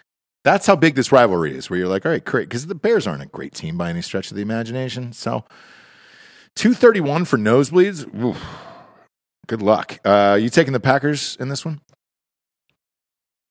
that's 0.44 0.66
how 0.66 0.76
big 0.76 0.94
this 0.94 1.10
rivalry 1.10 1.56
is, 1.56 1.70
where 1.70 1.78
you're 1.78 1.88
like, 1.88 2.04
all 2.04 2.12
right, 2.12 2.24
great, 2.24 2.48
because 2.48 2.66
the 2.66 2.74
Bears 2.74 3.06
aren't 3.06 3.22
a 3.22 3.26
great 3.26 3.54
team 3.54 3.78
by 3.78 3.90
any 3.90 4.02
stretch 4.02 4.30
of 4.30 4.36
the 4.36 4.42
imagination. 4.42 5.12
So 5.12 5.44
231 6.56 7.24
for 7.24 7.38
nosebleeds. 7.38 8.22
Oof. 8.22 8.42
Good 9.46 9.62
luck. 9.62 9.98
Uh, 10.04 10.38
you 10.40 10.48
taking 10.48 10.72
the 10.72 10.80
Packers 10.80 11.36
in 11.38 11.48
this 11.48 11.64
one? 11.64 11.80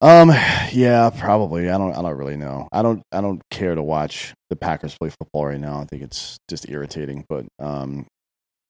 Um, 0.02 0.32
yeah, 0.74 1.10
probably. 1.16 1.70
I 1.70 1.78
don't. 1.78 1.94
I 1.94 2.02
don't 2.02 2.18
really 2.18 2.36
know. 2.36 2.68
I 2.74 2.82
don't. 2.82 3.04
I 3.12 3.22
don't 3.22 3.42
care 3.50 3.74
to 3.74 3.82
watch 3.82 4.34
the 4.50 4.56
Packers 4.58 4.98
play 4.98 5.10
football 5.10 5.46
right 5.46 5.60
now. 5.60 5.80
I 5.80 5.86
think 5.86 6.02
it's 6.02 6.38
just 6.50 6.68
irritating. 6.70 7.26
But 7.30 7.46
um, 7.58 8.08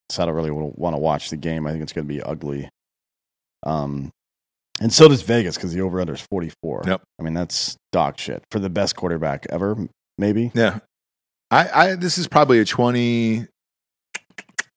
so 0.10 0.22
I 0.22 0.26
don't 0.28 0.36
really 0.36 0.52
want 0.52 0.94
to 0.96 1.00
watch 1.00 1.32
the 1.32 1.38
game. 1.38 1.66
I 1.66 1.72
think 1.72 1.82
it's 1.82 1.94
going 1.94 2.08
to 2.08 2.14
be 2.14 2.22
ugly. 2.22 2.70
Um, 3.66 4.12
and 4.82 4.92
so 4.92 5.08
does 5.08 5.22
Vegas 5.22 5.56
because 5.56 5.74
the 5.74 5.82
over 5.82 6.02
under 6.02 6.14
is 6.14 6.22
forty 6.22 6.52
four. 6.62 6.82
Yep. 6.86 7.02
I 7.20 7.24
mean 7.24 7.34
that's 7.34 7.78
dog 7.92 8.18
shit 8.18 8.44
for 8.52 8.60
the 8.60 8.70
best 8.70 8.96
quarterback 8.96 9.46
ever. 9.50 9.88
Maybe. 10.18 10.52
Yeah. 10.54 10.80
I, 11.52 11.70
I 11.74 11.96
this 11.96 12.18
is 12.18 12.28
probably 12.28 12.60
a 12.60 12.66
20, 12.66 13.46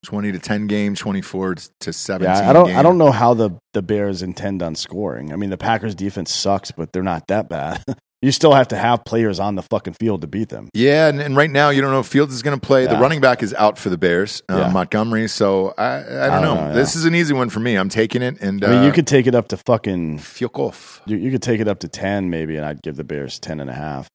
20 0.05 0.32
to 0.32 0.39
10 0.39 0.66
game, 0.66 0.95
24 0.95 1.55
to 1.80 1.93
17. 1.93 2.30
Yeah, 2.30 2.51
I 2.51 2.53
don't. 2.53 2.66
game. 2.66 2.78
I 2.78 2.82
don't 2.82 2.99
know 2.99 3.11
how 3.11 3.34
the 3.34 3.51
the 3.72 3.82
Bears 3.82 4.22
intend 4.22 4.62
on 4.62 4.74
scoring. 4.74 5.32
I 5.32 5.37
mean, 5.37 5.51
the 5.51 5.57
Packers 5.57 5.95
defense 5.95 6.32
sucks, 6.32 6.70
but 6.70 6.93
they're 6.93 7.03
not 7.03 7.26
that 7.28 7.49
bad. 7.49 7.82
you 8.23 8.33
still 8.33 8.53
have 8.53 8.69
to 8.69 8.77
have 8.77 9.05
players 9.05 9.39
on 9.39 9.55
the 9.57 9.62
fucking 9.62 9.93
field 9.95 10.23
to 10.23 10.27
beat 10.27 10.49
them. 10.49 10.69
Yeah, 10.73 11.09
and, 11.09 11.21
and 11.21 11.37
right 11.37 11.51
now 11.51 11.71
you 11.71 11.81
don't 11.83 11.91
know 11.91 12.01
if 12.01 12.07
Fields 12.07 12.35
is 12.35 12.43
going 12.43 12.59
to 12.59 12.67
play. 12.67 12.87
The 12.87 12.97
running 12.97 13.21
back 13.21 13.43
is 13.43 13.53
out 13.55 13.79
for 13.79 13.91
the 13.91 13.99
Bears, 13.99 14.43
uh, 14.49 14.57
Yeah. 14.57 14.71
Montgomery. 14.71 15.29
So 15.29 15.75
I, 15.77 15.99
I 15.99 16.01
don't 16.29 16.43
know. 16.43 16.55
know, 16.55 16.61
yeah. 16.69 16.73
This 16.73 16.97
is 16.97 17.05
an 17.05 17.14
easy 17.14 17.35
one 17.35 17.51
for 17.51 17.61
me. 17.61 17.75
I'm 17.77 17.89
taking 17.91 18.23
it, 18.23 18.41
and 18.41 18.64
I 18.64 18.69
mean, 18.69 18.79
uh, 18.79 18.87
you 18.87 18.93
could 18.93 19.07
take 19.07 19.27
it 19.27 19.35
up 19.35 19.49
to 19.49 19.57
fucking 19.57 20.19
Fuck 20.19 20.59
off. 20.59 21.03
You, 21.07 21.17
you 21.19 21.31
could 21.31 21.43
take 21.43 21.61
it 21.61 21.69
up 21.69 21.81
to 21.81 21.89
10 21.89 22.31
maybe, 22.31 22.57
and 22.57 22.64
I'd 22.64 22.83
give 22.83 22.97
the 22.97 23.05
Bears 23.05 23.39
10 23.39 23.61
and 23.61 23.69
a 23.71 23.75
half 23.75 24.09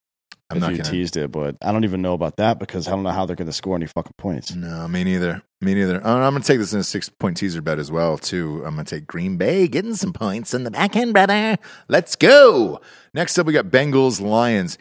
I'm 0.50 0.58
if 0.58 0.62
not 0.64 0.72
you 0.72 0.78
to. 0.84 0.92
teased 0.92 1.16
it. 1.16 1.32
But 1.32 1.56
I 1.62 1.72
don't 1.72 1.84
even 1.86 2.02
know 2.02 2.14
about 2.14 2.38
that 2.38 2.60
because 2.60 2.88
I 2.88 2.92
don't 2.92 3.04
know 3.04 3.12
how 3.12 3.26
they're 3.26 3.36
going 3.38 3.46
to 3.48 3.54
score 3.54 3.76
any 3.76 3.86
fucking 3.88 4.14
points. 4.18 4.54
No, 4.54 4.86
me 4.88 5.04
neither. 5.06 5.42
Me 5.62 5.74
neither. 5.76 6.06
Uh, 6.06 6.16
I'm 6.18 6.34
going 6.34 6.42
to 6.42 6.48
take 6.48 6.60
this 6.60 6.74
in 6.74 6.80
a 6.80 6.84
six 6.84 7.08
point 7.08 7.38
teaser 7.38 7.62
bet 7.62 7.80
as 7.80 7.90
well, 7.92 8.18
too. 8.18 8.64
I'm 8.66 8.74
going 8.76 8.86
to 8.86 8.96
take 8.96 9.08
Green 9.08 9.38
Bay 9.38 9.68
getting 9.70 9.96
some 9.96 10.12
points 10.12 10.54
in 10.54 10.64
the 10.66 10.72
back 10.72 10.96
end, 10.96 11.14
brother. 11.14 11.58
Let's 11.88 12.16
go. 12.16 12.82
Next 13.14 13.38
up, 13.38 13.46
we 13.46 13.54
got 13.54 13.66
Bengals 13.66 14.22
Lions. 14.22 14.78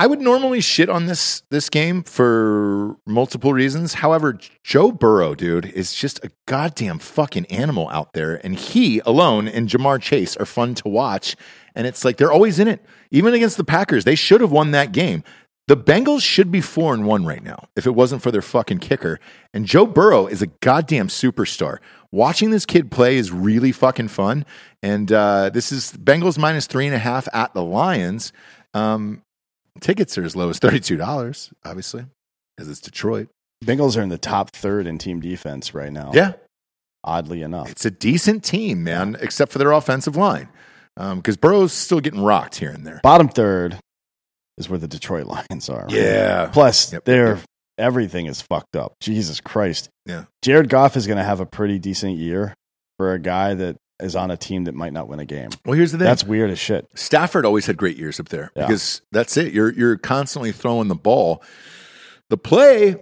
I 0.00 0.06
would 0.06 0.20
normally 0.20 0.60
shit 0.60 0.88
on 0.88 1.06
this 1.06 1.42
this 1.50 1.68
game 1.68 2.04
for 2.04 2.96
multiple 3.04 3.52
reasons. 3.52 3.94
However, 3.94 4.38
Joe 4.62 4.92
Burrow, 4.92 5.34
dude, 5.34 5.66
is 5.66 5.92
just 5.92 6.24
a 6.24 6.30
goddamn 6.46 7.00
fucking 7.00 7.46
animal 7.46 7.88
out 7.90 8.12
there, 8.12 8.40
and 8.44 8.54
he 8.54 9.00
alone 9.00 9.48
and 9.48 9.68
Ja'Marr 9.68 10.00
Chase 10.00 10.36
are 10.36 10.46
fun 10.46 10.76
to 10.76 10.88
watch. 10.88 11.34
And 11.74 11.84
it's 11.86 12.04
like 12.04 12.16
they're 12.16 12.32
always 12.32 12.60
in 12.60 12.68
it, 12.68 12.84
even 13.10 13.34
against 13.34 13.56
the 13.56 13.64
Packers. 13.64 14.04
They 14.04 14.14
should 14.14 14.40
have 14.40 14.52
won 14.52 14.70
that 14.70 14.92
game. 14.92 15.24
The 15.66 15.76
Bengals 15.76 16.22
should 16.22 16.50
be 16.50 16.60
four 16.60 16.94
and 16.94 17.04
one 17.04 17.26
right 17.26 17.42
now 17.42 17.68
if 17.76 17.86
it 17.86 17.94
wasn't 17.94 18.22
for 18.22 18.30
their 18.30 18.40
fucking 18.40 18.78
kicker. 18.78 19.18
And 19.52 19.66
Joe 19.66 19.84
Burrow 19.84 20.26
is 20.26 20.40
a 20.40 20.46
goddamn 20.46 21.08
superstar. 21.08 21.78
Watching 22.12 22.50
this 22.50 22.64
kid 22.64 22.90
play 22.90 23.16
is 23.16 23.30
really 23.30 23.72
fucking 23.72 24.08
fun. 24.08 24.46
And 24.82 25.10
uh, 25.12 25.50
this 25.50 25.72
is 25.72 25.92
Bengals 25.92 26.38
minus 26.38 26.66
three 26.66 26.86
and 26.86 26.94
a 26.94 26.98
half 26.98 27.28
at 27.34 27.52
the 27.54 27.62
Lions. 27.62 28.32
Um, 28.74 29.22
tickets 29.80 30.16
are 30.18 30.24
as 30.24 30.34
low 30.36 30.48
as 30.48 30.58
thirty 30.58 30.80
two 30.80 30.96
dollars, 30.96 31.50
obviously, 31.64 32.06
because 32.56 32.70
it's 32.70 32.80
Detroit. 32.80 33.28
Bengals 33.64 33.96
are 33.98 34.02
in 34.02 34.08
the 34.08 34.18
top 34.18 34.50
third 34.50 34.86
in 34.86 34.98
team 34.98 35.20
defense 35.20 35.74
right 35.74 35.92
now. 35.92 36.12
Yeah, 36.14 36.34
Oddly 37.04 37.42
enough. 37.42 37.70
it's 37.70 37.84
a 37.84 37.90
decent 37.90 38.44
team, 38.44 38.84
man, 38.84 39.16
except 39.20 39.52
for 39.52 39.58
their 39.58 39.72
offensive 39.72 40.16
line. 40.16 40.48
Because 40.96 41.36
Burrow's 41.36 41.72
still 41.72 42.00
getting 42.00 42.22
rocked 42.22 42.56
here 42.56 42.70
and 42.70 42.84
there. 42.86 43.00
Bottom 43.04 43.28
third 43.28 43.78
is 44.56 44.68
where 44.68 44.78
the 44.80 44.88
Detroit 44.88 45.26
Lions 45.50 45.68
are. 45.68 45.82
right? 45.84 45.90
Yeah. 45.92 46.46
Plus, 46.52 46.92
Yep, 46.92 47.04
they're 47.04 47.34
yep. 47.36 47.44
Everything 47.78 48.26
is 48.26 48.40
fucked 48.42 48.76
up. 48.76 48.94
Jesus 49.00 49.40
Christ. 49.40 49.88
Yeah. 50.06 50.24
Jared 50.42 50.68
Goff 50.68 50.96
is 50.96 51.06
going 51.06 51.18
to 51.18 51.24
have 51.24 51.40
a 51.40 51.46
pretty 51.46 51.78
decent 51.78 52.16
year 52.16 52.54
for 52.98 53.12
a 53.12 53.18
guy 53.18 53.54
that 53.54 53.76
is 54.00 54.14
on 54.14 54.30
a 54.30 54.36
team 54.36 54.64
that 54.64 54.74
might 54.74 54.92
not 54.92 55.08
win 55.08 55.18
a 55.20 55.24
game. 55.24 55.50
Well, 55.64 55.74
here's 55.76 55.92
the 55.92 55.98
thing. 55.98 56.04
That's 56.06 56.24
weird 56.24 56.50
as 56.50 56.58
shit. 56.58 56.86
Stafford 56.94 57.44
always 57.44 57.66
had 57.66 57.76
great 57.76 57.96
years 57.96 58.20
up 58.20 58.28
there 58.28 58.50
Yeah. 58.54 58.66
because 58.66 59.02
that's 59.12 59.36
it. 59.36 59.52
You're 59.52 59.72
you're 59.72 59.96
constantly 59.96 60.52
throwing 60.52 60.88
the 60.88 60.94
ball. 60.94 61.42
The 62.30 62.36
play 62.36 62.96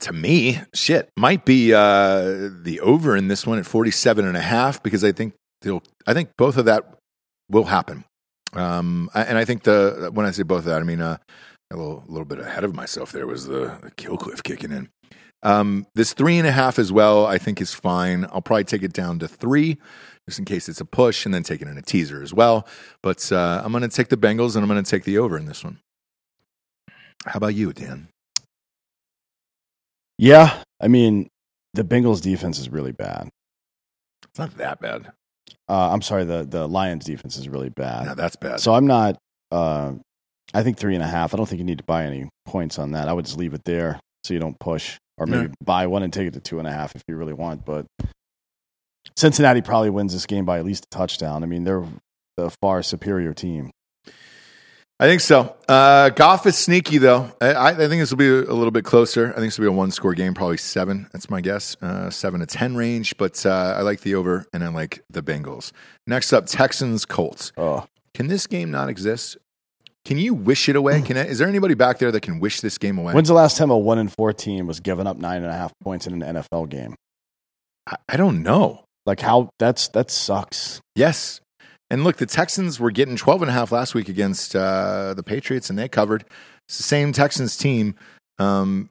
to 0.00 0.12
me, 0.12 0.60
shit, 0.74 1.10
might 1.16 1.44
be 1.44 1.74
uh, 1.74 2.48
the 2.62 2.80
over 2.82 3.16
in 3.16 3.28
this 3.28 3.46
one 3.46 3.58
at 3.58 3.66
47 3.66 4.24
and 4.24 4.36
a 4.36 4.40
half 4.40 4.82
because 4.82 5.04
I 5.04 5.12
think 5.12 5.34
they'll 5.62 5.82
I 6.06 6.14
think 6.14 6.30
both 6.36 6.56
of 6.56 6.64
that 6.66 6.94
will 7.48 7.64
happen. 7.64 8.04
Um, 8.52 9.10
and 9.14 9.38
I 9.38 9.44
think 9.44 9.62
the 9.62 10.10
when 10.12 10.26
I 10.26 10.32
say 10.32 10.42
both 10.42 10.60
of 10.60 10.64
that, 10.66 10.80
I 10.80 10.84
mean 10.84 11.00
uh, 11.00 11.18
a 11.70 11.76
little 11.76 12.04
little 12.08 12.24
bit 12.24 12.40
ahead 12.40 12.64
of 12.64 12.74
myself. 12.74 13.12
There 13.12 13.26
was 13.26 13.46
the, 13.46 13.78
the 13.82 13.90
Killcliff 13.92 14.42
kicking 14.42 14.72
in. 14.72 14.88
Um, 15.42 15.86
this 15.94 16.12
three 16.12 16.38
and 16.38 16.46
a 16.46 16.52
half 16.52 16.78
as 16.78 16.92
well, 16.92 17.26
I 17.26 17.38
think 17.38 17.60
is 17.60 17.72
fine. 17.72 18.26
I'll 18.30 18.42
probably 18.42 18.64
take 18.64 18.82
it 18.82 18.92
down 18.92 19.18
to 19.20 19.28
three, 19.28 19.78
just 20.28 20.38
in 20.38 20.44
case 20.44 20.68
it's 20.68 20.80
a 20.80 20.84
push, 20.84 21.24
and 21.24 21.32
then 21.32 21.42
take 21.42 21.62
it 21.62 21.68
in 21.68 21.78
a 21.78 21.82
teaser 21.82 22.22
as 22.22 22.34
well. 22.34 22.66
But 23.02 23.32
uh, 23.32 23.62
I'm 23.64 23.72
going 23.72 23.82
to 23.82 23.88
take 23.88 24.08
the 24.08 24.18
Bengals, 24.18 24.54
and 24.54 24.62
I'm 24.62 24.68
going 24.68 24.82
to 24.82 24.90
take 24.90 25.04
the 25.04 25.18
over 25.18 25.38
in 25.38 25.46
this 25.46 25.64
one. 25.64 25.78
How 27.24 27.38
about 27.38 27.54
you, 27.54 27.72
Dan? 27.72 28.08
Yeah. 30.18 30.62
I 30.80 30.88
mean, 30.88 31.28
the 31.72 31.84
Bengals 31.84 32.20
defense 32.20 32.58
is 32.58 32.68
really 32.68 32.92
bad. 32.92 33.30
It's 34.28 34.38
not 34.38 34.56
that 34.58 34.80
bad. 34.80 35.10
Uh, 35.68 35.90
I'm 35.92 36.02
sorry, 36.02 36.24
the, 36.24 36.44
the 36.44 36.66
Lions 36.68 37.04
defense 37.04 37.36
is 37.36 37.48
really 37.48 37.70
bad. 37.70 38.06
No, 38.06 38.14
that's 38.14 38.36
bad. 38.36 38.60
So 38.60 38.74
I'm 38.74 38.86
not. 38.86 39.16
Uh, 39.50 39.94
I 40.52 40.62
think 40.62 40.78
three 40.78 40.94
and 40.94 41.02
a 41.04 41.06
half. 41.06 41.32
I 41.32 41.36
don't 41.36 41.46
think 41.48 41.58
you 41.60 41.64
need 41.64 41.78
to 41.78 41.84
buy 41.84 42.04
any 42.04 42.28
points 42.44 42.78
on 42.78 42.92
that. 42.92 43.08
I 43.08 43.12
would 43.12 43.24
just 43.24 43.38
leave 43.38 43.54
it 43.54 43.64
there 43.64 44.00
so 44.24 44.34
you 44.34 44.40
don't 44.40 44.58
push, 44.58 44.98
or 45.18 45.26
maybe 45.26 45.48
No. 45.48 45.54
buy 45.64 45.86
one 45.86 46.02
and 46.02 46.12
take 46.12 46.26
it 46.26 46.34
to 46.34 46.40
two 46.40 46.58
and 46.58 46.66
a 46.66 46.72
half 46.72 46.94
if 46.96 47.02
you 47.08 47.16
really 47.16 47.32
want. 47.32 47.64
But 47.64 47.86
Cincinnati 49.16 49.60
probably 49.62 49.90
wins 49.90 50.12
this 50.12 50.26
game 50.26 50.44
by 50.44 50.58
at 50.58 50.64
least 50.64 50.86
a 50.86 50.96
touchdown. 50.96 51.42
I 51.42 51.46
mean, 51.46 51.64
they're 51.64 51.84
the 52.36 52.50
far 52.60 52.82
superior 52.82 53.32
team. 53.34 53.70
I 54.98 55.06
think 55.06 55.22
so. 55.22 55.56
Uh, 55.66 56.10
Goff 56.10 56.46
is 56.46 56.58
sneaky 56.58 56.98
though. 56.98 57.32
I, 57.40 57.54
I 57.70 57.74
think 57.74 58.02
this 58.02 58.10
will 58.10 58.18
be 58.18 58.28
a 58.28 58.52
little 58.52 58.70
bit 58.70 58.84
closer. 58.84 59.28
I 59.28 59.36
think 59.36 59.46
this 59.46 59.58
will 59.58 59.64
be 59.64 59.68
a 59.68 59.72
one 59.72 59.90
score 59.92 60.12
game, 60.14 60.34
probably 60.34 60.58
seven. 60.58 61.08
That's 61.12 61.30
my 61.30 61.40
guess, 61.40 61.74
uh, 61.80 62.10
seven 62.10 62.40
to 62.40 62.46
ten 62.46 62.76
range. 62.76 63.16
But 63.16 63.46
uh, 63.46 63.74
I 63.78 63.80
like 63.80 64.00
the 64.00 64.14
over, 64.14 64.44
and 64.52 64.62
I 64.62 64.68
like 64.68 65.02
the 65.08 65.22
Bengals. 65.22 65.72
Next 66.06 66.34
up, 66.34 66.44
Texans 66.46 67.06
Colts. 67.06 67.50
Oh, 67.56 67.86
Can 68.12 68.26
this 68.26 68.46
game 68.46 68.70
not 68.70 68.90
exist? 68.90 69.38
Can 70.04 70.18
you 70.18 70.34
wish 70.34 70.68
it 70.68 70.76
away? 70.76 71.02
Can 71.06 71.16
it, 71.16 71.28
is 71.28 71.38
there 71.38 71.48
anybody 71.48 71.74
back 71.74 71.98
there 71.98 72.10
that 72.12 72.22
can 72.22 72.40
wish 72.40 72.60
this 72.60 72.78
game 72.78 72.98
away? 72.98 73.12
when's 73.12 73.28
the 73.28 73.34
last 73.34 73.56
time 73.56 73.70
a 73.70 73.78
one 73.78 73.98
and 73.98 74.12
four 74.12 74.32
team 74.32 74.66
was 74.66 74.80
giving 74.80 75.06
up 75.06 75.16
nine 75.16 75.42
and 75.42 75.52
a 75.52 75.56
half 75.56 75.72
points 75.82 76.06
in 76.06 76.22
an 76.22 76.36
NFL 76.36 76.68
game? 76.68 76.94
I, 77.86 77.96
I 78.08 78.16
don't 78.16 78.42
know. 78.42 78.84
Like 79.06 79.20
how 79.20 79.50
that's 79.58 79.88
that 79.88 80.10
sucks. 80.10 80.80
Yes. 80.94 81.40
And 81.90 82.04
look, 82.04 82.18
the 82.18 82.26
Texans 82.26 82.78
were 82.78 82.92
getting 82.92 83.16
12 83.16 83.42
and 83.42 83.50
a 83.50 83.54
half 83.54 83.72
last 83.72 83.94
week 83.94 84.08
against 84.08 84.54
uh, 84.54 85.12
the 85.14 85.24
Patriots, 85.24 85.70
and 85.70 85.78
they 85.78 85.88
covered. 85.88 86.24
It's 86.68 86.76
the 86.76 86.84
same 86.84 87.12
Texans 87.12 87.56
team. 87.56 87.96
Um, 88.38 88.88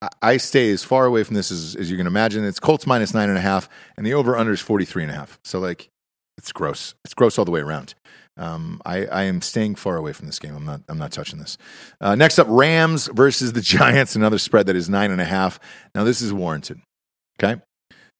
I- 0.00 0.08
I 0.20 0.36
stay 0.38 0.72
as 0.72 0.82
far 0.82 1.06
away 1.06 1.22
from 1.22 1.36
this 1.36 1.52
as, 1.52 1.76
as 1.76 1.88
you 1.88 1.96
can 1.96 2.08
imagine. 2.08 2.44
It's 2.44 2.58
Colts 2.58 2.84
minus 2.86 3.14
nine 3.14 3.28
and 3.28 3.38
a 3.38 3.42
half, 3.42 3.68
and 3.96 4.04
the 4.04 4.14
over 4.14 4.36
under 4.36 4.50
is 4.52 4.60
43 4.60 5.04
and 5.04 5.12
a 5.12 5.14
half. 5.14 5.38
So, 5.44 5.60
like, 5.60 5.88
it's 6.36 6.50
gross. 6.50 6.94
It's 7.04 7.14
gross 7.14 7.38
all 7.38 7.44
the 7.44 7.52
way 7.52 7.60
around. 7.60 7.94
Um, 8.36 8.80
I, 8.86 9.06
I 9.06 9.22
am 9.24 9.42
staying 9.42 9.74
far 9.74 9.96
away 9.96 10.12
from 10.12 10.26
this 10.26 10.38
game. 10.38 10.54
I'm 10.54 10.64
not. 10.64 10.80
I'm 10.88 10.98
not 10.98 11.12
touching 11.12 11.38
this. 11.38 11.58
Uh, 12.00 12.14
next 12.14 12.38
up, 12.38 12.46
Rams 12.48 13.08
versus 13.12 13.52
the 13.52 13.60
Giants. 13.62 14.16
Another 14.16 14.38
spread 14.38 14.66
that 14.66 14.76
is 14.76 14.88
nine 14.88 15.10
and 15.10 15.20
a 15.20 15.24
half. 15.24 15.60
Now 15.94 16.04
this 16.04 16.22
is 16.22 16.32
warranted. 16.32 16.80
Okay, 17.42 17.60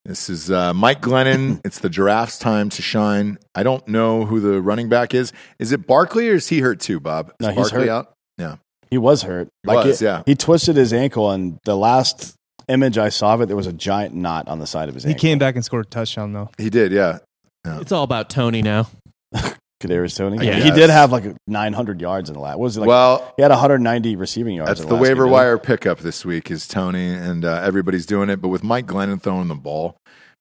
this 0.05 0.29
is 0.29 0.51
uh, 0.51 0.75
Mike 0.75 1.01
Glennon. 1.01 1.61
it's 1.65 1.79
the 1.79 1.89
giraffes' 1.89 2.39
time 2.39 2.69
to 2.71 2.83
shine. 2.83 3.39
I 3.55 3.63
don't 3.63 3.87
know 3.89 4.27
who 4.27 4.41
the 4.41 4.61
running 4.61 4.89
back 4.91 5.15
is. 5.15 5.33
Is 5.59 5.73
it 5.73 5.87
Barkley 5.87 6.29
or 6.29 6.35
is 6.35 6.49
he 6.49 6.61
hurt 6.61 6.81
too, 6.81 7.01
Bob? 7.01 7.29
Is 7.31 7.35
No, 7.41 7.49
he's 7.49 7.57
Barkley 7.71 7.89
hurt. 7.89 7.91
out? 7.91 8.13
Yeah. 8.37 8.57
He 8.91 8.99
was 8.99 9.23
hurt. 9.23 9.49
He 9.67 9.75
was, 9.75 10.03
it- 10.03 10.05
yeah. 10.05 10.23
He 10.27 10.35
twisted 10.35 10.77
his 10.77 10.93
ankle, 10.93 11.31
and 11.31 11.59
the 11.65 11.75
last 11.77 12.35
image 12.69 12.99
I 12.99 13.09
saw 13.09 13.33
of 13.35 13.41
it, 13.41 13.47
there 13.47 13.57
was 13.57 13.67
a 13.67 13.73
giant 13.73 14.15
knot 14.15 14.47
on 14.49 14.59
the 14.59 14.67
side 14.67 14.91
of 14.91 14.95
his 14.95 15.05
He 15.05 15.11
ankle. 15.11 15.21
came 15.21 15.39
back 15.39 15.55
and 15.57 15.65
scored 15.65 15.87
a 15.87 15.89
touchdown 15.89 16.35
though. 16.35 16.51
He 16.59 16.69
did, 16.69 16.93
yeah. 16.93 17.19
It's 17.65 17.93
all 17.93 18.03
about 18.05 18.29
Toney 18.29 18.61
now. 18.61 18.89
Kadarius 19.83 20.17
Toney. 20.17 20.45
Yeah, 20.47 20.61
he 20.61 20.71
did 20.71 20.91
have 20.91 21.13
like 21.13 21.25
900 21.47 22.01
yards 22.01 22.31
in 22.31 22.35
the 22.35 22.41
last. 22.41 22.59
What 22.59 22.65
was 22.65 22.77
it 22.77 22.81
like? 22.81 22.89
well, 22.89 23.33
he 23.37 23.43
had 23.43 23.51
190 23.51 24.17
receiving 24.17 24.55
yards. 24.57 24.71
that's 24.71 24.81
in 24.81 24.89
the 24.89 24.95
last 24.95 25.03
waiver 25.03 25.25
game, 25.25 25.33
wire 25.33 25.59
pickup 25.59 25.99
this 25.99 26.25
week 26.25 26.51
is 26.51 26.67
Toney, 26.67 27.13
and 27.13 27.45
uh, 27.45 27.63
everybody's 27.65 28.07
doing 28.07 28.31
it. 28.31 28.41
But 28.41 28.49
with 28.49 28.63
Mike 28.65 28.87
Glennon 28.87 29.21
throwing 29.21 29.49
the 29.49 29.55
ball, 29.55 29.97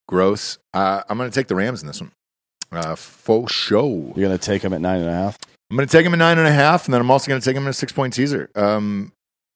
gross. 0.07 0.57
Uh, 0.73 1.03
I'm 1.09 1.17
going 1.17 1.29
to 1.29 1.33
take 1.33 1.47
the 1.47 1.55
Rams 1.55 1.81
in 1.81 1.87
this 1.87 2.01
one. 2.01 2.11
Uh, 2.71 2.95
faux 2.95 3.53
show. 3.53 4.13
You're 4.15 4.27
gonna 4.27 4.37
take 4.37 4.61
him 4.61 4.71
at 4.71 4.79
nine 4.79 5.01
and 5.01 5.09
a 5.09 5.13
half. 5.13 5.37
I'm 5.69 5.75
going 5.77 5.87
to 5.87 5.91
take 5.91 6.05
him 6.05 6.13
at 6.13 6.19
nine 6.19 6.37
and 6.37 6.47
a 6.47 6.51
half, 6.51 6.85
and 6.85 6.93
then 6.93 7.01
I'm 7.01 7.11
also 7.11 7.27
going 7.27 7.39
to 7.41 7.45
take 7.45 7.55
him 7.55 7.63
in 7.63 7.69
a 7.69 7.73
six 7.73 7.91
point 7.91 8.13
teaser. 8.13 8.49
Um, 8.55 9.11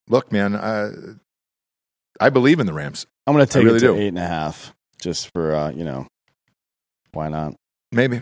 look, 0.09 0.31
man, 0.31 0.55
uh, 0.55 0.91
I 2.19 2.29
believe 2.29 2.59
in 2.59 2.67
the 2.67 2.73
Rams. 2.73 3.05
I'm 3.27 3.33
gonna 3.33 3.45
take 3.45 3.63
really 3.63 3.77
it 3.77 3.79
to 3.81 3.87
do. 3.87 3.95
eight 3.95 4.07
and 4.09 4.19
a 4.19 4.27
half, 4.27 4.73
just 5.01 5.31
for 5.33 5.53
uh, 5.55 5.71
you 5.71 5.83
know, 5.83 6.07
why 7.11 7.29
not? 7.29 7.53
Maybe. 7.91 8.21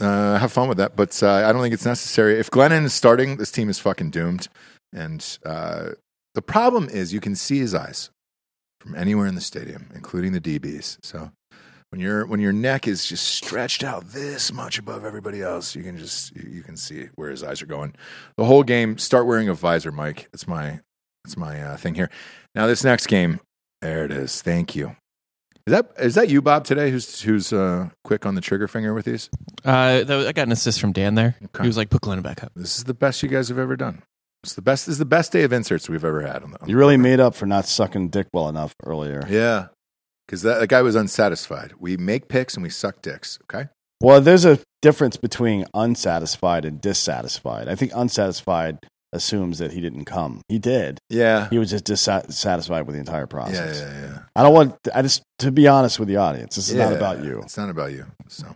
Uh, 0.00 0.38
have 0.38 0.52
fun 0.52 0.68
with 0.68 0.78
that, 0.78 0.96
but 0.96 1.22
uh, 1.22 1.30
I 1.30 1.52
don't 1.52 1.60
think 1.60 1.74
it's 1.74 1.84
necessary. 1.84 2.38
If 2.38 2.50
Glennon 2.50 2.84
is 2.84 2.94
starting, 2.94 3.36
this 3.36 3.50
team 3.50 3.68
is 3.68 3.78
fucking 3.78 4.10
doomed. 4.10 4.48
And 4.92 5.38
uh, 5.44 5.90
the 6.34 6.42
problem 6.42 6.88
is, 6.88 7.12
you 7.12 7.20
can 7.20 7.34
see 7.34 7.58
his 7.58 7.74
eyes 7.74 8.10
from 8.80 8.94
anywhere 8.94 9.26
in 9.26 9.34
the 9.34 9.40
stadium, 9.40 9.90
including 9.94 10.32
the 10.32 10.40
DBs. 10.40 10.98
So 11.02 11.30
when 11.90 12.00
your 12.00 12.24
when 12.24 12.40
your 12.40 12.52
neck 12.52 12.88
is 12.88 13.04
just 13.04 13.26
stretched 13.26 13.84
out 13.84 14.08
this 14.08 14.52
much 14.52 14.78
above 14.78 15.04
everybody 15.04 15.42
else, 15.42 15.74
you 15.74 15.82
can 15.82 15.98
just 15.98 16.34
you, 16.34 16.62
can 16.62 16.76
see 16.76 17.08
where 17.16 17.30
his 17.30 17.42
eyes 17.42 17.60
are 17.60 17.66
going. 17.66 17.94
The 18.36 18.44
whole 18.44 18.62
game. 18.62 18.96
Start 18.96 19.26
wearing 19.26 19.48
a 19.48 19.54
visor, 19.54 19.92
Mike. 19.92 20.28
It's 20.32 20.46
my 20.46 20.80
it's 21.24 21.36
my 21.36 21.60
uh, 21.60 21.76
thing 21.76 21.94
here. 21.94 22.10
Now 22.54 22.66
this 22.66 22.84
next 22.84 23.06
game, 23.06 23.40
there 23.82 24.04
it 24.04 24.12
is. 24.12 24.40
Thank 24.40 24.74
you. 24.74 24.96
Is 25.70 25.76
that 25.76 25.92
is 25.98 26.14
that 26.16 26.28
you, 26.28 26.42
Bob, 26.42 26.64
today? 26.64 26.90
Who's 26.90 27.20
who's 27.20 27.52
uh, 27.52 27.90
quick 28.02 28.26
on 28.26 28.34
the 28.34 28.40
trigger 28.40 28.66
finger 28.66 28.92
with 28.92 29.04
these? 29.04 29.30
Uh, 29.64 30.02
that 30.02 30.16
was- 30.16 30.26
I 30.26 30.32
got 30.32 30.42
an 30.48 30.52
assist 30.52 30.80
from 30.80 30.90
Dan 30.92 31.14
there. 31.14 31.36
Okay. 31.44 31.62
He 31.62 31.68
was 31.68 31.76
like, 31.76 31.90
"Put 31.90 32.00
Glenn 32.00 32.20
back 32.22 32.42
up." 32.42 32.50
This 32.56 32.76
is 32.78 32.84
the 32.84 32.94
best 32.94 33.22
you 33.22 33.28
guys 33.28 33.48
have 33.50 33.58
ever 33.58 33.76
done. 33.76 34.02
It's 34.42 34.54
the 34.54 34.62
best. 34.62 34.86
This 34.86 34.94
is 34.94 34.98
the 34.98 35.04
best 35.04 35.30
day 35.32 35.44
of 35.44 35.52
inserts 35.52 35.88
we've 35.88 36.04
ever 36.04 36.22
had 36.22 36.42
on 36.42 36.50
the. 36.50 36.60
on 36.60 36.68
You 36.68 36.76
really 36.76 36.96
program. 36.96 37.02
made 37.12 37.20
up 37.20 37.34
for 37.36 37.46
not 37.46 37.66
sucking 37.66 38.08
dick 38.08 38.26
well 38.32 38.48
enough 38.48 38.74
earlier. 38.84 39.22
Yeah, 39.28 39.68
because 40.26 40.42
that, 40.42 40.58
that 40.58 40.66
guy 40.66 40.82
was 40.82 40.96
unsatisfied. 40.96 41.74
We 41.78 41.96
make 41.96 42.26
picks 42.28 42.54
and 42.54 42.64
we 42.64 42.70
suck 42.70 43.00
dicks. 43.00 43.38
Okay. 43.44 43.68
Well, 44.02 44.20
there's 44.20 44.46
a 44.46 44.58
difference 44.82 45.16
between 45.18 45.66
unsatisfied 45.74 46.64
and 46.64 46.80
dissatisfied. 46.80 47.68
I 47.68 47.74
think 47.76 47.92
unsatisfied 47.94 48.78
assumes 49.12 49.58
that 49.58 49.72
he 49.72 49.80
didn't 49.80 50.04
come. 50.04 50.42
He 50.48 50.58
did. 50.58 50.98
Yeah. 51.08 51.48
He 51.50 51.58
was 51.58 51.70
just 51.70 51.84
dissatisfied 51.84 52.86
with 52.86 52.94
the 52.94 53.00
entire 53.00 53.26
process. 53.26 53.80
yeah, 53.80 53.92
yeah. 53.92 54.06
yeah. 54.12 54.18
I 54.36 54.42
don't 54.42 54.54
want. 54.54 54.76
I 54.94 55.02
just 55.02 55.22
to 55.40 55.50
be 55.50 55.66
honest 55.68 55.98
with 55.98 56.08
the 56.08 56.16
audience. 56.16 56.56
This 56.56 56.68
is 56.70 56.76
not 56.76 56.92
about 56.92 57.22
you. 57.24 57.40
It's 57.42 57.56
not 57.56 57.70
about 57.70 57.92
you. 57.92 58.06
So, 58.28 58.46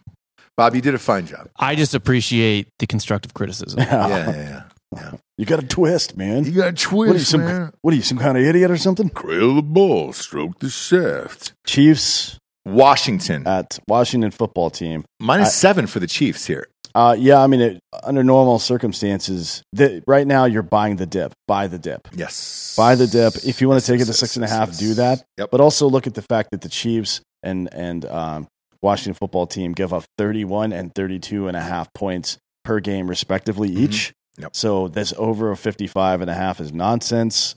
Bob, 0.56 0.74
you 0.74 0.80
did 0.80 0.94
a 0.94 0.98
fine 0.98 1.26
job. 1.26 1.48
I 1.58 1.74
just 1.74 1.94
appreciate 1.94 2.68
the 2.78 2.86
constructive 2.86 3.34
criticism. 3.34 3.80
Yeah, 3.84 4.08
yeah, 4.08 4.62
yeah. 4.94 5.12
You 5.36 5.44
got 5.44 5.58
a 5.60 5.66
twist, 5.66 6.16
man. 6.16 6.44
You 6.44 6.52
got 6.52 6.68
a 6.84 6.94
What 6.94 7.02
are 7.02 7.06
you, 7.06 7.12
twist, 7.14 7.30
some, 7.30 7.40
man. 7.44 7.72
what 7.82 7.92
are 7.92 7.96
you, 7.96 8.02
some 8.02 8.18
kind 8.18 8.38
of 8.38 8.44
idiot 8.44 8.70
or 8.70 8.76
something? 8.76 9.08
Cradle 9.08 9.56
the 9.56 9.62
ball, 9.62 10.12
stroke 10.12 10.60
the 10.60 10.70
shaft. 10.70 11.52
Chiefs 11.66 12.38
Washington 12.64 13.46
at 13.46 13.78
Washington 13.88 14.30
football 14.30 14.70
team. 14.70 15.04
minus 15.20 15.48
I- 15.48 15.50
seven 15.50 15.86
for 15.88 15.98
the 16.00 16.06
Chiefs 16.06 16.46
here. 16.46 16.68
Uh, 16.94 17.16
yeah, 17.18 17.42
I 17.42 17.48
mean, 17.48 17.60
it, 17.60 17.80
under 18.04 18.22
normal 18.22 18.60
circumstances, 18.60 19.62
the, 19.72 20.02
right 20.06 20.26
now 20.26 20.44
you're 20.44 20.62
buying 20.62 20.96
the 20.96 21.06
dip. 21.06 21.32
Buy 21.48 21.66
the 21.66 21.78
dip. 21.78 22.06
Yes. 22.12 22.74
Buy 22.76 22.94
the 22.94 23.08
dip. 23.08 23.34
If 23.44 23.60
you 23.60 23.68
want 23.68 23.82
to 23.82 23.86
take 23.86 24.00
it 24.00 24.04
to 24.04 24.12
six 24.12 24.36
and 24.36 24.44
a 24.44 24.48
half, 24.48 24.78
do 24.78 24.94
that. 24.94 25.24
Yep. 25.38 25.50
But 25.50 25.60
also 25.60 25.88
look 25.88 26.06
at 26.06 26.14
the 26.14 26.22
fact 26.22 26.50
that 26.52 26.60
the 26.60 26.68
Chiefs 26.68 27.20
and 27.42 27.72
and 27.72 28.04
um, 28.06 28.46
Washington 28.80 29.14
football 29.14 29.46
team 29.46 29.72
give 29.72 29.92
up 29.92 30.04
31 30.18 30.72
and 30.72 30.94
32 30.94 31.48
and 31.48 31.56
a 31.56 31.60
half 31.60 31.92
points 31.94 32.38
per 32.64 32.78
game, 32.78 33.08
respectively, 33.08 33.70
each. 33.70 34.12
Mm-hmm. 34.36 34.42
Yep. 34.42 34.56
So 34.56 34.88
this 34.88 35.12
over 35.16 35.50
of 35.50 35.58
55 35.58 36.20
and 36.20 36.30
a 36.30 36.34
half 36.34 36.60
is 36.60 36.72
nonsense. 36.72 37.56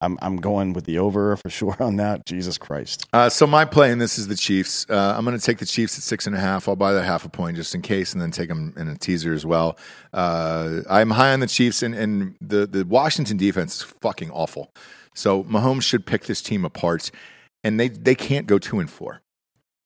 I'm 0.00 0.18
I'm 0.22 0.36
going 0.36 0.72
with 0.72 0.84
the 0.84 0.98
over 0.98 1.36
for 1.38 1.50
sure 1.50 1.76
on 1.80 1.96
that. 1.96 2.26
Jesus 2.26 2.58
Christ. 2.58 3.06
Uh, 3.12 3.28
so 3.28 3.46
my 3.46 3.64
play 3.64 3.90
in 3.90 3.98
this 3.98 4.18
is 4.18 4.28
the 4.28 4.36
Chiefs. 4.36 4.86
Uh, 4.88 5.14
I'm 5.16 5.24
going 5.24 5.38
to 5.38 5.44
take 5.44 5.58
the 5.58 5.66
Chiefs 5.66 5.96
at 5.98 6.02
six 6.04 6.26
and 6.26 6.36
a 6.36 6.40
half. 6.40 6.68
I'll 6.68 6.76
buy 6.76 6.92
that 6.92 7.04
half 7.04 7.24
a 7.24 7.28
point 7.28 7.56
just 7.56 7.74
in 7.74 7.82
case, 7.82 8.12
and 8.12 8.20
then 8.22 8.30
take 8.30 8.48
them 8.48 8.74
in 8.76 8.88
a 8.88 8.96
teaser 8.96 9.32
as 9.32 9.44
well. 9.44 9.78
Uh, 10.12 10.80
I'm 10.88 11.10
high 11.10 11.32
on 11.32 11.40
the 11.40 11.46
Chiefs, 11.46 11.82
and, 11.82 11.94
and 11.94 12.36
the 12.40 12.66
the 12.66 12.84
Washington 12.84 13.36
defense 13.36 13.76
is 13.76 13.82
fucking 14.00 14.30
awful. 14.30 14.72
So 15.14 15.44
Mahomes 15.44 15.82
should 15.82 16.06
pick 16.06 16.24
this 16.24 16.40
team 16.42 16.64
apart, 16.64 17.10
and 17.64 17.78
they 17.78 17.88
they 17.88 18.14
can't 18.14 18.46
go 18.46 18.58
two 18.58 18.78
and 18.80 18.90
four. 18.90 19.22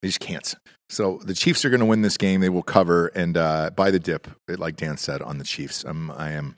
They 0.03 0.09
just 0.09 0.21
can't. 0.21 0.55
So 0.93 1.21
the 1.25 1.33
Chiefs 1.33 1.65
are 1.65 1.71
going 1.71 1.81
to 1.81 1.87
win 1.87 2.03
this 2.03 2.19
game. 2.19 2.43
They 2.43 2.51
will 2.51 2.63
cover 2.63 3.07
and 3.15 3.37
uh, 3.37 3.71
buy 3.75 3.91
the 3.91 3.99
dip, 3.99 4.29
like 4.47 4.77
Dan 4.77 4.99
said, 4.99 5.23
on 5.23 5.39
the 5.39 5.45
Chiefs. 5.45 5.85
I'm, 5.85 6.11
I 6.11 6.33
am 6.33 6.57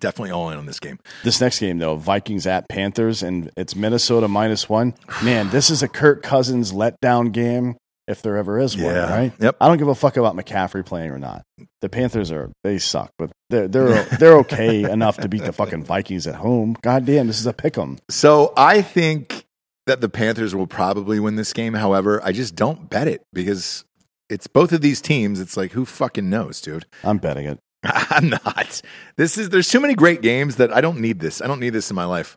definitely 0.00 0.30
all 0.30 0.50
in 0.50 0.58
on 0.58 0.66
this 0.66 0.80
game. 0.80 0.98
This 1.24 1.40
next 1.40 1.58
game 1.60 1.78
though, 1.78 1.96
Vikings 1.96 2.46
at 2.46 2.68
Panthers, 2.68 3.22
and 3.22 3.50
it's 3.56 3.74
Minnesota 3.76 4.28
minus 4.28 4.68
one. 4.68 4.94
Man, 5.22 5.50
this 5.50 5.70
is 5.70 5.82
a 5.82 5.88
Kirk 5.88 6.22
Cousins 6.22 6.72
letdown 6.72 7.32
game 7.32 7.76
if 8.06 8.22
there 8.22 8.36
ever 8.38 8.58
is 8.58 8.74
one, 8.76 8.94
Yeah. 8.94 9.10
right? 9.14 9.32
Yep. 9.38 9.56
I 9.60 9.68
don't 9.68 9.76
give 9.76 9.88
a 9.88 9.94
fuck 9.94 10.16
about 10.16 10.34
McCaffrey 10.34 10.84
playing 10.84 11.10
or 11.10 11.18
not. 11.18 11.42
The 11.82 11.88
Panthers 11.90 12.32
are 12.32 12.50
they 12.64 12.78
suck, 12.78 13.10
but 13.18 13.30
they're 13.50 13.68
they're 13.68 14.02
they're 14.18 14.36
okay 14.38 14.90
enough 14.90 15.18
to 15.18 15.28
beat 15.28 15.44
the 15.44 15.52
fucking 15.52 15.84
Vikings 15.84 16.26
at 16.26 16.36
home. 16.36 16.76
God 16.82 17.04
damn, 17.04 17.26
this 17.26 17.38
is 17.40 17.46
a 17.46 17.52
pick 17.52 17.76
'em. 17.76 17.98
So 18.10 18.52
I 18.56 18.80
think 18.82 19.44
that 19.86 20.00
the 20.00 20.08
Panthers 20.08 20.54
will 20.54 20.66
probably 20.66 21.18
win 21.20 21.36
this 21.36 21.52
game. 21.52 21.74
However, 21.74 22.20
I 22.24 22.32
just 22.32 22.54
don't 22.54 22.88
bet 22.90 23.08
it 23.08 23.22
because 23.32 23.84
it's 24.30 24.46
both 24.46 24.72
of 24.72 24.80
these 24.82 25.00
teams. 25.00 25.40
It's 25.40 25.56
like 25.56 25.72
who 25.72 25.84
fucking 25.86 26.28
knows, 26.28 26.60
dude. 26.60 26.84
I'm 27.04 27.18
betting 27.18 27.46
it. 27.46 27.58
I'm 27.84 28.30
not. 28.30 28.82
This 29.16 29.38
is 29.38 29.50
there's 29.50 29.68
too 29.68 29.80
many 29.80 29.94
great 29.94 30.22
games 30.22 30.56
that 30.56 30.72
I 30.72 30.80
don't 30.80 31.00
need 31.00 31.20
this. 31.20 31.40
I 31.40 31.46
don't 31.46 31.60
need 31.60 31.70
this 31.70 31.90
in 31.90 31.96
my 31.96 32.04
life. 32.04 32.36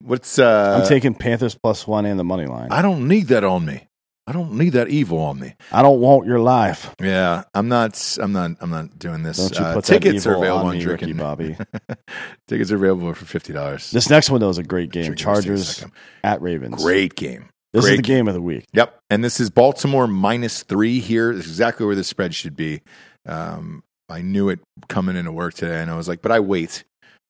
What's 0.00 0.38
uh 0.38 0.80
I'm 0.80 0.88
taking 0.88 1.14
Panthers 1.14 1.54
plus 1.54 1.86
one 1.86 2.04
and 2.06 2.18
the 2.18 2.24
money 2.24 2.46
line. 2.46 2.72
I, 2.72 2.82
don't 2.82 3.06
need 3.06 3.28
that 3.28 3.44
on 3.44 3.64
me. 3.64 3.86
I 4.26 4.32
don't 4.32 4.54
need 4.54 4.70
that 4.70 4.88
evil 4.88 5.18
on 5.18 5.38
me. 5.38 5.54
I 5.70 5.82
don't 5.82 6.00
want 6.00 6.26
your 6.26 6.40
life. 6.40 6.94
Yeah, 7.00 7.44
I'm 7.54 7.68
not. 7.68 8.18
I'm 8.20 8.32
not. 8.32 8.52
I'm 8.60 8.70
not 8.70 8.98
doing 8.98 9.22
this. 9.22 9.36
Don't 9.36 9.58
you 9.58 9.64
Uh, 9.64 9.74
put 9.74 9.84
that 9.84 10.00
tickets 10.02 10.26
are 10.26 10.34
available 10.34 10.68
on 10.68 10.78
me, 10.78 10.84
Ricky 10.84 11.12
Bobby. 11.12 11.56
tickets 12.48 12.72
are 12.72 12.76
available 12.76 13.14
for 13.14 13.24
fifty 13.24 13.52
dollars. 13.52 13.90
This 13.90 14.10
next 14.10 14.30
one 14.30 14.40
though 14.40 14.48
is 14.48 14.58
a 14.58 14.62
great 14.64 14.90
game. 14.90 15.04
Drinking 15.04 15.22
Chargers 15.24 15.84
at 16.24 16.42
Ravens. 16.42 16.82
Great 16.82 17.14
game. 17.14 17.48
This 17.72 17.84
great 17.84 17.92
is 17.92 17.96
the 17.98 18.02
game 18.02 18.28
of 18.28 18.34
the 18.34 18.42
week. 18.42 18.66
Yep. 18.74 18.98
And 19.08 19.24
this 19.24 19.40
is 19.40 19.50
Baltimore 19.50 20.06
minus 20.06 20.62
three 20.62 21.00
here. 21.00 21.34
This 21.34 21.46
is 21.46 21.52
exactly 21.52 21.86
where 21.86 21.94
the 21.96 22.04
spread 22.04 22.34
should 22.34 22.54
be. 22.54 22.82
Um, 23.26 23.82
I 24.12 24.20
knew 24.22 24.48
it 24.50 24.60
coming 24.88 25.16
into 25.16 25.32
work 25.32 25.54
today, 25.54 25.80
and 25.80 25.90
I 25.90 25.96
was 25.96 26.08
like, 26.08 26.22
but 26.22 26.30
I 26.32 26.40
wait. 26.40 26.84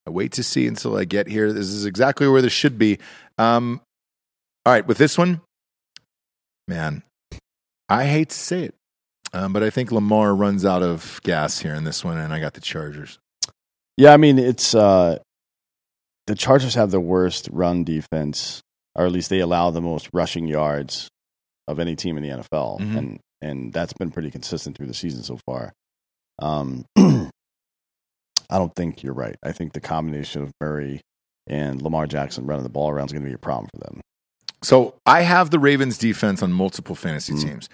I 0.05 0.09
wait 0.09 0.33
to 0.33 0.43
see 0.43 0.67
until 0.67 0.97
I 0.97 1.05
get 1.05 1.27
here. 1.27 1.53
This 1.53 1.67
is 1.67 1.85
exactly 1.85 2.27
where 2.27 2.41
this 2.41 2.51
should 2.53 2.77
be. 2.77 2.99
Um, 3.37 3.79
all 4.65 4.73
right, 4.73 4.85
with 4.85 4.97
this 4.97 5.17
one, 5.17 5.41
man, 6.67 7.03
I 7.89 8.05
hate 8.05 8.29
to 8.29 8.37
say 8.37 8.63
it, 8.63 8.75
um, 9.33 9.53
but 9.53 9.63
I 9.63 9.69
think 9.69 9.91
Lamar 9.91 10.33
runs 10.35 10.65
out 10.65 10.83
of 10.83 11.19
gas 11.23 11.59
here 11.59 11.73
in 11.73 11.83
this 11.83 12.03
one, 12.03 12.17
and 12.17 12.33
I 12.33 12.39
got 12.39 12.53
the 12.53 12.61
Chargers. 12.61 13.17
Yeah, 13.97 14.13
I 14.13 14.17
mean 14.17 14.39
it's 14.39 14.73
uh 14.73 15.19
the 16.27 16.35
Chargers 16.35 16.75
have 16.75 16.91
the 16.91 16.99
worst 16.99 17.49
run 17.51 17.83
defense, 17.83 18.61
or 18.95 19.05
at 19.05 19.11
least 19.11 19.29
they 19.29 19.39
allow 19.39 19.69
the 19.71 19.81
most 19.81 20.09
rushing 20.13 20.47
yards 20.47 21.09
of 21.67 21.79
any 21.79 21.95
team 21.95 22.17
in 22.17 22.23
the 22.23 22.29
NFL, 22.29 22.79
Mhm. 22.79 22.97
and 22.97 23.19
and 23.41 23.73
that's 23.73 23.93
been 23.93 24.09
pretty 24.09 24.31
consistent 24.31 24.77
through 24.77 24.87
the 24.87 24.93
season 24.93 25.21
so 25.23 25.37
far. 25.45 25.73
Um, 26.39 26.85
I 26.97 28.57
don't 28.57 28.73
think 28.75 29.03
you're 29.03 29.13
right. 29.13 29.35
I 29.43 29.51
think 29.51 29.73
the 29.73 29.81
combination 29.81 30.43
of 30.43 30.51
Murray 30.61 31.01
and 31.47 31.81
Lamar 31.81 32.05
Jackson 32.07 32.45
running 32.45 32.63
the 32.63 32.69
ball 32.69 32.89
around 32.89 33.07
is 33.07 33.11
going 33.13 33.23
to 33.23 33.29
be 33.29 33.33
a 33.35 33.39
problem 33.39 33.69
for 33.73 33.79
them. 33.85 34.01
So 34.61 34.95
I 35.05 35.21
have 35.21 35.49
the 35.49 35.59
Ravens 35.59 35.97
defense 35.97 36.41
on 36.41 36.53
multiple 36.53 36.95
fantasy 36.95 37.33
Mm. 37.33 37.41
teams. 37.41 37.69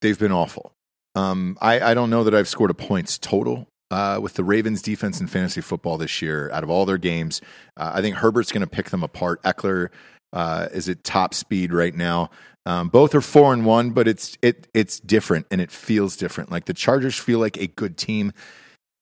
They've 0.00 0.18
been 0.18 0.32
awful. 0.32 0.72
Um, 1.14 1.58
I, 1.60 1.80
I 1.80 1.94
don't 1.94 2.10
know 2.10 2.22
that 2.24 2.34
I've 2.34 2.46
scored 2.48 2.70
a 2.70 2.74
points 2.74 3.18
total 3.18 3.66
uh, 3.90 4.20
with 4.22 4.34
the 4.34 4.44
Ravens 4.44 4.80
defense 4.82 5.20
in 5.20 5.26
fantasy 5.26 5.60
football 5.60 5.98
this 5.98 6.22
year. 6.22 6.50
Out 6.52 6.62
of 6.62 6.70
all 6.70 6.86
their 6.86 6.98
games, 6.98 7.40
uh, 7.76 7.92
I 7.94 8.00
think 8.02 8.16
Herbert's 8.16 8.52
going 8.52 8.60
to 8.60 8.66
pick 8.68 8.90
them 8.90 9.02
apart. 9.02 9.42
Ekeler 9.42 9.88
uh, 10.32 10.68
is 10.72 10.88
at 10.88 11.02
top 11.02 11.34
speed 11.34 11.72
right 11.72 11.94
now. 11.94 12.30
Um, 12.68 12.88
both 12.90 13.14
are 13.14 13.22
four 13.22 13.54
and 13.54 13.64
one, 13.64 13.90
but 13.90 14.06
it's 14.06 14.36
it 14.42 14.68
it's 14.74 15.00
different 15.00 15.46
and 15.50 15.58
it 15.60 15.70
feels 15.70 16.16
different. 16.16 16.50
Like 16.50 16.66
the 16.66 16.74
Chargers 16.74 17.16
feel 17.18 17.38
like 17.38 17.56
a 17.56 17.66
good 17.66 17.96
team. 17.96 18.32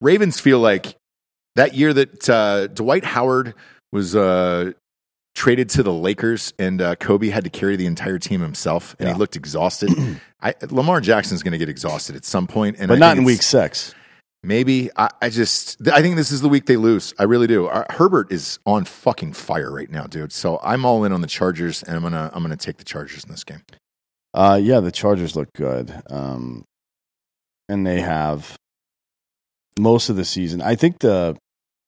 Ravens 0.00 0.38
feel 0.38 0.60
like 0.60 0.94
that 1.56 1.74
year 1.74 1.92
that 1.92 2.30
uh, 2.30 2.68
Dwight 2.68 3.04
Howard 3.04 3.54
was 3.90 4.14
uh, 4.14 4.70
traded 5.34 5.68
to 5.70 5.82
the 5.82 5.92
Lakers 5.92 6.52
and 6.58 6.80
uh, 6.80 6.94
Kobe 6.96 7.28
had 7.28 7.42
to 7.44 7.50
carry 7.50 7.74
the 7.76 7.86
entire 7.86 8.18
team 8.20 8.40
himself 8.40 8.94
and 9.00 9.08
Yeah. 9.08 9.14
he 9.14 9.18
looked 9.18 9.34
exhausted. 9.36 9.90
I, 10.40 10.54
Lamar 10.70 11.00
Jackson's 11.00 11.42
going 11.42 11.52
to 11.52 11.58
get 11.58 11.68
exhausted 11.68 12.14
at 12.14 12.24
some 12.24 12.46
point, 12.46 12.76
and 12.78 12.86
but 12.88 12.94
I 12.96 12.98
not 12.98 13.18
in 13.18 13.24
week 13.24 13.42
six. 13.42 13.94
Maybe 14.46 14.90
I, 14.96 15.10
I 15.20 15.28
just 15.28 15.76
I 15.88 16.00
think 16.02 16.14
this 16.14 16.30
is 16.30 16.40
the 16.40 16.48
week 16.48 16.66
they 16.66 16.76
lose. 16.76 17.12
I 17.18 17.24
really 17.24 17.48
do. 17.48 17.66
Uh, 17.66 17.84
Herbert 17.90 18.30
is 18.30 18.60
on 18.64 18.84
fucking 18.84 19.32
fire 19.32 19.72
right 19.72 19.90
now, 19.90 20.04
dude. 20.04 20.32
So 20.32 20.60
I'm 20.62 20.84
all 20.84 21.02
in 21.04 21.10
on 21.12 21.20
the 21.20 21.26
Chargers, 21.26 21.82
and 21.82 21.96
I'm 21.96 22.02
gonna 22.02 22.30
I'm 22.32 22.42
gonna 22.42 22.56
take 22.56 22.76
the 22.76 22.84
Chargers 22.84 23.24
in 23.24 23.30
this 23.30 23.42
game. 23.42 23.62
Uh, 24.32 24.60
yeah, 24.62 24.78
the 24.78 24.92
Chargers 24.92 25.34
look 25.34 25.48
good, 25.54 25.92
um, 26.08 26.64
and 27.68 27.84
they 27.84 28.00
have 28.00 28.56
most 29.78 30.10
of 30.10 30.16
the 30.16 30.24
season. 30.24 30.62
I 30.62 30.76
think 30.76 31.00
the 31.00 31.36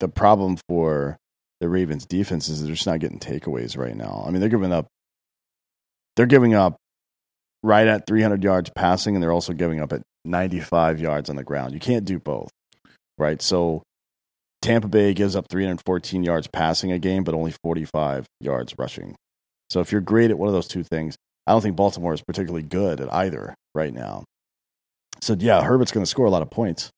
the 0.01 0.09
problem 0.09 0.59
for 0.69 1.17
the 1.61 1.69
Ravens 1.69 2.07
defense 2.07 2.49
is 2.49 2.63
they're 2.63 2.75
just 2.75 2.87
not 2.87 2.99
getting 2.99 3.21
takeaways 3.21 3.79
right 3.79 3.97
now. 3.97 4.25
I 4.27 4.31
mean, 4.31 4.41
they're 4.41 4.49
giving 4.49 4.73
up 4.73 4.89
they're 6.17 6.27
giving 6.27 6.55
up 6.55 6.77
right 7.63 7.87
at 7.87 8.09
300 8.09 8.43
yards 8.43 8.71
passing, 8.75 9.15
and 9.15 9.23
they're 9.23 9.33
also 9.33 9.53
giving 9.53 9.79
up 9.79 9.93
at 9.93 10.03
95 10.29 11.01
yards 11.01 11.31
on 11.31 11.37
the 11.37 11.45
ground. 11.45 11.74
You 11.74 11.81
can't 11.81 12.05
do 12.05 12.18
both, 12.18 12.51
right? 13.16 13.41
So 13.43 13.83
Tampa 14.62 14.89
Bay 14.89 15.14
gives 15.14 15.37
up 15.37 15.47
314 15.49 16.22
yards 16.22 16.47
passing 16.47 16.93
a 16.93 16.99
game, 16.99 17.24
but 17.24 17.35
only 17.35 17.53
45 17.62 18.26
yards 18.41 18.74
rushing. 18.79 19.14
So 19.70 19.81
if 19.81 19.93
you're 19.93 20.01
great 20.01 20.31
at 20.31 20.39
one 20.39 20.49
of 20.49 20.55
those 20.55 20.68
two 20.68 20.83
things, 20.83 21.16
I 21.47 21.53
don't 21.53 21.61
think 21.61 21.76
Baltimore 21.76 22.14
is 22.14 22.22
particularly 22.22 22.62
good 22.62 23.01
at 23.01 23.12
either 23.12 23.55
right 23.74 23.93
now. 23.93 24.24
So 25.20 25.37
yeah, 25.39 25.62
Herbert's 25.62 25.93
going 25.93 26.05
to 26.05 26.11
score 26.11 26.26
a 26.26 26.31
lot 26.31 26.43
of 26.43 26.51
points, 26.51 26.91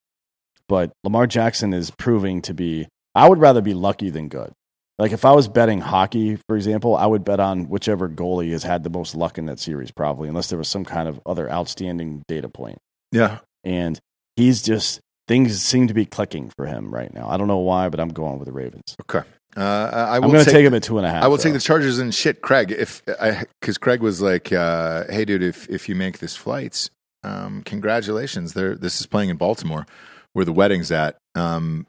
but 0.69 0.93
Lamar 1.05 1.27
Jackson 1.27 1.73
is 1.73 1.91
proving 1.91 2.43
to 2.43 2.55
be. 2.55 2.87
I 3.15 3.29
would 3.29 3.39
rather 3.39 3.61
be 3.61 3.75
lucky 3.75 4.11
than 4.11 4.29
good. 4.29 4.53
Like 4.99 5.13
if 5.13 5.25
I 5.25 5.33
was 5.33 5.49
betting 5.49 5.81
hockey, 5.81 6.37
for 6.47 6.57
example, 6.57 6.95
I 6.95 7.07
would 7.07 7.25
bet 7.25 7.41
on 7.41 7.69
whichever 7.69 8.09
goalie 8.09 8.53
has 8.53 8.65
had 8.65 8.85
the 8.85 8.91
most 8.91 9.15
luck 9.15 9.39
in 9.39 9.47
that 9.47 9.59
series, 9.59 9.91
probably, 9.91 10.29
unless 10.29 10.49
there 10.49 10.59
was 10.59 10.69
some 10.69 10.85
kind 10.85 11.09
of 11.09 11.21
other 11.25 11.51
outstanding 11.51 12.23
data 12.29 12.49
point. 12.49 12.79
Yeah, 13.13 13.39
And 13.65 13.99
he's 14.37 14.63
just 14.63 15.01
things 15.29 15.61
seem 15.63 15.87
to 15.89 15.95
be 15.95 16.07
clicking 16.07 16.51
for 16.51 16.67
him 16.67 16.93
right 16.93 17.13
now. 17.13 17.29
I 17.29 17.37
don't 17.37 17.49
know 17.49 17.59
why, 17.59 17.89
but 17.89 18.01
I'm 18.01 18.09
going 18.09 18.39
with 18.39 18.47
the 18.47 18.53
Ravens. 18.53 18.97
okay. 19.03 19.27
Uh, 19.57 19.91
I 19.93 20.17
I'm 20.17 20.23
going 20.31 20.45
to 20.45 20.51
take, 20.51 20.65
him 20.65 20.75
at 20.75 20.83
two 20.85 20.99
and 20.99 21.07
a 21.07 21.11
half. 21.11 21.25
I 21.25 21.27
will 21.27 21.37
though. 21.37 21.43
take 21.43 21.55
the 21.55 21.61
Chargers 21.61 21.99
and 21.99 22.15
shit, 22.15 22.41
Craig. 22.41 22.71
If 22.71 23.03
I 23.21 23.45
because 23.61 23.79
Craig 23.79 24.01
was 24.01 24.23
like, 24.23 24.53
uh, 24.53 25.05
"Hey, 25.11 25.25
dude, 25.25 25.43
if 25.43 25.69
if 25.69 25.89
you 25.89 25.97
make 25.97 26.19
this 26.19 26.37
flight, 26.37 26.89
um, 27.25 27.63
congratulations. 27.65 28.53
There, 28.55 28.77
this 28.77 29.01
is 29.01 29.07
playing 29.07 29.29
in 29.29 29.37
Baltimore, 29.37 29.87
where 30.35 30.45
the 30.45 30.53
wedding's 30.53 30.93
at." 30.93 31.17
Um, 31.35 31.89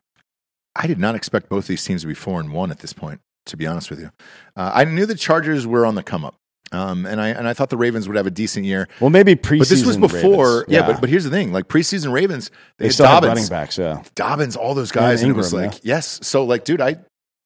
I 0.75 0.87
did 0.87 0.97
not 0.97 1.13
expect 1.13 1.49
both 1.49 1.67
these 1.67 1.83
teams 1.85 2.01
to 2.01 2.07
be 2.07 2.15
four 2.15 2.39
and 2.39 2.51
one 2.51 2.71
at 2.71 2.79
this 2.79 2.93
point. 2.93 3.21
To 3.47 3.57
be 3.57 3.67
honest 3.67 3.91
with 3.91 3.99
you, 3.99 4.09
uh, 4.55 4.71
I 4.73 4.83
knew 4.85 5.05
the 5.05 5.13
Chargers 5.13 5.67
were 5.67 5.85
on 5.85 5.93
the 5.93 6.03
come 6.03 6.25
up, 6.25 6.35
um, 6.71 7.05
and 7.05 7.19
I 7.19 7.29
and 7.29 7.47
I 7.47 7.53
thought 7.53 7.69
the 7.69 7.77
Ravens 7.77 8.07
would 8.07 8.17
have 8.17 8.27
a 8.27 8.31
decent 8.31 8.65
year. 8.65 8.87
Well, 8.99 9.09
maybe 9.09 9.35
preseason. 9.35 9.59
But 9.59 9.67
this 9.69 9.85
was 9.85 9.97
before, 9.97 10.59
Ravens. 10.59 10.65
yeah. 10.69 10.87
But 10.87 11.01
but 11.01 11.09
here's 11.09 11.23
the 11.23 11.29
thing: 11.29 11.51
like 11.51 11.67
preseason 11.67 12.11
Ravens, 12.11 12.49
they, 12.77 12.85
they 12.85 12.89
still 12.91 13.05
Dobbins, 13.05 13.29
running 13.29 13.47
backs. 13.47 13.77
Yeah, 13.77 14.03
Dobbins, 14.15 14.55
all 14.55 14.73
those 14.73 14.91
guys, 14.91 15.21
and, 15.21 15.29
And 15.29 15.35
it 15.35 15.37
was 15.37 15.53
Ingram, 15.53 15.71
like, 15.71 15.81
yes. 15.83 16.19
So 16.23 16.45
like, 16.45 16.63
dude, 16.63 16.81
I 16.81 16.97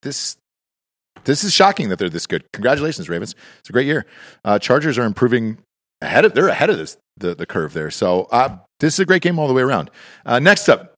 this 0.04 0.38
this 1.24 1.44
is 1.44 1.54
shocking 1.54 1.90
that 1.90 2.00
they're 2.00 2.10
this 2.10 2.28
good. 2.28 2.46
Congratulations, 2.54 3.10
Ravens! 3.10 3.36
It's 3.60 3.70
a 3.70 3.74
great 3.74 3.88
year. 3.88 4.06
Uh, 4.44 4.60
Chargers 4.60 4.98
are 4.98 5.06
improving 5.06 5.58
ahead 6.02 6.26
of 6.26 6.34
they're 6.34 6.48
ahead 6.48 6.70
of 6.70 6.78
this 6.78 6.98
the 7.18 7.34
the 7.34 7.46
curve 7.46 7.74
there. 7.74 7.90
So 7.90 8.28
uh, 8.32 8.58
this 8.80 8.94
is 8.94 9.00
a 9.00 9.06
great 9.06 9.22
game 9.22 9.40
all 9.40 9.48
the 9.48 9.54
way 9.54 9.64
around. 9.64 9.90
Uh, 10.26 10.40
next 10.40 10.70
up, 10.70 10.94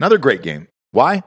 another 0.00 0.18
great 0.18 0.42
game. 0.42 0.68
Why? 0.90 1.22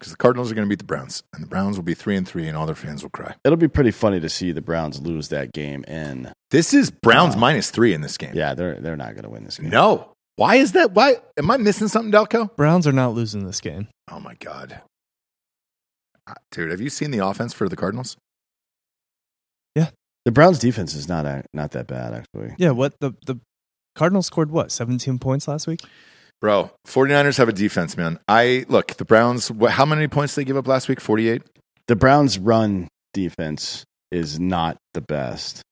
Because 0.00 0.12
the 0.12 0.16
Cardinals 0.16 0.50
are 0.50 0.54
going 0.54 0.66
to 0.66 0.68
beat 0.68 0.78
the 0.78 0.84
Browns, 0.86 1.22
and 1.34 1.42
the 1.42 1.46
Browns 1.46 1.76
will 1.76 1.84
be 1.84 1.92
three 1.92 2.16
and 2.16 2.26
three, 2.26 2.48
and 2.48 2.56
all 2.56 2.64
their 2.64 2.74
fans 2.74 3.02
will 3.02 3.10
cry. 3.10 3.34
it'll 3.44 3.58
be 3.58 3.68
pretty 3.68 3.90
funny 3.90 4.18
to 4.18 4.30
see 4.30 4.50
the 4.50 4.62
Browns 4.62 4.98
lose 5.00 5.28
that 5.28 5.52
game. 5.52 5.84
And 5.86 6.32
This 6.50 6.72
is 6.72 6.90
Browns 6.90 7.34
Uh, 7.36 7.38
minus 7.38 7.70
three 7.70 7.92
in 7.92 8.00
this 8.00 8.16
game. 8.16 8.32
yeah, 8.34 8.54
they're 8.54 8.80
they're 8.80 8.96
not 8.96 9.12
going 9.12 9.24
to 9.24 9.28
win 9.30 9.44
this 9.44 9.58
game. 9.58 9.68
No. 9.70 10.12
Why 10.36 10.54
is 10.56 10.72
that? 10.72 10.92
Why 10.92 11.16
am 11.36 11.50
I 11.50 11.58
missing 11.58 11.88
something, 11.88 12.10
Delco? 12.10 12.56
Browns 12.56 12.86
are 12.86 12.92
not 12.92 13.12
losing 13.12 13.44
this 13.44 13.60
game. 13.60 13.88
Oh 14.10 14.18
my 14.20 14.34
god, 14.40 14.80
Uh, 16.26 16.34
dude, 16.50 16.70
have 16.70 16.80
you 16.80 16.88
seen 16.88 17.10
the 17.10 17.18
offense 17.24 17.52
for 17.52 17.68
the 17.68 17.76
Cardinals? 17.76 18.16
Yeah, 19.74 19.90
the 20.24 20.32
Browns 20.32 20.58
defense 20.58 20.94
is 20.94 21.08
not 21.08 21.44
not 21.52 21.72
that 21.72 21.86
bad 21.86 22.14
actually. 22.14 22.54
Yeah, 22.58 22.70
what 22.70 22.98
the 23.00 23.12
the 23.26 23.38
Cardinals 23.94 24.26
scored 24.26 24.50
what? 24.50 24.72
17 24.72 25.18
points 25.18 25.46
last 25.46 25.66
week? 25.66 25.82
Bro, 26.40 26.70
49ers 26.86 27.36
have 27.36 27.48
a 27.48 27.52
defense, 27.52 27.96
man. 27.96 28.18
I 28.26 28.64
look, 28.68 28.94
the 28.94 29.04
Browns, 29.04 29.52
how 29.68 29.84
many 29.84 30.08
points 30.08 30.34
did 30.34 30.42
they 30.42 30.44
give 30.46 30.56
up 30.56 30.66
last 30.66 30.88
week? 30.88 31.00
48? 31.00 31.42
The 31.86 31.96
Browns 31.96 32.38
run 32.38 32.88
defense 33.12 33.84
is 34.10 34.40
not 34.40 34.78
the 34.94 35.02
best. 35.02 35.62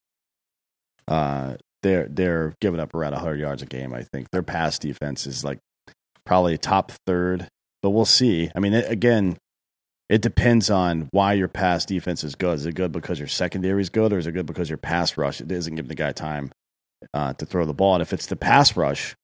Uh, 1.07 1.57
they're 1.83 2.09
they're 2.09 2.55
giving 2.61 2.81
up 2.81 2.95
around 2.95 3.13
100 3.13 3.37
yards 3.41 3.63
a 3.63 3.67
game. 3.67 3.95
I 3.95 4.03
think 4.03 4.31
their 4.31 4.43
pass 4.43 4.79
defense 4.79 5.27
is 5.27 5.43
like 5.43 5.59
probably 6.27 6.59
top 6.59 6.93
third, 7.07 7.49
but 7.83 7.91
we'll 7.91 8.05
see. 8.05 8.51
I 8.55 8.61
mean, 8.61 8.75
it, 8.75 8.91
again, 8.91 9.39
it 10.09 10.21
depends 10.21 10.71
on 10.71 11.09
why 11.13 11.35
your 11.35 11.49
pass 11.49 11.87
defense 11.87 12.25
is 12.25 12.35
good. 12.35 12.57
Is 12.57 12.67
it 12.67 12.75
good 12.75 12.93
because 12.93 13.19
your 13.19 13.29
secondary 13.29 13.81
is 13.81 13.89
good, 13.91 14.13
or 14.13 14.19
is 14.19 14.27
it 14.27 14.33
good 14.33 14.47
because 14.47 14.69
your 14.69 14.79
pass 14.79 15.17
rush 15.17 15.41
isn't 15.41 15.75
giving 15.75 15.89
the 15.89 15.95
guy 15.95 16.13
time 16.13 16.51
uh, 17.15 17.33
to 17.35 17.47
throw 17.47 17.65
the 17.65 17.75
ball? 17.75 17.95
And 17.95 18.03
if 18.03 18.13
it's 18.13 18.27
the 18.27 18.37
pass 18.37 18.77
rush, 18.77 19.15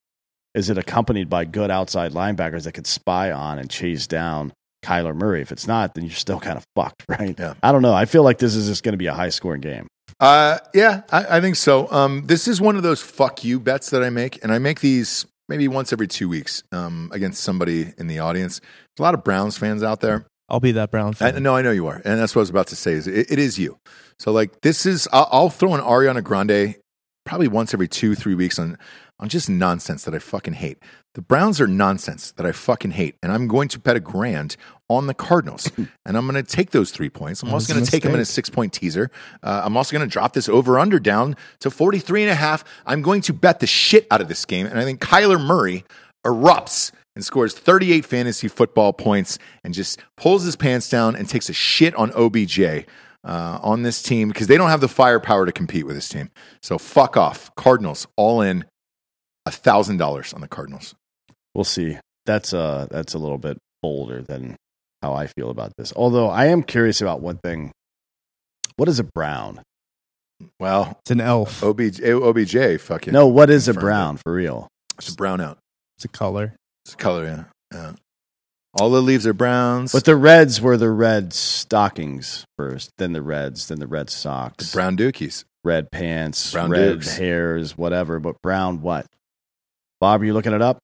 is 0.54 0.70
it 0.70 0.78
accompanied 0.78 1.28
by 1.28 1.44
good 1.44 1.70
outside 1.70 2.12
linebackers 2.12 2.64
that 2.64 2.72
could 2.72 2.86
spy 2.86 3.32
on 3.32 3.58
and 3.58 3.68
chase 3.68 4.06
down 4.06 4.52
Kyler 4.84 5.14
Murray? 5.14 5.42
If 5.42 5.52
it's 5.52 5.66
not, 5.66 5.94
then 5.94 6.04
you're 6.04 6.12
still 6.12 6.40
kind 6.40 6.56
of 6.56 6.64
fucked, 6.76 7.04
right? 7.08 7.38
Yeah. 7.38 7.54
I 7.62 7.72
don't 7.72 7.82
know. 7.82 7.94
I 7.94 8.04
feel 8.04 8.22
like 8.22 8.38
this 8.38 8.54
is 8.54 8.68
just 8.68 8.82
going 8.82 8.92
to 8.92 8.98
be 8.98 9.06
a 9.06 9.14
high 9.14 9.30
scoring 9.30 9.60
game. 9.60 9.88
Uh, 10.20 10.58
yeah, 10.72 11.02
I, 11.10 11.38
I 11.38 11.40
think 11.40 11.56
so. 11.56 11.90
Um, 11.90 12.26
this 12.26 12.46
is 12.46 12.60
one 12.60 12.76
of 12.76 12.82
those 12.82 13.02
fuck 13.02 13.42
you 13.42 13.58
bets 13.58 13.90
that 13.90 14.02
I 14.02 14.10
make, 14.10 14.42
and 14.42 14.52
I 14.52 14.58
make 14.58 14.80
these 14.80 15.26
maybe 15.48 15.68
once 15.68 15.92
every 15.92 16.06
two 16.06 16.28
weeks 16.28 16.62
um, 16.72 17.10
against 17.12 17.42
somebody 17.42 17.92
in 17.98 18.06
the 18.06 18.20
audience. 18.20 18.60
There's 18.60 19.00
a 19.00 19.02
lot 19.02 19.14
of 19.14 19.24
Browns 19.24 19.58
fans 19.58 19.82
out 19.82 20.00
there. 20.00 20.26
I'll 20.48 20.60
be 20.60 20.72
that 20.72 20.90
Brown 20.90 21.10
I, 21.20 21.32
fan. 21.32 21.42
no, 21.42 21.56
I 21.56 21.62
know 21.62 21.70
you 21.72 21.86
are, 21.86 22.00
and 22.04 22.20
that's 22.20 22.34
what 22.34 22.40
I 22.40 22.44
was 22.44 22.50
about 22.50 22.66
to 22.68 22.76
say. 22.76 22.92
Is 22.92 23.06
it, 23.06 23.30
it 23.30 23.38
is 23.38 23.58
you? 23.58 23.78
So 24.18 24.30
like 24.30 24.60
this 24.60 24.86
is 24.86 25.08
I'll, 25.12 25.28
I'll 25.32 25.50
throw 25.50 25.74
an 25.74 25.80
Ariana 25.80 26.22
Grande 26.22 26.76
probably 27.24 27.48
once 27.48 27.72
every 27.72 27.88
two 27.88 28.14
three 28.14 28.34
weeks 28.34 28.58
on 28.58 28.78
on 29.20 29.28
just 29.28 29.48
nonsense 29.48 30.04
that 30.04 30.14
I 30.14 30.18
fucking 30.18 30.54
hate. 30.54 30.78
The 31.14 31.22
Browns 31.22 31.60
are 31.60 31.66
nonsense 31.66 32.32
that 32.32 32.44
I 32.44 32.52
fucking 32.52 32.92
hate, 32.92 33.16
and 33.22 33.30
I'm 33.30 33.46
going 33.46 33.68
to 33.68 33.78
bet 33.78 33.96
a 33.96 34.00
grand 34.00 34.56
on 34.88 35.06
the 35.06 35.14
Cardinals, 35.14 35.70
and 36.04 36.16
I'm 36.16 36.28
going 36.28 36.42
to 36.42 36.42
take 36.42 36.70
those 36.70 36.90
three 36.90 37.10
points. 37.10 37.42
I'm 37.42 37.52
also 37.52 37.72
going 37.72 37.84
to 37.84 37.90
take 37.90 38.02
them 38.02 38.14
in 38.14 38.20
a 38.20 38.24
six 38.24 38.50
point 38.50 38.72
teaser. 38.72 39.10
Uh, 39.42 39.62
I'm 39.64 39.76
also 39.76 39.96
going 39.96 40.06
to 40.06 40.12
drop 40.12 40.32
this 40.32 40.48
over 40.48 40.78
under 40.78 40.98
down 40.98 41.36
to 41.60 41.70
43 41.70 42.22
and 42.22 42.30
a 42.32 42.34
half. 42.34 42.64
I'm 42.86 43.02
going 43.02 43.20
to 43.22 43.32
bet 43.32 43.60
the 43.60 43.66
shit 43.66 44.06
out 44.10 44.20
of 44.20 44.28
this 44.28 44.44
game, 44.44 44.66
and 44.66 44.78
I 44.78 44.84
think 44.84 45.00
Kyler 45.00 45.40
Murray 45.40 45.84
erupts 46.24 46.90
and 47.14 47.24
scores 47.24 47.54
38 47.54 48.04
fantasy 48.04 48.48
football 48.48 48.92
points 48.92 49.38
and 49.62 49.72
just 49.72 50.00
pulls 50.16 50.42
his 50.42 50.56
pants 50.56 50.88
down 50.88 51.14
and 51.14 51.28
takes 51.28 51.48
a 51.48 51.52
shit 51.52 51.94
on 51.94 52.10
OBJ 52.12 52.60
uh, 53.24 53.58
on 53.62 53.82
this 53.82 54.02
team 54.02 54.28
because 54.28 54.46
they 54.46 54.56
don't 54.56 54.70
have 54.70 54.80
the 54.80 54.88
firepower 54.88 55.46
to 55.46 55.52
compete 55.52 55.86
with 55.86 55.94
this 55.94 56.08
team. 56.08 56.30
So 56.60 56.78
fuck 56.78 57.16
off. 57.16 57.54
Cardinals 57.54 58.06
all 58.16 58.40
in 58.40 58.64
$1,000 59.48 60.34
on 60.34 60.40
the 60.40 60.48
Cardinals. 60.48 60.94
We'll 61.54 61.64
see. 61.64 61.98
That's 62.26 62.52
uh 62.54 62.86
that's 62.90 63.12
a 63.14 63.18
little 63.18 63.38
bit 63.38 63.58
bolder 63.82 64.22
than 64.22 64.56
how 65.02 65.12
I 65.12 65.26
feel 65.26 65.50
about 65.50 65.72
this. 65.76 65.92
Although 65.94 66.28
I 66.28 66.46
am 66.46 66.62
curious 66.62 67.00
about 67.02 67.20
one 67.20 67.36
thing. 67.44 67.70
What 68.76 68.88
is 68.88 68.98
a 68.98 69.04
brown? 69.04 69.60
Well, 70.58 70.98
It's 71.02 71.10
an 71.10 71.20
elf. 71.20 71.62
OBJ, 71.62 72.00
OBJ 72.02 72.80
fucking. 72.80 73.12
No, 73.12 73.26
what 73.28 73.50
is 73.50 73.68
a 73.68 73.72
confirmed 73.72 73.82
brown 73.84 74.16
for 74.16 74.32
real? 74.32 74.68
It's 74.98 75.10
a 75.10 75.14
brown 75.14 75.40
out. 75.40 75.58
It's 75.98 76.04
a 76.06 76.08
color. 76.08 76.54
It's 76.84 76.94
a 76.94 76.96
color, 76.96 77.24
yeah. 77.24 77.44
yeah. 77.72 77.92
All 78.80 78.90
the 78.90 79.00
leaves 79.00 79.26
are 79.26 79.32
browns. 79.32 79.92
But 79.92 80.04
the 80.04 80.16
Reds 80.16 80.60
were 80.60 80.76
the 80.76 80.90
red 80.90 81.32
stockings 81.32 82.44
first, 82.58 82.90
then 82.98 83.12
the 83.12 83.22
Reds, 83.22 83.68
then 83.68 83.78
the 83.78 83.86
red 83.86 84.10
socks, 84.10 84.70
The 84.72 84.76
brown 84.76 84.96
dookies. 84.96 85.44
red 85.62 85.90
pants, 85.92 86.50
Brown 86.52 86.70
red 86.70 86.94
dukes. 86.94 87.16
hairs, 87.16 87.78
whatever. 87.78 88.18
But 88.18 88.42
brown, 88.42 88.80
what? 88.80 89.06
Bob, 90.04 90.20
are 90.20 90.24
you 90.26 90.34
looking 90.34 90.52
it 90.52 90.60
up? 90.60 90.76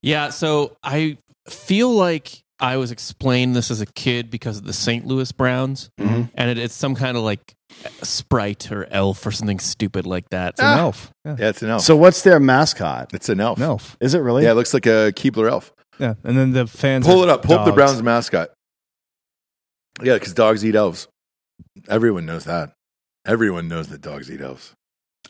Yeah, 0.00 0.30
so 0.30 0.74
I 0.82 1.18
feel 1.46 1.90
like 1.90 2.40
I 2.58 2.78
was 2.78 2.90
explained 2.90 3.54
this 3.54 3.70
as 3.70 3.82
a 3.82 3.86
kid 3.86 4.30
because 4.30 4.56
of 4.56 4.64
the 4.64 4.72
St. 4.72 5.06
Louis 5.06 5.30
Browns, 5.30 5.90
Mhm. 6.00 6.30
and 6.34 6.48
it, 6.50 6.56
it's 6.56 6.72
some 6.74 6.94
kind 6.94 7.18
of 7.18 7.22
like 7.22 7.52
sprite 8.02 8.72
or 8.72 8.86
elf 8.90 9.26
or 9.26 9.30
something 9.30 9.58
stupid 9.58 10.06
like 10.06 10.30
that. 10.30 10.54
It's 10.54 10.60
an 10.60 10.78
elf. 10.78 11.10
Yeah. 11.26 11.36
Yeah, 11.38 11.48
it's 11.50 11.62
an 11.62 11.68
elf. 11.68 11.82
So 11.82 11.96
what's 11.98 12.22
their 12.22 12.40
mascot? 12.40 13.10
it's 13.12 13.28
an 13.28 13.40
elf. 13.40 13.58
An 13.58 13.64
elf. 13.64 13.98
Is 14.00 14.14
it 14.14 14.20
really? 14.20 14.44
Yeah, 14.44 14.52
it 14.52 14.54
looks 14.54 14.72
like 14.72 14.86
a 14.86 15.12
Keebler 15.14 15.50
elf. 15.50 15.70
Yeah. 15.98 16.14
And 16.24 16.38
then 16.38 16.52
the 16.52 16.66
fans 16.66 17.04
Pull 17.06 17.22
it 17.24 17.28
up. 17.28 17.42
Pull 17.42 17.58
up 17.58 17.66
the. 17.66 17.72
Browns 17.72 18.02
mascot. 18.02 18.48
Yeah, 20.02 20.14
because 20.14 20.32
dogs 20.32 20.64
eat 20.64 20.74
elves. 20.74 21.08
Everyone 21.90 22.24
knows 22.24 22.44
that. 22.44 22.72
Everyone 23.26 23.68
knows 23.68 23.88
that 23.88 24.00
dogs 24.00 24.30
eat 24.30 24.40
elves. 24.40 24.72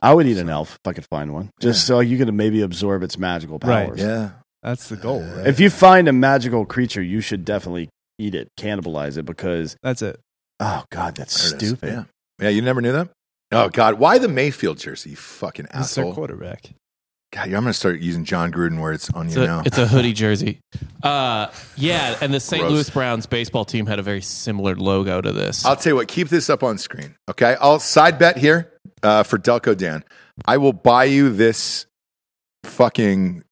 I 0.03 0.13
would 0.15 0.27
eat 0.27 0.39
an 0.39 0.49
elf 0.49 0.75
if 0.75 0.89
I 0.89 0.93
could 0.93 1.07
find 1.07 1.33
one, 1.33 1.51
just 1.61 1.87
so 1.87 2.01
you 2.01 2.19
could 2.19 2.33
maybe 2.35 2.63
absorb 2.63 3.03
its 3.03 3.19
magical 3.19 3.59
Right. 3.63 3.87
powers. 3.87 4.01
Yeah. 4.01 4.31
That's 4.63 4.89
the 4.89 4.97
goal, 4.97 5.23
uh, 5.23 5.37
right? 5.37 5.47
If 5.47 5.61
you 5.61 5.71
find 5.71 6.09
a 6.09 6.13
magical 6.13 6.67
creature, 6.67 7.03
you 7.03 7.21
should 7.21 7.45
definitely 7.45 7.89
eat 8.19 8.35
it, 8.35 8.49
cannibalize 8.59 9.17
it, 9.17 9.25
because 9.25 9.77
That's 9.83 10.03
it. 10.03 10.19
oh 10.61 10.85
god, 10.91 11.15
that's 11.17 11.37
There 11.51 11.57
it 11.59 11.63
is. 11.63 11.69
stupid. 11.71 11.93
Yeah. 11.93 12.05
Yeah, 12.41 12.49
you 12.51 12.63
never 12.63 12.81
knew 12.83 12.93
that? 12.93 13.09
Oh, 13.53 13.69
God. 13.69 13.95
Why 13.95 14.19
the 14.19 14.29
Mayfield 14.29 14.79
jersey, 14.79 15.11
you 15.11 15.17
fucking 15.17 15.67
He's 15.73 15.95
their 15.95 16.05
asshole? 16.05 16.15
quarterback. 16.15 16.71
God, 17.37 17.45
I'm 17.49 17.51
going 17.51 17.65
to 17.67 17.75
start 17.75 18.01
using 18.01 18.25
Jon 18.25 18.51
Gruden 18.51 18.81
words 18.81 19.11
on 19.11 19.27
It's 19.27 19.37
you 19.37 19.43
a, 19.43 19.47
now. 19.47 19.63
it's 19.67 19.77
a 19.77 19.87
hoodie 19.87 20.15
jersey. 20.15 20.61
Uh, 21.03 21.49
yeah, 21.77 22.17
and 22.23 22.33
the 22.33 22.41
St. 22.41 22.63
Gross. 22.63 22.73
Louis 22.73 22.91
Browns 22.91 23.27
baseball 23.27 23.67
team 23.67 23.85
had 23.85 23.99
a 23.99 24.03
very 24.03 24.23
similar 24.23 24.75
logo 24.75 25.21
to 25.21 25.33
this. 25.33 25.63
I'll 25.67 25.77
tell 25.77 25.91
you 25.93 25.97
what, 25.97 26.09
keep 26.09 26.31
this 26.31 26.49
up 26.49 26.63
on 26.63 26.79
screen. 26.79 27.15
Okay. 27.29 27.55
I'll 27.61 27.79
side 27.79 28.19
bet 28.19 28.39
here 28.39 28.73
uh, 29.03 29.23
for 29.23 29.37
Delco 29.37 29.77
Dan. 29.77 30.03
I 30.47 30.57
will 30.57 30.73
buy 30.73 31.05
you 31.05 31.29
this 31.29 31.85
fucking 32.65 33.45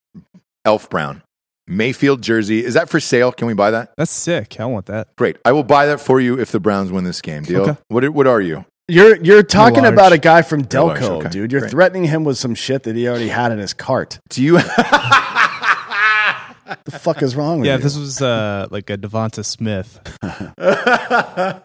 Elf 0.65 0.89
Brown 0.89 1.23
Mayfield 1.67 2.23
jersey. 2.23 2.65
Is 2.65 2.73
that 2.73 2.89
for 2.89 3.01
sale? 3.01 3.33
Can 3.33 3.47
we 3.49 3.55
buy 3.55 3.71
that? 3.71 3.93
That's 3.99 4.11
sick. 4.11 4.59
I 4.59 4.65
want 4.65 4.87
that. 4.87 5.15
Great. 5.17 5.37
I 5.45 5.53
will 5.53 5.63
buy 5.63 5.85
that 5.87 6.01
for 6.01 6.23
you 6.23 6.41
if 6.41 6.53
the 6.53 6.61
Browns 6.61 6.91
win 6.91 7.05
this 7.05 7.21
game. 7.21 7.43
Deal? 7.43 7.69
Okay. 7.69 7.81
What, 7.89 8.09
what 8.11 8.27
are 8.27 8.41
you? 8.41 8.65
You're 8.89 9.17
you're 9.25 9.43
talking 9.43 9.85
large. 9.85 9.93
about 9.95 10.13
a 10.13 10.19
guy 10.19 10.43
from 10.43 10.61
large, 10.61 10.71
Delco, 11.01 11.21
okay. 11.21 11.29
dude. 11.31 11.53
You're 11.53 11.63
Great. 11.63 11.71
threatening 11.71 12.05
him 12.05 12.25
with 12.25 12.37
some 12.37 12.55
shit 12.55 12.83
that 12.83 12.95
he 12.97 13.09
already 13.09 13.29
had 13.29 13.51
in 13.53 13.59
his 13.59 13.73
cart. 13.75 14.19
Do 14.29 14.43
you? 14.43 14.59
The 16.85 16.99
fuck 16.99 17.23
is 17.23 17.37
wrong 17.37 17.59
with 17.61 17.67
Yeah, 17.67 17.75
you? 17.75 17.79
if 17.79 17.83
this 17.83 17.97
was 17.97 18.23
uh, 18.23 18.67
like 18.71 18.89
a 18.89 18.97
Devonta 18.97 19.45
Smith. 19.45 20.01
uh, 20.23 21.61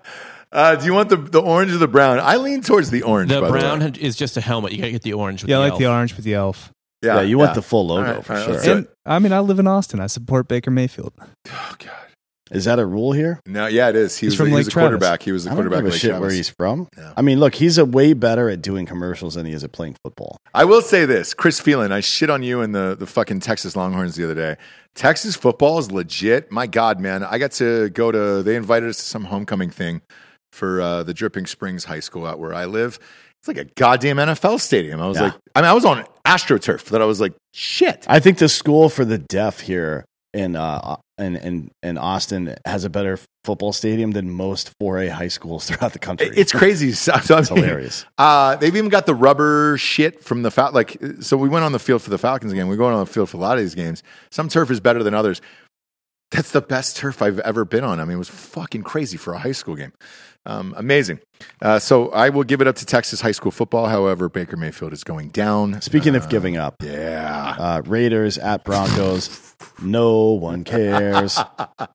do 0.75 0.85
you 0.85 0.93
want 0.93 1.07
the, 1.09 1.15
the 1.17 1.41
orange 1.41 1.71
or 1.73 1.77
the 1.77 1.87
brown? 1.87 2.19
I 2.19 2.35
lean 2.35 2.61
towards 2.61 2.89
the 2.89 3.03
orange. 3.03 3.29
the 3.31 3.39
by 3.41 3.49
brown 3.49 3.79
the 3.79 3.85
way. 3.85 3.91
is 3.99 4.17
just 4.17 4.35
a 4.35 4.41
helmet. 4.41 4.73
You 4.73 4.79
got 4.79 4.85
to 4.87 4.91
get 4.91 5.01
the 5.03 5.13
orange. 5.13 5.41
With 5.43 5.49
Yeah, 5.49 5.57
I 5.57 5.59
like 5.59 5.71
elf. 5.71 5.79
the 5.79 5.87
orange 5.87 6.15
with 6.17 6.25
the 6.25 6.33
elf. 6.33 6.73
yeah, 7.01 7.21
you 7.21 7.37
want 7.37 7.55
the 7.55 7.61
full 7.61 7.87
logo 7.87 8.07
All 8.09 8.15
right, 8.15 8.25
for 8.25 8.33
all 8.33 8.39
right, 8.39 8.43
sure. 8.45 8.53
let's 8.53 8.65
do 8.65 8.71
it. 8.71 8.77
And 8.77 8.87
I 9.05 9.19
mean, 9.19 9.31
I 9.31 9.39
live 9.39 9.59
in 9.59 9.67
Austin. 9.67 10.01
I 10.01 10.07
support 10.07 10.49
Baker 10.49 10.69
Mayfield. 10.69 11.13
Oh, 11.49 11.75
God. 11.79 11.91
Is 12.51 12.65
that 12.65 12.79
a 12.79 12.85
rule 12.85 13.11
here? 13.11 13.39
No, 13.45 13.67
yeah, 13.67 13.89
it 13.89 13.95
is. 13.95 14.17
He 14.17 14.25
He's 14.25 14.31
was, 14.33 14.37
from 14.37 14.47
he 14.49 14.55
was 14.55 14.67
a 14.67 14.71
Travis. 14.71 14.87
quarterback. 14.89 15.21
He 15.23 15.31
was 15.31 15.45
a 15.45 15.49
I 15.49 15.55
don't 15.55 15.57
quarterback. 15.57 15.79
give 15.79 15.85
a 15.85 15.89
Lake 15.91 15.99
shit 16.01 16.09
Travis. 16.09 16.21
where 16.21 16.31
he's 16.31 16.49
from. 16.49 16.87
Yeah. 16.97 17.13
I 17.15 17.21
mean, 17.21 17.39
look, 17.39 17.55
he's 17.55 17.77
a 17.77 17.85
way 17.85 18.13
better 18.13 18.49
at 18.49 18.61
doing 18.61 18.85
commercials 18.85 19.35
than 19.35 19.45
he 19.45 19.53
is 19.53 19.63
at 19.63 19.71
playing 19.71 19.95
football. 20.03 20.37
I 20.53 20.65
will 20.65 20.81
say 20.81 21.05
this, 21.05 21.33
Chris 21.33 21.59
Phelan, 21.59 21.91
I 21.91 21.99
shit 21.99 22.29
on 22.29 22.41
you 22.43 22.61
and 22.61 22.73
the, 22.73 22.95
the 22.99 23.05
fucking 23.05 23.41
Texas 23.41 23.75
Longhorns 23.75 24.15
the 24.15 24.23
other 24.23 24.35
day. 24.35 24.55
Texas 24.95 25.35
football 25.35 25.77
is 25.79 25.91
legit. 25.91 26.51
My 26.51 26.65
God, 26.67 26.99
man. 26.99 27.23
I 27.23 27.37
got 27.37 27.51
to 27.53 27.89
go 27.91 28.11
to, 28.11 28.41
they 28.43 28.55
invited 28.55 28.89
us 28.89 28.97
to 28.97 29.03
some 29.03 29.25
homecoming 29.25 29.69
thing 29.69 30.01
for 30.51 30.81
uh, 30.81 31.03
the 31.03 31.13
Dripping 31.13 31.45
Springs 31.45 31.85
High 31.85 31.99
School 31.99 32.25
out 32.25 32.39
where 32.39 32.53
I 32.53 32.65
live. 32.65 32.97
It's 33.39 33.47
like 33.47 33.57
a 33.57 33.65
goddamn 33.77 34.17
NFL 34.17 34.59
stadium. 34.59 34.99
I 34.99 35.07
was 35.07 35.17
Yeah. 35.17 35.23
like, 35.25 35.33
I 35.55 35.61
mean, 35.61 35.69
I 35.69 35.73
was 35.73 35.85
on 35.85 36.03
AstroTurf 36.25 36.85
that 36.85 37.01
I 37.01 37.05
was 37.05 37.21
like, 37.21 37.33
shit. 37.53 38.05
I 38.09 38.19
think 38.19 38.39
the 38.39 38.49
school 38.49 38.89
for 38.89 39.05
the 39.05 39.17
deaf 39.19 39.61
here 39.61 40.03
in 40.33 40.55
uh 40.55 40.97
in 41.19 41.35
in, 41.35 41.71
in 41.83 41.97
Austin 41.97 42.55
has 42.65 42.83
a 42.85 42.89
better 42.89 43.19
football 43.43 43.71
stadium 43.73 44.11
than 44.11 44.29
most 44.29 44.71
4A 44.81 45.09
high 45.09 45.27
schools 45.27 45.65
throughout 45.69 45.93
the 45.93 45.99
country. 45.99 46.29
It's 46.35 46.51
crazy. 46.51 46.91
So, 46.93 47.13
so 47.19 47.35
I 47.35 47.39
It's 47.39 47.51
mean, 47.51 47.63
hilarious. 47.63 48.05
Uh, 48.17 48.55
they've 48.55 48.75
even 48.75 48.89
got 48.89 49.05
the 49.05 49.15
rubber 49.15 49.77
shit 49.77 50.23
from 50.23 50.41
the 50.43 50.51
Fal- 50.51 50.71
like. 50.73 50.97
So 51.21 51.37
we 51.37 51.49
went 51.49 51.65
on 51.65 51.71
the 51.71 51.79
field 51.79 52.01
for 52.01 52.09
the 52.09 52.17
Falcons 52.17 52.53
game. 52.53 52.67
We're 52.67 52.75
going 52.77 52.93
on 52.93 52.99
the 53.05 53.11
field 53.11 53.29
for 53.29 53.37
a 53.37 53.39
lot 53.39 53.57
of 53.57 53.63
these 53.63 53.75
games. 53.75 54.03
Some 54.31 54.49
turf 54.49 54.71
is 54.71 54.79
better 54.79 55.03
than 55.03 55.13
others. 55.13 55.41
That's 56.31 56.51
the 56.51 56.61
best 56.61 56.95
turf 56.97 57.21
I've 57.21 57.39
ever 57.39 57.65
been 57.65 57.83
on. 57.83 57.99
I 57.99 58.05
mean, 58.05 58.15
it 58.15 58.19
was 58.19 58.29
fucking 58.29 58.83
crazy 58.83 59.17
for 59.17 59.33
a 59.33 59.39
high 59.39 59.51
school 59.51 59.75
game. 59.75 59.93
Um, 60.49 60.73
amazing. 60.77 61.19
Uh, 61.61 61.77
so 61.79 62.09
I 62.09 62.29
will 62.29 62.43
give 62.43 62.59
it 62.59 62.67
up 62.67 62.75
to 62.77 62.85
Texas 62.85 63.21
high 63.21 63.31
school 63.31 63.51
football. 63.51 63.85
However, 63.85 64.29
Baker 64.29 64.57
Mayfield 64.57 64.93
is 64.93 65.03
going 65.03 65.29
down. 65.29 65.79
Speaking 65.81 66.15
Uh, 66.15 66.19
of 66.19 66.29
giving 66.29 66.57
up, 66.57 66.75
yeah. 66.83 67.55
uh, 67.57 67.81
Raiders 67.85 68.37
at 68.37 68.63
Broncos. 68.63 69.55
No 69.81 70.31
one 70.31 70.63
cares. 70.63 71.37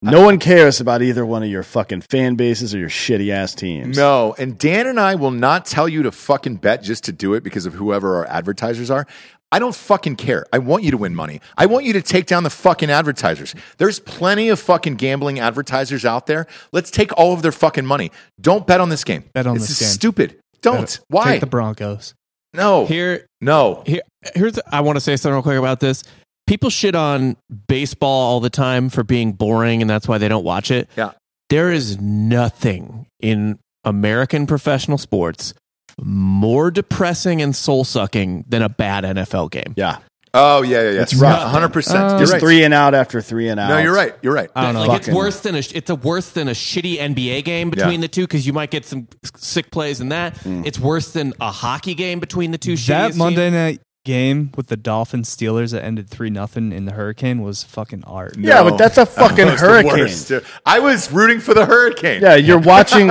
No 0.01 0.23
one 0.23 0.39
cares 0.39 0.81
about 0.81 1.03
either 1.03 1.27
one 1.27 1.43
of 1.43 1.49
your 1.49 1.63
fucking 1.63 2.03
fan 2.03 2.35
bases 2.37 2.75
or 2.75 2.79
your 2.79 2.89
shitty 2.89 3.31
ass 3.31 3.55
teams. 3.55 3.97
No, 3.97 4.35
and 4.39 4.57
Dan 4.59 4.87
and 4.87 5.01
I 5.01 5.15
will 5.17 5.31
not 5.31 5.67
tell 5.67 5.89
you 5.89 6.03
to 6.05 6.13
fucking 6.13 6.57
bet 6.57 6.83
just 6.83 7.05
to 7.05 7.13
do 7.13 7.35
it 7.35 7.43
because 7.43 7.67
of 7.67 7.75
whoever 7.75 8.17
our 8.17 8.27
advertisers 8.27 8.91
are. 8.91 9.07
I 9.53 9.61
don't 9.61 9.75
fucking 9.75 10.17
care. 10.17 10.45
I 10.53 10.59
want 10.59 10.83
you 10.83 10.91
to 10.91 10.97
win 10.97 11.15
money. 11.15 11.41
I 11.57 11.67
want 11.67 11.85
you 11.85 11.93
to 11.93 12.03
take 12.03 12.27
down 12.27 12.43
the 12.43 12.51
fucking 12.51 12.91
advertisers. 12.91 13.55
There's 13.79 14.01
plenty 14.01 14.49
of 14.49 14.59
fucking 14.59 14.97
gambling 14.97 15.39
advertisers 15.39 16.05
out 16.05 16.27
there. 16.27 16.49
Let's 16.73 16.91
take 16.91 17.17
all 17.17 17.33
of 17.33 17.43
their 17.43 17.53
fucking 17.53 17.87
money. 17.87 18.11
Don't 18.45 18.67
bet 18.67 18.81
on 18.81 18.91
this 18.91 19.03
game. 19.03 19.25
Bet 19.33 19.47
on 19.47 19.55
this 19.55 19.69
this 19.69 19.81
is 19.81 19.89
game. 19.89 19.95
stupid. 19.95 20.39
Don't. 20.61 21.01
Why? 21.09 21.25
Take 21.33 21.41
the 21.41 21.47
Broncos. 21.47 22.15
no. 22.53 22.87
Here, 22.87 23.27
no. 23.41 23.83
here, 23.85 24.03
here's. 24.35 24.59
I 24.71 24.83
want 24.83 24.97
to 24.97 25.01
say 25.01 25.17
something 25.17 25.35
real 25.35 25.43
quick 25.43 25.59
about 25.59 25.81
this. 25.81 26.05
People 26.47 26.71
shit 26.71 26.95
on 26.95 27.37
baseball 27.69 28.31
all 28.33 28.41
the 28.41 28.51
time 28.51 28.91
for 28.91 29.03
being 29.03 29.33
boring, 29.33 29.81
and 29.81 29.91
that's 29.91 30.07
why 30.07 30.19
they 30.19 30.29
don't 30.29 30.45
watch 30.45 30.71
it. 30.71 30.89
Yeah. 30.97 31.13
There 31.49 31.73
is 31.73 31.99
nothing 32.01 33.07
in 33.21 33.59
American 33.85 34.47
professional 34.47 34.99
sports 34.99 35.55
more 36.03 36.71
depressing 36.71 37.41
and 37.43 37.55
soul 37.55 37.85
sucking 37.85 38.45
than 38.49 38.63
a 38.63 38.69
bad 38.69 39.05
NFL 39.05 39.51
game. 39.51 39.75
Yeah. 39.77 39.99
Oh 40.37 40.63
yeah, 40.63 40.83
yeah, 40.83 40.91
yeah. 40.91 41.03
It's 41.03 41.15
rough. 41.15 41.55
100%. 41.55 41.95
Uh, 41.95 42.09
you're 42.11 42.19
Just 42.19 42.33
right. 42.33 42.41
three 42.41 42.65
and 42.65 42.75
out 42.75 42.93
after 42.93 43.21
three 43.23 43.49
and 43.49 43.61
out. 43.61 43.69
No, 43.69 43.79
you're 43.79 43.95
right. 43.95 44.15
You're 44.21 44.35
right. 44.35 44.51
I 44.57 44.63
don't 44.65 44.75
know. 44.75 44.81
Like 44.87 44.99
it's 44.99 45.07
Fucking- 45.07 45.15
worse 45.17 45.41
than 45.41 45.55
a 45.55 45.59
it's 45.59 45.91
a 45.91 45.95
worse 45.95 46.31
than 46.31 46.49
a 46.49 46.53
shitty 46.53 46.99
NBA 46.99 47.45
game 47.45 47.71
between 47.71 47.93
Yeah. 48.01 48.01
the 48.01 48.09
two 48.09 48.23
because 48.23 48.45
you 48.47 48.53
might 48.53 48.71
get 48.73 48.85
some 48.85 49.07
sick 49.37 49.71
plays 49.71 50.01
in 50.01 50.09
that. 50.09 50.35
Mm. 50.41 50.67
It's 50.67 50.79
worse 50.81 51.13
than 51.13 51.35
a 51.41 51.53
hockey 51.53 51.95
game 51.95 52.19
between 52.19 52.51
the 52.51 52.59
two. 52.59 52.77
That 52.77 53.13
shittiest 53.13 53.17
Monday 53.17 53.45
teams. 53.51 53.55
night 53.55 53.81
game 54.05 54.53
with 54.57 54.67
the 54.69 54.77
Dolphins 54.77 55.35
Steelers 55.35 55.73
that 55.73 55.83
ended 55.83 56.09
three 56.11 56.29
nothing 56.31 56.73
in 56.73 56.85
the 56.85 56.93
Hurricane 56.93 57.41
was 57.43 57.63
fucking 57.65 58.05
art. 58.05 58.37
Yeah, 58.39 58.63
but 58.63 58.77
that's 58.77 58.99
a 58.99 59.07
fucking 59.07 59.47
That 59.47 59.59
hurricane. 59.59 59.93
worst. 59.99 60.31
I 60.67 60.79
was 60.79 61.11
rooting 61.11 61.41
for 61.41 61.55
the 61.55 61.65
hurricane. 61.67 62.21
Yeah, 62.23 62.35
you're 62.37 62.59
watching. 62.75 63.11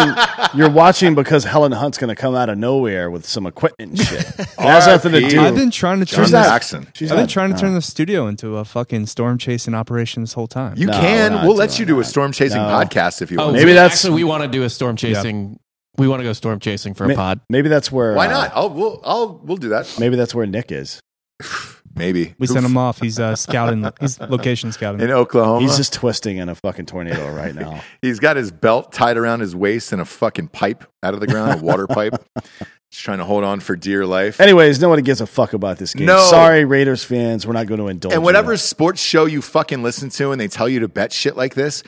You're 0.54 0.70
watching 0.70 1.16
because 1.16 1.44
Helen 1.44 1.72
Hunt's 1.72 1.98
going 1.98 2.10
to 2.10 2.16
come 2.16 2.36
out 2.36 2.50
of 2.50 2.58
nowhere 2.58 3.10
with 3.10 3.26
some 3.26 3.48
equipment 3.48 3.92
and 3.92 4.00
shit. 4.00 4.20
It 4.40 4.48
has 4.60 4.86
nothing 4.88 5.14
to 5.14 5.28
do. 5.28 5.42
I've 5.42 5.56
been 5.56 5.72
trying 5.72 6.00
to 6.00 6.06
turn 6.06 6.26
She's 6.26 6.32
this, 6.32 6.46
Jackson. 6.46 6.88
She's 6.94 7.12
I've 7.12 7.18
been 7.18 7.28
trying 7.28 7.50
to 7.50 7.56
no. 7.56 7.62
turn 7.62 7.74
the 7.74 7.82
studio 7.82 8.28
into 8.28 8.58
a 8.58 8.66
fucking 8.66 9.08
storm 9.08 9.38
chasing 9.40 9.74
operation 9.74 10.22
this 10.24 10.34
whole 10.34 10.48
time. 10.48 10.78
You 10.78 10.88
No, 10.88 10.94
can. 10.94 11.32
we're 11.34 11.38
not 11.40 11.48
We'll 11.48 11.56
let 11.58 11.80
you 11.80 11.86
do 11.86 12.00
a 12.00 12.04
storm 12.04 12.32
chasing 12.32 12.62
No. 12.62 12.68
podcast 12.68 13.22
if 13.24 13.32
you 13.32 13.40
Oh, 13.40 13.46
want. 13.46 13.56
Maybe 13.58 13.74
that's- 13.74 13.94
actually 14.06 14.16
we 14.16 14.24
want 14.24 14.44
to 14.44 14.48
do 14.50 14.64
a 14.64 14.70
storm 14.70 14.96
chasing. 14.96 15.60
We 15.98 16.08
want 16.08 16.22
to 16.22 16.24
go 16.24 16.34
storm 16.34 16.60
chasing 16.60 16.94
for 16.94 17.06
a 17.06 17.10
Ma- 17.10 17.16
pod. 17.16 17.42
Maybe 17.50 17.70
that's 17.70 17.92
where. 17.92 18.14
Why 18.14 18.28
uh, 18.28 18.32
not? 18.32 18.52
I'll 18.56 18.70
we'll 18.70 19.02
I'll 19.04 19.38
we'll 19.44 19.58
do 19.58 19.70
that. 19.70 19.96
Maybe 20.00 20.16
that's 20.16 20.34
where 20.34 20.46
Nick 20.46 20.72
is. 20.72 21.00
Maybe 21.96 22.34
we 22.40 22.48
sent 22.48 22.66
him 22.66 22.76
off. 22.76 23.00
He's 23.00 23.20
uh, 23.20 23.36
scouting. 23.36 23.88
He's 24.00 24.20
location 24.20 24.72
scouting. 24.72 25.02
in 25.02 25.12
Oklahoma. 25.12 25.62
He's 25.62 25.78
just 25.78 25.94
twisting 25.94 26.38
in 26.38 26.50
a 26.50 26.56
fucking 26.56 26.88
tornado 26.88 27.32
right 27.32 27.54
now. 27.54 27.84
He's 28.02 28.20
got 28.20 28.36
his 28.36 28.52
belt 28.52 28.92
tied 28.92 29.16
around 29.16 29.42
his 29.42 29.56
waist 29.56 29.92
and 29.92 30.02
a 30.02 30.06
fucking 30.06 30.48
pipe 30.48 30.86
out 31.04 31.14
of 31.14 31.20
the 31.20 31.28
ground, 31.28 31.62
a 31.62 31.64
water 31.64 31.86
pipe. 31.86 32.16
Just 32.92 33.06
trying 33.06 33.18
to 33.18 33.26
hold 33.26 33.44
on 33.44 33.60
for 33.60 33.76
dear 33.76 34.06
life. 34.06 34.40
Anyways, 34.40 34.80
nobody 34.80 35.02
gives 35.02 35.20
a 35.20 35.26
fuck 35.26 35.54
about 35.54 35.80
this 35.80 35.96
game. 35.96 36.06
No. 36.06 36.20
Sorry, 36.30 36.64
Raiders 36.64 37.04
fans. 37.04 37.48
We're 37.48 37.54
not 37.54 37.66
going 37.66 37.80
to 37.80 37.88
indulge. 37.88 38.14
and 38.14 38.20
in 38.20 38.24
whatever 38.24 38.52
that. 38.52 38.60
sports 38.60 39.02
show 39.02 39.26
you 39.26 39.42
fucking 39.42 39.82
listen 39.82 40.10
to 40.12 40.32
and 40.32 40.40
they 40.40 40.48
tell 40.48 40.70
you 40.70 40.82
to 40.82 40.88
bet 40.88 41.12
shit 41.12 41.36
like 41.36 41.56
this, 41.56 41.82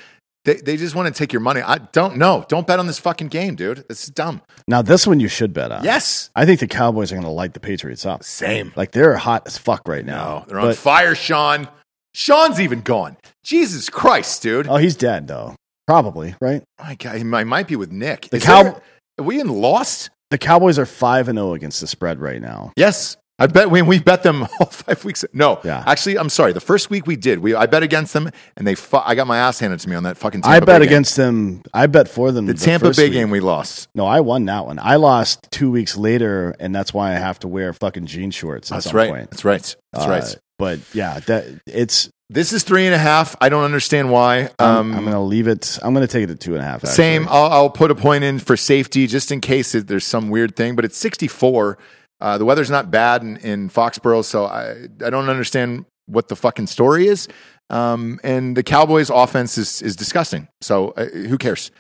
they, 0.46 0.56
they 0.56 0.78
just 0.78 0.96
want 0.96 1.14
to 1.14 1.18
take 1.18 1.34
your 1.34 1.42
money. 1.42 1.62
I 1.62 1.78
don't 1.78 2.18
know. 2.18 2.46
Don't 2.48 2.66
bet 2.66 2.80
on 2.80 2.88
this 2.88 3.00
fucking 3.00 3.28
game, 3.28 3.56
dude. 3.56 3.84
This 3.90 4.04
is 4.06 4.10
dumb. 4.10 4.42
Now, 4.68 4.82
this 4.82 5.06
one 5.06 5.20
you 5.20 5.28
should 5.28 5.54
bet 5.54 5.72
on. 5.72 5.84
Yes. 5.84 6.30
I 6.36 6.46
think 6.46 6.60
the 6.62 6.68
Cowboys 6.68 7.12
are 7.12 7.16
going 7.16 7.26
to 7.26 7.32
light 7.32 7.54
the 7.54 7.60
Patriots 7.60 8.06
up. 8.06 8.24
Same. 8.24 8.72
Like 8.76 8.92
they're 8.92 9.18
hot 9.18 9.44
as 9.46 9.58
fuck 9.58 9.88
right 9.88 10.06
now. 10.06 10.40
No, 10.40 10.46
they're 10.48 10.60
on 10.60 10.68
But- 10.68 10.78
fire, 10.78 11.16
Sean. 11.16 11.68
Sean's 12.14 12.62
even 12.62 12.80
gone. 12.82 13.18
Jesus 13.44 13.90
Christ, 13.90 14.42
dude. 14.42 14.68
Oh, 14.68 14.78
he's 14.78 14.96
dead 14.96 15.28
though. 15.28 15.56
Probably 15.88 16.34
right. 16.40 16.64
My 16.82 16.96
God, 16.96 17.18
he 17.18 17.24
might, 17.24 17.44
might 17.46 17.68
be 17.68 17.76
with 17.76 17.92
Nick. 17.92 18.30
The 18.30 18.38
Is 18.38 18.44
Cow- 18.46 18.64
there- 18.64 18.82
are 19.20 19.24
we 19.24 19.40
in 19.40 19.48
lost? 19.50 20.10
The 20.32 20.38
Cowboys 20.38 20.80
are 20.80 20.86
five 20.86 21.28
and 21.28 21.38
zero 21.38 21.54
against 21.54 21.82
the 21.82 21.88
spread 21.88 22.20
right 22.20 22.42
now. 22.42 22.72
Yes. 22.78 23.18
I 23.38 23.48
bet 23.48 23.70
we, 23.70 23.82
we 23.82 24.00
bet 24.00 24.24
them 24.24 24.44
all 24.60 24.68
five 24.68 25.04
weeks. 25.04 25.26
No, 25.34 25.60
Yeah. 25.64 25.84
actually, 25.86 26.18
I'm 26.18 26.30
sorry. 26.30 26.54
The 26.54 26.62
first 26.62 26.90
week 26.90 27.06
we 27.06 27.16
did, 27.18 27.40
we 27.40 27.54
I 27.54 27.66
bet 27.66 27.84
against 27.84 28.14
them, 28.14 28.30
and 28.56 28.66
they 28.66 28.76
fu- 28.76 28.96
I 29.04 29.14
got 29.16 29.28
my 29.28 29.38
ass 29.38 29.60
handed 29.60 29.80
to 29.82 29.90
me 29.90 29.96
on 29.96 30.04
that 30.04 30.18
fucking. 30.18 30.42
Tampa 30.42 30.56
I 30.56 30.60
bet 30.62 30.80
Bay 30.80 30.86
against 30.88 31.18
them. 31.18 31.62
I 31.74 31.88
bet 31.88 32.08
for 32.08 32.32
them. 32.32 32.46
game. 32.46 32.56
the 32.56 32.62
Tampa 32.62 32.86
first 32.88 32.98
Bay 33.00 33.06
week. 33.06 33.14
game. 33.14 33.30
We 33.32 33.42
lost. 33.42 33.90
No, 33.94 34.06
I 34.06 34.22
won 34.22 34.46
that 34.46 34.66
one. 34.66 34.80
I 34.80 34.96
lost 34.96 35.48
two 35.52 35.70
weeks 35.70 35.98
later, 35.98 36.56
and 36.60 36.74
that's 36.74 36.94
why 36.94 37.12
I 37.12 37.16
have 37.16 37.38
to 37.40 37.48
wear 37.50 37.74
fucking 37.74 38.06
jean 38.06 38.32
shorts. 38.32 38.72
At 38.72 38.76
That's 38.76 38.86
some 38.88 38.96
right. 38.96 39.10
Point. 39.10 39.32
That's 39.32 39.44
right. 39.44 39.76
That's 39.92 40.06
Uh, 40.06 40.10
right. 40.10 40.36
But 40.58 40.80
yeah, 40.94 41.20
that 41.22 41.46
it's. 41.68 42.10
This 42.30 42.54
is 42.54 42.64
three 42.64 42.86
and 42.88 42.96
a 42.96 42.98
half. 42.98 43.36
I 43.40 43.50
don't 43.50 43.66
understand 43.66 44.10
why. 44.12 44.46
Um, 44.58 44.68
Um, 44.68 44.94
I'm 44.96 45.02
going 45.02 45.12
to 45.14 45.20
leave 45.20 45.48
it. 45.48 45.78
I'm 45.84 45.94
going 45.94 46.08
to 46.08 46.12
take 46.12 46.24
it 46.24 46.28
to 46.28 46.36
two 46.36 46.54
and 46.56 46.62
a 46.64 46.66
half. 46.66 46.78
Actually. 46.78 46.94
Same. 46.94 47.28
I'll, 47.30 47.52
I'll 47.52 47.70
put 47.70 47.92
a 47.92 47.96
point 47.96 48.24
in 48.24 48.40
for 48.40 48.58
safety 48.58 49.06
just 49.06 49.32
in 49.32 49.42
case 49.42 49.76
it, 49.76 49.86
there's 49.88 50.06
some 50.06 50.30
weird 50.32 50.56
thing. 50.56 50.76
But 50.76 50.86
it's 50.86 50.98
64. 50.98 51.78
Uh, 52.22 52.38
the 52.38 52.46
weather's 52.46 52.70
not 52.70 52.90
bad 52.92 53.22
in, 53.22 53.38
in 53.38 53.70
Foxborough, 53.70 54.24
so 54.24 54.46
I 54.46 54.88
I 55.06 55.10
don't 55.10 55.30
understand 55.30 55.86
what 56.08 56.28
the 56.28 56.36
fucking 56.36 56.68
story 56.68 57.08
is. 57.08 57.28
Um, 57.70 58.20
and 58.24 58.56
the 58.56 58.64
Cowboys' 58.64 59.10
offense 59.10 59.58
is 59.58 59.82
is 59.82 59.96
disgusting. 59.96 60.48
So 60.62 60.90
uh, 60.92 61.06
who 61.06 61.38
cares? 61.38 61.72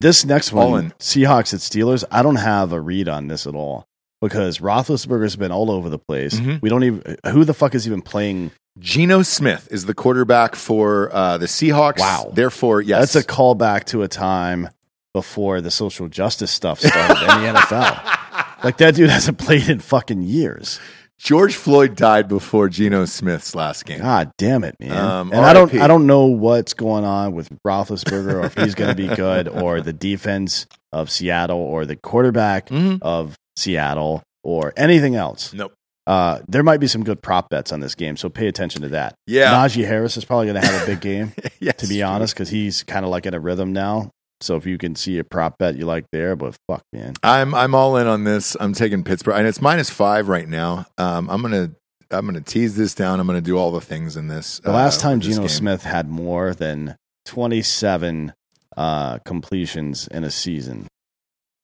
This 0.00 0.24
next 0.24 0.52
one. 0.52 0.92
Seahawks 0.98 1.54
at 1.54 1.60
Steelers. 1.60 2.04
I 2.10 2.22
don't 2.22 2.36
have 2.36 2.72
a 2.72 2.80
read 2.80 3.08
on 3.08 3.28
this 3.28 3.46
at 3.46 3.54
all 3.54 3.86
because 4.20 4.58
Roethlisberger's 4.58 5.36
been 5.36 5.52
all 5.52 5.70
over 5.70 5.88
the 5.88 5.98
place. 5.98 6.34
Mhm. 6.34 6.60
We 6.60 6.68
don't 6.68 6.82
even. 6.84 7.16
Who 7.30 7.44
the 7.44 7.54
fuck 7.54 7.74
is 7.74 7.86
even 7.86 8.02
playing? 8.02 8.50
Geno 8.80 9.22
Smith 9.22 9.68
is 9.70 9.86
the 9.86 9.94
quarterback 9.94 10.56
for 10.56 11.14
uh, 11.14 11.38
the 11.38 11.46
Seahawks. 11.46 12.00
Wow. 12.00 12.32
Therefore, 12.34 12.80
yes, 12.82 13.12
That's 13.12 13.24
a 13.24 13.28
callback 13.28 13.84
to 13.84 14.02
a 14.02 14.08
time 14.08 14.68
before 15.12 15.60
the 15.60 15.70
social 15.70 16.08
justice 16.08 16.50
stuff 16.50 16.80
started 16.80 17.20
in 17.22 17.28
the 17.54 17.60
NFL. 17.60 18.18
Like 18.64 18.78
that 18.78 18.94
dude 18.94 19.10
hasn't 19.10 19.38
played 19.38 19.68
in 19.68 19.78
fucking 19.80 20.22
years. 20.22 20.80
George 21.18 21.54
Floyd 21.54 21.94
died 21.96 22.28
before 22.28 22.68
Geno 22.68 23.04
Smith's 23.04 23.54
last 23.54 23.84
game. 23.86 24.00
God 24.00 24.32
damn 24.36 24.64
it, 24.64 24.74
man! 24.80 24.90
Um, 24.92 25.32
and 25.32 25.44
I 25.44 25.52
don't, 25.52 25.72
I 25.74 25.86
don't 25.86 26.06
know 26.06 26.26
what's 26.26 26.74
going 26.74 27.04
on 27.04 27.32
with 27.34 27.48
Roethlisberger, 27.64 28.42
or 28.42 28.46
if 28.46 28.54
he's 28.56 28.74
going 28.74 28.94
to 28.94 28.96
be 28.96 29.14
good, 29.14 29.46
or 29.62 29.80
the 29.80 29.92
defense 29.92 30.66
of 30.92 31.10
Seattle, 31.10 31.58
or 31.58 31.86
the 31.86 31.94
quarterback 31.96 32.68
Mhm. 32.68 32.98
of 33.00 33.36
Seattle, 33.56 34.22
or 34.42 34.72
anything 34.76 35.14
else. 35.14 35.52
Nope. 35.54 35.72
Uh, 36.06 36.40
there 36.48 36.62
might 36.62 36.80
be 36.80 36.86
some 36.88 37.02
good 37.04 37.22
prop 37.22 37.48
bets 37.48 37.72
on 37.72 37.80
this 37.80 37.94
game, 37.94 38.16
so 38.16 38.28
pay 38.28 38.46
attention 38.48 38.82
to 38.82 38.88
that. 38.88 39.14
Yeah. 39.26 39.54
Najee 39.54 39.86
Harris 39.86 40.16
is 40.18 40.24
probably 40.24 40.48
going 40.48 40.60
to 40.60 40.66
have 40.66 40.82
a 40.82 40.86
big 40.86 41.00
game, 41.00 41.32
Yes. 41.60 41.76
to 41.76 41.86
be 41.86 42.02
honest, 42.02 42.34
because 42.34 42.50
he's 42.50 42.82
kind 42.82 43.04
of 43.06 43.10
like 43.10 43.24
in 43.24 43.32
a 43.34 43.40
rhythm 43.40 43.72
now. 43.72 44.10
So 44.44 44.56
if 44.56 44.66
you 44.66 44.76
can 44.76 44.94
see 44.94 45.18
a 45.18 45.24
prop 45.24 45.58
bet 45.58 45.76
you 45.76 45.86
like 45.86 46.04
there, 46.12 46.36
but 46.36 46.56
fuck, 46.68 46.82
man, 46.92 47.14
I'm 47.22 47.54
I'm 47.54 47.74
all 47.74 47.96
in 47.96 48.06
on 48.06 48.24
this. 48.24 48.56
I'm 48.60 48.74
taking 48.74 49.02
Pittsburgh, 49.02 49.36
and 49.36 49.46
it's 49.46 49.62
minus 49.62 49.88
five 49.88 50.28
right 50.28 50.48
now. 50.48 50.86
Um, 50.98 51.30
I'm 51.30 51.40
gonna 51.40 51.72
I'm 52.10 52.26
gonna 52.26 52.40
tease 52.40 52.76
this 52.76 52.94
down. 52.94 53.20
I'm 53.20 53.26
gonna 53.26 53.40
do 53.40 53.56
all 53.56 53.70
the 53.72 53.80
things 53.80 54.16
in 54.16 54.28
this. 54.28 54.60
the 54.60 54.70
last 54.72 54.98
uh, 55.00 55.08
time 55.08 55.20
Geno 55.20 55.40
game. 55.40 55.48
Smith 55.48 55.82
had 55.82 56.08
more 56.08 56.54
than 56.54 56.96
27 57.24 58.34
uh, 58.76 59.18
completions 59.20 60.08
in 60.08 60.24
a 60.24 60.30
season, 60.30 60.88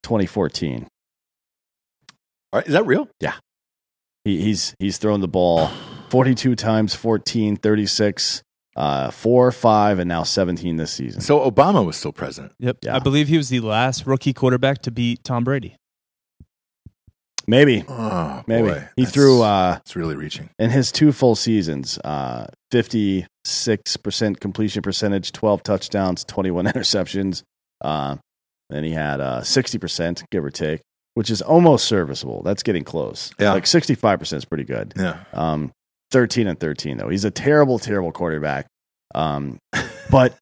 2014. 0.03 0.87
All 2.53 2.59
right, 2.59 2.67
is 2.67 2.73
that 2.73 2.87
real? 2.87 3.09
Yeah, 3.21 3.35
he, 4.25 4.41
he's 4.41 4.75
he's 4.79 4.97
thrown 4.97 5.21
the 5.21 5.29
ball 5.29 5.71
42 6.11 6.57
times, 6.57 6.95
14, 6.95 7.57
36, 7.57 8.43
uh, 8.77 9.11
four, 9.11 9.51
five, 9.53 9.99
and 9.99 10.09
now 10.09 10.23
17 10.23 10.77
this 10.77 10.91
season. 10.93 11.21
So 11.21 11.39
Obama 11.51 11.85
was 11.85 11.97
still 11.97 12.13
president. 12.13 12.53
Yep. 12.61 12.79
Yeah. 12.85 12.97
I 12.97 12.99
believe 12.99 13.29
he 13.29 13.37
was 13.37 13.49
the 13.49 13.61
last 13.61 14.07
rookie 14.07 14.33
quarterback 14.33 14.83
to 14.83 14.91
beat 14.91 15.23
Tom 15.25 15.45
Brady. 15.45 15.77
Maybe, 17.47 17.85
Oh, 17.89 18.45
maybe 18.47 18.69
boy. 18.69 18.89
he 18.95 19.03
That's- 19.03 19.13
threw 19.13 19.43
uh, 19.43 19.79
It's 19.81 19.97
really 19.97 20.15
reaching. 20.15 20.51
in 20.59 20.71
his 20.71 20.93
two 20.93 21.11
full 21.11 21.35
seasons, 21.35 21.99
uh, 22.05 22.47
56% 22.73 24.39
completion 24.41 24.83
percentage, 24.83 25.33
12 25.33 25.63
touchdowns, 25.65 26.23
21 26.25 26.65
interceptions. 26.67 27.43
Uh, 27.81 28.17
then 28.69 28.85
he 28.85 28.93
had 28.93 29.21
uh, 29.21 29.41
60%, 29.41 30.23
give 30.31 30.45
or 30.45 30.51
take, 30.51 30.81
which 31.15 31.29
is 31.29 31.43
almost 31.43 31.87
serviceable. 31.87 32.43
That's 32.45 32.63
getting 32.63 32.85
close. 32.85 33.33
Yeah. 33.41 33.53
Like 33.53 33.65
65% 33.65 34.33
is 34.37 34.45
pretty 34.45 34.65
good. 34.65 34.93
Yeah. 34.97 35.25
Um, 35.33 35.73
13 36.11 36.47
and 36.47 36.59
13, 36.59 36.99
though. 36.99 37.09
He's 37.09 37.25
a 37.25 37.31
terrible, 37.31 37.79
terrible 37.79 38.13
quarterback. 38.13 38.67
Um, 39.15 39.59
but 40.11 40.37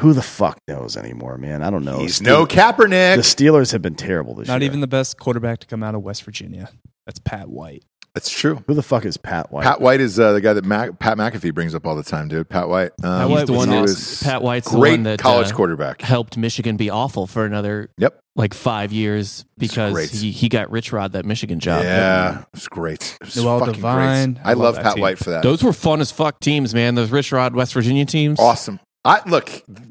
who 0.00 0.12
the 0.12 0.22
fuck 0.22 0.58
knows 0.68 0.96
anymore, 0.96 1.38
man? 1.38 1.62
I 1.62 1.70
don't 1.70 1.84
know. 1.84 1.98
He's 1.98 2.16
Steel- 2.16 2.40
no 2.40 2.46
Kaepernick. 2.46 3.16
The 3.16 3.22
Steelers 3.22 3.72
have 3.72 3.82
been 3.82 3.94
terrible 3.94 4.34
this 4.34 4.48
Not 4.48 4.54
year. 4.54 4.60
Not 4.60 4.72
even 4.72 4.80
the 4.80 4.86
best 4.86 5.18
quarterback 5.18 5.60
to 5.60 5.66
come 5.66 5.82
out 5.82 5.94
of 5.94 6.02
West 6.02 6.22
Virginia. 6.24 6.70
That's 7.06 7.18
Pat 7.18 7.48
White. 7.48 7.84
That's 8.16 8.30
true. 8.30 8.64
Who 8.66 8.72
the 8.72 8.82
fuck 8.82 9.04
is 9.04 9.18
Pat 9.18 9.52
White? 9.52 9.64
Pat 9.64 9.78
White 9.82 10.00
is 10.00 10.18
uh, 10.18 10.32
the 10.32 10.40
guy 10.40 10.54
that 10.54 10.64
Mac, 10.64 10.98
Pat 10.98 11.18
McAfee 11.18 11.52
brings 11.52 11.74
up 11.74 11.86
all 11.86 11.94
the 11.94 12.02
time, 12.02 12.28
dude. 12.28 12.48
Pat 12.48 12.66
White. 12.66 12.92
Um, 13.04 13.10
Pat 13.12 13.28
He's 13.28 13.36
White 13.36 13.46
the 13.46 13.52
one 13.52 13.68
that 13.68 14.20
Pat 14.24 14.42
White's 14.42 14.70
the 14.70 14.76
great 14.78 14.90
one 14.92 15.02
that 15.02 15.18
college 15.18 15.52
uh, 15.52 15.54
quarterback. 15.54 16.00
helped 16.00 16.38
Michigan 16.38 16.78
be 16.78 16.88
awful 16.88 17.26
for 17.26 17.44
another 17.44 17.90
Yep. 17.98 18.18
like 18.34 18.54
five 18.54 18.90
years 18.90 19.44
because 19.58 20.10
he, 20.12 20.30
he 20.30 20.48
got 20.48 20.70
Rich 20.70 20.94
Rod 20.94 21.12
that 21.12 21.26
Michigan 21.26 21.60
job. 21.60 21.84
Yeah, 21.84 22.40
it 22.40 22.46
was 22.54 22.68
great. 22.68 23.18
It 23.20 23.26
was 23.26 23.36
Noel 23.36 23.58
fucking 23.58 23.74
Devine. 23.74 24.32
great. 24.32 24.46
I 24.46 24.50
I, 24.50 24.52
love 24.54 24.76
love 24.76 24.82
Pat 24.82 24.94
team. 24.94 25.02
White 25.02 25.18
for 25.18 25.28
that. 25.28 25.42
Those 25.42 25.62
were 25.62 25.74
fun 25.74 26.00
as 26.00 26.10
fuck 26.10 26.40
teams, 26.40 26.72
man. 26.74 26.94
Those 26.94 27.10
Rich 27.10 27.32
Rod 27.32 27.54
West 27.54 27.74
Virginia 27.74 28.06
teams. 28.06 28.40
awesome. 28.40 28.80
I 29.04 29.20
look. 29.28 29.44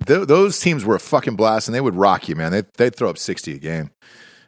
Th- 0.08 0.28
those 0.28 0.60
teams 0.60 0.84
were 0.84 0.96
a 0.96 1.00
fucking 1.00 1.36
blast, 1.36 1.68
and 1.68 1.76
they 1.76 1.80
would 1.80 1.94
rock 1.96 2.28
you, 2.28 2.36
man. 2.36 2.52
They 2.52 2.64
they'd 2.78 2.96
throw 2.96 3.08
up 3.12 3.20
sixty 3.20 3.54
a 3.54 3.60
game. 3.60 3.92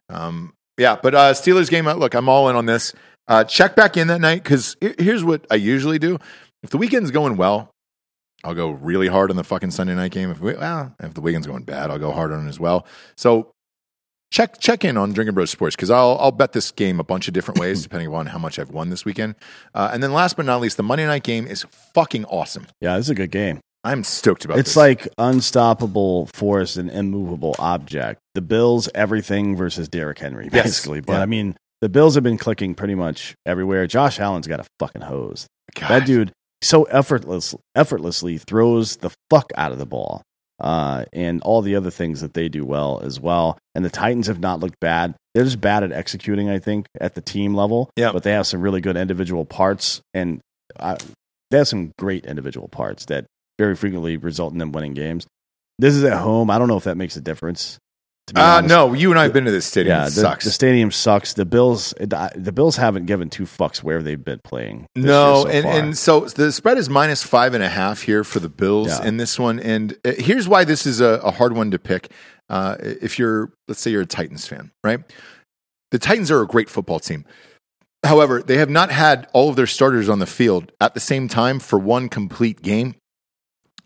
Um, 0.10 0.54
yeah, 0.80 0.98
but 1.02 1.14
uh, 1.14 1.34
Steelers 1.34 1.70
game. 1.70 1.88
uh, 1.88 1.94
Look, 1.94 2.16
I'm 2.16 2.28
all 2.28 2.49
in 2.49 2.56
on 2.56 2.66
this. 2.66 2.91
Uh, 3.28 3.44
check 3.44 3.76
back 3.76 3.98
in 3.98 4.08
that 4.08 4.22
night 4.22 4.44
because 4.44 4.78
here's 4.80 5.24
what 5.24 5.45
I 5.52 5.56
usually 5.56 5.99
do. 5.99 6.18
If 6.64 6.70
the 6.70 6.78
weekend's 6.78 7.12
going 7.12 7.38
well, 7.38 7.70
I'll 8.44 8.56
go 8.56 8.70
really 8.72 9.08
hard 9.08 9.30
on 9.30 9.36
the 9.36 9.44
fucking 9.44 9.72
Sunday 9.72 9.95
night 9.95 10.12
game. 10.12 10.32
If 10.32 10.40
we, 10.40 10.54
well, 10.54 10.95
if 10.99 11.14
the 11.14 11.22
weekend's 11.22 11.48
going 11.48 11.64
bad, 11.64 11.90
I'll 11.90 11.99
go 11.99 12.12
hard 12.12 12.32
on 12.32 12.45
it 12.45 12.49
as 12.49 12.60
well. 12.60 12.86
So 13.16 13.52
check 14.32 14.60
check 14.60 14.86
in 14.86 14.98
on 14.98 15.12
Drinking 15.14 15.34
Bros 15.36 15.49
Sports 15.49 15.76
because 15.76 15.90
I'll 15.90 16.18
I'll 16.20 16.32
bet 16.32 16.54
this 16.54 16.72
game 16.72 16.99
a 16.99 17.04
bunch 17.04 17.28
of 17.28 17.34
different 17.34 17.60
ways 17.60 17.84
depending 17.84 18.14
on 18.14 18.28
how 18.28 18.38
much 18.38 18.60
I've 18.60 18.70
won 18.72 18.90
this 18.90 19.04
weekend. 19.06 19.36
Uh, 19.74 19.90
and 19.91 20.02
then 20.02 20.14
last 20.14 20.38
but 20.38 20.45
not 20.45 20.62
least, 20.62 20.78
the 20.78 20.84
Monday 20.84 21.06
night 21.06 21.24
game 21.24 21.48
is 21.48 21.66
fucking 21.94 22.26
awesome. 22.26 22.68
Yeah, 22.80 22.95
this 22.98 23.08
is 23.08 23.12
a 23.12 23.16
good 23.16 23.32
game. 23.32 23.60
I'm 23.84 24.04
stoked 24.04 24.44
about 24.45 24.56
this. 24.56 24.62
It's 24.62 24.70
this. 24.72 24.78
like 24.78 25.08
unstoppable 25.18 26.28
force 26.28 26.76
and 26.78 26.90
immovable 26.91 27.56
object. 27.60 28.20
The 28.36 28.41
Bills, 28.41 28.90
everything 28.94 29.56
versus 29.56 29.88
Derrick 29.88 30.20
Henry, 30.20 30.49
Yes. 30.52 30.64
basically. 30.64 30.99
But 31.02 31.14
Yeah. 31.14 31.22
I 31.22 31.26
mean, 31.26 31.56
the 31.82 31.90
Bills 31.90 32.16
have 32.16 32.24
been 32.24 32.38
clicking 32.38 32.76
pretty 32.76 32.95
much 32.95 33.36
everywhere. 33.45 33.88
Josh 33.88 34.20
Allen's 34.20 34.48
got 34.48 34.60
a 34.60 34.66
fucking 34.80 35.04
hose. 35.04 35.48
God. 35.76 35.90
That 35.90 36.06
dude 36.06 36.32
so 36.62 36.84
effortless, 36.84 37.56
effortlessly 37.76 38.38
throws 38.38 38.98
the 38.98 39.12
fuck 39.30 39.52
out 39.56 39.72
of 39.72 39.78
the 39.78 39.86
ball, 39.86 40.24
uh, 40.60 41.06
and 41.14 41.41
all 41.44 41.62
the 41.62 41.76
other 41.76 41.91
things 41.91 42.22
that 42.22 42.34
they 42.34 42.49
do 42.49 42.66
well 42.66 42.99
as 43.04 43.20
well. 43.20 43.58
And 43.76 43.86
the 43.86 43.90
Titans 43.90 44.28
have 44.28 44.40
not 44.40 44.60
looked 44.60 44.80
bad. 44.80 45.16
They're 45.34 45.44
just 45.44 45.62
bad 45.62 45.84
at 45.84 45.91
executing, 45.91 46.49
I 46.49 46.60
think, 46.60 46.88
at 46.99 47.16
the 47.16 47.22
team 47.22 47.54
level. 47.54 47.91
Yeah. 47.95 48.12
But 48.12 48.24
they 48.24 48.32
have 48.32 48.48
some 48.48 48.62
really 48.62 48.82
good 48.82 48.98
individual 48.98 49.45
parts, 49.45 50.02
and 50.14 50.41
uh, 50.80 50.98
they 51.52 51.60
have 51.60 51.68
some 51.68 51.91
great 51.99 52.26
individual 52.26 52.68
parts 52.68 53.06
that 53.06 53.26
very 53.60 53.76
frequently 53.76 54.18
result 54.18 54.54
in 54.54 54.60
them 54.60 54.72
winning 54.72 54.94
games. 54.94 55.28
This 55.80 55.95
is 55.95 56.04
at 56.04 56.18
home. 56.18 56.49
I 56.49 56.58
don't 56.58 56.68
know 56.68 56.78
if 56.78 56.86
that 56.86 56.98
makes 56.98 57.16
a 57.18 57.22
difference. 57.22 57.78
Uh, 58.36 58.62
no, 58.66 58.94
you 58.94 59.10
and 59.10 59.18
I 59.18 59.24
have 59.24 59.32
been 59.34 59.45
to 59.45 59.52
this 59.52 59.66
stadium. 59.66 59.95
Yeah, 59.98 60.04
it 60.04 60.10
the, 60.10 60.22
sucks. 60.22 60.44
the 60.44 60.52
stadium 60.52 60.91
sucks. 60.91 61.34
The 61.34 61.45
Bills, 61.45 61.94
the 61.99 62.52
Bills 62.54 62.76
haven't 62.76 63.06
given 63.06 63.30
two 63.30 63.44
fucks 63.45 63.82
where 63.82 64.04
they've 64.04 64.22
been 64.24 64.41
playing. 64.44 64.86
no, 64.95 65.44
so 65.44 65.49
and, 65.49 65.64
far. 65.64 65.74
and 65.74 65.98
so 65.98 66.20
the 66.22 66.52
spread 66.52 66.78
is 66.78 66.90
minus 66.90 67.24
five 67.24 67.54
and 67.54 67.64
a 67.64 67.70
half 67.70 68.02
here 68.02 68.26
for 68.26 68.40
the 68.41 68.49
Bills 68.49 68.88
Yeah. 68.90 69.06
in 69.08 69.16
this 69.18 69.40
one. 69.40 69.60
And 69.62 69.98
uh, 70.04 70.12
here's 70.18 70.48
why 70.48 70.66
this 70.66 70.86
is 70.86 70.99
a, 70.99 71.22
a 71.24 71.32
hard 71.32 71.54
one 71.56 71.72
to 71.72 71.80
pick. 71.80 72.12
Uh, 72.49 72.76
if 72.80 73.18
you're, 73.18 73.52
let's 73.70 73.80
say, 73.80 73.91
you're 73.91 74.02
a 74.02 74.06
Titans 74.06 74.45
fan, 74.45 74.72
right? 74.84 74.99
The 75.91 75.99
Titans 75.99 76.30
are 76.30 76.41
a 76.41 76.48
great 76.48 76.70
football 76.70 76.99
team. 76.99 77.24
However, 78.06 78.41
they 78.44 78.58
have 78.58 78.70
not 78.70 78.91
had 78.91 79.28
all 79.34 79.49
of 79.49 79.56
their 79.56 79.68
starters 79.68 80.10
on 80.10 80.20
the 80.20 80.26
field 80.26 80.72
at 80.82 80.94
the 80.94 80.99
same 80.99 81.28
time 81.30 81.60
for 81.60 81.80
one 81.80 82.10
complete 82.10 82.62
game. 82.62 82.95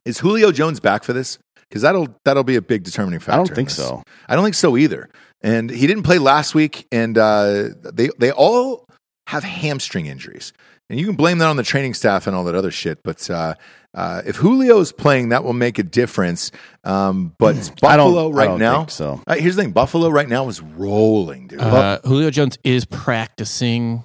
Is 0.03 0.19
Julio 0.19 0.51
Jones 0.51 0.79
back 0.79 1.03
for 1.03 1.13
this? 1.13 1.37
Because 1.71 1.83
that'll 1.83 2.09
that'll 2.25 2.43
be 2.43 2.57
a 2.57 2.61
big 2.61 2.83
determining 2.83 3.21
factor. 3.21 3.31
I 3.31 3.37
don't 3.37 3.55
think 3.55 3.69
so. 3.69 4.03
I 4.27 4.35
don't 4.35 4.43
think 4.43 4.55
so 4.55 4.75
either. 4.75 5.09
And 5.41 5.69
he 5.69 5.87
didn't 5.87 6.03
play 6.03 6.19
last 6.19 6.53
week, 6.53 6.85
and 6.91 7.17
uh, 7.17 7.69
they 7.93 8.09
they 8.19 8.31
all 8.31 8.85
have 9.27 9.43
hamstring 9.45 10.05
injuries, 10.07 10.51
and 10.89 10.99
you 10.99 11.05
can 11.05 11.15
blame 11.15 11.37
that 11.37 11.47
on 11.47 11.55
the 11.55 11.63
training 11.63 11.93
staff 11.93 12.27
and 12.27 12.35
all 12.35 12.43
that 12.43 12.55
other 12.55 12.71
shit. 12.71 12.99
But 13.03 13.29
uh, 13.29 13.55
uh, 13.93 14.21
if 14.25 14.41
Julio's 14.41 14.91
playing, 14.91 15.29
that 15.29 15.45
will 15.45 15.53
make 15.53 15.79
a 15.79 15.83
difference. 15.83 16.51
Um, 16.83 17.33
but 17.39 17.55
it's 17.55 17.69
I 17.83 17.95
don't- 17.95 18.13
Buffalo 18.13 18.29
I 18.31 18.33
right 18.33 18.45
don't 18.47 18.59
now. 18.59 18.77
think 18.79 18.91
so. 18.91 19.21
Uh, 19.25 19.35
here's 19.35 19.55
the 19.55 19.61
thing: 19.63 19.71
Buffalo 19.71 20.09
right 20.09 20.27
now 20.27 20.49
is 20.49 20.61
rolling, 20.61 21.47
dude. 21.47 21.61
Uh, 21.61 21.99
Julio 22.03 22.29
Jones 22.31 22.57
is 22.65 22.83
practicing. 22.85 24.03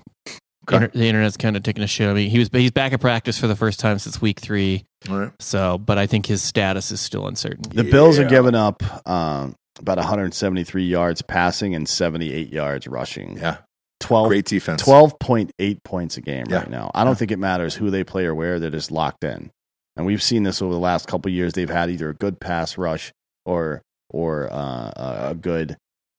Okay. 0.68 0.76
Inter- 0.84 0.98
the 0.98 1.06
internet's 1.08 1.36
kind 1.36 1.56
of 1.56 1.62
taking 1.62 1.84
a 1.84 1.86
shit 1.86 2.08
on 2.08 2.14
me. 2.16 2.28
He 2.28 2.38
was 2.38 2.48
he's 2.52 2.70
back 2.70 2.92
at 2.92 3.00
practice 3.00 3.38
for 3.38 3.46
the 3.46 3.56
first 3.56 3.78
time 3.80 3.98
since 3.98 4.20
week 4.20 4.40
three. 4.40 4.84
All 5.08 5.18
right. 5.18 5.32
So, 5.40 5.78
but 5.78 5.98
I 5.98 6.06
think 6.06 6.26
his 6.26 6.42
status 6.42 6.90
is 6.90 7.00
still 7.00 7.26
uncertain. 7.28 7.62
The 7.72 7.84
Bills 7.84 8.18
are 8.18 8.24
giving 8.28 8.54
up 8.54 8.82
um, 9.08 9.54
about 9.78 9.98
173 9.98 10.84
yards 10.84 11.22
passing 11.22 11.74
and 11.74 11.88
78 11.88 12.52
yards 12.52 12.88
rushing. 12.88 13.38
Yeah, 13.38 13.58
12, 14.00 14.28
great 14.28 14.44
defense. 14.46 14.82
12.8 14.82 15.84
points 15.84 16.16
a 16.16 16.20
game 16.20 16.46
Yeah. 16.48 16.58
right 16.58 16.70
now. 16.70 16.90
I 16.94 17.04
don't 17.04 17.12
Yeah. 17.12 17.18
think 17.18 17.30
it 17.32 17.38
matters 17.38 17.74
who 17.76 17.90
they 17.90 18.02
play 18.04 18.24
or 18.24 18.34
where. 18.34 18.58
They're 18.58 18.70
just 18.70 18.90
locked 18.90 19.22
in. 19.24 19.50
And 19.96 20.04
we've 20.04 20.22
seen 20.22 20.42
this 20.42 20.60
over 20.60 20.72
the 20.74 20.80
last 20.80 21.06
couple 21.06 21.28
of 21.30 21.34
years. 21.34 21.52
They've 21.54 21.70
had 21.70 21.90
either 21.90 22.10
a 22.10 22.14
good 22.14 22.40
pass 22.40 22.76
rush 22.76 23.12
or 23.44 23.82
or 24.10 24.48
uh, 24.52 25.30
a 25.30 25.34
good 25.34 25.76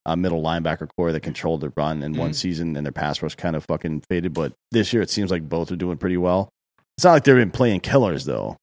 uh, 0.07 0.15
middle 0.15 0.41
linebacker 0.41 0.88
core 0.97 1.11
that 1.11 1.19
controlled 1.19 1.61
the 1.61 1.71
run 1.77 2.01
in 2.01 2.13
Mm-hmm. 2.13 2.21
one 2.21 2.34
season, 2.34 2.75
and 2.75 2.85
their 2.85 2.91
pass 2.91 3.21
rush 3.21 3.35
kind 3.35 3.55
of 3.55 3.63
fucking 3.65 4.03
faded. 4.09 4.34
But 4.34 4.53
this 4.71 4.91
year, 4.93 5.01
it 5.03 5.09
seems 5.11 5.29
like 5.29 5.47
both 5.47 5.71
are 5.71 5.75
doing 5.75 5.97
pretty 5.97 6.17
well. 6.17 6.49
It's 6.97 7.03
not 7.05 7.11
like 7.11 7.23
they've 7.25 7.35
been 7.35 7.51
playing 7.51 7.81
killers, 7.81 8.25
though. 8.25 8.57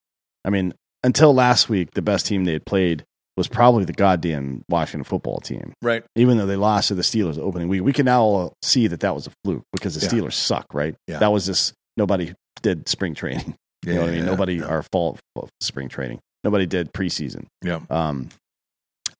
I 0.44 0.50
mean, 0.50 0.74
until 1.04 1.32
last 1.34 1.68
week, 1.68 1.92
the 1.92 2.02
best 2.02 2.26
team 2.26 2.44
they 2.44 2.52
had 2.54 2.66
played 2.66 3.04
was 3.36 3.46
probably 3.48 3.84
the 3.84 3.92
goddamn 3.92 4.62
Washington 4.68 5.02
football 5.04 5.38
team 5.40 5.72
Right. 5.82 6.04
even 6.14 6.38
though 6.38 6.46
they 6.46 6.54
lost 6.56 6.88
to 6.88 6.94
the 6.94 7.02
Steelers 7.02 7.34
the 7.34 7.42
opening 7.42 7.66
week, 7.68 7.82
we 7.82 7.92
can 7.92 8.04
now 8.06 8.22
all 8.22 8.52
see 8.62 8.86
that 8.86 9.00
that 9.00 9.12
was 9.14 9.26
a 9.26 9.30
fluke 9.44 9.62
because 9.72 9.94
the 9.94 10.06
Yeah. 10.06 10.22
Steelers 10.22 10.34
suck, 10.34 10.72
right? 10.72 10.94
Yeah. 11.08 11.18
That 11.18 11.32
was 11.32 11.44
just 11.46 11.74
nobody 11.96 12.32
did 12.62 12.88
spring 12.88 13.12
training. 13.14 13.56
Yeah, 13.84 13.92
you 13.92 13.94
know 13.94 14.00
what 14.02 14.08
I 14.08 14.12
mean? 14.12 14.20
yeah, 14.24 14.30
Nobody 14.30 14.54
yeah. 14.54 14.66
our 14.66 14.82
fault 14.92 15.18
of 15.36 15.48
spring 15.60 15.88
training. 15.88 16.20
Nobody 16.44 16.66
did 16.66 16.92
preseason. 16.92 17.46
Yeah. 17.64 17.80
Um, 17.90 18.28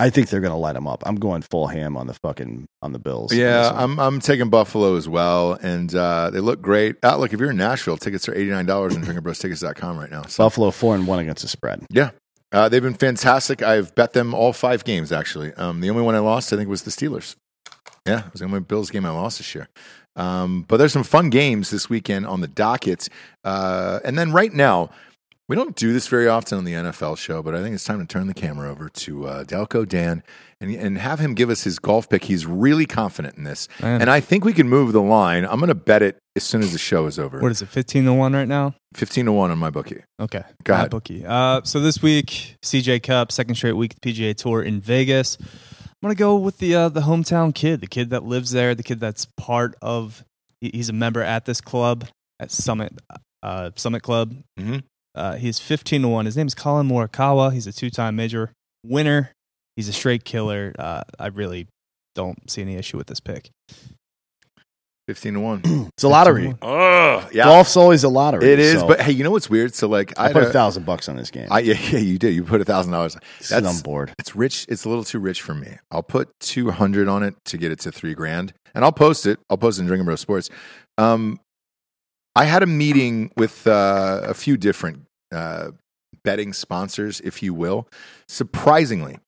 I 0.01 0.11
think 0.11 0.29
they're 0.29 0.41
gonna 0.41 0.59
light 0.59 0.75
them 0.75 0.87
up. 0.87 1.03
I'm 1.07 1.17
going 1.17 1.43
full 1.43 1.67
ham 1.69 1.97
on 1.97 2.07
the 2.07 2.15
fucking 2.15 2.67
on 2.83 2.93
the 2.93 2.99
Bills. 2.99 3.33
Yeah. 3.33 3.71
I'm 3.75 3.99
I'm 4.01 4.21
taking 4.21 4.51
Buffalo 4.51 4.97
as 4.97 5.09
well, 5.09 5.53
and 5.55 5.95
uh, 5.95 6.31
they 6.31 6.41
look 6.41 6.61
great. 6.61 6.97
Uh, 7.03 7.17
look, 7.17 7.33
if 7.33 7.41
you're 7.41 7.51
in 7.51 7.57
Nashville, 7.57 7.97
tickets 7.97 8.29
are 8.29 8.35
eighty 8.35 8.51
nine 8.51 8.67
dollars 8.67 8.97
on 8.97 9.05
drinkerbrostickets.com 9.05 9.99
right 9.99 10.11
now. 10.11 10.23
So 10.23 10.45
Buffalo 10.45 10.71
four 10.71 10.95
and 10.95 11.07
one 11.07 11.19
against 11.21 11.43
the 11.43 11.49
spread. 11.49 11.85
yeah, 11.91 12.11
uh, 12.53 12.69
they've 12.69 12.83
been 12.83 12.95
fantastic. 12.95 13.63
I've 13.63 13.95
bet 13.95 14.13
them 14.13 14.35
all 14.35 14.53
five 14.53 14.85
games 14.85 15.13
actually. 15.13 15.53
Um, 15.55 15.81
the 15.81 15.91
only 15.91 16.03
one 16.03 16.15
I 16.15 16.21
lost, 16.21 16.53
I 16.53 16.57
think, 16.57 16.69
was 16.69 16.83
the 16.83 16.91
Steelers. 16.91 17.37
Yeah, 18.07 18.27
it 18.27 18.33
was 18.33 18.41
the 18.41 18.47
only 18.47 18.61
Bills 18.61 18.91
game 18.91 19.07
I 19.07 19.11
lost 19.11 19.39
this 19.39 19.55
year. 19.55 19.69
Um, 20.17 20.65
but 20.69 20.77
there's 20.77 20.93
some 20.93 21.05
fun 21.05 21.31
games 21.31 21.71
this 21.71 21.89
weekend 21.89 22.27
on 22.27 22.41
the 22.41 22.49
docket, 22.49 23.09
uh, 23.45 24.01
and 24.05 24.19
then 24.19 24.33
right 24.33 24.53
now. 24.53 24.91
We 25.47 25.57
don't 25.57 25.77
do 25.77 25.93
this 25.93 26.07
very 26.09 26.27
often 26.27 26.57
on 26.57 26.65
the 26.65 26.73
NFL 26.73 27.19
show, 27.19 27.43
but 27.43 27.55
I 27.55 27.61
think 27.61 27.75
it's 27.75 27.85
time 27.85 28.01
to 28.01 28.07
turn 28.07 28.29
the 28.29 28.35
camera 28.35 28.71
over 28.71 28.89
to 28.89 29.27
uh, 29.27 29.45
Delco 29.45 29.87
Dan 29.87 30.23
and, 30.59 30.75
and 30.75 30.97
have 30.97 31.19
him 31.19 31.35
give 31.35 31.51
us 31.51 31.65
his 31.65 31.79
golf 31.79 32.09
pick. 32.09 32.25
He's 32.25 32.47
really 32.47 32.87
confident 32.87 33.37
in 33.37 33.45
this. 33.45 33.69
Man. 33.83 34.01
And 34.01 34.11
I 34.11 34.21
think 34.21 34.47
we 34.47 34.55
can 34.55 34.71
move 34.71 34.93
the 34.93 35.03
line. 35.03 35.45
I'm 35.45 35.59
going 35.59 35.69
to 35.69 35.75
bet 35.75 36.01
it 36.01 36.17
as 36.35 36.45
soon 36.45 36.63
as 36.63 36.73
the 36.73 36.79
show 36.79 37.05
is 37.05 37.19
over. 37.19 37.41
What 37.41 37.51
is 37.53 37.61
it, 37.61 37.69
15 37.69 38.07
to 38.07 38.15
1 38.15 38.33
right 38.33 38.49
now? 38.49 38.75
15 38.95 39.27
to 39.27 39.33
1 39.33 39.51
on 39.51 39.59
my 39.59 39.69
bookie. 39.69 40.03
Okay. 40.19 40.45
Go 40.65 40.73
My 40.73 40.79
ahead. 40.79 40.91
Bookie. 40.91 41.27
Uh, 41.27 41.61
so 41.63 41.79
this 41.79 42.01
week, 42.01 42.57
CJ 42.63 43.03
Cup, 43.03 43.31
second 43.31 43.57
straight 43.57 43.73
week 43.77 43.93
at 43.93 44.01
PGA 44.01 44.35
Tour 44.35 44.63
in 44.63 44.81
Vegas. 44.81 45.37
I'm 45.41 46.09
gonna 46.09 46.15
go 46.17 46.37
with 46.37 46.59
the 46.59 46.75
uh, 46.75 46.89
the 46.91 47.01
hometown 47.01 47.55
kid, 47.55 47.81
the 47.81 47.87
kid 47.87 48.11
that 48.11 48.25
lives 48.25 48.51
there, 48.51 48.75
the 48.75 48.83
kid 48.83 49.01
that's 49.01 49.27
part 49.39 49.75
of. 49.81 50.23
He's 50.61 50.91
a 50.91 50.93
member 50.93 51.23
at 51.23 51.47
this 51.47 51.63
club 51.63 52.07
at 52.39 52.51
Summit 52.51 52.99
uh, 53.43 53.71
Summit 53.77 54.03
Club. 54.03 54.35
Mhm. 54.61 54.83
Uh, 55.15 55.37
he's 55.37 55.59
15 55.59 56.03
to 56.03 56.09
one. 56.09 56.27
His 56.27 56.37
name 56.37 56.47
is 56.47 56.55
Collin 56.55 56.89
Morikawa. 56.89 57.53
He's 57.53 57.67
a 57.67 57.73
two 57.73 57.91
time 57.91 58.17
major 58.17 58.53
winner. 58.85 59.33
He's 59.77 59.89
a 59.89 59.93
straight 59.93 60.25
killer. 60.25 60.75
Uh, 60.79 61.03
I 61.19 61.29
really 61.29 61.67
don't 62.15 62.51
see 62.51 62.63
any 62.63 62.77
issue 62.77 62.97
with 62.97 63.09
this 63.09 63.21
pick. 63.21 63.51
15 65.07 65.35
to 65.35 65.41
1. 65.41 65.63
It's 65.95 66.03
a 66.03 66.09
lottery. 66.09 66.47
15 66.47 66.59
oh, 66.63 67.29
yeah. 67.33 67.45
Golf's 67.45 67.77
always 67.77 68.03
a 68.05 68.09
lottery. 68.09 68.51
It 68.51 68.59
is. 68.59 68.81
so 68.81 68.89
But 68.89 69.01
hey, 69.01 69.13
you 69.13 69.23
know 69.23 69.31
what's 69.31 69.49
weird? 69.49 69.75
So, 69.75 69.87
like, 69.87 70.19
I 70.19 70.27
I, 70.27 70.33
put 70.33 70.43
a 70.43 70.51
thousand 70.51 70.87
bucks 70.87 71.09
on 71.09 71.17
this 71.17 71.31
game. 71.31 71.47
I 71.51 71.61
yeah, 71.61 71.75
yeah, 71.91 71.99
you 71.99 72.19
did. 72.19 72.35
You 72.35 72.43
put 72.43 72.61
a 72.61 72.65
thousand 72.65 72.93
dollars. 72.93 73.17
Sit 73.39 73.63
That's 73.63 73.77
on 73.77 73.83
board. 73.83 74.13
it's 74.19 74.35
rich. 74.35 74.67
It's 74.69 74.85
a 74.85 74.89
little 74.89 75.05
too 75.05 75.21
rich 75.21 75.41
for 75.41 75.55
me. 75.55 75.77
I'll 75.91 76.03
put 76.03 76.31
two 76.41 76.71
hundred 76.71 77.07
on 77.09 77.23
it 77.23 77.37
to 77.47 77.59
get 77.59 77.71
it 77.71 77.79
to 77.81 77.93
three 77.93 78.15
grand, 78.15 78.55
and 78.75 78.85
I'll 78.85 78.93
post 78.93 79.27
it. 79.27 79.39
I'll 79.49 79.57
post 79.57 79.79
it 79.79 79.83
in 79.83 79.87
Drinking 79.87 80.07
Bro 80.07 80.17
Sports. 80.17 80.51
Um, 80.99 81.39
I 82.37 82.45
had 82.45 82.63
a 82.63 82.67
meeting 82.67 83.31
with 83.37 83.67
uh, 83.67 84.21
a 84.25 84.35
few 84.35 84.57
different 84.57 85.07
uh, 85.33 85.71
betting 86.25 86.53
sponsors, 86.53 87.21
if 87.21 87.43
you 87.43 87.55
will. 87.55 87.89
Surprisingly, 88.29 89.19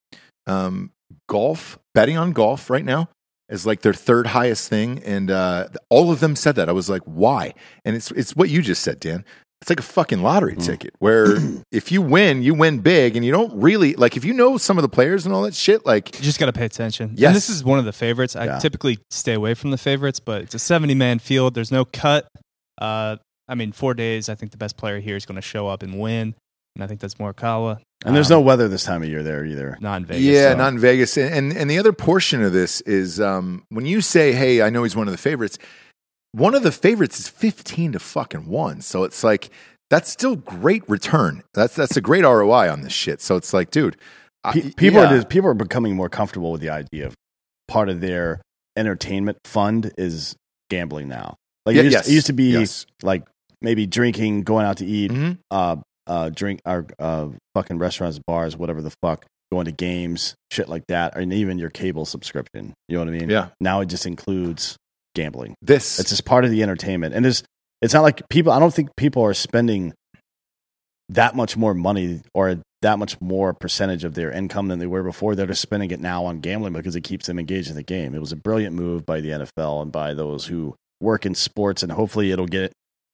um, 0.46 0.90
golf 1.28 1.78
betting 1.94 2.16
on 2.16 2.32
golf 2.32 2.68
right 2.70 2.84
now 2.84 3.08
is 3.48 3.64
like 3.64 3.82
their 3.82 3.94
third 3.94 4.26
highest 4.28 4.68
thing, 4.68 5.00
and 5.04 5.30
uh, 5.30 5.68
all 5.88 6.10
of 6.10 6.18
them 6.20 6.34
said 6.34 6.56
that. 6.56 6.68
I 6.68 6.72
was 6.72 6.90
like, 6.90 7.02
why? 7.04 7.54
And 7.84 7.94
it's 7.94 8.10
it's 8.12 8.34
what 8.34 8.48
you 8.50 8.60
just 8.62 8.82
said, 8.82 8.98
Dan. 9.00 9.24
It's 9.62 9.70
like 9.70 9.80
a 9.80 9.84
fucking 9.84 10.20
lottery 10.22 10.54
Mm. 10.56 10.64
ticket 10.66 10.94
where 10.98 11.36
if 11.72 11.90
you 11.90 12.02
win, 12.02 12.42
you 12.42 12.52
win 12.54 12.80
big, 12.80 13.16
and 13.16 13.24
you 13.24 13.32
don't 13.32 13.54
really 13.60 13.94
like 13.94 14.16
if 14.16 14.24
you 14.24 14.34
know 14.34 14.58
some 14.58 14.76
of 14.78 14.82
the 14.82 14.88
players 14.88 15.24
and 15.24 15.34
all 15.34 15.42
that 15.42 15.54
shit. 15.54 15.86
Like, 15.86 16.14
You 16.18 16.24
just 16.24 16.38
got 16.40 16.46
to 16.46 16.52
pay 16.52 16.64
attention. 16.66 17.12
Yes. 17.16 17.28
And 17.28 17.36
this 17.36 17.48
is 17.48 17.62
one 17.64 17.78
of 17.78 17.84
the 17.84 17.92
favorites. 17.92 18.34
I 18.36 18.44
Yeah. 18.46 18.58
typically 18.58 18.98
stay 19.10 19.32
away 19.34 19.54
from 19.54 19.70
the 19.70 19.78
favorites, 19.78 20.18
but 20.20 20.42
it's 20.42 20.54
a 20.54 20.58
70 20.58 20.94
man 20.94 21.18
field. 21.20 21.54
There's 21.54 21.72
no 21.72 21.84
cut. 21.86 22.28
Uh, 22.80 23.16
I 23.48 23.54
mean, 23.54 23.72
four 23.72 23.94
days. 23.94 24.28
I 24.28 24.34
think 24.34 24.50
the 24.52 24.58
best 24.58 24.76
player 24.76 24.98
here 25.00 25.16
is 25.16 25.24
going 25.26 25.36
to 25.36 25.42
show 25.42 25.68
up 25.68 25.82
and 25.82 25.98
win, 26.00 26.34
and 26.74 26.84
I 26.84 26.86
think 26.86 27.00
that's 27.00 27.14
Morikawa. 27.14 27.80
And 28.04 28.14
there's 28.14 28.30
Um, 28.30 28.38
no 28.38 28.40
weather 28.42 28.68
this 28.68 28.84
time 28.84 29.02
of 29.02 29.08
year 29.08 29.22
there 29.22 29.44
either. 29.44 29.78
not 29.80 29.96
in 29.98 30.04
Vegas. 30.06 30.22
Yeah, 30.24 30.50
so- 30.52 30.56
not 30.58 30.72
in 30.72 30.78
Vegas. 30.78 31.16
And, 31.16 31.32
and 31.32 31.52
and 31.56 31.70
the 31.70 31.78
other 31.78 31.92
portion 31.92 32.42
of 32.42 32.52
this 32.52 32.80
is 32.82 33.20
um, 33.20 33.64
when 33.70 33.86
you 33.86 34.00
say, 34.00 34.32
"Hey, 34.32 34.62
I 34.62 34.70
know 34.70 34.82
he's 34.82 34.96
one 34.96 35.08
of 35.08 35.12
the 35.12 35.18
favorites." 35.18 35.58
One 36.32 36.54
of 36.54 36.62
the 36.62 36.72
favorites 36.72 37.18
is 37.18 37.28
fifteen 37.28 37.92
to 37.92 37.98
fucking 37.98 38.46
one. 38.46 38.82
So 38.82 39.04
it's 39.04 39.24
like 39.24 39.48
that's 39.88 40.10
still 40.10 40.36
great 40.36 40.86
return. 40.88 41.42
That's 41.54 41.74
that's 41.74 41.96
a 41.96 42.00
great 42.02 42.24
ROI 42.24 42.70
on 42.70 42.82
this 42.82 42.92
shit. 42.92 43.22
So 43.22 43.36
it's 43.36 43.54
like, 43.54 43.70
dude, 43.70 43.96
I- 44.44 44.72
people 44.76 45.00
yeah. 45.00 45.06
are 45.06 45.16
just, 45.16 45.28
people 45.30 45.48
are 45.48 45.54
becoming 45.54 45.96
more 45.96 46.10
comfortable 46.10 46.52
with 46.52 46.60
the 46.60 46.68
idea 46.70 47.06
of 47.06 47.14
part 47.68 47.88
of 47.88 48.00
their 48.02 48.42
entertainment 48.76 49.38
fund 49.46 49.92
is 49.96 50.36
gambling 50.68 51.08
now. 51.08 51.36
Like 51.66 51.74
Yeah, 51.76 51.82
it, 51.82 51.84
used, 51.86 51.92
yes, 51.94 52.08
it 52.08 52.12
used 52.12 52.26
to 52.28 52.32
be 52.32 52.52
yes. 52.52 52.86
like 53.02 53.24
maybe 53.60 53.86
drinking, 53.86 54.42
going 54.42 54.64
out 54.64 54.78
to 54.78 54.86
eat, 54.86 55.10
Mhm. 55.10 55.38
uh, 55.50 55.76
uh, 56.06 56.30
drink 56.30 56.60
our 56.64 56.86
uh, 56.98 57.28
fucking 57.54 57.78
restaurants, 57.78 58.18
bars, 58.26 58.56
whatever 58.56 58.80
the 58.80 58.92
fuck, 59.02 59.26
going 59.52 59.64
to 59.64 59.72
games, 59.72 60.34
shit 60.52 60.68
like 60.68 60.84
that, 60.88 61.16
and 61.16 61.32
even 61.32 61.58
your 61.58 61.70
cable 61.70 62.04
subscription. 62.04 62.72
You 62.88 62.96
know 62.98 63.04
what 63.04 63.14
I 63.14 63.18
mean? 63.18 63.28
Yeah. 63.30 63.48
Now 63.60 63.80
it 63.80 63.86
just 63.86 64.06
includes 64.06 64.76
gambling. 65.16 65.54
This 65.62 65.98
It's 65.98 66.10
just 66.10 66.24
part 66.24 66.44
of 66.44 66.50
the 66.50 66.62
entertainment, 66.62 67.14
and 67.14 67.26
it's 67.26 67.42
it's 67.82 67.92
not 67.92 68.02
like 68.02 68.22
people. 68.30 68.52
I 68.52 68.58
don't 68.60 68.72
think 68.72 68.90
people 68.96 69.22
are 69.24 69.34
spending 69.34 69.92
that 71.08 71.34
much 71.36 71.56
more 71.56 71.74
money 71.74 72.22
or 72.34 72.60
that 72.82 72.98
much 72.98 73.20
more 73.20 73.52
percentage 73.52 74.04
of 74.04 74.14
their 74.14 74.30
income 74.30 74.68
than 74.68 74.78
they 74.78 74.86
were 74.86 75.02
before. 75.02 75.34
They're 75.34 75.46
just 75.46 75.62
spending 75.62 75.90
it 75.90 76.00
now 76.00 76.24
on 76.26 76.40
gambling 76.40 76.72
because 76.72 76.96
it 76.96 77.02
keeps 77.02 77.26
them 77.26 77.38
engaged 77.38 77.68
in 77.70 77.76
the 77.76 77.82
game. 77.82 78.14
It 78.14 78.20
was 78.20 78.32
a 78.32 78.36
brilliant 78.36 78.74
move 78.74 79.06
by 79.06 79.20
the 79.20 79.30
NFL 79.30 79.82
and 79.82 79.92
by 79.92 80.14
those 80.14 80.46
who 80.46 80.74
work 81.00 81.26
in 81.26 81.34
sports, 81.34 81.82
and 81.82 81.92
hopefully 81.92 82.30
it'll 82.32 82.46
get 82.46 82.72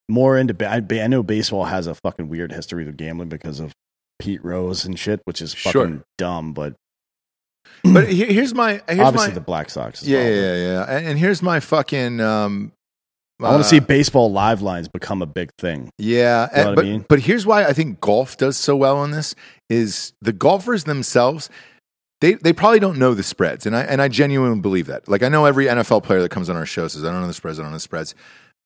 more 0.09 0.37
into. 0.39 0.55
ba- 0.55 0.71
I, 0.71 1.01
I 1.01 1.07
know 1.07 1.23
baseball 1.23 1.65
has 1.65 1.87
a 1.87 1.95
fucking 1.95 2.29
weird 2.29 2.53
history 2.53 2.85
with 2.85 2.97
gambling 2.97 3.29
because 3.29 3.61
of 3.61 3.73
Pete 4.19 4.45
Rose 4.45 4.85
and 4.85 4.99
shit, 4.99 5.21
which 5.25 5.41
is 5.43 5.55
fucking 5.55 5.73
Sure. 5.73 6.05
dumb. 6.19 6.53
But 6.53 6.75
but 7.93 8.09
here's 8.13 8.55
my 8.55 8.81
here's 8.89 9.01
obviously 9.01 9.29
my 9.31 9.35
the 9.35 9.41
Black 9.41 9.71
Sox. 9.71 10.03
Yeah, 10.03 10.19
well. 10.23 10.33
yeah 10.33 10.57
yeah. 10.57 10.99
And, 11.11 11.19
here's 11.19 11.43
my 11.43 11.61
fucking 11.61 12.21
um, 12.21 12.73
I 13.41 13.45
want 13.45 13.55
uh, 13.57 13.59
to 13.59 13.65
see 13.65 13.81
baseball 13.81 14.31
live 14.31 14.63
lines 14.63 14.89
become 14.89 15.23
a 15.23 15.27
big 15.27 15.51
thing. 15.59 15.91
Yeah, 15.99 16.49
You 16.51 16.57
know 16.57 16.61
and- 16.63 16.67
what 16.69 16.73
I 16.73 16.75
but 16.75 16.85
mean? 16.85 17.07
but 17.09 17.19
here's 17.21 17.47
why 17.47 17.65
I 17.65 17.73
think 17.73 18.01
golf 18.01 18.37
does 18.37 18.57
so 18.57 18.77
well 18.77 18.99
on 18.99 19.11
this 19.11 19.35
is 19.69 20.13
the 20.21 20.33
golfers 20.33 20.85
themselves. 20.85 21.49
They, 22.23 22.35
they 22.35 22.53
probably 22.53 22.79
don't 22.79 22.99
know 22.99 23.15
the 23.15 23.25
spreads, 23.25 23.67
and 23.67 23.75
I 23.75 23.83
and 23.83 24.01
I 24.01 24.07
genuinely 24.07 24.61
believe 24.61 24.87
that. 24.87 25.09
Like 25.09 25.25
I 25.25 25.29
know 25.29 25.45
every 25.45 25.67
NFL 25.67 26.05
player 26.05 26.23
that 26.23 26.29
comes 26.29 26.49
on 26.49 26.55
our 26.55 26.65
show 26.65 26.87
says 26.87 27.03
I 27.03 27.11
don't 27.11 27.21
know 27.21 27.27
the 27.27 27.33
spreads, 27.33 27.59
I 27.59 27.63
don't 27.63 27.73
know 27.73 27.77
the 27.77 27.81
spreads. 27.81 28.15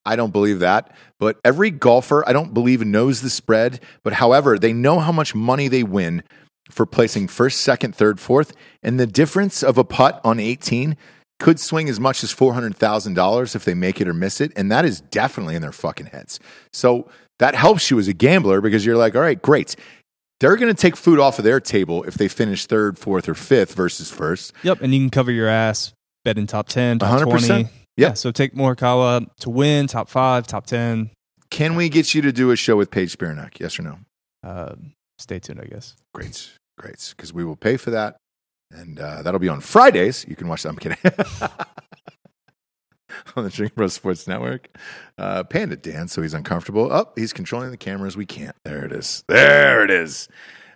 I 0.05 0.15
don't 0.15 0.31
believe 0.31 0.59
that, 0.59 0.95
but 1.19 1.41
every 1.43 1.71
golfer 1.71 2.23
I 2.29 2.35
don't 2.35 2.53
believe 2.53 2.85
knows 2.85 3.23
the 3.23 3.31
spread. 3.31 3.81
But 4.03 4.13
however, 4.13 4.59
they 4.59 4.75
know 4.75 5.01
how 5.01 5.11
much 5.11 5.35
money 5.35 5.69
they 5.69 5.83
win 5.83 6.23
for 6.71 6.85
placing 6.85 7.29
first, 7.29 7.63
second, 7.63 7.95
third, 7.95 8.21
fourth, 8.21 8.53
and 8.83 9.01
the 9.01 9.07
difference 9.07 9.63
of 9.63 9.79
a 9.79 9.85
putt 9.85 10.21
on 10.23 10.39
eighteen 10.39 10.99
could 11.39 11.59
swing 11.59 11.89
as 11.89 11.99
much 11.99 12.23
as 12.23 12.31
four 12.31 12.53
hundred 12.53 12.77
thousand 12.77 13.15
dollars 13.15 13.55
if 13.55 13.65
they 13.65 13.73
make 13.73 14.03
it 14.03 14.07
or 14.07 14.13
miss 14.13 14.39
it, 14.43 14.53
and 14.55 14.71
that 14.71 14.85
is 14.85 15.01
definitely 15.01 15.55
in 15.55 15.63
their 15.63 15.73
fucking 15.73 16.09
heads. 16.09 16.39
So 16.75 17.09
that 17.39 17.55
helps 17.55 17.91
you 17.91 17.99
as 17.99 18.09
a 18.09 18.13
gambler 18.13 18.61
because 18.61 18.85
you're 18.85 18.97
like, 18.97 19.15
all 19.15 19.21
right, 19.23 19.41
great. 19.41 19.77
They're 20.41 20.57
going 20.57 20.75
to 20.75 20.81
take 20.81 20.97
food 20.97 21.19
off 21.19 21.39
of 21.39 21.45
their 21.45 21.61
table 21.61 22.03
if 22.05 22.15
they 22.15 22.29
finish 22.29 22.67
third, 22.67 22.99
fourth, 22.99 23.29
or 23.29 23.35
fifth 23.35 23.75
versus 23.75 24.11
first. 24.11 24.53
Yep, 24.63 24.83
and 24.83 24.95
you 24.95 25.01
can 25.01 25.11
cover 25.11 25.31
your 25.31 25.49
ass 25.49 25.93
betting 26.25 26.47
top 26.47 26.69
ten, 26.69 26.99
top 26.99 27.21
100%. 27.21 27.47
twenty. 27.47 27.69
Yeah. 27.97 28.13
So 28.13 28.31
take 28.31 28.55
Morikawa 28.55 29.27
to 29.41 29.51
win, 29.51 29.87
top 29.87 30.09
five, 30.11 30.47
top 30.47 30.67
ten. 30.67 31.11
Can 31.51 31.75
we 31.77 31.89
get 31.89 32.15
you 32.15 32.21
to 32.23 32.33
do 32.33 32.51
a 32.51 32.57
show 32.57 32.77
with 32.77 32.91
Paige 32.91 33.17
Spiranac? 33.17 33.59
Yes 33.61 33.79
or 33.79 33.83
no? 33.83 33.99
Uh, 34.45 34.75
stay 35.19 35.39
tuned, 35.39 35.61
I 35.61 35.65
guess. 35.65 35.95
Great, 36.13 36.51
great, 36.79 37.15
because 37.17 37.33
we 37.33 37.45
will 37.45 37.57
pay 37.57 37.77
for 37.79 37.91
that, 37.93 38.17
and 38.71 38.99
uh, 38.99 39.23
that'll 39.23 39.41
be 39.41 39.49
on 39.49 39.61
Fridays. 39.61 40.27
You 40.29 40.37
can 40.37 40.49
watch 40.49 40.65
that. 40.65 40.69
I'm 40.71 40.77
kidding. 40.77 40.99
on 43.37 43.45
the 43.45 43.51
Drink 43.51 43.75
Bro 43.75 43.89
Sports 43.89 44.27
Network. 44.27 44.69
Uh, 45.19 45.45
Panda 45.45 45.77
Dan, 45.77 46.09
so 46.09 46.23
he's 46.23 46.35
uncomfortable. 46.35 46.93
Oh, 46.93 47.09
he's 47.17 47.33
controlling 47.33 47.71
the 47.71 47.77
cameras. 47.77 48.17
We 48.17 48.27
can't. 48.27 48.57
There 48.65 48.85
it 48.85 48.93
is. 48.93 49.25
There 49.29 49.85
it 49.85 49.91
is. 49.91 50.29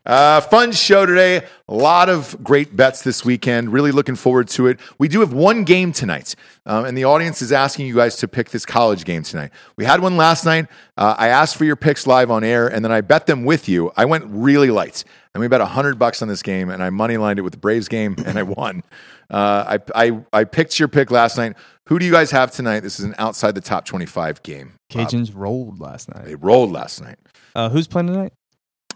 Uh, 0.07 0.41
fun 0.41 0.73
show 0.73 1.05
today. 1.05 1.47
A 1.69 1.75
lot 1.75 2.09
of 2.09 2.43
great 2.43 2.75
bets 2.75 3.03
this 3.03 3.23
weekend. 3.23 3.71
Really 3.71 3.93
looking 3.93 4.17
forward 4.17 4.49
to 4.49 4.67
it. 4.67 4.81
We 4.99 5.09
do 5.09 5.21
have 5.21 5.35
one 5.35 5.65
game 5.65 5.93
tonight, 5.93 6.35
um, 6.65 6.87
and 6.87 6.97
the 6.97 7.05
audience 7.05 7.43
is 7.43 7.53
asking 7.53 7.87
you 7.87 7.95
guys 7.95 8.17
to 8.17 8.29
pick 8.29 8.49
this 8.49 8.65
college 8.65 9.05
game 9.05 9.23
tonight. 9.23 9.51
We 9.77 9.85
had 9.85 10.01
one 10.01 10.17
last 10.17 10.47
night. 10.47 10.69
Uh, 10.97 11.15
I 11.19 11.29
asked 11.29 11.57
for 11.57 11.67
your 11.67 11.77
picks 11.77 12.07
live 12.07 12.31
on 12.31 12.43
air, 12.45 12.67
and 12.67 12.83
then 12.83 12.93
I 12.93 13.03
bet 13.03 13.27
them 13.27 13.45
with 13.45 13.69
you. 13.69 13.93
I 13.95 14.07
went 14.07 14.25
really 14.29 14.71
light, 14.71 15.05
and 15.35 15.43
we 15.43 15.49
bet 15.49 15.61
hundred 15.61 15.99
bucks 15.99 16.23
on 16.23 16.29
this 16.29 16.43
game, 16.43 16.71
and 16.71 16.83
I 16.83 16.89
money 16.89 17.19
lined 17.19 17.39
it 17.39 17.43
with 17.43 17.53
the 17.53 17.59
Braves 17.59 17.89
game, 17.89 18.17
and 18.25 18.39
I 18.39 18.43
won. 18.43 18.83
Uh, 19.29 19.79
I, 19.95 20.09
I 20.09 20.21
I 20.33 20.45
picked 20.45 20.79
your 20.79 20.89
pick 20.89 21.11
last 21.11 21.37
night. 21.37 21.57
Who 21.91 21.99
do 21.99 22.07
you 22.07 22.13
guys 22.13 22.31
have 22.31 22.53
tonight? 22.53 22.81
This 22.81 23.01
is 23.01 23.05
an 23.05 23.17
outside 23.19 23.57
the 23.57 23.61
top 23.61 23.85
twenty-five 23.85 24.45
game. 24.45 24.75
Bob. 24.95 25.09
Cajuns 25.09 25.33
rolled 25.35 25.81
last 25.81 26.09
night. 26.15 26.25
They 26.25 26.37
rolled 26.37 26.71
last 26.71 27.03
night. 27.03 27.19
Uh, 27.53 27.69
who's 27.69 27.89
playing 27.89 28.07
tonight? 28.07 28.33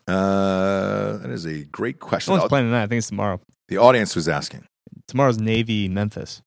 Uh, 0.06 1.16
that 1.16 1.30
is 1.30 1.44
a 1.44 1.64
great 1.64 1.98
question. 1.98 2.34
The, 2.38 2.48
playing 2.48 2.66
tonight. 2.66 2.84
I 2.84 2.86
think 2.86 2.98
it's 2.98 3.08
tomorrow. 3.08 3.40
the 3.68 3.78
audience 3.78 4.14
was 4.14 4.28
asking. 4.28 4.66
Tomorrow's 5.08 5.38
Navy 5.40 5.88
Memphis. 5.88 6.40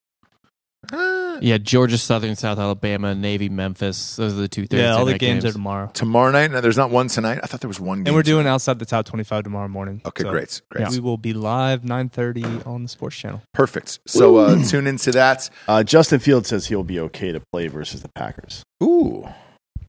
Uh, 1.38 1.42
Yeah, 1.42 1.58
Georgia 1.58 1.98
Southern, 1.98 2.36
South 2.36 2.60
Alabama, 2.60 3.16
Navy, 3.16 3.50
Memphis. 3.50 4.16
Those 4.16 4.34
are 4.34 4.38
the 4.38 4.48
two 4.48 4.64
Thursday 4.68 4.84
yeah, 4.84 4.96
all 4.96 5.06
the 5.06 5.12
night 5.12 5.20
games, 5.20 5.44
games. 5.44 5.54
are 5.54 5.58
tomorrow. 5.58 5.92
tomorrow 5.94 6.32
night? 6.32 6.52
No, 6.52 6.62
there's 6.62 6.78
not 6.78 6.90
one 6.92 7.08
tonight. 7.08 7.40
I 7.44 7.48
thought 7.48 7.62
there 7.62 7.68
was 7.68 7.80
one 7.80 8.00
game. 8.00 8.08
And 8.08 8.16
we're 8.16 8.24
doing 8.24 8.48
outside 8.48 8.80
the 8.80 8.86
top 8.86 9.06
twenty-five 9.06 9.44
tomorrow 9.44 9.68
morning. 9.68 10.02
Okay, 10.06 10.24
So 10.24 10.30
great, 10.32 10.62
great, 10.70 10.90
We 10.90 11.00
will 11.00 11.18
be 11.18 11.34
live 11.34 11.84
nine 11.84 12.10
thirty 12.10 12.44
on 12.66 12.84
the 12.84 12.90
Sports 12.90 13.16
Channel. 13.18 13.42
perfect. 13.54 14.00
So 14.08 14.38
uh, 14.38 14.64
tune 14.66 14.88
into 14.88 15.12
that. 15.14 15.50
Uh, 15.68 15.84
Justin 15.84 16.20
Fields 16.20 16.50
says 16.50 16.68
he'll 16.68 16.84
be 16.84 17.00
okay 17.00 17.32
to 17.32 17.42
play 17.52 17.68
versus 17.68 18.02
the 18.02 18.10
Packers. 18.16 18.64
Ooh, 18.84 19.24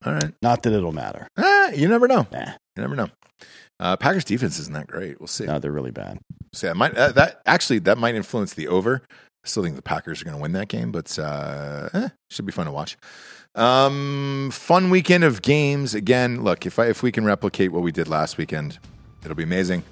all 0.04 0.12
right. 0.12 0.32
Not 0.42 0.62
that 0.62 0.72
it'll 0.72 0.92
matter. 0.92 1.28
Ah, 1.36 1.70
you 1.70 1.88
never 1.88 2.06
know. 2.08 2.26
Nah, 2.32 2.52
You 2.76 2.82
never 2.82 2.94
know. 2.96 3.08
Uh, 3.80 3.96
Packers 3.96 4.24
defense 4.24 4.58
isn't 4.58 4.74
that 4.74 4.88
great. 4.88 5.20
We'll 5.20 5.28
see. 5.28 5.44
no, 5.46 5.60
they're 5.60 5.70
really 5.70 5.92
bad. 5.92 6.18
So 6.52 6.66
that 6.66 6.76
might 6.76 6.96
uh, 6.96 7.12
that 7.12 7.42
actually 7.46 7.78
that 7.80 7.96
might 7.98 8.14
influence 8.16 8.54
the 8.54 8.66
over. 8.68 9.02
I 9.44 9.48
still 9.48 9.62
think 9.62 9.76
the 9.76 9.82
Packers 9.82 10.20
are 10.20 10.24
going 10.24 10.36
to 10.36 10.42
win 10.42 10.52
that 10.52 10.68
game, 10.68 10.92
but 10.92 11.18
uh, 11.18 11.88
eh, 11.94 12.08
should 12.28 12.46
be 12.46 12.52
fun 12.52 12.66
to 12.66 12.72
watch. 12.72 12.96
Um, 13.54 14.50
fun 14.52 14.90
weekend 14.90 15.24
of 15.24 15.42
games. 15.42 15.94
Again, 15.94 16.44
look 16.44 16.66
if 16.66 16.78
I, 16.78 16.86
if 16.86 17.02
we 17.02 17.10
can 17.10 17.24
replicate 17.24 17.72
what 17.72 17.82
we 17.82 17.92
did 17.92 18.08
last 18.08 18.38
weekend, 18.38 18.78
it'll 19.24 19.36
be 19.36 19.42
amazing. 19.42 19.82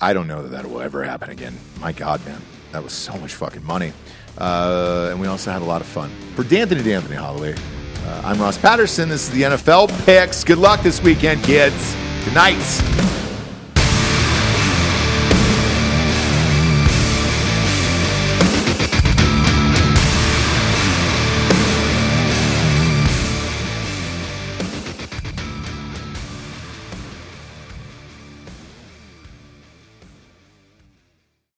I 0.00 0.12
don't 0.12 0.26
know 0.26 0.42
that 0.42 0.50
that 0.50 0.68
will 0.68 0.80
ever 0.80 1.04
happen 1.04 1.30
again. 1.30 1.56
My 1.80 1.92
God, 1.92 2.24
man, 2.26 2.40
that 2.72 2.82
was 2.82 2.92
so 2.92 3.16
much 3.18 3.34
fucking 3.34 3.64
money, 3.64 3.92
uh, 4.38 5.08
and 5.10 5.20
we 5.20 5.26
also 5.26 5.50
had 5.50 5.62
a 5.62 5.64
lot 5.64 5.80
of 5.80 5.86
fun. 5.86 6.10
For 6.34 6.44
D'Anthony 6.44 6.82
D'Anthony 6.82 7.16
Holloway, 7.16 7.54
uh, 7.54 8.22
I'm 8.24 8.40
Ross 8.40 8.58
Patterson. 8.58 9.08
This 9.08 9.28
is 9.28 9.30
the 9.30 9.42
NFL 9.42 9.88
picks. 10.04 10.44
Good 10.44 10.58
luck 10.58 10.80
this 10.82 11.02
weekend, 11.02 11.42
kids. 11.44 11.96
Good 12.24 12.34
night. 12.34 13.31